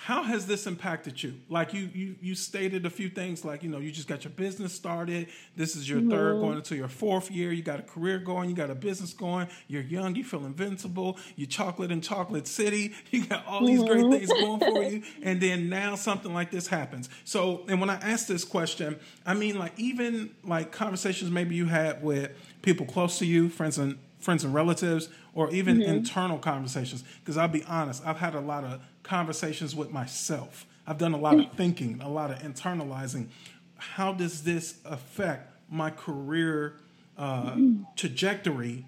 how 0.09 0.23
has 0.23 0.47
this 0.47 0.67
impacted 0.67 1.23
you? 1.23 1.35
Like 1.51 1.75
you, 1.75 1.91
you, 1.93 2.17
you 2.23 2.35
stated 2.35 2.87
a 2.87 2.91
few 2.91 3.11
things, 3.11 3.45
like 3.45 3.63
you 3.63 3.69
know, 3.69 3.77
you 3.77 3.91
just 3.91 4.09
got 4.09 4.25
your 4.25 4.31
business 4.31 4.73
started. 4.73 5.29
This 5.55 5.77
is 5.77 5.87
your 5.87 6.01
third, 6.01 6.41
going 6.41 6.57
into 6.57 6.77
your 6.77 6.89
fourth 6.89 7.31
year. 7.31 7.53
You 7.53 7.63
got 7.63 7.79
a 7.79 7.83
career 7.83 8.19
going. 8.19 8.49
You 8.49 8.57
got 8.57 8.71
a 8.71 8.75
business 8.75 9.13
going. 9.13 9.49
You're 9.67 9.83
young. 9.83 10.15
You 10.15 10.25
feel 10.25 10.47
invincible. 10.47 11.19
You 11.37 11.45
chocolate 11.45 11.91
in 11.91 12.01
chocolate 12.01 12.49
city. 12.49 12.95
You 13.11 13.27
got 13.27 13.47
all 13.47 13.67
these 13.67 13.83
great 13.83 14.11
things 14.11 14.31
mm-hmm. 14.31 14.59
going 14.59 14.61
for 14.61 14.83
you. 14.83 15.03
And 15.23 15.43
then 15.43 15.69
now 15.69 15.95
something 15.95 16.33
like 16.33 16.51
this 16.51 16.69
happens. 16.69 17.11
So, 17.25 17.65
and 17.69 17.79
when 17.81 17.91
I 17.91 17.97
ask 17.97 18.27
this 18.27 18.45
question, 18.45 18.99
I 19.27 19.35
mean, 19.35 19.59
like 19.59 19.73
even 19.77 20.35
like 20.43 20.73
conversations 20.73 21.31
maybe 21.31 21.55
you 21.55 21.67
had 21.67 22.03
with 22.03 22.31
people 22.63 22.87
close 22.87 23.19
to 23.19 23.27
you, 23.27 23.51
friends 23.51 23.77
and 23.77 23.99
friends 24.21 24.45
and 24.45 24.55
relatives, 24.55 25.09
or 25.35 25.51
even 25.51 25.79
mm-hmm. 25.79 25.91
internal 25.91 26.39
conversations. 26.39 27.05
Because 27.21 27.37
I'll 27.37 27.49
be 27.49 27.65
honest, 27.65 28.03
I've 28.07 28.19
had 28.19 28.35
a 28.35 28.41
lot 28.41 28.65
of 28.65 28.81
conversations 29.09 29.75
with 29.75 29.91
myself. 29.91 30.67
I've 30.87 30.99
done 30.99 31.15
a 31.15 31.19
lot 31.19 31.35
of 31.35 31.47
mm. 31.47 31.57
thinking, 31.57 32.01
a 32.03 32.09
lot 32.09 32.31
of 32.31 32.39
internalizing. 32.41 33.29
How 33.77 34.13
does 34.13 34.45
this 34.45 34.79
affect 34.85 35.53
my 35.71 35.91
career 35.91 36.75
uh, 37.17 37.53
mm. 37.53 37.87
trajectory 37.97 38.87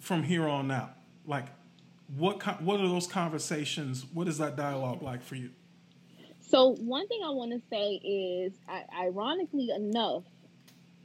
from 0.00 0.24
here 0.24 0.46
on 0.46 0.70
out? 0.70 0.90
Like, 1.26 1.46
what 2.16 2.40
co- 2.40 2.58
what 2.60 2.80
are 2.80 2.88
those 2.88 3.06
conversations? 3.06 4.04
What 4.12 4.28
is 4.28 4.38
that 4.38 4.56
dialogue 4.56 5.02
like 5.02 5.22
for 5.22 5.36
you? 5.36 5.50
So 6.48 6.76
one 6.76 7.08
thing 7.08 7.20
I 7.24 7.30
want 7.30 7.52
to 7.52 7.60
say 7.68 7.94
is, 7.94 8.52
I, 8.68 8.84
ironically 9.06 9.70
enough, 9.70 10.22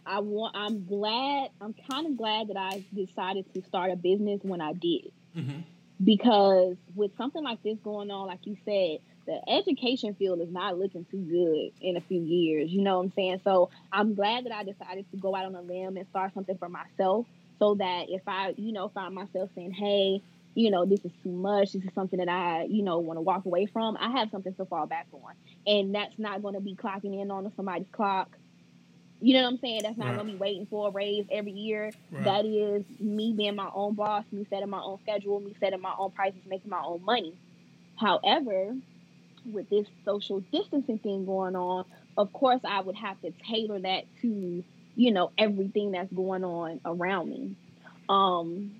I 0.06 0.20
want. 0.20 0.56
I'm 0.56 0.86
glad. 0.86 1.50
I'm 1.60 1.74
kind 1.90 2.08
of 2.08 2.18
glad 2.18 2.48
that 2.50 2.58
I 2.58 2.84
decided 2.94 3.52
to 3.54 3.62
start 3.64 3.92
a 3.92 3.96
business 3.96 4.40
when 4.44 4.62
I 4.62 4.74
did, 4.74 5.12
mm-hmm. 5.36 5.62
Because 6.04 6.76
with 6.96 7.16
something 7.18 7.44
like 7.44 7.62
this 7.64 7.78
going 7.84 8.12
on, 8.12 8.28
like 8.28 8.46
you 8.46 8.58
said, 8.66 9.00
the 9.28 9.40
education 9.50 10.16
field 10.16 10.42
is 10.42 10.52
not 10.52 10.78
looking 10.78 11.06
too 11.12 11.20
good 11.20 11.72
in 11.86 11.96
a 11.98 12.02
few 12.02 12.22
years. 12.22 12.72
You 12.72 12.82
know 12.82 12.98
what 12.98 13.06
I'm 13.06 13.14
saying? 13.16 13.42
So 13.44 13.70
I'm 13.92 14.16
glad 14.16 14.46
that 14.46 14.54
I 14.54 14.64
decided 14.64 15.06
to 15.12 15.18
go 15.18 15.36
out 15.36 15.46
on 15.46 15.56
a 15.56 15.62
limb 15.62 15.98
and 15.98 16.08
start 16.10 16.34
something 16.34 16.58
for 16.58 16.70
myself, 16.70 17.28
so 17.60 17.76
that 17.76 18.06
if 18.10 18.22
I, 18.28 18.54
you 18.58 18.74
know, 18.74 18.90
find 18.90 19.14
myself 19.14 19.50
saying, 19.56 19.72
"Hey," 19.74 20.22
you 20.56 20.72
know, 20.72 20.86
this 20.86 21.06
is 21.06 21.12
too 21.24 21.32
much. 21.32 21.74
This 21.74 21.84
is 21.84 21.94
something 21.94 22.20
that 22.20 22.30
I, 22.30 22.64
you 22.64 22.84
know, 22.84 23.00
want 23.00 23.18
to 23.18 23.22
walk 23.22 23.46
away 23.46 23.68
from. 23.68 23.96
I 24.00 24.10
have 24.10 24.30
something 24.32 24.54
to 24.56 24.66
fall 24.66 24.88
back 24.88 25.08
on, 25.14 25.34
and 25.68 25.94
that's 25.94 26.18
not 26.18 26.42
going 26.42 26.56
to 26.56 26.62
be 26.62 26.76
clocking 26.76 27.22
in 27.22 27.30
on 27.32 27.52
somebody's 27.56 27.88
clock. 27.92 28.36
You 29.22 29.36
know 29.36 29.44
what 29.44 29.50
I'm 29.54 29.60
saying? 29.60 29.84
That's 29.84 29.98
not 29.98 30.08
Right. 30.08 30.16
going 30.16 30.28
to 30.28 30.34
be 30.34 30.38
waiting 30.40 30.66
for 30.66 30.88
a 30.88 30.92
raise 30.92 31.26
every 31.32 31.52
year. 31.52 31.92
Right. 32.12 32.24
That 32.24 32.46
is 32.46 32.84
me 33.00 33.34
being 33.34 33.56
my 33.56 33.70
own 33.74 33.94
boss, 33.94 34.26
me 34.32 34.46
setting 34.50 34.70
my 34.70 34.82
own 34.82 35.00
schedule, 35.04 35.40
me 35.40 35.56
setting 35.60 35.80
my 35.80 35.94
own 35.98 36.12
prices, 36.12 36.42
making 36.48 36.72
my 36.72 36.82
own 36.84 37.04
money. 37.06 37.34
However, 37.98 38.76
with 39.46 39.70
this 39.70 39.86
social 40.06 40.40
distancing 40.52 40.98
thing 40.98 41.26
going 41.26 41.56
on, 41.56 41.86
of 42.18 42.34
course, 42.34 42.62
I 42.68 42.82
would 42.82 42.96
have 42.96 43.22
to 43.22 43.32
tailor 43.48 43.80
that 43.80 44.06
to, 44.22 44.64
you 44.96 45.12
know, 45.12 45.32
everything 45.38 45.92
that's 45.92 46.12
going 46.12 46.44
on 46.44 46.82
around 46.84 47.30
me. 47.30 47.56
Um, 48.10 48.72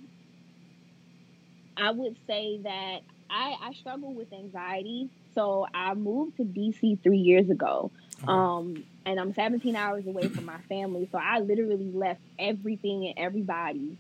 I 1.78 1.92
would 1.92 2.16
say 2.28 2.60
that 2.64 3.00
I, 3.30 3.56
I 3.62 3.74
struggle 3.80 4.14
with 4.14 4.34
anxiety. 4.34 5.10
So 5.34 5.66
I 5.74 5.94
moved 5.94 6.38
to 6.38 6.44
DC 6.44 7.02
three 7.02 7.20
years 7.20 7.50
ago. 7.50 7.92
Um, 8.28 8.84
and 9.06 9.20
I'm 9.20 9.34
17 9.34 9.76
hours 9.76 10.06
away 10.06 10.28
from 10.30 10.46
my 10.46 10.60
family. 10.70 11.10
So 11.12 11.18
I 11.18 11.40
literally 11.40 11.92
left 11.92 12.22
everything 12.38 13.08
and 13.08 13.26
everybody 13.26 13.98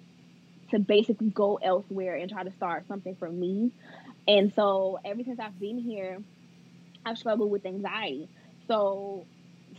to 0.71 0.79
basically 0.79 1.29
go 1.29 1.59
elsewhere 1.61 2.15
and 2.15 2.29
try 2.29 2.43
to 2.43 2.51
start 2.51 2.87
something 2.87 3.15
for 3.15 3.29
me. 3.29 3.71
And 4.27 4.53
so 4.53 4.99
ever 5.03 5.23
since 5.23 5.39
I've 5.39 5.59
been 5.59 5.79
here, 5.79 6.19
I've 7.05 7.17
struggled 7.17 7.51
with 7.51 7.65
anxiety. 7.65 8.29
So 8.67 9.25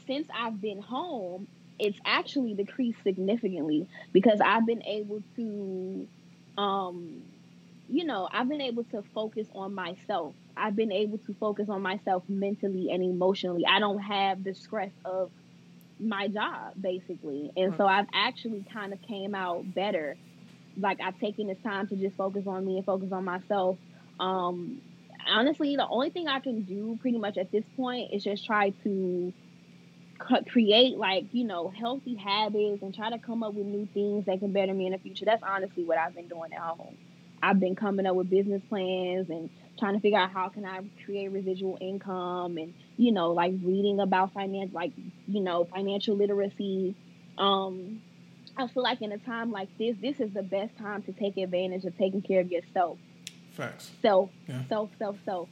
since 0.06 0.26
I've 0.34 0.60
been 0.60 0.82
home, 0.82 1.46
it's 1.78 1.98
actually 2.04 2.54
decreased 2.54 3.02
significantly 3.02 3.86
because 4.12 4.40
I've 4.40 4.66
been 4.66 4.82
able 4.82 5.22
to 5.36 6.08
um 6.58 7.22
you 7.92 8.06
know, 8.06 8.26
I've 8.32 8.48
been 8.48 8.62
able 8.62 8.84
to 8.84 9.02
focus 9.14 9.46
on 9.54 9.74
myself. 9.74 10.34
I've 10.56 10.74
been 10.74 10.92
able 10.92 11.18
to 11.18 11.34
focus 11.34 11.68
on 11.68 11.82
myself 11.82 12.24
mentally 12.26 12.88
and 12.90 13.02
emotionally. 13.02 13.64
I 13.68 13.80
don't 13.80 13.98
have 13.98 14.42
the 14.42 14.54
stress 14.54 14.92
of 15.04 15.30
my 16.00 16.28
job 16.28 16.72
basically. 16.80 17.50
And 17.54 17.74
so 17.76 17.86
I've 17.86 18.06
actually 18.14 18.64
kind 18.72 18.94
of 18.94 19.02
came 19.02 19.34
out 19.34 19.74
better. 19.74 20.16
Like 20.78 21.00
I've 21.04 21.18
taken 21.18 21.48
this 21.48 21.58
time 21.62 21.86
to 21.88 21.96
just 21.96 22.16
focus 22.16 22.44
on 22.46 22.64
me 22.64 22.78
and 22.78 22.86
focus 22.86 23.10
on 23.12 23.24
myself. 23.24 23.76
Um 24.18 24.80
honestly, 25.28 25.76
the 25.76 25.86
only 25.86 26.08
thing 26.08 26.28
I 26.28 26.40
can 26.40 26.62
do 26.62 26.96
pretty 26.98 27.18
much 27.18 27.36
at 27.36 27.52
this 27.52 27.64
point 27.76 28.08
is 28.14 28.24
just 28.24 28.46
try 28.46 28.70
to 28.84 29.34
create 30.50 30.96
like 30.96 31.24
you 31.32 31.44
know 31.44 31.70
healthy 31.78 32.16
habits 32.16 32.82
and 32.82 32.94
try 32.94 33.10
to 33.10 33.18
come 33.18 33.42
up 33.42 33.52
with 33.52 33.66
new 33.66 33.86
things 33.92 34.24
that 34.26 34.38
can 34.38 34.52
better 34.52 34.72
me 34.72 34.86
in 34.86 34.92
the 34.92 34.98
future. 34.98 35.26
That's 35.26 35.42
honestly 35.42 35.84
what 35.84 35.98
I've 35.98 36.14
been 36.14 36.28
doing 36.28 36.54
at 36.54 36.60
home. 36.60 36.96
I've 37.42 37.58
been 37.58 37.74
coming 37.74 38.06
up 38.06 38.14
with 38.14 38.30
business 38.30 38.62
plans 38.68 39.28
and 39.30 39.50
trying 39.78 39.94
to 39.94 40.00
figure 40.00 40.18
out 40.18 40.30
how 40.32 40.48
can 40.48 40.64
I 40.64 40.80
create 41.04 41.32
residual 41.32 41.76
income 41.80 42.56
and 42.56 42.72
you 42.96 43.12
know 43.12 43.32
like 43.32 43.52
reading 43.62 44.00
about 44.00 44.32
finance 44.32 44.70
like 44.72 44.92
you 45.26 45.42
know 45.42 45.66
financial 45.74 46.16
literacy. 46.16 46.94
Um, 47.38 48.00
I 48.56 48.68
feel 48.68 48.82
like 48.82 49.00
in 49.00 49.12
a 49.12 49.18
time 49.18 49.50
like 49.50 49.68
this, 49.78 49.96
this 50.00 50.20
is 50.20 50.32
the 50.34 50.42
best 50.42 50.76
time 50.78 51.02
to 51.04 51.12
take 51.12 51.36
advantage 51.38 51.84
of 51.84 51.96
taking 51.96 52.22
care 52.22 52.40
of 52.40 52.50
yourself 52.50 52.98
Facts. 53.52 53.90
self, 54.02 54.30
Yeah. 54.46 54.62
self, 54.68 54.90
self, 54.98 55.16
self. 55.24 55.48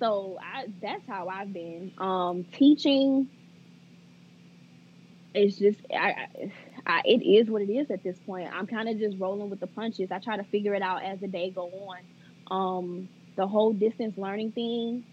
So 0.00 0.38
I 0.42 0.66
that's 0.80 1.02
how 1.08 1.28
I've 1.28 1.52
been. 1.52 1.92
Um, 1.98 2.44
teaching 2.52 3.28
it's 5.34 5.56
just 5.58 5.78
I, 5.92 5.96
I, 5.96 6.52
I 6.88 7.02
it 7.04 7.22
is 7.22 7.48
what 7.48 7.62
it 7.62 7.70
is 7.70 7.90
at 7.90 8.02
this 8.02 8.18
point. 8.20 8.50
I'm 8.52 8.66
kind 8.66 8.88
of 8.88 8.98
just 8.98 9.18
rolling 9.18 9.50
with 9.50 9.60
the 9.60 9.66
punches. 9.66 10.10
I 10.10 10.18
try 10.18 10.36
to 10.36 10.44
figure 10.44 10.74
it 10.74 10.82
out 10.82 11.02
as 11.02 11.20
the 11.20 11.28
day 11.28 11.50
go 11.50 11.68
on. 11.68 11.98
Um, 12.50 13.08
the 13.36 13.46
whole 13.46 13.72
distance 13.72 14.16
learning 14.16 14.52
thing. 14.52 15.04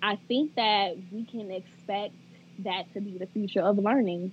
I 0.00 0.16
think 0.28 0.54
that 0.54 0.96
we 1.10 1.24
can 1.24 1.50
expect 1.50 2.14
that 2.60 2.92
to 2.92 3.00
be 3.00 3.18
the 3.18 3.26
future 3.26 3.62
of 3.62 3.78
learning, 3.78 4.32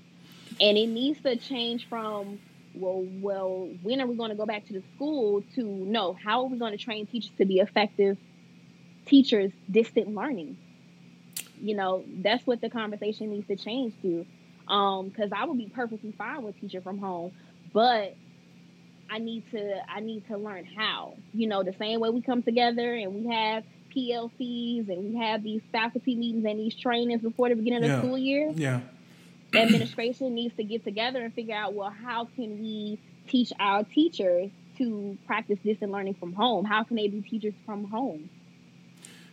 and 0.61 0.78
it 0.78 0.88
needs 0.88 1.21
to 1.21 1.36
change 1.38 1.88
from 1.88 2.39
well, 2.76 3.07
well, 3.21 3.69
when 3.84 4.01
are 4.01 4.05
we 4.05 4.15
going 4.15 4.32
to 4.32 4.36
go 4.36 4.45
back 4.45 4.67
to 4.67 4.73
the 4.73 4.84
school? 4.95 5.41
To 5.55 5.63
no, 5.63 6.13
how 6.13 6.43
are 6.43 6.47
we 6.47 6.59
going 6.59 6.78
to 6.78 6.84
train 6.84 7.07
teachers 7.07 7.32
to 7.38 7.45
be 7.45 7.59
effective 7.59 8.17
teachers 9.05 9.51
distant 9.69 10.13
learning. 10.13 10.57
You 11.61 11.76
know, 11.76 12.03
that's 12.21 12.45
what 12.45 12.61
the 12.61 12.69
conversation 12.69 13.30
needs 13.30 13.47
to 13.47 13.55
change 13.55 13.93
to. 14.01 14.26
Um, 14.68 15.09
because 15.09 15.32
I 15.36 15.45
would 15.45 15.57
be 15.57 15.68
perfectly 15.74 16.11
fine 16.18 16.41
with 16.43 16.59
teaching 16.59 16.82
from 16.82 16.97
home, 16.97 17.32
but 17.74 18.16
I 19.09 19.20
need 19.20 19.43
to 19.51 19.82
I 19.89 19.99
need 19.99 20.28
to 20.28 20.38
learn 20.38 20.66
how. 20.66 21.16
You 21.34 21.47
know, 21.47 21.63
the 21.63 21.76
same 21.78 21.99
way 21.99 22.09
we 22.09 22.22
come 22.22 22.41
together 22.41 22.93
and 22.95 23.13
we 23.13 23.28
have 23.32 23.63
PLCs 23.95 24.89
and 24.89 25.13
we 25.13 25.20
have 25.20 25.43
these 25.43 25.61
faculty 25.72 26.16
meetings 26.16 26.45
and 26.45 26.59
these 26.59 26.76
trainings 26.76 27.22
before 27.22 27.49
the 27.49 27.55
beginning 27.55 27.84
of 27.84 27.89
Yeah. 27.89 27.95
the 27.97 28.01
school 28.01 28.18
year. 28.18 28.51
Yeah. 28.55 28.82
Administration 29.53 30.34
needs 30.36 30.55
to 30.57 30.63
get 30.63 30.84
together 30.84 31.24
and 31.24 31.34
figure 31.34 31.55
out 31.55 31.74
well 31.74 31.89
how 31.91 32.26
can 32.36 32.59
we 32.59 32.99
teach 33.30 33.53
our 33.59 33.84
teachers 33.84 34.49
to 34.78 35.18
practice 35.26 35.57
distant 35.63 35.91
learning 35.91 36.16
from 36.16 36.34
home? 36.34 36.66
How 36.66 36.84
can 36.84 36.97
they 36.97 37.07
be 37.07 37.22
teachers 37.22 37.53
from 37.66 37.86
home? 37.86 38.30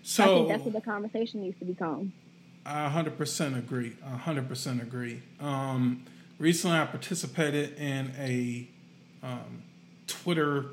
So 0.02 0.24
I 0.24 0.26
think 0.26 0.48
that's 0.48 0.64
what 0.64 0.74
the 0.74 0.80
conversation 0.80 1.40
needs 1.42 1.58
to 1.58 1.64
become. 1.64 2.12
I 2.64 2.88
100% 2.88 3.58
agree. 3.58 3.96
100% 4.06 4.82
agree. 4.82 5.22
Um, 5.40 6.04
recently, 6.38 6.76
I 6.76 6.86
participated 6.86 7.78
in 7.78 8.12
a 8.18 8.68
um, 9.22 9.62
Twitter 10.06 10.66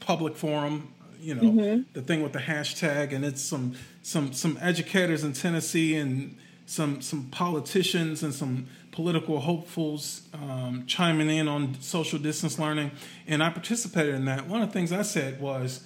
public 0.00 0.36
forum. 0.36 0.92
You 1.20 1.34
know, 1.34 1.84
the 1.94 2.02
thing 2.02 2.22
with 2.22 2.32
the 2.32 2.38
hashtag, 2.38 3.12
and 3.12 3.24
it's 3.24 3.42
some 3.42 3.74
some 4.02 4.32
some 4.32 4.56
educators 4.60 5.24
in 5.24 5.32
Tennessee 5.32 5.96
and 5.96 6.36
some 6.64 7.02
some 7.02 7.24
politicians 7.24 8.22
and 8.22 8.32
some 8.32 8.68
political 8.92 9.40
hopefuls 9.40 10.22
um, 10.32 10.84
chiming 10.86 11.28
in 11.28 11.48
on 11.48 11.74
social 11.80 12.20
distance 12.20 12.56
learning, 12.56 12.92
and 13.26 13.42
I 13.42 13.50
participated 13.50 14.14
in 14.14 14.26
that. 14.26 14.46
One 14.46 14.62
of 14.62 14.68
the 14.68 14.72
things 14.72 14.92
I 14.92 15.02
said 15.02 15.40
was, 15.40 15.82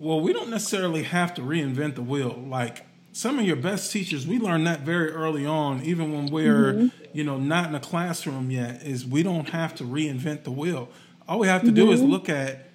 well, 0.00 0.20
we 0.20 0.32
don't 0.32 0.50
necessarily 0.50 1.04
have 1.04 1.34
to 1.34 1.42
reinvent 1.42 1.94
the 1.94 2.02
wheel. 2.02 2.42
Like 2.48 2.84
some 3.14 3.38
of 3.38 3.46
your 3.46 3.54
best 3.54 3.92
teachers, 3.92 4.26
we 4.26 4.40
learned 4.40 4.66
that 4.66 4.80
very 4.80 5.12
early 5.12 5.46
on, 5.46 5.80
even 5.84 6.12
when 6.12 6.26
we're, 6.26 6.74
mm-hmm. 6.74 6.88
you 7.12 7.22
know, 7.22 7.38
not 7.38 7.68
in 7.68 7.74
a 7.76 7.80
classroom 7.80 8.50
yet, 8.50 8.82
is 8.82 9.06
we 9.06 9.22
don't 9.22 9.50
have 9.50 9.72
to 9.76 9.84
reinvent 9.84 10.42
the 10.42 10.50
wheel. 10.50 10.88
All 11.28 11.38
we 11.38 11.46
have 11.46 11.62
to 11.62 11.70
do 11.70 11.92
is 11.92 12.00
mm-hmm. 12.00 12.10
look 12.10 12.28
at 12.28 12.70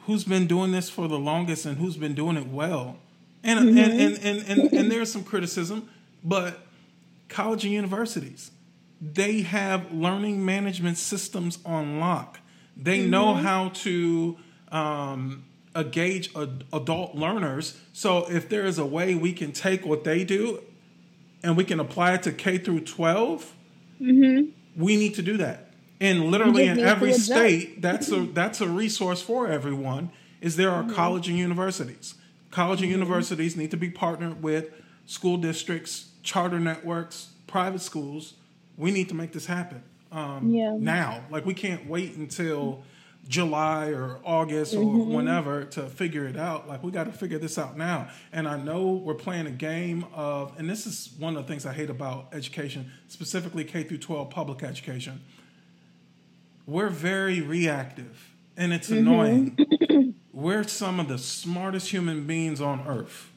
who's 0.00 0.24
been 0.24 0.48
doing 0.48 0.72
this 0.72 0.90
for 0.90 1.06
the 1.06 1.18
longest 1.18 1.66
and 1.66 1.78
who's 1.78 1.96
been 1.96 2.14
doing 2.14 2.36
it 2.36 2.48
well. 2.48 2.98
And 3.44 3.60
and, 3.60 3.68
mm-hmm. 3.78 3.78
and, 3.78 4.18
and, 4.24 4.60
and, 4.60 4.72
and 4.72 4.90
there's 4.90 5.12
some 5.12 5.22
criticism, 5.22 5.88
but 6.24 6.66
college 7.28 7.62
and 7.62 7.72
universities, 7.72 8.50
they 9.00 9.42
have 9.42 9.92
learning 9.92 10.44
management 10.44 10.98
systems 10.98 11.60
on 11.64 12.00
lock. 12.00 12.40
They 12.76 13.06
know 13.06 13.34
how 13.34 13.68
to 13.68 14.36
um, 14.72 15.44
gauge 15.84 16.34
ad- 16.36 16.64
adult 16.72 17.14
learners. 17.14 17.78
So 17.92 18.30
if 18.30 18.48
there 18.48 18.64
is 18.64 18.78
a 18.78 18.86
way 18.86 19.14
we 19.14 19.32
can 19.32 19.52
take 19.52 19.84
what 19.86 20.04
they 20.04 20.24
do 20.24 20.62
and 21.42 21.56
we 21.56 21.64
can 21.64 21.80
apply 21.80 22.14
it 22.14 22.22
to 22.24 22.32
K 22.32 22.58
through 22.58 22.80
12, 22.80 23.52
we 24.00 24.96
need 24.96 25.14
to 25.14 25.22
do 25.22 25.36
that. 25.38 25.70
And 26.00 26.24
literally 26.30 26.66
in 26.66 26.78
every 26.78 27.12
state, 27.14 27.80
that's 27.80 28.10
a 28.12 28.20
that's 28.20 28.60
a 28.60 28.68
resource 28.68 29.22
for 29.22 29.48
everyone. 29.48 30.10
Is 30.42 30.56
there 30.56 30.70
are 30.70 30.84
college 30.90 31.28
and 31.28 31.38
universities. 31.38 32.14
College 32.50 32.82
and 32.82 32.90
universities 32.90 33.56
need 33.56 33.70
to 33.70 33.76
be 33.76 33.90
partnered 33.90 34.42
with 34.42 34.70
school 35.06 35.38
districts, 35.38 36.10
charter 36.22 36.60
networks, 36.60 37.30
private 37.46 37.80
schools. 37.80 38.34
We 38.76 38.90
need 38.90 39.08
to 39.08 39.14
make 39.14 39.32
this 39.32 39.46
happen 39.46 39.82
um, 40.12 40.50
Yeah. 40.50 40.76
now. 40.78 41.22
Like 41.30 41.46
we 41.46 41.54
can't 41.54 41.86
wait 41.88 42.16
until 42.16 42.82
July 43.28 43.88
or 43.88 44.18
August 44.24 44.74
or 44.74 44.78
Mm-hmm. 44.84 45.12
whenever 45.12 45.64
to 45.64 45.82
figure 45.86 46.26
it 46.26 46.36
out. 46.36 46.68
Like 46.68 46.82
we 46.82 46.90
got 46.92 47.04
to 47.04 47.12
figure 47.12 47.38
this 47.38 47.58
out 47.58 47.76
now. 47.76 48.08
And 48.32 48.46
I 48.46 48.56
know 48.56 48.92
we're 48.92 49.14
playing 49.14 49.46
a 49.46 49.50
game 49.50 50.04
of, 50.14 50.52
and 50.58 50.68
this 50.70 50.86
is 50.86 51.10
one 51.18 51.36
of 51.36 51.42
the 51.44 51.48
things 51.48 51.66
I 51.66 51.72
hate 51.72 51.90
about 51.90 52.28
education, 52.32 52.90
specifically 53.08 53.64
K 53.64 53.82
through 53.82 53.98
12 53.98 54.30
public 54.30 54.62
education. 54.62 55.20
We're 56.66 56.88
very 56.88 57.40
reactive, 57.40 58.30
and 58.56 58.72
it's 58.72 58.88
Mm-hmm. 58.90 58.98
annoying. 59.08 60.14
we're 60.32 60.64
some 60.64 61.00
of 61.00 61.08
the 61.08 61.18
smartest 61.18 61.90
human 61.90 62.26
beings 62.26 62.60
on 62.60 62.86
earth. 62.86 63.30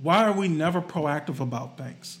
Why 0.00 0.24
are 0.24 0.32
we 0.32 0.48
never 0.48 0.80
proactive 0.80 1.40
about 1.40 1.76
things? 1.76 2.18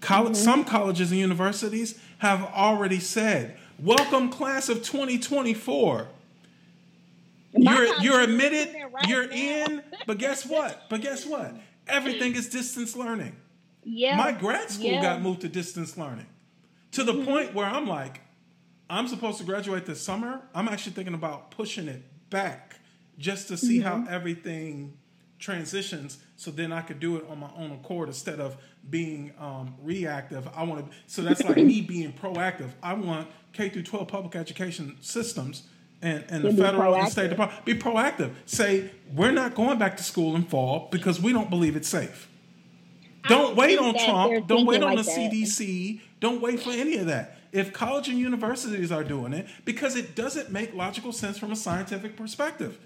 College, 0.00 0.32
Mm-hmm. 0.34 0.44
Some 0.44 0.64
colleges 0.64 1.10
and 1.10 1.20
universities 1.20 1.98
have 2.18 2.42
already 2.44 2.98
said, 3.00 3.56
"Welcome, 3.78 4.30
class 4.30 4.68
of 4.68 4.78
2024." 4.82 6.08
My 7.56 7.74
You're 7.76 7.94
you're 8.02 8.20
admitted, 8.20 8.74
right 8.92 9.08
you're 9.08 9.26
now. 9.26 9.34
in, 9.34 9.82
but 10.06 10.18
guess 10.18 10.46
what? 10.46 10.84
But 10.88 11.00
guess 11.00 11.26
what? 11.26 11.54
Everything 11.88 12.34
is 12.36 12.48
distance 12.48 12.94
learning. 12.96 13.36
Yeah. 13.84 14.16
My 14.16 14.32
grad 14.32 14.70
school 14.70 14.86
Yeah. 14.86 14.94
Mm-hmm. 14.94 15.02
got 15.02 15.22
moved 15.22 15.40
to 15.42 15.48
distance 15.48 15.96
learning 15.96 16.26
to 16.92 17.02
the 17.04 17.24
point 17.24 17.54
where 17.54 17.66
I'm 17.66 17.86
like, 17.86 18.20
I'm 18.88 19.08
supposed 19.08 19.38
to 19.38 19.44
graduate 19.44 19.86
this 19.86 20.00
summer. 20.00 20.42
I'm 20.54 20.68
actually 20.68 20.92
thinking 20.92 21.14
about 21.14 21.50
pushing 21.50 21.88
it 21.88 22.02
back 22.30 22.76
just 23.18 23.48
to 23.48 23.56
see 23.56 23.78
Mm-hmm. 23.80 24.04
how 24.06 24.10
everything 24.12 24.96
transitions 25.38 26.18
so 26.36 26.50
then 26.50 26.70
I 26.72 26.82
could 26.82 27.00
do 27.00 27.16
it 27.16 27.24
on 27.30 27.38
my 27.40 27.50
own 27.56 27.72
accord 27.72 28.08
instead 28.08 28.40
of 28.40 28.56
being 28.88 29.32
um, 29.38 29.74
reactive. 29.82 30.46
I 30.54 30.62
want 30.64 30.90
to, 30.90 30.96
so 31.06 31.22
that's 31.22 31.42
like 31.42 31.56
me 31.72 31.80
being 31.80 32.12
proactive. 32.12 32.70
I 32.82 32.92
want 32.94 33.26
K 33.52 33.68
through 33.70 33.82
12 33.84 34.06
public 34.06 34.36
education 34.36 34.96
systems 35.00 35.64
and, 36.02 36.24
and 36.28 36.44
the 36.44 36.52
federal 36.52 36.94
and 36.94 37.08
state 37.10 37.30
department 37.30 37.64
be 37.64 37.74
proactive. 37.74 38.32
Say, 38.46 38.90
we're 39.14 39.32
not 39.32 39.54
going 39.54 39.78
back 39.78 39.96
to 39.98 40.02
school 40.02 40.34
in 40.36 40.44
fall 40.44 40.88
because 40.90 41.20
we 41.20 41.32
don't 41.32 41.50
believe 41.50 41.76
it's 41.76 41.88
safe. 41.88 42.28
Don't 43.28 43.54
wait 43.56 43.78
on 43.78 43.94
Trump. 43.94 44.46
Don't 44.46 44.64
wait 44.66 44.82
on 44.82 44.94
like 44.94 45.04
the 45.04 45.10
that. 45.10 45.32
CDC. 45.32 46.00
Don't 46.20 46.40
wait 46.40 46.60
for 46.62 46.70
any 46.70 46.96
of 46.96 47.06
that. 47.06 47.36
If 47.52 47.72
college 47.72 48.08
and 48.08 48.18
universities 48.18 48.90
are 48.92 49.04
doing 49.04 49.32
it, 49.32 49.46
because 49.64 49.96
it 49.96 50.14
doesn't 50.14 50.50
make 50.50 50.72
logical 50.74 51.12
sense 51.12 51.36
from 51.38 51.52
a 51.52 51.56
scientific 51.56 52.16
perspective. 52.16 52.78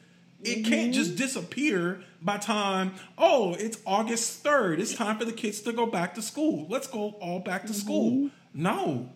It 0.42 0.64
can't 0.66 0.84
Mm-hmm. 0.86 0.92
just 0.92 1.16
disappear 1.16 2.02
by 2.20 2.36
time, 2.38 2.94
oh, 3.16 3.54
it's 3.54 3.78
August 3.86 4.44
3rd. 4.44 4.78
It's 4.80 4.94
time 4.94 5.18
for 5.18 5.24
the 5.24 5.32
kids 5.32 5.60
to 5.62 5.72
go 5.72 5.86
back 5.86 6.14
to 6.16 6.22
school. 6.22 6.66
Let's 6.68 6.86
go 6.86 7.10
all 7.20 7.38
back 7.40 7.62
to 7.62 7.68
Mm-hmm. 7.72 7.80
school. 7.80 8.30
No. 8.52 9.08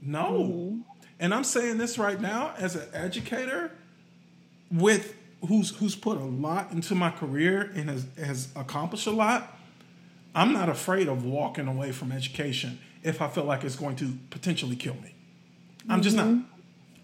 No. 0.00 0.78
And 1.20 1.34
I'm 1.34 1.44
saying 1.44 1.78
this 1.78 1.98
right 1.98 2.20
now 2.20 2.54
as 2.58 2.74
an 2.74 2.88
educator 2.94 3.70
with 4.72 5.14
who's 5.46 5.76
who's 5.76 5.94
put 5.94 6.16
a 6.18 6.24
lot 6.24 6.72
into 6.72 6.94
my 6.94 7.10
career 7.10 7.70
and 7.74 7.90
has, 7.90 8.06
has 8.16 8.48
accomplished 8.56 9.06
a 9.06 9.10
lot. 9.10 9.58
I'm 10.34 10.52
not 10.52 10.68
afraid 10.68 11.08
of 11.08 11.24
walking 11.24 11.68
away 11.68 11.92
from 11.92 12.10
education 12.10 12.78
if 13.02 13.20
I 13.20 13.28
feel 13.28 13.44
like 13.44 13.64
it's 13.64 13.76
going 13.76 13.96
to 13.96 14.16
potentially 14.30 14.76
kill 14.76 14.94
me. 14.94 15.14
I'm 15.88 16.02
just 16.02 16.16
not. 16.16 16.26
Mm-hmm. 16.26 16.44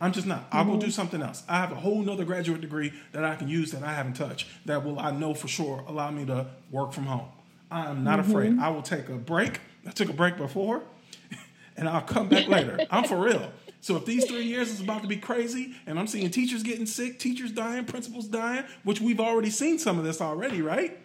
I'm 0.01 0.13
just 0.13 0.27
not. 0.27 0.45
I'll 0.53 0.65
go 0.65 0.73
do 0.73 0.79
mm-hmm. 0.87 0.91
something 0.91 1.23
else. 1.23 1.43
I 1.49 1.59
have 1.59 1.73
a 1.73 1.77
whole 1.77 2.03
nother 2.03 2.25
graduate 2.25 2.61
degree 2.61 2.93
that 3.13 3.25
I 3.25 3.35
can 3.35 3.49
use 3.49 3.73
that 3.73 3.83
I 3.83 3.95
haven't 3.95 4.15
touched 4.15 4.47
that 4.67 4.85
will, 4.85 4.99
I 4.99 5.11
know 5.11 5.33
for 5.33 5.49
sure, 5.49 5.85
allow 5.89 6.11
me 6.11 6.27
to 6.27 6.47
work 6.71 6.93
from 6.93 7.07
home. 7.07 7.29
I 7.71 7.87
am 7.87 8.05
not 8.05 8.21
mm-hmm. 8.21 8.31
afraid. 8.31 8.59
I 8.59 8.69
will 8.69 8.83
take 8.83 9.09
a 9.09 9.15
break. 9.15 9.61
I 9.87 9.91
took 9.91 10.11
a 10.11 10.13
break 10.13 10.37
before 10.37 10.83
and 11.77 11.89
I'll 11.89 12.03
come 12.03 12.29
back 12.29 12.47
later. 12.47 12.79
I'm 12.91 13.05
for 13.05 13.17
real. 13.17 13.51
So 13.87 13.95
if 13.95 14.05
these 14.05 14.25
three 14.25 14.43
years 14.43 14.73
is 14.73 14.81
about 14.81 15.03
to 15.03 15.07
be 15.07 15.17
crazy 15.17 15.77
and 15.87 15.97
I'm 15.97 16.09
seeing 16.09 16.29
teachers 16.29 16.65
getting 16.65 16.87
sick, 16.87 17.21
teachers 17.21 17.53
dying, 17.53 17.85
principals 17.85 18.27
dying, 18.27 18.65
which 18.83 19.01
we've 19.01 19.21
already 19.21 19.49
seen 19.49 19.79
some 19.79 19.97
of 19.97 20.05
this 20.05 20.21
already, 20.21 20.61
right? 20.61 20.99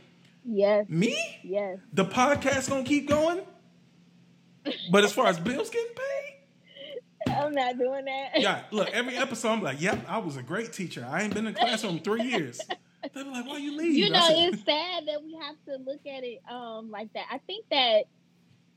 Yes. 0.44 0.90
Me? 0.90 1.16
Yes. 1.44 1.78
The 1.94 2.06
podcast 2.06 2.70
gonna 2.70 2.84
keep 2.84 3.08
going? 3.08 3.42
But 4.92 5.04
as 5.04 5.14
far 5.14 5.28
as 5.28 5.40
bills 5.40 5.70
getting 5.70 5.94
paid, 5.94 7.32
I'm 7.32 7.54
not 7.54 7.78
doing 7.78 8.06
that. 8.06 8.42
yeah, 8.42 8.64
look, 8.72 8.90
every 8.90 9.16
episode 9.16 9.50
I'm 9.50 9.62
like, 9.62 9.80
yep, 9.80 10.04
I 10.08 10.18
was 10.18 10.38
a 10.38 10.42
great 10.42 10.74
teacher. 10.74 11.08
I 11.08 11.22
ain't 11.22 11.36
been 11.36 11.46
in 11.46 11.54
classroom 11.54 12.00
three 12.00 12.24
years. 12.24 12.60
They 13.14 13.24
be 13.24 13.30
like, 13.30 13.46
why 13.46 13.58
you 13.58 13.78
leave? 13.78 13.94
You 13.94 14.10
know, 14.10 14.28
said, 14.28 14.54
it's 14.54 14.66
sad 14.66 15.06
that 15.06 15.24
we 15.24 15.36
have 15.40 15.56
to 15.68 15.84
look 15.84 16.02
at 16.08 16.24
it 16.24 16.40
um 16.50 16.90
like 16.90 17.14
that. 17.14 17.26
I 17.32 17.38
think 17.40 17.66
that 17.70 18.06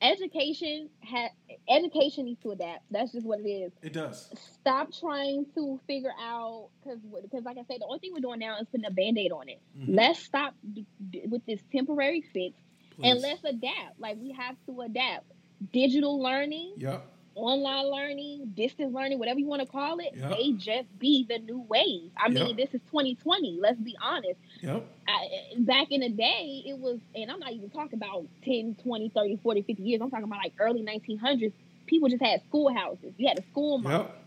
education 0.02 0.88
ha- 1.04 1.30
education 1.68 2.24
needs 2.26 2.40
to 2.42 2.50
adapt. 2.50 2.80
That's 2.90 3.12
just 3.12 3.26
what 3.26 3.40
it 3.40 3.48
is. 3.48 3.72
it 3.82 3.92
does. 3.92 4.30
Stop 4.60 4.88
trying 4.98 5.46
to 5.54 5.80
figure 5.86 6.12
out 6.20 6.68
because 6.82 6.98
because 7.22 7.44
like 7.44 7.56
I 7.58 7.62
said, 7.68 7.80
the 7.80 7.86
only 7.86 7.98
thing 8.00 8.12
we're 8.12 8.20
doing 8.20 8.38
now 8.40 8.58
is 8.60 8.66
putting 8.70 8.86
a 8.86 8.90
band-aid 8.90 9.32
on 9.32 9.48
it. 9.48 9.60
Mm-hmm. 9.78 9.94
Let's 9.94 10.20
stop 10.20 10.54
d- 10.72 10.86
d- 11.10 11.22
with 11.28 11.44
this 11.46 11.60
temporary 11.72 12.22
fix 12.32 12.54
and 13.02 13.20
let's 13.20 13.42
adapt. 13.44 13.98
Like 13.98 14.16
we 14.20 14.32
have 14.32 14.56
to 14.66 14.80
adapt. 14.82 15.24
Digital 15.72 16.20
learning, 16.20 16.74
Yep. 16.78 17.06
Online 17.36 17.86
learning, 17.86 18.52
distance 18.56 18.94
learning, 18.94 19.18
whatever 19.18 19.38
you 19.40 19.46
want 19.46 19.62
to 19.62 19.66
call 19.68 19.98
it, 19.98 20.12
Yeah. 20.16 20.28
they 20.28 20.52
just 20.52 20.98
be 20.98 21.26
the 21.28 21.38
new 21.38 21.60
wave. 21.68 22.10
I 22.16 22.28
Yeah. 22.28 22.44
mean, 22.44 22.56
this 22.56 22.72
is 22.74 22.80
2020. 22.90 23.58
Let's 23.60 23.78
be 23.78 23.96
honest. 24.02 24.38
Yep. 24.62 24.86
I, 25.08 25.28
back 25.58 25.90
in 25.90 26.00
the 26.00 26.08
day, 26.10 26.62
it 26.66 26.78
was, 26.78 26.98
and 27.14 27.30
I'm 27.30 27.38
not 27.40 27.52
even 27.52 27.70
talking 27.70 27.94
about 27.98 28.26
10, 28.44 28.76
20, 28.82 29.08
30, 29.10 29.36
40, 29.36 29.62
50 29.62 29.82
years. 29.82 30.00
I'm 30.00 30.10
talking 30.10 30.24
about 30.24 30.38
like 30.38 30.54
early 30.58 30.82
1900s. 30.82 31.52
People 31.86 32.08
just 32.08 32.22
had 32.22 32.42
schoolhouses. 32.48 33.12
You 33.18 33.28
had 33.28 33.38
a 33.38 33.42
school. 33.50 33.80
Yep. 33.82 34.20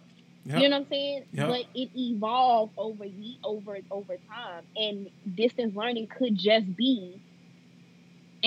Yep. 0.46 0.62
You 0.62 0.70
know 0.70 0.76
what 0.78 0.84
I'm 0.86 0.90
saying? 0.90 1.24
Yep. 1.34 1.48
But 1.50 1.66
it 1.76 1.90
evolved 1.96 2.74
over 2.78 3.04
ye 3.06 3.38
over 3.44 3.80
over 3.92 4.16
time, 4.30 4.64
and 4.78 5.10
distance 5.36 5.76
learning 5.76 6.08
could 6.08 6.38
just 6.38 6.74
be 6.76 7.20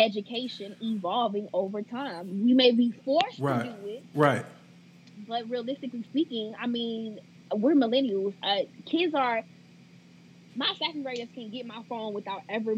education 0.01 0.77
evolving 0.81 1.49
over 1.53 1.83
time. 1.83 2.45
We 2.45 2.55
may 2.55 2.73
be 2.73 2.93
forced 3.05 3.39
Right. 3.39 3.65
to 3.65 3.71
do 3.73 3.87
it, 3.89 4.05
Right. 4.15 4.45
but 5.29 5.49
realistically 5.49 6.03
speaking, 6.05 6.55
I 6.59 6.67
mean, 6.67 7.19
we're 7.55 7.75
millennials. 7.75 8.35
Uh, 8.43 8.63
kids 8.87 9.15
are. 9.15 9.45
My 10.57 10.73
second 10.79 11.03
graders 11.05 11.29
can 11.35 11.51
get 11.51 11.65
my 11.67 11.83
phone 11.89 12.13
without 12.13 12.43
ever 12.49 12.75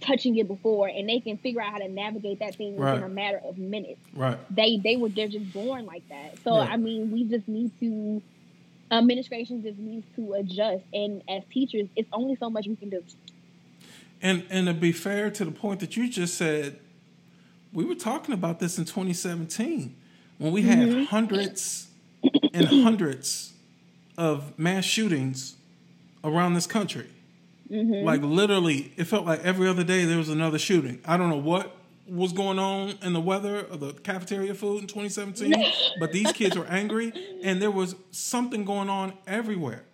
touching 0.00 0.36
it 0.36 0.46
before, 0.48 0.88
and 0.88 1.08
they 1.08 1.20
can 1.20 1.38
figure 1.38 1.60
out 1.60 1.72
how 1.72 1.78
to 1.78 1.88
navigate 1.88 2.38
that 2.40 2.56
thing 2.56 2.76
within 2.76 3.02
a 3.02 3.08
matter 3.08 3.40
of 3.44 3.58
minutes. 3.58 4.00
Right. 4.14 4.38
They 4.54 4.78
they 4.82 4.96
were 4.96 5.08
they're 5.08 5.28
just 5.28 5.52
born 5.52 5.86
like 5.86 6.04
that. 6.08 6.38
So 6.44 6.56
Right. 6.56 6.70
I 6.70 6.76
mean, 6.76 7.10
we 7.10 7.24
just 7.24 7.48
need 7.48 7.72
to. 7.80 8.22
Administration 8.92 9.62
just 9.62 9.78
needs 9.78 10.04
to 10.16 10.32
adjust, 10.32 10.82
and 10.92 11.22
as 11.28 11.44
teachers, 11.52 11.86
it's 11.94 12.08
only 12.12 12.34
so 12.34 12.50
much 12.50 12.66
we 12.66 12.74
can 12.74 12.90
do. 12.90 13.02
And 14.22 14.44
and 14.50 14.66
to 14.66 14.74
be 14.74 14.92
fair 14.92 15.30
to 15.30 15.44
the 15.44 15.50
point 15.50 15.80
that 15.80 15.96
you 15.96 16.08
just 16.08 16.34
said, 16.34 16.78
we 17.72 17.84
were 17.84 17.94
talking 17.94 18.34
about 18.34 18.58
this 18.60 18.78
in 18.78 18.84
2017 18.84 19.96
when 20.38 20.52
we 20.52 20.62
had 20.62 20.78
Mm-hmm. 20.78 21.04
hundreds 21.04 21.88
and 22.52 22.66
hundreds 22.66 23.52
of 24.18 24.58
mass 24.58 24.84
shootings 24.84 25.56
around 26.22 26.54
this 26.54 26.66
country. 26.66 27.06
Mm-hmm. 27.70 28.04
Like 28.04 28.22
literally, 28.22 28.92
it 28.96 29.04
felt 29.04 29.24
like 29.26 29.40
every 29.44 29.68
other 29.68 29.84
day 29.84 30.04
there 30.04 30.18
was 30.18 30.28
another 30.28 30.58
shooting. 30.58 31.00
I 31.06 31.16
don't 31.16 31.30
know 31.30 31.36
what 31.36 31.76
was 32.08 32.32
going 32.32 32.58
on 32.58 32.94
in 33.02 33.12
the 33.12 33.20
weather 33.20 33.64
or 33.70 33.76
the 33.76 33.92
cafeteria 33.92 34.52
food 34.52 34.80
in 34.82 34.86
2017, 34.88 35.54
but 36.00 36.10
these 36.12 36.32
kids 36.32 36.58
were 36.58 36.66
angry, 36.66 37.12
and 37.44 37.62
there 37.62 37.70
was 37.70 37.94
something 38.10 38.64
going 38.64 38.88
on 38.90 39.12
everywhere, 39.28 39.84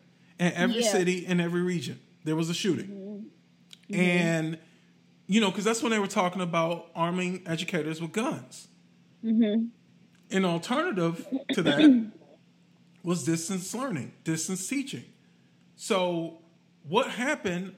in 0.40 0.52
every 0.54 0.82
Yeah. 0.82 0.90
city, 0.92 1.26
in 1.26 1.38
every 1.40 1.60
region. 1.60 2.00
There 2.24 2.34
was 2.34 2.48
a 2.48 2.54
shooting, 2.54 3.26
Mm-hmm. 3.90 4.00
and 4.00 4.58
you 5.26 5.40
know, 5.40 5.50
because 5.50 5.64
that's 5.64 5.82
when 5.82 5.90
they 5.90 5.98
were 5.98 6.06
talking 6.06 6.40
about 6.40 6.86
arming 6.94 7.42
educators 7.46 8.00
with 8.00 8.12
guns. 8.12 8.68
Mm-hmm. 9.24 9.66
An 10.36 10.44
alternative 10.44 11.26
to 11.52 11.62
that 11.62 12.12
was 13.02 13.24
distance 13.24 13.74
learning, 13.74 14.12
distance 14.24 14.66
teaching. 14.68 15.04
So, 15.74 16.38
what 16.88 17.10
happened 17.10 17.74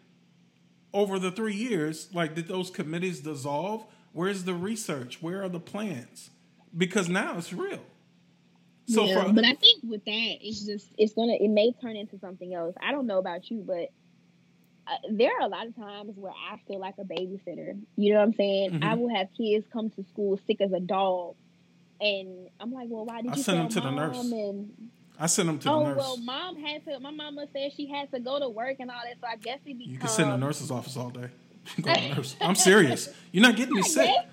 over 0.92 1.18
the 1.18 1.30
three 1.30 1.54
years? 1.54 2.08
Like, 2.12 2.34
did 2.34 2.48
those 2.48 2.70
committees 2.70 3.20
dissolve? 3.20 3.86
Where's 4.12 4.44
the 4.44 4.54
research? 4.54 5.22
Where 5.22 5.42
are 5.42 5.48
the 5.48 5.60
plans? 5.60 6.30
Because 6.76 7.08
now 7.08 7.38
it's 7.38 7.52
real. 7.52 7.80
So, 8.86 9.04
yeah, 9.04 9.24
for, 9.24 9.32
but 9.32 9.44
I 9.44 9.54
think 9.54 9.82
with 9.84 10.04
that, 10.06 10.36
it's 10.40 10.64
just 10.64 10.88
it's 10.96 11.12
gonna 11.12 11.34
it 11.34 11.48
may 11.48 11.72
turn 11.72 11.96
into 11.96 12.18
something 12.18 12.54
else. 12.54 12.74
I 12.80 12.92
don't 12.92 13.06
know 13.06 13.18
about 13.18 13.50
you, 13.50 13.62
but 13.66 13.90
there 15.10 15.30
are 15.38 15.42
a 15.42 15.48
lot 15.48 15.66
of 15.66 15.76
times 15.76 16.12
where 16.16 16.32
I 16.32 16.58
feel 16.66 16.78
like 16.78 16.94
a 16.98 17.04
babysitter. 17.04 17.78
You 17.96 18.12
know 18.12 18.18
what 18.20 18.26
I'm 18.28 18.34
saying? 18.34 18.70
Mhm. 18.72 18.84
I 18.84 18.94
will 18.94 19.14
have 19.14 19.28
kids 19.36 19.66
come 19.72 19.90
to 19.90 20.04
school 20.12 20.38
sick 20.46 20.60
as 20.60 20.72
a 20.72 20.80
dog, 20.80 21.34
and 22.00 22.48
I'm 22.60 22.72
like, 22.72 22.88
well, 22.90 23.04
why 23.04 23.22
did 23.22 23.32
I 23.32 23.36
you 23.36 23.42
send 23.42 23.58
them 23.58 23.68
to 23.68 23.80
the 23.80 23.90
nurse. 23.90 24.32
And 24.32 24.70
I 25.18 25.26
sent 25.26 25.46
them 25.48 25.58
to 25.58 25.64
the 25.68 25.78
nurse. 25.84 25.96
oh 25.96 25.98
well, 25.98 26.16
mom 26.18 26.56
had 26.56 26.84
to. 26.86 27.00
My 27.00 27.10
mama 27.10 27.46
said 27.52 27.72
she 27.76 27.86
had 27.86 28.10
to 28.12 28.20
go 28.20 28.38
to 28.38 28.48
work 28.48 28.76
and 28.78 28.90
all 28.90 29.00
that, 29.04 29.16
so 29.20 29.26
I 29.26 29.36
guess 29.36 29.58
it 29.66 29.76
becomes. 29.78 29.86
you 29.88 29.98
can 29.98 30.08
sit 30.08 30.22
in 30.22 30.30
the 30.30 30.36
nurse's 30.36 30.70
office 30.70 30.96
all 30.96 31.10
day. 31.10 31.28
Go 31.82 31.92
to 31.92 32.14
nurse. 32.14 32.36
I'm 32.40 32.54
serious. 32.70 33.08
You're 33.32 33.42
not 33.42 33.56
getting 33.56 33.74
me 33.74 33.82
sick. 33.82 34.06
guess- 34.06 34.24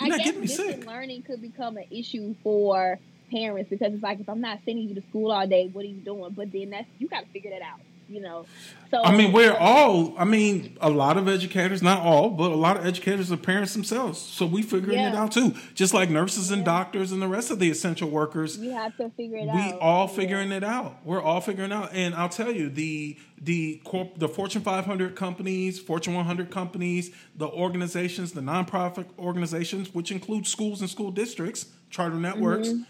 You're 0.00 0.06
I 0.14 0.16
not 0.16 0.24
getting 0.24 0.40
me 0.40 0.46
sick. 0.48 0.86
learning 0.86 1.22
could 1.22 1.40
become 1.42 1.76
an 1.76 1.84
issue 1.90 2.34
for 2.42 2.98
parents 3.30 3.70
because 3.70 3.92
it's 3.94 4.02
like 4.02 4.18
if 4.18 4.28
I'm 4.28 4.40
not 4.40 4.58
sending 4.64 4.88
you 4.88 4.94
to 4.96 5.02
school 5.02 5.30
all 5.30 5.46
day, 5.46 5.68
what 5.72 5.84
are 5.84 5.88
you 5.88 6.00
doing? 6.00 6.32
But 6.32 6.50
then 6.50 6.70
that's 6.70 6.88
you 6.98 7.06
got 7.06 7.20
to 7.26 7.28
figure 7.28 7.50
that 7.50 7.62
out, 7.62 7.78
you 8.10 8.20
know. 8.20 8.44
So 8.90 9.02
I 9.04 9.16
mean, 9.16 9.32
we're 9.32 9.54
all. 9.56 10.14
I 10.18 10.24
mean, 10.24 10.76
a 10.80 10.90
lot 10.90 11.16
of 11.16 11.28
educators, 11.28 11.80
not 11.80 12.00
all, 12.00 12.28
but 12.30 12.50
a 12.50 12.56
lot 12.56 12.76
of 12.76 12.84
educators 12.84 13.30
are 13.30 13.36
parents 13.36 13.72
themselves. 13.72 14.18
So 14.18 14.44
we 14.46 14.62
figuring 14.62 14.98
it 14.98 15.14
out 15.14 15.30
too. 15.30 15.54
Just 15.74 15.94
like 15.94 16.10
nurses 16.10 16.50
and 16.50 16.64
doctors 16.64 17.12
and 17.12 17.22
the 17.22 17.28
rest 17.28 17.52
of 17.52 17.60
the 17.60 17.70
essential 17.70 18.10
workers, 18.10 18.58
you 18.58 18.72
have 18.72 18.96
to 18.96 19.08
figure 19.10 19.36
it 19.38 19.42
we 19.44 19.48
out. 19.50 19.54
We 19.74 19.78
all 19.78 20.08
Yeah. 20.08 20.14
figuring 20.16 20.50
it 20.50 20.64
out. 20.64 20.96
We're 21.04 21.22
all 21.22 21.40
figuring 21.40 21.70
out. 21.70 21.90
And 21.94 22.14
I'll 22.16 22.28
tell 22.28 22.50
you, 22.50 22.68
the 22.68 23.16
the 23.40 23.80
corp, 23.84 24.18
the 24.18 24.28
Fortune 24.28 24.62
500 24.62 25.14
companies, 25.16 25.78
Fortune 25.78 26.14
100 26.14 26.50
companies, 26.50 27.10
the 27.36 27.46
organizations, 27.48 28.32
the 28.32 28.40
nonprofit 28.42 29.06
organizations, 29.18 29.94
which 29.94 30.10
include 30.10 30.46
schools 30.48 30.80
and 30.80 30.90
school 30.90 31.10
districts, 31.12 31.66
charter 31.90 32.16
networks, 32.16 32.68
Mm-hmm. 32.68 32.82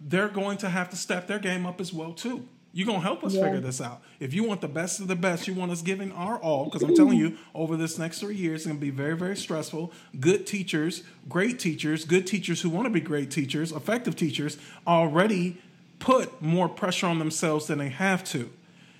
they're 0.00 0.28
going 0.28 0.58
to 0.58 0.68
have 0.68 0.90
to 0.90 0.96
step 0.96 1.26
their 1.26 1.38
game 1.38 1.64
up 1.66 1.80
as 1.80 1.92
well 1.92 2.12
too. 2.12 2.46
You're 2.72 2.86
gonna 2.86 3.00
help 3.00 3.24
us 3.24 3.34
Yeah. 3.34 3.44
figure 3.44 3.60
this 3.60 3.80
out. 3.80 4.00
If 4.20 4.32
you 4.32 4.44
want 4.44 4.60
the 4.60 4.68
best 4.68 5.00
of 5.00 5.08
the 5.08 5.16
best, 5.16 5.48
you 5.48 5.54
want 5.54 5.72
us 5.72 5.82
giving 5.82 6.12
our 6.12 6.38
all. 6.38 6.66
Because 6.66 6.82
I'm 6.82 6.94
telling 6.94 7.18
you, 7.18 7.36
over 7.54 7.76
this 7.76 7.98
next 7.98 8.20
three 8.20 8.36
years, 8.36 8.60
it's 8.60 8.66
gonna 8.66 8.78
be 8.78 8.90
very, 8.90 9.16
very 9.16 9.36
stressful. 9.36 9.92
Good 10.18 10.46
teachers, 10.46 11.02
great 11.28 11.58
teachers, 11.58 12.04
good 12.04 12.26
teachers 12.26 12.60
who 12.60 12.70
want 12.70 12.86
to 12.86 12.90
be 12.90 13.00
great 13.00 13.30
teachers, 13.30 13.72
effective 13.72 14.14
teachers, 14.14 14.56
already 14.86 15.58
put 15.98 16.40
more 16.40 16.68
pressure 16.68 17.06
on 17.06 17.18
themselves 17.18 17.66
than 17.66 17.78
they 17.78 17.88
have 17.88 18.22
to. 18.24 18.50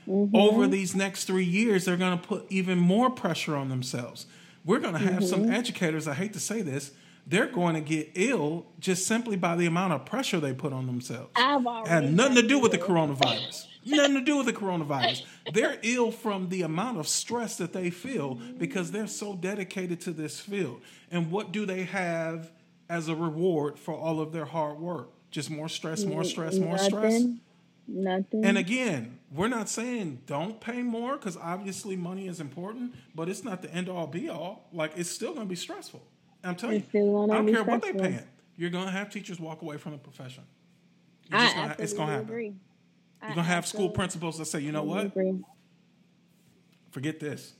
Mm-hmm. 0.08 0.34
Over 0.34 0.66
these 0.66 0.96
next 0.96 1.24
three 1.24 1.44
years, 1.44 1.84
they're 1.84 1.96
gonna 1.96 2.16
put 2.16 2.46
even 2.48 2.78
more 2.78 3.10
pressure 3.10 3.54
on 3.54 3.68
themselves. 3.68 4.26
We're 4.64 4.80
gonna 4.80 4.98
have 4.98 5.24
some 5.24 5.42
mm-hmm. 5.42 5.52
educators. 5.52 6.08
I 6.08 6.14
hate 6.14 6.32
to 6.32 6.40
say 6.40 6.62
this. 6.62 6.90
They're 7.30 7.46
going 7.46 7.76
to 7.76 7.80
get 7.80 8.10
ill 8.16 8.66
just 8.80 9.06
simply 9.06 9.36
by 9.36 9.54
the 9.54 9.66
amount 9.66 9.92
of 9.92 10.04
pressure 10.04 10.40
they 10.40 10.52
put 10.52 10.72
on 10.72 10.86
themselves 10.86 11.30
I've 11.36 11.64
already 11.64 11.88
had 11.88 12.12
nothing 12.12 12.34
to 12.36 12.42
do 12.42 12.58
with 12.58 12.72
the 12.72 12.78
coronavirus. 12.78 13.66
nothing 13.86 14.14
to 14.14 14.20
do 14.20 14.36
with 14.36 14.46
the 14.46 14.52
coronavirus. 14.52 15.22
They're 15.54 15.78
ill 15.82 16.10
from 16.10 16.48
the 16.48 16.62
amount 16.62 16.98
of 16.98 17.06
stress 17.06 17.56
that 17.58 17.72
they 17.72 17.90
feel 17.90 18.34
because 18.34 18.90
they're 18.90 19.06
so 19.06 19.36
dedicated 19.36 20.00
to 20.02 20.10
this 20.10 20.40
field. 20.40 20.80
And 21.12 21.30
what 21.30 21.52
do 21.52 21.64
they 21.66 21.84
have 21.84 22.50
as 22.88 23.08
a 23.08 23.14
reward 23.14 23.78
for 23.78 23.94
all 23.94 24.20
of 24.20 24.32
their 24.32 24.46
hard 24.46 24.80
work? 24.80 25.10
Just 25.30 25.50
more 25.50 25.68
stress, 25.68 26.04
more 26.04 26.24
stress, 26.24 26.58
more 26.58 26.78
stress. 26.78 27.12
Nothing. 27.12 27.40
Nothing. 27.86 28.44
And 28.44 28.58
again, 28.58 29.18
we're 29.32 29.48
not 29.48 29.68
saying 29.68 30.22
don't 30.26 30.60
pay 30.60 30.82
more 30.82 31.16
because 31.16 31.36
obviously 31.36 31.94
money 31.94 32.26
is 32.26 32.40
important, 32.40 32.94
but 33.14 33.28
it's 33.28 33.44
not 33.44 33.62
the 33.62 33.72
end 33.72 33.88
all 33.88 34.06
be 34.08 34.28
all. 34.28 34.68
Like 34.72 34.92
it's 34.96 35.10
still 35.10 35.32
going 35.32 35.46
to 35.46 35.48
be 35.48 35.56
stressful. 35.56 36.02
I'm 36.44 36.56
telling 36.56 36.84
you, 36.92 37.00
I 37.00 37.26
gonna 37.26 37.32
don't 37.34 37.52
care 37.52 37.64
what 37.64 37.82
they're 37.82 37.90
stressful. 37.92 38.00
paying. 38.00 38.28
You're 38.56 38.70
going 38.70 38.86
to 38.86 38.90
have 38.92 39.10
teachers 39.10 39.38
walk 39.40 39.62
away 39.62 39.76
from 39.76 39.92
the 39.92 39.98
profession. 39.98 40.44
You're 41.30 41.38
I 41.40 41.44
just 41.44 41.56
gonna- 41.56 41.76
it's 41.78 41.92
going 41.92 42.06
to 42.08 42.12
happen. 42.12 42.28
agree. 42.28 42.54
You're 43.22 43.30
gonna 43.34 43.42
have 43.42 43.66
school 43.66 43.90
principals 43.90 44.38
that 44.38 44.46
say, 44.46 44.60
you 44.60 44.72
know 44.72 44.82
what? 44.82 45.06
Agree. 45.06 45.38
Forget 46.90 47.20
this. 47.20 47.52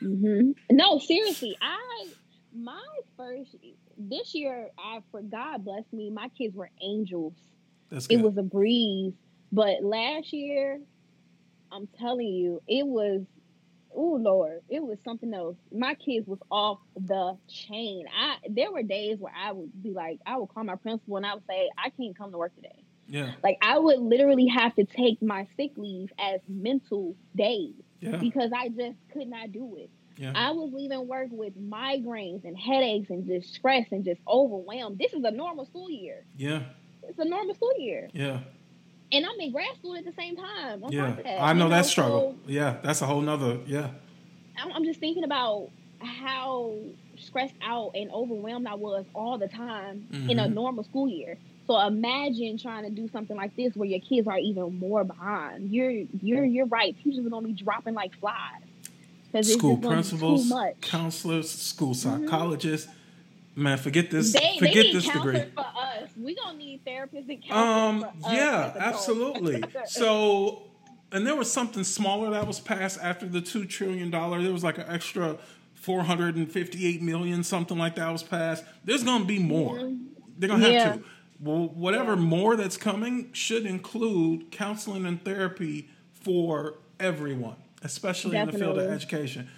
Mm-hmm. 0.00 0.52
No, 0.76 0.98
seriously, 0.98 1.56
I 1.60 2.06
my 2.54 2.82
first 3.16 3.54
this 3.98 4.34
year, 4.34 4.68
I 4.78 5.00
for 5.10 5.22
God 5.22 5.64
bless 5.64 5.84
me, 5.92 6.10
my 6.10 6.28
kids 6.30 6.54
were 6.56 6.70
angels. 6.80 7.34
That's 7.90 8.06
It 8.06 8.18
was 8.18 8.36
a 8.36 8.42
breeze, 8.42 9.12
but 9.52 9.82
last 9.82 10.32
year, 10.32 10.80
I'm 11.72 11.88
telling 11.98 12.28
you, 12.28 12.62
it 12.68 12.86
was. 12.86 13.22
Oh 13.94 14.18
Lord, 14.20 14.60
it 14.68 14.82
was 14.82 14.98
something 15.04 15.32
else. 15.34 15.56
My 15.70 15.94
kids 15.94 16.26
was 16.26 16.38
off 16.50 16.78
the 16.96 17.36
chain. 17.48 18.06
I 18.18 18.36
there 18.48 18.72
were 18.72 18.82
days 18.82 19.18
where 19.18 19.32
I 19.36 19.52
would 19.52 19.70
be 19.82 19.92
like, 19.92 20.18
I 20.26 20.36
would 20.36 20.48
call 20.48 20.64
my 20.64 20.76
principal 20.76 21.16
and 21.16 21.26
I 21.26 21.34
would 21.34 21.46
say, 21.48 21.68
I 21.76 21.90
can't 21.90 22.16
come 22.16 22.32
to 22.32 22.38
work 22.38 22.54
today. 22.54 22.84
yeah, 23.08 23.32
Like 23.42 23.58
I 23.62 23.78
would 23.78 23.98
literally 23.98 24.46
have 24.46 24.74
to 24.76 24.84
take 24.84 25.20
my 25.22 25.46
sick 25.56 25.72
leave 25.76 26.10
as 26.18 26.40
mental 26.48 27.16
days 27.36 27.74
yeah, 28.00 28.16
because 28.16 28.50
I 28.56 28.68
just 28.68 28.96
could 29.12 29.28
not 29.28 29.52
do 29.52 29.76
it. 29.76 29.90
yeah. 30.16 30.32
I 30.34 30.50
was 30.52 30.70
leaving 30.72 31.06
work 31.06 31.28
with 31.30 31.54
migraines 31.58 32.44
and 32.44 32.56
headaches 32.58 33.10
and 33.10 33.26
just 33.26 33.54
stress 33.54 33.86
and 33.92 34.04
just 34.04 34.20
overwhelmed. 34.26 34.98
This 34.98 35.12
is 35.12 35.24
a 35.24 35.30
normal 35.30 35.66
school 35.66 35.90
year. 35.90 36.24
yeah, 36.36 36.62
It's 37.02 37.18
a 37.18 37.24
normal 37.24 37.54
school 37.54 37.72
year. 37.78 38.08
yeah, 38.12 38.40
And 39.12 39.26
I'm 39.26 39.38
in 39.40 39.52
grad 39.52 39.74
school 39.76 39.94
at 39.96 40.04
the 40.04 40.12
same 40.12 40.36
time. 40.36 40.84
yeah. 40.88 41.12
that, 41.22 41.42
I 41.42 41.52
know 41.52 41.64
you 41.64 41.70
that 41.70 41.86
struggle. 41.86 42.36
so 42.46 42.50
Yeah, 42.50 42.76
that's 42.82 43.02
a 43.02 43.06
whole 43.06 43.20
nother. 43.20 43.58
Yeah, 43.66 43.88
I'm, 44.58 44.72
I'm 44.72 44.84
just 44.84 45.00
thinking 45.00 45.24
about 45.24 45.68
how 46.00 46.72
stressed 47.18 47.54
out 47.62 47.92
and 47.94 48.10
overwhelmed 48.10 48.66
I 48.66 48.74
was 48.74 49.04
all 49.14 49.38
the 49.38 49.48
time 49.48 50.06
in 50.28 50.38
a 50.38 50.44
Mhm. 50.48 50.54
normal 50.54 50.82
school 50.84 51.08
year. 51.08 51.36
So 51.66 51.78
imagine 51.78 52.58
trying 52.58 52.82
to 52.84 52.90
do 52.90 53.08
something 53.12 53.36
like 53.36 53.54
this 53.54 53.76
where 53.76 53.88
your 53.88 54.00
kids 54.00 54.26
are 54.26 54.38
even 54.38 54.78
more 54.78 55.04
behind. 55.04 55.70
You're 55.70 55.90
you're 56.20 56.44
you're 56.44 56.66
right. 56.66 56.96
Teachers 57.04 57.24
are 57.24 57.30
gonna 57.30 57.46
be 57.46 57.52
dropping 57.52 57.94
like 57.94 58.12
flies. 58.18 58.62
school 59.30 59.42
just 59.42 59.60
gonna 59.60 59.76
be 59.76 59.86
principals, 59.86 60.52
counselors, 60.80 61.50
school 61.50 61.94
psychologists. 61.94 62.88
Man, 63.54 63.76
forget 63.78 64.10
this. 64.10 64.32
They, 64.32 64.40
they 64.40 64.58
forget 64.58 64.86
need 64.86 64.94
this 64.96 65.08
degree. 65.08 65.44
for. 65.54 65.64
We 66.22 66.34
gonna 66.34 66.58
need 66.58 66.84
therapists 66.84 67.28
and 67.28 67.42
counselors 67.44 68.04
Um, 68.04 68.32
yeah, 68.32 68.72
absolutely. 68.76 69.62
So, 69.86 70.62
and 71.10 71.26
there 71.26 71.36
was 71.36 71.50
something 71.52 71.84
smaller 71.84 72.30
that 72.30 72.46
was 72.46 72.60
passed 72.60 72.98
after 73.02 73.26
the 73.26 73.40
two 73.40 73.64
trillion 73.66 74.10
dollar. 74.10 74.42
There 74.42 74.52
was 74.52 74.64
like 74.64 74.78
an 74.78 74.86
extra 74.88 75.38
four 75.74 76.02
hundred 76.04 76.36
and 76.36 76.50
fifty-eight 76.50 77.02
million, 77.02 77.42
something 77.42 77.76
like 77.78 77.96
that 77.96 78.10
was 78.10 78.22
passed. 78.22 78.64
There's 78.84 79.02
going 79.04 79.22
to 79.22 79.26
be 79.28 79.38
more. 79.38 79.78
They're 80.38 80.48
going 80.48 80.60
to 80.60 80.66
have 80.66 80.72
Yeah. 80.74 80.92
to. 80.94 81.02
Well, 81.40 81.68
whatever 81.74 82.14
more 82.16 82.54
that's 82.54 82.76
coming 82.76 83.32
should 83.32 83.66
include 83.66 84.52
counseling 84.52 85.04
and 85.06 85.22
therapy 85.24 85.90
for 86.12 86.78
everyone, 87.00 87.56
especially 87.82 88.36
in 88.36 88.46
the 88.46 88.52
field 88.52 88.78
of 88.78 88.88
education. 88.88 89.48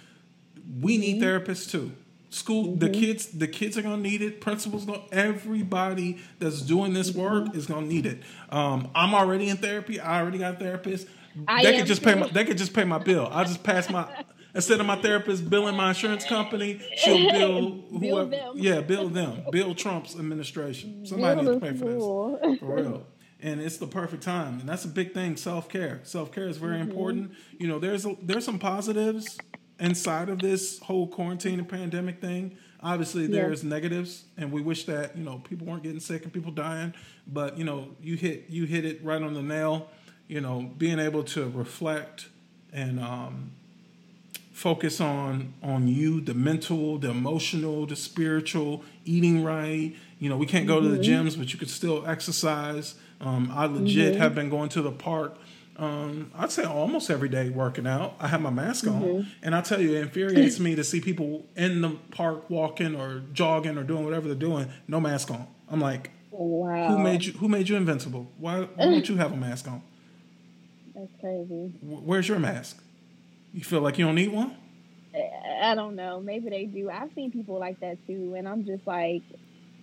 We 0.81 0.97
need 0.97 1.21
therapists 1.21 1.69
too. 1.69 1.91
School, 2.35 2.75
the 2.75 2.89
kids, 2.89 3.27
the 3.27 3.47
kids 3.47 3.77
are 3.77 3.81
gonna 3.81 4.01
need 4.01 4.21
it. 4.21 4.41
Principals, 4.41 4.83
gonna 4.83 5.03
everybody 5.09 6.17
that's 6.37 6.61
doing 6.61 6.91
this 6.91 7.13
work 7.15 7.55
is 7.55 7.65
gonna 7.65 7.87
need 7.87 8.05
it. 8.05 8.23
Um, 8.49 8.89
I'm 8.93 9.15
already 9.15 9.47
in 9.47 9.55
therapy. 9.55 10.01
I 10.01 10.19
already 10.19 10.39
got 10.39 10.55
a 10.55 10.57
therapist. 10.57 11.07
I 11.47 11.63
they 11.63 11.77
could 11.77 11.87
just 11.87 12.03
pay 12.03 12.13
my. 12.13 12.27
They 12.27 12.43
could 12.43 12.57
just 12.57 12.73
pay 12.73 12.83
my 12.83 12.97
bill. 12.97 13.29
I'll 13.31 13.45
just 13.45 13.63
pass 13.63 13.89
my. 13.89 14.05
Instead 14.53 14.81
of 14.81 14.85
my 14.85 14.97
therapist 14.97 15.49
billing 15.49 15.77
my 15.77 15.89
insurance 15.89 16.25
company, 16.25 16.81
she'll 16.97 17.31
bill 17.31 17.71
whoever. 17.97 18.51
Yeah, 18.55 18.81
bill 18.81 19.07
them. 19.07 19.45
Bill 19.49 19.73
Trump's 19.73 20.19
administration. 20.19 21.05
Somebody 21.05 21.41
Bill 21.41 21.53
needs 21.53 21.63
to 21.63 21.71
pay 21.71 21.77
for 21.77 21.85
this. 21.85 22.59
For 22.59 22.75
real. 22.75 23.07
And 23.39 23.61
it's 23.61 23.77
the 23.77 23.87
perfect 23.87 24.23
time, 24.23 24.59
and 24.59 24.67
that's 24.67 24.83
a 24.83 24.89
big 24.89 25.13
thing. 25.13 25.37
Self 25.37 25.69
care. 25.69 26.01
Self 26.03 26.33
care 26.33 26.49
is 26.49 26.57
very 26.57 26.81
important. 26.81 27.31
You 27.57 27.69
know, 27.69 27.79
there's 27.79 28.05
a, 28.05 28.17
there's 28.21 28.43
some 28.43 28.59
positives 28.59 29.37
inside 29.79 30.29
of 30.29 30.39
this 30.39 30.79
whole 30.79 31.07
quarantine 31.07 31.59
and 31.59 31.67
pandemic 31.67 32.21
thing. 32.21 32.57
Obviously, 32.81 33.25
there's 33.27 33.63
negatives, 33.63 34.25
and 34.37 34.51
we 34.51 34.61
wish 34.61 34.85
that 34.85 35.17
you 35.17 35.23
know 35.23 35.39
people 35.39 35.65
weren't 35.65 35.83
getting 35.83 35.99
sick 35.99 36.23
and 36.23 36.31
people 36.31 36.51
dying. 36.51 36.93
But 37.27 37.57
you 37.57 37.63
know, 37.63 37.89
you 38.01 38.15
hit 38.15 38.45
you 38.49 38.65
hit 38.65 38.85
it 38.85 39.03
right 39.03 39.21
on 39.21 39.33
the 39.33 39.41
nail. 39.41 39.89
You 40.27 40.41
know, 40.41 40.71
being 40.77 40.99
able 40.99 41.23
to 41.23 41.49
reflect 41.49 42.27
and 42.73 42.99
um, 42.99 43.51
focus 44.55 45.01
on 45.01 45.53
on 45.63 45.87
you 45.87 46.21
the 46.21 46.33
mental 46.33 46.97
the 46.97 47.09
emotional 47.09 47.85
the 47.85 47.95
spiritual 47.95 48.83
eating 49.03 49.43
right 49.43 49.93
you 50.17 50.29
know 50.29 50.37
we 50.37 50.45
can't 50.45 50.65
go 50.65 50.79
to 50.79 50.87
the 50.87 50.97
gyms 50.97 51.37
but 51.37 51.51
you 51.51 51.59
could 51.59 51.69
still 51.69 52.05
exercise 52.07 52.95
um, 53.19 53.51
i 53.53 53.65
legit 53.65 54.15
have 54.15 54.33
been 54.33 54.49
going 54.49 54.69
to 54.69 54.81
the 54.81 54.91
park 54.91 55.37
um, 55.77 56.31
i'd 56.35 56.51
say 56.51 56.63
almost 56.63 57.09
every 57.09 57.29
day 57.29 57.49
working 57.49 57.85
out 57.87 58.15
i 58.19 58.27
have 58.27 58.41
my 58.41 58.49
mask 58.49 58.87
on 58.87 59.27
and 59.43 59.53
i 59.55 59.61
tell 59.61 59.81
you 59.81 59.93
it 59.95 60.01
infuriates 60.01 60.59
me 60.59 60.75
to 60.75 60.83
see 60.83 61.01
people 61.01 61.45
in 61.55 61.81
the 61.81 61.89
park 62.11 62.49
walking 62.49 62.95
or 62.95 63.21
jogging 63.33 63.77
or 63.77 63.83
doing 63.83 64.03
whatever 64.05 64.27
they're 64.27 64.35
doing 64.35 64.69
no 64.87 64.99
mask 64.99 65.31
on 65.31 65.47
i'm 65.69 65.79
like 65.81 66.11
Wow. 66.31 66.87
who 66.87 66.97
made 66.97 67.23
you 67.23 67.31
who 67.33 67.47
made 67.47 67.69
you 67.69 67.77
invincible 67.77 68.29
why, 68.37 68.61
why 68.61 68.85
don't 68.85 69.07
you 69.07 69.15
have 69.15 69.31
a 69.31 69.37
mask 69.37 69.69
on 69.69 69.81
That's 70.93 71.07
crazy. 71.21 71.71
Where's 71.81 72.27
your 72.27 72.39
mask 72.39 72.81
you 73.53 73.63
feel 73.63 73.79
like 73.81 73.97
you 73.97 74.05
don't 74.05 74.15
need 74.15 74.31
one 74.33 74.55
I 75.61 75.73
don't 75.75 75.95
know. 75.95 76.19
Maybe 76.19 76.49
they 76.49 76.65
do. 76.65 76.89
I've 76.89 77.09
seen 77.15 77.31
people 77.31 77.57
like 77.57 77.79
that 77.79 78.05
too, 78.05 78.35
and 78.37 78.47
I'm 78.47 78.65
just 78.65 78.85
like, 78.85 79.23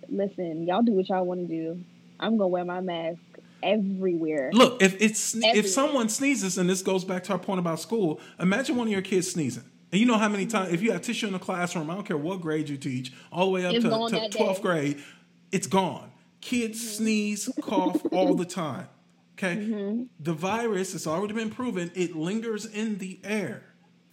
listen, 0.07 0.65
y'all 0.67 0.83
do 0.83 0.91
what 0.93 1.09
y'all 1.09 1.25
want 1.25 1.41
to 1.41 1.47
do. 1.47 1.83
I'm 2.19 2.37
gonna 2.37 2.47
wear 2.47 2.63
my 2.63 2.79
mask 2.81 3.19
everywhere. 3.63 4.51
Look, 4.53 4.81
if 4.83 5.01
it's 5.01 5.33
if 5.35 5.67
someone 5.67 6.09
sneezes, 6.09 6.57
and 6.57 6.69
this 6.69 6.81
goes 6.81 7.03
back 7.05 7.23
to 7.25 7.33
our 7.33 7.39
point 7.39 7.59
about 7.59 7.79
school, 7.79 8.19
imagine 8.39 8.75
one 8.75 8.87
of 8.87 8.91
your 8.93 9.01
kids 9.01 9.31
sneezing. 9.31 9.63
And 9.91 9.99
you 9.99 10.05
know 10.07 10.17
how 10.17 10.27
many 10.29 10.45
times, 10.47 10.73
if 10.73 10.81
you 10.81 10.91
have 10.91 11.01
tissue 11.03 11.27
in 11.27 11.33
the 11.33 11.39
classroom, 11.39 11.89
I 11.89 11.95
don't 11.95 12.05
care 12.05 12.17
what 12.17 12.41
grade 12.41 12.67
you 12.69 12.77
teach, 12.77 13.13
all 13.31 13.45
the 13.45 13.51
way 13.51 13.65
up 13.65 13.73
It's 13.73 13.83
to, 13.83 13.89
to 13.89 14.37
12th 14.37 14.55
day. 14.55 14.61
grade, 14.61 15.03
it's 15.51 15.67
gone. 15.67 16.11
Kids 16.41 16.79
Mm-hmm. 16.79 17.03
sneeze, 17.03 17.49
cough 17.61 18.01
all 18.11 18.33
the 18.35 18.45
time. 18.45 18.87
Okay? 19.37 19.55
Mm-hmm. 19.57 20.03
The 20.19 20.33
virus, 20.33 20.93
it's 20.95 21.05
already 21.07 21.33
been 21.33 21.49
proven, 21.51 21.91
it 21.95 22.15
lingers 22.15 22.65
in 22.65 22.97
the 22.97 23.19
air 23.23 23.63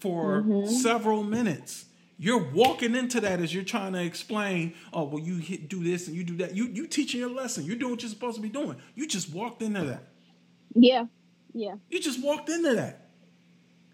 for 0.00 0.42
Mm-hmm. 0.42 0.66
several 0.74 1.22
minutes. 1.24 1.86
You're 2.22 2.52
walking 2.52 2.94
into 2.94 3.18
that 3.22 3.40
as 3.40 3.54
you're 3.54 3.64
trying 3.64 3.94
to 3.94 4.02
explain, 4.02 4.74
oh, 4.92 5.04
well, 5.04 5.22
you 5.22 5.36
hit, 5.38 5.70
do 5.70 5.82
this 5.82 6.06
and 6.06 6.14
you 6.14 6.22
do 6.22 6.36
that. 6.36 6.54
You 6.54 6.66
you 6.66 6.86
teaching 6.86 7.18
your 7.18 7.30
lesson. 7.30 7.64
You're 7.64 7.76
doing 7.76 7.92
what 7.92 8.02
you're 8.02 8.10
supposed 8.10 8.36
to 8.36 8.42
be 8.42 8.50
doing. 8.50 8.76
You 8.94 9.08
just 9.08 9.32
walked 9.32 9.62
into 9.62 9.82
that. 9.84 10.04
Yeah, 10.74 11.06
yeah. 11.54 11.76
You 11.88 11.98
just 11.98 12.22
walked 12.22 12.50
into 12.50 12.74
that. 12.74 13.08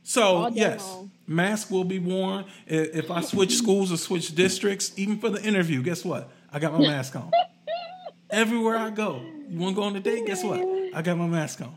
So 0.02 0.48
yes, 0.48 0.84
long. 0.84 1.12
mask 1.28 1.70
will 1.70 1.84
be 1.84 2.00
worn. 2.00 2.46
If 2.66 3.12
I 3.12 3.20
switch 3.20 3.54
schools 3.62 3.92
or 3.92 3.96
switch 3.96 4.34
districts, 4.34 4.92
even 4.96 5.20
for 5.20 5.30
the 5.30 5.40
interview, 5.40 5.80
guess 5.80 6.04
what? 6.04 6.28
I 6.52 6.58
got 6.58 6.72
my 6.72 6.80
mask 6.94 7.14
on. 7.14 7.30
Everywhere 8.28 8.76
I 8.76 8.90
go, 8.90 9.22
you 9.48 9.56
want 9.60 9.76
to 9.76 9.80
go 9.80 9.86
on 9.86 9.94
a 9.94 10.00
date? 10.00 10.26
Guess 10.26 10.42
what? 10.42 10.58
I 10.92 11.00
got 11.00 11.16
my 11.16 11.28
mask 11.28 11.60
on. 11.60 11.76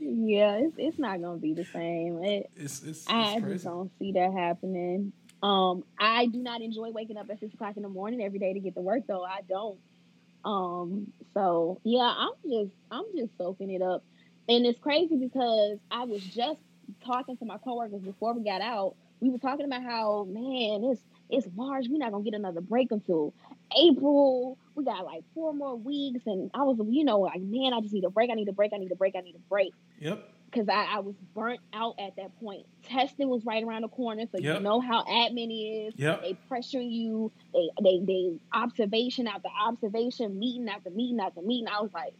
Yeah, 0.00 0.56
it's 0.56 0.74
it's 0.76 0.98
not 0.98 1.22
gonna 1.22 1.38
be 1.38 1.54
the 1.54 1.64
same. 1.66 2.18
It, 2.24 2.50
It's 2.56 2.82
it's, 2.82 3.02
it's 3.02 3.08
I 3.08 3.38
just 3.38 3.64
don't 3.64 3.92
see 4.00 4.10
that 4.10 4.32
happening. 4.32 5.12
Um, 5.42 5.84
I 5.98 6.26
do 6.26 6.38
not 6.38 6.62
enjoy 6.62 6.90
waking 6.90 7.16
up 7.16 7.30
at 7.30 7.38
six 7.38 7.54
o'clock 7.54 7.76
in 7.76 7.82
the 7.82 7.88
morning 7.88 8.22
every 8.22 8.38
day 8.38 8.52
to 8.52 8.60
get 8.60 8.74
to 8.74 8.80
work, 8.80 9.02
though. 9.06 9.24
I 9.24 9.40
don't. 9.48 9.78
Um, 10.44 11.12
so 11.34 11.80
yeah, 11.84 12.12
I'm 12.16 12.32
just 12.48 12.72
I'm 12.90 13.04
just 13.16 13.36
soaking 13.38 13.70
it 13.70 13.82
up, 13.82 14.02
and 14.48 14.66
it's 14.66 14.78
crazy 14.78 15.16
because 15.16 15.78
I 15.90 16.04
was 16.04 16.22
just 16.22 16.60
talking 17.04 17.36
to 17.36 17.44
my 17.44 17.58
coworkers 17.58 18.02
before 18.02 18.34
we 18.34 18.44
got 18.44 18.60
out. 18.60 18.96
We 19.20 19.30
were 19.30 19.38
talking 19.38 19.66
about 19.66 19.82
how 19.82 20.26
man, 20.30 20.90
it's 20.90 21.02
it's 21.28 21.46
March. 21.54 21.86
We're 21.88 21.98
not 21.98 22.12
gonna 22.12 22.24
get 22.24 22.34
another 22.34 22.60
break 22.60 22.90
until 22.90 23.34
April. 23.76 24.56
We 24.74 24.84
got 24.84 25.04
like 25.04 25.24
four 25.34 25.52
more 25.52 25.76
weeks, 25.76 26.22
and 26.26 26.50
I 26.54 26.62
was, 26.62 26.78
you 26.88 27.04
know, 27.04 27.20
like 27.20 27.40
man, 27.40 27.72
I 27.74 27.80
just 27.80 27.92
need 27.92 28.04
a 28.04 28.10
break. 28.10 28.30
I 28.30 28.34
need 28.34 28.48
a 28.48 28.52
break. 28.52 28.72
I 28.72 28.78
need 28.78 28.92
a 28.92 28.96
break. 28.96 29.14
I 29.16 29.20
need 29.20 29.34
a 29.34 29.48
break 29.48 29.74
Yep. 30.00 30.37
Because 30.50 30.68
I, 30.68 30.96
I 30.96 30.98
was 31.00 31.14
burnt 31.34 31.60
out 31.72 31.96
at 31.98 32.16
that 32.16 32.38
point. 32.40 32.66
Testing 32.84 33.28
was 33.28 33.44
right 33.44 33.62
around 33.62 33.82
the 33.82 33.88
corner, 33.88 34.24
so 34.32 34.38
Yep. 34.38 34.56
you 34.58 34.60
know 34.62 34.80
how 34.80 35.04
admin 35.04 35.88
is. 35.88 35.94
Yep. 35.96 36.22
They 36.22 36.38
pressuring 36.50 36.90
you. 36.90 37.30
They 37.52 37.68
they 37.82 38.00
they 38.04 38.38
observation 38.52 39.26
after 39.26 39.48
observation, 39.60 40.38
meeting 40.38 40.68
after 40.68 40.90
meeting 40.90 41.20
after 41.20 41.42
meeting. 41.42 41.68
I 41.68 41.80
was 41.82 41.92
like, 41.92 42.14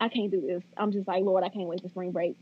I 0.00 0.08
can't 0.08 0.30
do 0.30 0.40
this. 0.40 0.62
I'm 0.76 0.92
just 0.92 1.06
like, 1.06 1.22
Lord, 1.24 1.44
I 1.44 1.48
can't 1.48 1.68
wait 1.68 1.80
for 1.82 1.88
spring 1.88 2.12
break. 2.12 2.36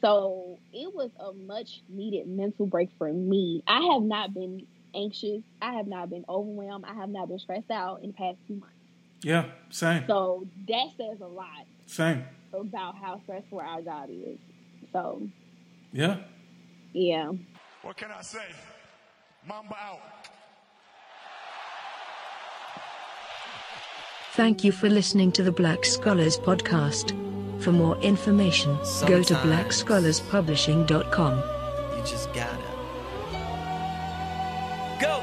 So 0.00 0.58
it 0.72 0.94
was 0.94 1.10
a 1.18 1.32
much 1.32 1.82
needed 1.88 2.26
mental 2.28 2.66
break 2.66 2.90
for 2.98 3.12
me. 3.12 3.62
I 3.66 3.80
have 3.92 4.02
not 4.02 4.34
been 4.34 4.66
anxious. 4.94 5.42
I 5.60 5.74
have 5.74 5.86
not 5.86 6.10
been 6.10 6.24
overwhelmed. 6.28 6.84
I 6.86 6.94
have 6.94 7.08
not 7.08 7.28
been 7.28 7.38
stressed 7.38 7.70
out 7.70 8.00
in 8.02 8.08
the 8.08 8.12
past 8.14 8.38
two 8.46 8.54
months. 8.56 8.74
Yeah. 9.22 9.46
Same. 9.70 10.04
So 10.06 10.46
that 10.68 10.86
says 10.96 11.20
a 11.20 11.26
lot 11.26 11.48
Same. 11.86 12.24
About 12.60 12.96
how 12.96 13.20
stressful 13.24 13.60
our 13.60 13.80
job 13.82 14.08
is. 14.10 14.38
So 14.92 15.22
Yeah. 15.92 16.16
yeah. 16.92 17.30
What 17.82 17.96
can 17.96 18.10
I 18.10 18.22
say? 18.22 18.46
Mamba 19.46 19.76
out. 19.76 20.00
Thank 24.32 24.64
you 24.64 24.72
for 24.72 24.88
listening 24.90 25.32
to 25.32 25.42
the 25.42 25.52
Black 25.52 25.84
Scholars 25.84 26.36
Podcast. 26.38 27.12
For 27.62 27.72
more 27.72 27.96
information, 27.98 28.76
go 29.06 29.22
to 29.22 29.24
Sometimes. 29.34 29.82
blackscholarspublishing.com. 29.82 31.34
You 31.96 32.02
just 32.04 32.30
gotta 32.34 32.70
go. 35.00 35.22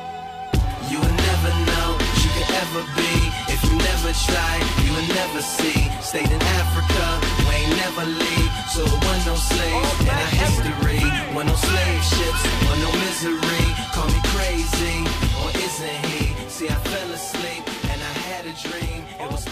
You 0.89 0.97
will 0.99 1.15
never 1.29 1.49
know 1.69 1.93
what 1.93 2.23
you 2.23 2.29
could 2.33 2.49
ever 2.63 2.81
be 2.95 3.11
if 3.53 3.63
you 3.63 3.75
never 3.77 4.11
try. 4.25 4.62
Will 5.03 5.15
never 5.15 5.41
see. 5.41 5.89
Stayed 6.01 6.31
in 6.31 6.41
Africa, 6.41 7.03
we 7.49 7.55
ain't 7.55 7.75
never 7.75 8.05
leave. 8.05 8.51
So 8.71 8.83
it 8.85 8.99
wasn't 9.03 9.25
no 9.25 9.35
slaves 9.35 9.99
in 9.99 10.09
our 10.09 10.31
history. 10.41 11.03
Wasn't 11.35 11.49
no 11.49 11.55
slave 11.55 12.03
ships, 12.03 12.43
wasn't 12.63 12.83
no 12.87 12.91
misery. 13.03 13.65
Call 13.91 14.07
me 14.07 14.21
crazy, 14.31 15.03
or 15.41 15.49
isn't 15.59 16.05
he? 16.07 16.33
See, 16.47 16.69
I 16.69 16.75
fell 16.75 17.11
asleep 17.11 17.63
and 17.91 17.99
I 18.01 18.13
had 18.29 18.45
a 18.45 18.53
dream. 18.63 19.03
It 19.19 19.29
was 19.29 19.43